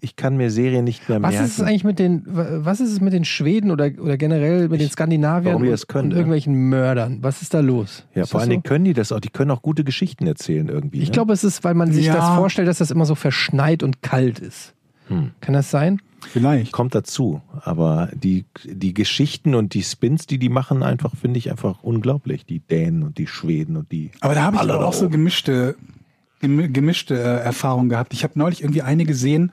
ich 0.00 0.16
kann 0.16 0.36
mir 0.36 0.50
Serien 0.50 0.84
nicht 0.84 1.08
mehr 1.08 1.22
Was 1.22 1.30
merken. 1.32 1.46
ist 1.46 1.58
es 1.58 1.64
eigentlich 1.64 1.84
mit 1.84 1.98
den, 2.00 2.22
was 2.26 2.80
ist 2.80 2.90
es 2.90 3.00
mit 3.00 3.12
den 3.12 3.24
Schweden 3.24 3.70
oder, 3.70 3.90
oder 4.00 4.16
generell 4.16 4.68
mit 4.68 4.80
den 4.80 4.90
Skandinaviern 4.90 5.54
und, 5.54 5.88
können, 5.88 6.10
und 6.10 6.16
irgendwelchen 6.16 6.54
Mördern? 6.68 7.18
Was 7.22 7.42
ist 7.42 7.54
da 7.54 7.60
los? 7.60 8.04
ja, 8.14 8.22
Ist 8.22 8.30
vor 8.30 8.40
allen 8.40 8.50
Dingen 8.50 8.62
so? 8.64 8.68
können 8.68 8.84
die 8.84 8.92
das 8.94 9.12
auch. 9.12 9.20
Die 9.20 9.28
können 9.28 9.52
auch 9.52 9.62
gute 9.62 9.84
Geschichten 9.84 10.26
erzählen 10.26 10.68
irgendwie. 10.68 10.98
Ich 11.00 11.08
ne? 11.10 11.12
glaube, 11.12 11.32
es 11.32 11.44
ist, 11.44 11.62
weil 11.62 11.74
man 11.74 11.92
sich 11.92 12.06
Ja. 12.06 12.14
das 12.16 12.36
vorstellt, 12.36 12.66
dass 12.66 12.78
das 12.78 12.90
immer 12.90 13.06
so 13.06 13.14
verschneit 13.14 13.82
und 13.84 14.02
kalt 14.02 14.40
ist. 14.40 14.74
Hm. 15.08 15.30
Kann 15.40 15.54
das 15.54 15.70
sein? 15.70 16.00
Vielleicht. 16.28 16.72
kommt 16.72 16.96
dazu. 16.96 17.40
Aber 17.62 18.08
die, 18.12 18.46
die 18.64 18.94
Geschichten 18.94 19.54
und 19.54 19.74
die 19.74 19.84
Spins, 19.84 20.26
die 20.26 20.38
die 20.38 20.48
machen, 20.48 20.82
einfach 20.82 21.14
finde 21.14 21.38
ich 21.38 21.52
einfach 21.52 21.84
unglaublich. 21.84 22.44
Die 22.46 22.58
Dänen 22.58 23.04
und 23.04 23.18
die 23.18 23.28
Schweden 23.28 23.76
und 23.76 23.92
die. 23.92 24.10
Aber 24.20 24.34
da 24.34 24.42
habe 24.42 24.56
ich 24.56 24.62
auch 24.72 24.92
so 24.92 25.08
gemischte, 25.08 25.76
gemi- 25.78 25.95
gemischte 26.40 27.14
äh, 27.14 27.40
Erfahrungen 27.44 27.88
gehabt. 27.88 28.12
Ich 28.12 28.24
habe 28.24 28.38
neulich 28.38 28.62
irgendwie 28.62 28.82
eine 28.82 29.04
gesehen 29.04 29.52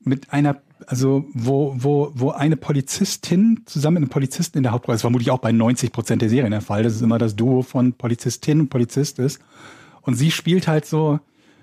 mit 0.00 0.32
einer, 0.32 0.60
also 0.86 1.24
wo, 1.32 1.74
wo, 1.76 2.12
wo 2.14 2.30
eine 2.30 2.56
Polizistin 2.56 3.62
zusammen 3.66 3.94
mit 3.94 4.02
einem 4.02 4.10
Polizisten 4.10 4.58
in 4.58 4.62
der 4.62 4.72
Hauptrolle, 4.72 4.94
das 4.94 5.00
ist 5.00 5.02
vermutlich 5.02 5.30
auch 5.30 5.38
bei 5.38 5.52
90 5.52 5.92
Prozent 5.92 6.22
der 6.22 6.28
Serien 6.28 6.50
der 6.50 6.60
Fall, 6.60 6.82
das 6.82 6.94
ist 6.94 7.02
immer 7.02 7.18
das 7.18 7.36
Duo 7.36 7.62
von 7.62 7.92
Polizistin 7.92 8.60
und 8.60 8.68
Polizist 8.68 9.18
ist. 9.18 9.40
Und 10.02 10.14
sie 10.14 10.30
spielt 10.30 10.68
halt 10.68 10.86
so, 10.86 11.20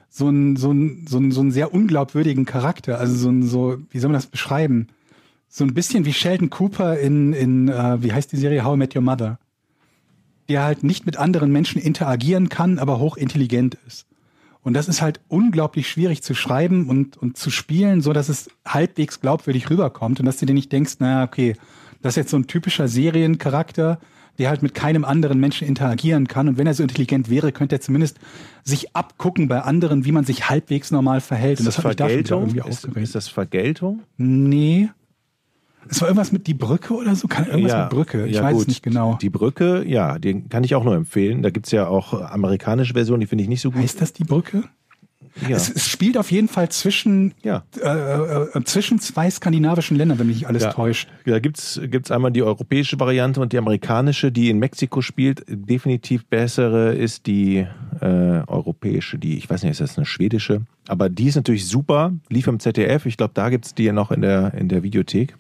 so 0.10 0.28
einen, 0.28 0.56
so 0.56 0.74
so 1.08 1.18
einen, 1.18 1.32
so 1.32 1.42
einen 1.42 1.52
sehr 1.52 1.74
unglaubwürdigen 1.74 2.46
Charakter. 2.46 3.00
Also 3.00 3.16
so 3.16 3.30
ein, 3.30 3.44
so, 3.44 3.78
wie 3.90 4.00
soll 4.00 4.10
man 4.10 4.18
das 4.18 4.28
beschreiben? 4.28 4.88
So 5.48 5.64
ein 5.64 5.74
bisschen 5.74 6.06
wie 6.06 6.14
Sheldon 6.14 6.50
Cooper 6.50 7.00
in, 7.00 7.34
in 7.34 7.70
äh, 7.70 8.04
wie 8.04 8.12
heißt 8.12 8.32
die 8.32 8.38
Serie 8.38 8.64
How 8.64 8.76
I 8.76 8.78
Met 8.78 8.96
Your 8.96 9.02
Mother 9.02 9.40
der 10.50 10.64
halt 10.64 10.84
nicht 10.84 11.06
mit 11.06 11.18
anderen 11.18 11.52
Menschen 11.52 11.82
interagieren 11.82 12.50
kann, 12.50 12.80
aber 12.80 13.00
hochintelligent 13.00 13.78
ist. 13.88 14.06
Und 14.66 14.74
das 14.74 14.88
ist 14.88 15.02
halt 15.02 15.22
unglaublich 15.28 15.88
schwierig 15.88 16.24
zu 16.24 16.34
schreiben 16.34 16.90
und, 16.90 17.18
und 17.18 17.38
zu 17.38 17.52
spielen, 17.52 18.02
so 18.02 18.14
dass 18.14 18.30
es 18.30 18.50
halbwegs 18.68 19.22
glaubwürdig 19.22 19.70
rüberkommt 19.70 20.20
und 20.20 20.26
dass 20.26 20.38
du 20.38 20.48
dir 20.48 20.54
nicht 20.56 20.72
denkst, 20.72 20.96
naja, 21.00 21.24
okay, 21.24 21.56
das 22.02 22.14
ist 22.14 22.18
jetzt 22.18 22.32
so 22.32 22.38
ein 22.38 22.48
typischer 22.48 22.88
Seriencharakter, 22.88 24.00
der 24.40 24.50
halt 24.50 24.64
mit 24.64 24.74
keinem 24.74 25.06
anderen 25.06 25.40
Menschen 25.40 25.68
interagieren 25.68 26.28
kann. 26.28 26.48
Und 26.48 26.58
wenn 26.58 26.66
er 26.68 26.74
so 26.74 26.82
intelligent 26.82 27.30
wäre, 27.30 27.52
könnte 27.52 27.76
er 27.76 27.82
zumindest 27.82 28.18
sich 28.64 28.96
abgucken 28.96 29.48
bei 29.48 29.62
anderen, 29.62 30.04
wie 30.04 30.12
man 30.12 30.26
sich 30.26 30.50
halbwegs 30.50 30.90
normal 30.90 31.22
verhält. 31.22 31.60
und 31.60 31.68
Ist 31.68 31.78
das 31.78 31.86
hat 31.86 31.86
mich 31.86 31.96
da 31.98 32.10
irgendwie 32.10 32.58
Ist, 32.58 32.66
aufgeregt. 32.66 32.98
ist 32.98 33.16
das 33.16 33.28
Vergeltung? 33.28 34.02
Nee. 34.18 34.90
Es 35.90 36.02
war 36.02 36.08
irgendwas 36.08 36.32
mit 36.32 36.48
die 36.48 36.54
Brücke 36.54 36.94
oder 36.94 37.16
so? 37.16 37.28
Kann 37.28 37.46
irgendwas 37.48 37.78
mit 37.78 37.90
Brücke? 37.90 38.26
Ich 38.28 38.36
ja, 38.36 38.44
weiß 38.44 38.54
gut. 38.54 38.62
es 38.64 38.68
nicht 38.68 38.84
genau. 38.84 39.18
Die 39.22 39.30
Brücke, 39.30 39.84
ja, 39.88 40.18
den 40.20 40.50
kann 40.50 40.64
ich 40.64 40.76
auch 40.76 40.84
nur 40.84 40.96
empfehlen. 40.96 41.44
Da 41.44 41.50
gibt's 41.50 41.72
ja 41.72 41.88
auch 41.88 42.14
amerikanische 42.22 42.94
Versionen, 42.94 43.22
die 43.22 43.28
finde 43.28 43.44
ich 43.44 43.50
nicht 43.50 43.62
so 43.62 43.72
gut. 43.72 43.82
Heißt 43.82 44.02
das 44.02 44.14
die 44.14 44.24
Brücke? 44.24 44.64
ja. 45.50 45.56
Es, 45.58 45.70
es 45.70 45.88
spielt 45.88 46.18
auf 46.18 46.32
jeden 46.32 46.48
Fall 46.48 46.70
zwischen, 46.70 47.34
Ja. 47.44 47.64
äh, 47.82 47.88
äh, 48.58 48.64
zwischen 48.64 49.00
zwei 49.00 49.30
skandinavischen 49.30 49.98
Ländern, 49.98 50.18
wenn 50.18 50.28
mich 50.28 50.38
nicht 50.38 50.48
alles 50.48 50.64
Ja. 50.64 50.72
täuscht. 50.72 51.10
Da 51.26 51.40
gibt's 51.40 51.80
gibt's 51.84 52.10
einmal 52.10 52.32
die 52.32 52.42
europäische 52.42 53.00
Variante 53.00 53.42
und 53.42 53.52
die 53.52 53.58
amerikanische, 53.58 54.32
die 54.32 54.50
in 54.50 54.60
Mexiko 54.60 55.02
spielt. 55.02 55.44
Definitiv 55.48 56.26
bessere 56.26 56.94
ist 56.96 57.28
die 57.28 57.68
äh, 58.02 58.06
europäische, 58.48 59.18
die, 59.20 59.38
ich 59.38 59.50
weiß 59.50 59.64
nicht, 59.64 59.72
ist 59.72 59.82
das 59.82 59.98
eine 59.98 60.06
schwedische? 60.06 60.62
Aber 60.88 61.10
die 61.10 61.28
ist 61.28 61.36
natürlich 61.36 61.68
super, 61.68 62.14
lief 62.30 62.48
im 62.48 62.60
ZDF. 62.60 63.06
Ich 63.06 63.18
glaube, 63.18 63.32
da 63.34 63.50
gibt's 63.50 63.76
die 63.76 63.84
ja 63.84 63.94
noch 63.94 64.12
in 64.12 64.22
der, 64.22 64.54
in 64.54 64.70
der 64.70 64.84
Videothek. 64.84 65.36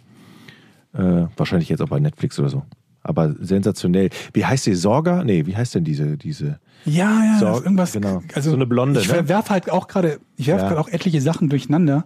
Äh, 0.98 1.28
wahrscheinlich 1.38 1.70
jetzt 1.70 1.82
auch 1.82 1.90
bei 1.90 2.00
Netflix 2.00 2.40
oder 2.40 2.50
so. 2.50 2.64
Aber 3.04 3.34
sensationell. 3.40 4.10
Wie 4.34 4.46
heißt 4.46 4.66
die? 4.66 4.74
Sorga? 4.74 5.24
Nee, 5.24 5.46
wie 5.46 5.56
heißt 5.56 5.76
denn 5.76 5.84
diese, 5.84 6.18
diese? 6.18 6.60
Ja, 6.86 7.24
ja, 7.24 7.38
So, 7.40 7.46
das 7.46 7.58
ist 7.60 7.64
irgendwas. 7.66 7.92
genau. 7.94 8.22
Also 8.34 8.50
So 8.52 8.56
eine 8.56 8.66
Blonde, 8.66 9.00
Ich 9.02 9.08
ne? 9.08 9.14
verwerf 9.16 9.50
halt 9.50 9.70
auch 9.72 9.88
gerade, 9.88 10.20
ich 10.38 10.48
werfe 10.48 10.64
Ja. 10.64 10.70
gerade 10.70 10.82
auch 10.82 10.88
etliche 10.88 11.22
Sachen 11.22 11.50
durcheinander, 11.50 12.06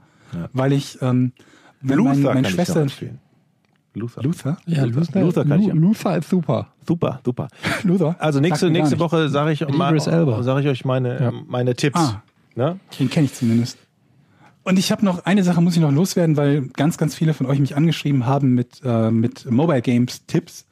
weil 0.54 0.74
ich, 0.74 0.98
ähm, 1.02 1.32
wenn 1.82 2.00
mein, 2.00 2.22
meine 2.22 2.50
Schwester. 2.50 2.86
Luther. 3.96 4.22
Luther, 4.22 4.58
Ja, 4.68 4.84
Luther. 4.86 5.22
Luther 5.22 5.46
kann 5.46 5.60
ich 5.62 5.68
ja. 5.68 5.74
Luther 5.74 6.18
ist 6.18 6.30
super. 6.30 6.68
Super, 6.88 7.20
super. 7.26 7.48
Luther, 7.84 8.16
Also 8.20 8.40
nächste, 8.40 8.70
nächste. 8.70 9.00
Woche 9.00 9.30
sage 9.30 9.52
ich, 9.52 9.68
mal, 9.68 10.00
sag 10.00 10.60
ich 10.62 10.68
euch 10.68 10.86
meine, 10.86 11.34
meine 11.48 11.74
Tipps. 11.76 12.00
Ah. 12.00 12.22
Ne? 12.56 12.80
Den 13.00 13.10
kenne 13.10 13.26
ich 13.26 13.34
zumindest. 13.34 13.78
Und 14.70 14.78
ich 14.78 14.92
habe 14.92 15.04
noch 15.04 15.26
eine 15.26 15.44
Sache, 15.44 15.62
muss 15.62 15.76
ich 15.76 15.82
noch 15.82 15.92
loswerden, 15.92 16.38
weil 16.38 16.68
ganz, 16.68 17.00
ganz 17.00 17.16
viele 17.16 17.34
von 17.34 17.48
euch 17.48 17.58
mich 17.58 17.76
angeschrieben 17.76 18.28
haben 18.28 18.54
mit, 18.54 18.82
äh, 18.86 19.10
mit 19.10 19.50
Mobile 19.50 19.82
Games 19.82 20.28
Tipps. 20.28 20.68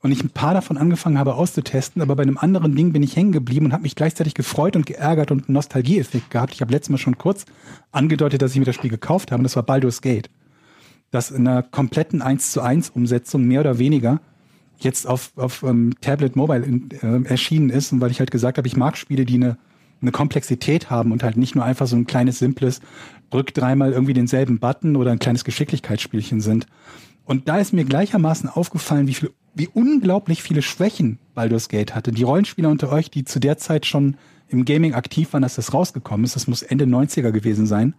Und 0.00 0.10
ich 0.10 0.24
ein 0.24 0.30
paar 0.30 0.52
davon 0.52 0.76
angefangen 0.76 1.16
habe 1.16 1.36
auszutesten, 1.36 2.02
aber 2.02 2.16
bei 2.16 2.24
einem 2.24 2.38
anderen 2.38 2.74
Ding 2.74 2.92
bin 2.92 3.04
ich 3.04 3.14
hängen 3.14 3.30
geblieben 3.30 3.66
und 3.66 3.72
habe 3.72 3.84
mich 3.84 3.94
gleichzeitig 3.94 4.34
gefreut 4.34 4.74
und 4.74 4.84
geärgert 4.84 5.30
und 5.30 5.46
einen 5.46 5.54
Nostalgieeffekt 5.54 6.28
gehabt. 6.28 6.54
Ich 6.54 6.60
habe 6.60 6.72
letztes 6.72 6.90
Mal 6.90 6.98
schon 6.98 7.18
kurz 7.18 7.44
angedeutet, 7.92 8.42
dass 8.42 8.50
ich 8.50 8.58
mir 8.58 8.64
das 8.64 8.74
Spiel 8.74 8.90
gekauft 8.90 9.30
habe, 9.30 9.38
und 9.38 9.44
das 9.44 9.54
war 9.54 9.62
Baldur's 9.62 10.02
Gate. 10.02 10.28
Das 11.12 11.30
in 11.30 11.46
einer 11.46 11.62
kompletten 11.62 12.22
1 12.22 12.50
zu 12.50 12.62
1 12.62 12.90
Umsetzung, 12.90 13.44
mehr 13.44 13.60
oder 13.60 13.78
weniger, 13.78 14.20
jetzt 14.78 15.06
auf, 15.06 15.30
auf 15.36 15.62
ähm, 15.62 15.94
Tablet 16.00 16.34
Mobile 16.34 16.64
in, 16.64 16.88
äh, 17.00 17.28
erschienen 17.28 17.70
ist 17.70 17.92
und 17.92 18.00
weil 18.00 18.10
ich 18.10 18.18
halt 18.18 18.32
gesagt 18.32 18.58
habe, 18.58 18.66
ich 18.66 18.76
mag 18.76 18.96
Spiele, 18.96 19.24
die 19.24 19.36
eine, 19.36 19.56
eine 20.00 20.12
Komplexität 20.12 20.90
haben 20.90 21.12
und 21.12 21.22
halt 21.22 21.36
nicht 21.36 21.54
nur 21.54 21.64
einfach 21.64 21.86
so 21.86 21.96
ein 21.96 22.06
kleines, 22.06 22.38
simples, 22.38 22.80
drück 23.30 23.52
dreimal 23.54 23.92
irgendwie 23.92 24.12
denselben 24.12 24.58
Button 24.58 24.96
oder 24.96 25.10
ein 25.10 25.18
kleines 25.18 25.44
Geschicklichkeitsspielchen 25.44 26.40
sind. 26.40 26.66
Und 27.24 27.48
da 27.48 27.58
ist 27.58 27.72
mir 27.72 27.84
gleichermaßen 27.84 28.48
aufgefallen, 28.48 29.08
wie 29.08 29.14
viel, 29.14 29.32
wie 29.54 29.68
unglaublich 29.68 30.42
viele 30.42 30.62
Schwächen 30.62 31.18
Baldur's 31.34 31.68
Gate 31.68 31.94
hatte. 31.94 32.12
Die 32.12 32.22
Rollenspieler 32.22 32.68
unter 32.68 32.92
euch, 32.92 33.10
die 33.10 33.24
zu 33.24 33.40
der 33.40 33.58
Zeit 33.58 33.84
schon 33.84 34.16
im 34.48 34.64
Gaming 34.64 34.94
aktiv 34.94 35.32
waren, 35.32 35.42
als 35.42 35.56
das 35.56 35.74
rausgekommen 35.74 36.24
ist, 36.24 36.36
das 36.36 36.46
muss 36.46 36.62
Ende 36.62 36.84
90er 36.84 37.32
gewesen 37.32 37.66
sein. 37.66 37.94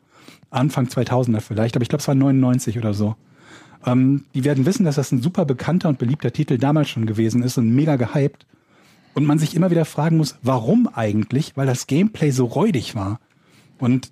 Anfang 0.50 0.86
2000er 0.88 1.42
vielleicht, 1.42 1.76
aber 1.76 1.84
ich 1.84 1.90
glaube, 1.90 2.02
es 2.02 2.08
war 2.08 2.16
99 2.16 2.78
oder 2.78 2.94
so. 2.94 3.16
Ähm, 3.86 4.26
die 4.34 4.44
werden 4.44 4.66
wissen, 4.66 4.86
dass 4.86 4.96
das 4.96 5.12
ein 5.12 5.22
super 5.22 5.46
bekannter 5.46 5.90
und 5.90 6.00
beliebter 6.00 6.32
Titel 6.32 6.58
damals 6.58 6.90
schon 6.90 7.06
gewesen 7.06 7.44
ist 7.44 7.58
und 7.58 7.70
mega 7.70 7.96
gehypt. 7.98 8.46
Und 9.18 9.26
man 9.26 9.40
sich 9.40 9.56
immer 9.56 9.72
wieder 9.72 9.86
fragen 9.86 10.18
muss, 10.18 10.36
warum 10.44 10.88
eigentlich? 10.94 11.58
Weil 11.58 11.66
das 11.66 11.88
Gameplay 11.88 12.30
so 12.30 12.46
räudig 12.46 12.94
war. 12.94 13.20
Und 13.80 14.12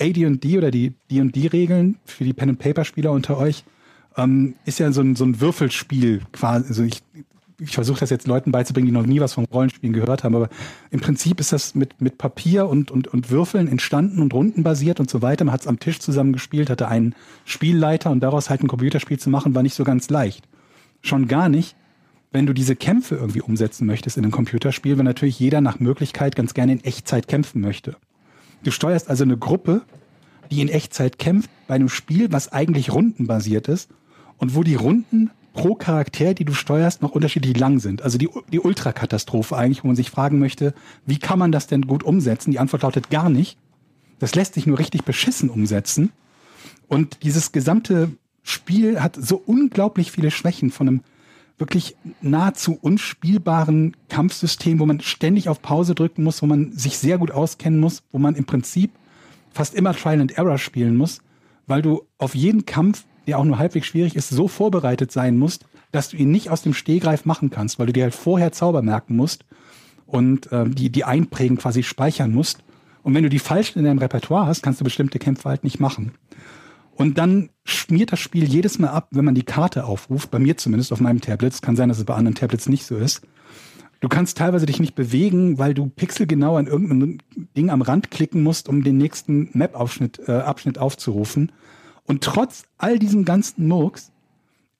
AD&D 0.00 0.58
oder 0.58 0.72
die 0.72 0.92
D&D-Regeln 1.08 1.98
für 2.04 2.24
die 2.24 2.32
Pen-and-Paper-Spieler 2.32 3.12
unter 3.12 3.38
euch 3.38 3.62
ähm, 4.16 4.54
ist 4.64 4.80
ja 4.80 4.90
so 4.90 5.02
ein, 5.02 5.14
so 5.14 5.24
ein 5.24 5.40
Würfelspiel 5.40 6.22
quasi. 6.32 6.66
Also 6.66 6.82
ich 6.82 7.00
ich 7.60 7.74
versuche 7.74 8.00
das 8.00 8.10
jetzt 8.10 8.26
Leuten 8.26 8.50
beizubringen, 8.50 8.86
die 8.86 8.92
noch 8.92 9.06
nie 9.06 9.20
was 9.20 9.34
vom 9.34 9.44
Rollenspielen 9.44 9.92
gehört 9.92 10.24
haben, 10.24 10.34
aber 10.34 10.48
im 10.90 10.98
Prinzip 10.98 11.38
ist 11.38 11.52
das 11.52 11.76
mit, 11.76 12.00
mit 12.00 12.18
Papier 12.18 12.66
und, 12.66 12.90
und, 12.90 13.06
und 13.06 13.30
Würfeln 13.30 13.68
entstanden 13.68 14.20
und 14.20 14.34
rundenbasiert 14.34 14.98
und 14.98 15.08
so 15.10 15.22
weiter. 15.22 15.44
Man 15.44 15.52
hat 15.52 15.60
es 15.60 15.66
am 15.66 15.78
Tisch 15.78 16.00
zusammen 16.00 16.32
gespielt, 16.32 16.70
hatte 16.70 16.88
einen 16.88 17.14
Spielleiter 17.44 18.10
und 18.10 18.20
daraus 18.20 18.50
halt 18.50 18.62
ein 18.62 18.68
Computerspiel 18.68 19.20
zu 19.20 19.30
machen, 19.30 19.54
war 19.54 19.62
nicht 19.62 19.74
so 19.74 19.84
ganz 19.84 20.08
leicht. 20.10 20.48
Schon 21.02 21.28
gar 21.28 21.48
nicht, 21.48 21.76
wenn 22.32 22.46
du 22.46 22.52
diese 22.52 22.76
Kämpfe 22.76 23.16
irgendwie 23.16 23.40
umsetzen 23.40 23.86
möchtest 23.86 24.16
in 24.16 24.24
einem 24.24 24.32
Computerspiel, 24.32 24.98
wenn 24.98 25.04
natürlich 25.04 25.38
jeder 25.38 25.60
nach 25.60 25.80
Möglichkeit 25.80 26.36
ganz 26.36 26.54
gerne 26.54 26.72
in 26.72 26.84
Echtzeit 26.84 27.28
kämpfen 27.28 27.60
möchte. 27.60 27.96
Du 28.62 28.70
steuerst 28.70 29.08
also 29.08 29.24
eine 29.24 29.36
Gruppe, 29.36 29.82
die 30.50 30.60
in 30.60 30.68
Echtzeit 30.68 31.18
kämpft, 31.18 31.50
bei 31.66 31.74
einem 31.74 31.88
Spiel, 31.88 32.32
was 32.32 32.52
eigentlich 32.52 32.92
rundenbasiert 32.92 33.68
ist 33.68 33.90
und 34.38 34.54
wo 34.54 34.62
die 34.62 34.74
Runden 34.74 35.30
pro 35.52 35.74
Charakter, 35.74 36.34
die 36.34 36.44
du 36.44 36.52
steuerst, 36.52 37.02
noch 37.02 37.12
unterschiedlich 37.12 37.56
lang 37.58 37.80
sind. 37.80 38.02
Also 38.02 38.18
die, 38.18 38.28
die 38.52 38.60
Ultrakatastrophe 38.60 39.56
eigentlich, 39.56 39.82
wo 39.82 39.88
man 39.88 39.96
sich 39.96 40.10
fragen 40.10 40.38
möchte, 40.38 40.74
wie 41.06 41.18
kann 41.18 41.38
man 41.38 41.52
das 41.52 41.66
denn 41.66 41.82
gut 41.82 42.04
umsetzen? 42.04 42.52
Die 42.52 42.58
Antwort 42.58 42.82
lautet 42.82 43.10
gar 43.10 43.30
nicht. 43.30 43.58
Das 44.18 44.34
lässt 44.34 44.54
sich 44.54 44.66
nur 44.66 44.78
richtig 44.78 45.04
beschissen 45.04 45.48
umsetzen. 45.48 46.12
Und 46.88 47.24
dieses 47.24 47.52
gesamte 47.52 48.12
Spiel 48.42 49.00
hat 49.00 49.16
so 49.16 49.42
unglaublich 49.44 50.12
viele 50.12 50.30
Schwächen 50.30 50.70
von 50.70 50.88
einem 50.88 51.00
wirklich 51.60 51.96
nahezu 52.20 52.78
unspielbaren 52.80 53.96
Kampfsystem, 54.08 54.80
wo 54.80 54.86
man 54.86 55.00
ständig 55.00 55.48
auf 55.48 55.62
Pause 55.62 55.94
drücken 55.94 56.24
muss, 56.24 56.42
wo 56.42 56.46
man 56.46 56.72
sich 56.72 56.98
sehr 56.98 57.18
gut 57.18 57.30
auskennen 57.30 57.78
muss, 57.78 58.02
wo 58.10 58.18
man 58.18 58.34
im 58.34 58.46
Prinzip 58.46 58.92
fast 59.52 59.74
immer 59.74 59.94
Trial 59.94 60.20
and 60.20 60.36
Error 60.36 60.58
spielen 60.58 60.96
muss, 60.96 61.20
weil 61.66 61.82
du 61.82 62.02
auf 62.18 62.34
jeden 62.34 62.66
Kampf 62.66 63.04
der 63.26 63.38
auch 63.38 63.44
nur 63.44 63.58
halbwegs 63.58 63.86
schwierig 63.86 64.16
ist, 64.16 64.28
so 64.28 64.48
vorbereitet 64.48 65.12
sein 65.12 65.38
musst, 65.38 65.64
dass 65.92 66.08
du 66.08 66.16
ihn 66.16 66.32
nicht 66.32 66.50
aus 66.50 66.62
dem 66.62 66.74
Stehgreif 66.74 67.24
machen 67.24 67.50
kannst, 67.50 67.78
weil 67.78 67.86
du 67.86 67.92
dir 67.92 68.02
halt 68.02 68.14
vorher 68.14 68.50
Zauber 68.50 68.82
merken 68.82 69.14
musst 69.14 69.44
und 70.06 70.50
äh, 70.52 70.68
die, 70.68 70.90
die 70.90 71.04
einprägen 71.04 71.56
quasi 71.56 71.84
speichern 71.84 72.32
musst. 72.32 72.64
Und 73.02 73.14
wenn 73.14 73.22
du 73.22 73.30
die 73.30 73.38
falschen 73.38 73.78
in 73.78 73.84
deinem 73.84 73.98
Repertoire 73.98 74.46
hast, 74.46 74.62
kannst 74.62 74.80
du 74.80 74.84
bestimmte 74.84 75.18
Kämpfe 75.18 75.48
halt 75.48 75.64
nicht 75.64 75.80
machen. 75.80 76.12
Und 76.94 77.16
dann 77.18 77.50
schmiert 77.64 78.12
das 78.12 78.20
Spiel 78.20 78.44
jedes 78.44 78.78
Mal 78.78 78.88
ab, 78.88 79.08
wenn 79.12 79.24
man 79.24 79.34
die 79.34 79.42
Karte 79.42 79.84
aufruft, 79.84 80.30
bei 80.30 80.38
mir 80.38 80.56
zumindest 80.56 80.92
auf 80.92 81.00
meinem 81.00 81.20
Tablet, 81.20 81.54
es 81.54 81.62
kann 81.62 81.76
sein, 81.76 81.88
dass 81.88 81.98
es 81.98 82.04
bei 82.04 82.14
anderen 82.14 82.34
Tablets 82.34 82.68
nicht 82.68 82.84
so 82.84 82.96
ist. 82.96 83.22
Du 84.00 84.08
kannst 84.08 84.38
teilweise 84.38 84.66
dich 84.66 84.80
nicht 84.80 84.94
bewegen, 84.94 85.58
weil 85.58 85.74
du 85.74 85.86
pixelgenau 85.86 86.56
an 86.56 86.66
irgendeinem 86.66 87.18
Ding 87.56 87.70
am 87.70 87.82
Rand 87.82 88.10
klicken 88.10 88.42
musst, 88.42 88.68
um 88.68 88.82
den 88.82 88.96
nächsten 88.96 89.50
Map-Abschnitt 89.52 90.20
äh, 90.26 90.32
Abschnitt 90.32 90.78
aufzurufen. 90.78 91.52
Und 92.04 92.24
trotz 92.24 92.64
all 92.78 92.98
diesem 92.98 93.26
ganzen 93.26 93.68
Murks 93.68 94.10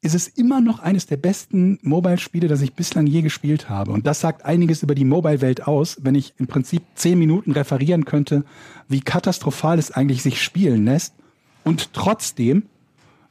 ist 0.02 0.14
es 0.14 0.26
immer 0.28 0.62
noch 0.62 0.78
eines 0.78 1.06
der 1.06 1.18
besten 1.18 1.78
Mobile-Spiele, 1.82 2.48
das 2.48 2.62
ich 2.62 2.72
bislang 2.72 3.06
je 3.06 3.20
gespielt 3.20 3.68
habe. 3.68 3.92
Und 3.92 4.06
das 4.06 4.20
sagt 4.20 4.46
einiges 4.46 4.82
über 4.82 4.94
die 4.94 5.04
Mobile-Welt 5.04 5.66
aus, 5.66 5.98
wenn 6.00 6.14
ich 6.14 6.32
im 6.38 6.46
Prinzip 6.46 6.82
zehn 6.94 7.18
Minuten 7.18 7.52
referieren 7.52 8.06
könnte, 8.06 8.44
wie 8.88 9.00
katastrophal 9.00 9.78
es 9.78 9.90
eigentlich 9.90 10.22
sich 10.22 10.42
spielen 10.42 10.86
lässt 10.86 11.14
und 11.64 11.92
trotzdem 11.92 12.64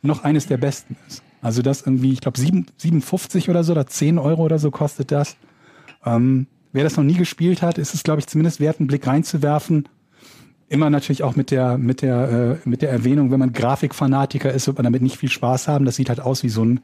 noch 0.01 0.23
eines 0.23 0.47
der 0.47 0.57
besten 0.57 0.95
ist. 1.07 1.23
Also 1.41 1.61
das 1.61 1.81
irgendwie, 1.81 2.11
ich 2.11 2.21
glaube, 2.21 2.39
57 2.39 3.49
oder 3.49 3.63
so 3.63 3.71
oder 3.71 3.87
10 3.87 4.17
Euro 4.17 4.43
oder 4.43 4.59
so 4.59 4.71
kostet 4.71 5.11
das. 5.11 5.37
Ähm, 6.05 6.47
wer 6.73 6.83
das 6.83 6.97
noch 6.97 7.03
nie 7.03 7.13
gespielt 7.13 7.61
hat, 7.61 7.77
ist 7.77 7.93
es, 7.93 8.03
glaube 8.03 8.19
ich, 8.19 8.27
zumindest 8.27 8.59
wert, 8.59 8.79
einen 8.79 8.87
Blick 8.87 9.07
reinzuwerfen. 9.07 9.87
Immer 10.67 10.89
natürlich 10.89 11.23
auch 11.23 11.35
mit 11.35 11.51
der, 11.51 11.77
mit 11.77 12.01
der, 12.01 12.59
äh, 12.63 12.69
mit 12.69 12.81
der 12.81 12.91
Erwähnung, 12.91 13.31
wenn 13.31 13.39
man 13.39 13.53
Grafikfanatiker 13.53 14.51
ist, 14.51 14.67
wird 14.67 14.77
man 14.77 14.83
damit 14.83 15.01
nicht 15.01 15.17
viel 15.17 15.29
Spaß 15.29 15.67
haben. 15.67 15.85
Das 15.85 15.95
sieht 15.95 16.09
halt 16.09 16.19
aus 16.19 16.43
wie 16.43 16.49
so 16.49 16.63
ein 16.63 16.81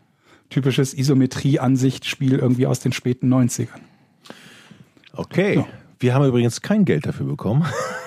typisches 0.50 0.94
Isometrie-Ansichtsspiel 0.94 2.40
irgendwie 2.40 2.66
aus 2.66 2.80
den 2.80 2.94
späten 2.94 3.32
90ern. 3.34 3.68
Okay. 5.14 5.58
Ja. 5.58 5.68
Wir 6.00 6.14
haben 6.14 6.26
übrigens 6.26 6.62
kein 6.62 6.86
Geld 6.86 7.06
dafür 7.06 7.26
bekommen. 7.26 7.66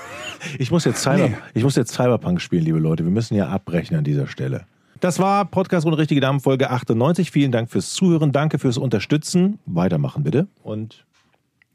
Ich 0.58 0.70
muss, 0.70 0.84
jetzt 0.84 1.02
Cyber, 1.02 1.28
nee. 1.28 1.36
ich 1.54 1.64
muss 1.64 1.76
jetzt 1.76 1.92
Cyberpunk 1.92 2.40
spielen, 2.40 2.64
liebe 2.64 2.78
Leute. 2.78 3.04
Wir 3.04 3.10
müssen 3.10 3.34
ja 3.34 3.48
abbrechen 3.48 3.96
an 3.96 4.04
dieser 4.04 4.26
Stelle. 4.26 4.66
Das 5.00 5.18
war 5.18 5.44
Podcast 5.44 5.86
und 5.86 5.94
richtige 5.94 6.20
Damen 6.20 6.40
Folge 6.40 6.70
98. 6.70 7.30
Vielen 7.30 7.52
Dank 7.52 7.70
fürs 7.70 7.92
Zuhören. 7.92 8.32
Danke 8.32 8.58
fürs 8.58 8.78
Unterstützen. 8.78 9.58
Weitermachen 9.66 10.24
bitte. 10.24 10.48
Und 10.62 11.04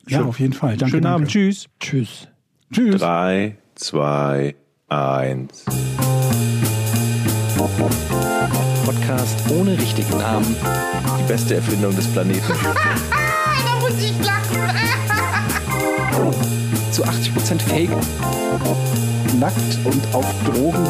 ja, 0.08 0.24
auf 0.24 0.40
jeden 0.40 0.54
Fall. 0.54 0.76
Danke, 0.78 0.92
schönen 0.92 1.04
danke. 1.04 1.16
Abend. 1.16 1.30
Tschüss. 1.30 1.70
Tschüss. 1.80 2.28
Tschüss. 2.74 3.00
Drei, 3.00 3.58
zwei, 3.76 4.56
eins. 4.90 5.66
Podcast 8.86 9.50
ohne 9.52 9.78
richtigen 9.78 10.18
Namen. 10.18 10.56
Die 11.20 11.28
beste 11.28 11.56
Erfindung 11.56 11.96
des 11.96 12.08
Planeten. 12.08 12.54
Zu 16.94 17.04
80% 17.06 17.60
Fake. 17.60 17.90
Nackt 19.40 19.80
und 19.84 20.14
auf 20.14 20.26
Drogen. 20.46 20.86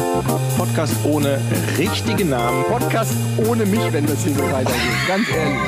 Podcast 0.58 0.94
ohne 1.02 1.40
richtigen 1.78 2.28
Namen. 2.28 2.62
Podcast 2.64 3.14
ohne 3.38 3.64
mich, 3.64 3.90
wenn 3.90 4.04
das 4.04 4.22
hier 4.22 4.34
so 4.34 4.42
weitergeht. 4.52 4.82
Ganz 5.08 5.26
ehrlich. 5.30 5.58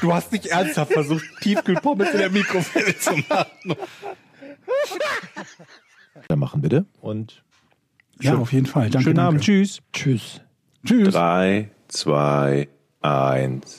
Du 0.00 0.12
hast 0.12 0.32
nicht 0.32 0.46
ernsthaft 0.46 0.92
versucht, 0.92 1.24
Tiefkühlpommes 1.40 2.10
in 2.10 2.18
der 2.18 2.30
Mikrowelle 2.30 2.98
zu 2.98 3.12
machen. 3.28 3.76
Dann 6.26 6.38
machen 6.40 6.62
bitte. 6.62 6.86
Und 7.00 7.44
ja, 8.20 8.32
schön, 8.32 8.40
auf 8.40 8.52
jeden 8.52 8.66
Fall. 8.66 8.90
Danke, 8.90 9.04
schönen 9.04 9.16
danke. 9.16 9.28
Abend. 9.28 9.44
Tschüss. 9.44 9.82
Tschüss. 9.92 10.40
Tschüss. 10.84 11.14
Drei, 11.14 11.70
zwei, 11.86 12.68
eins. 13.02 13.78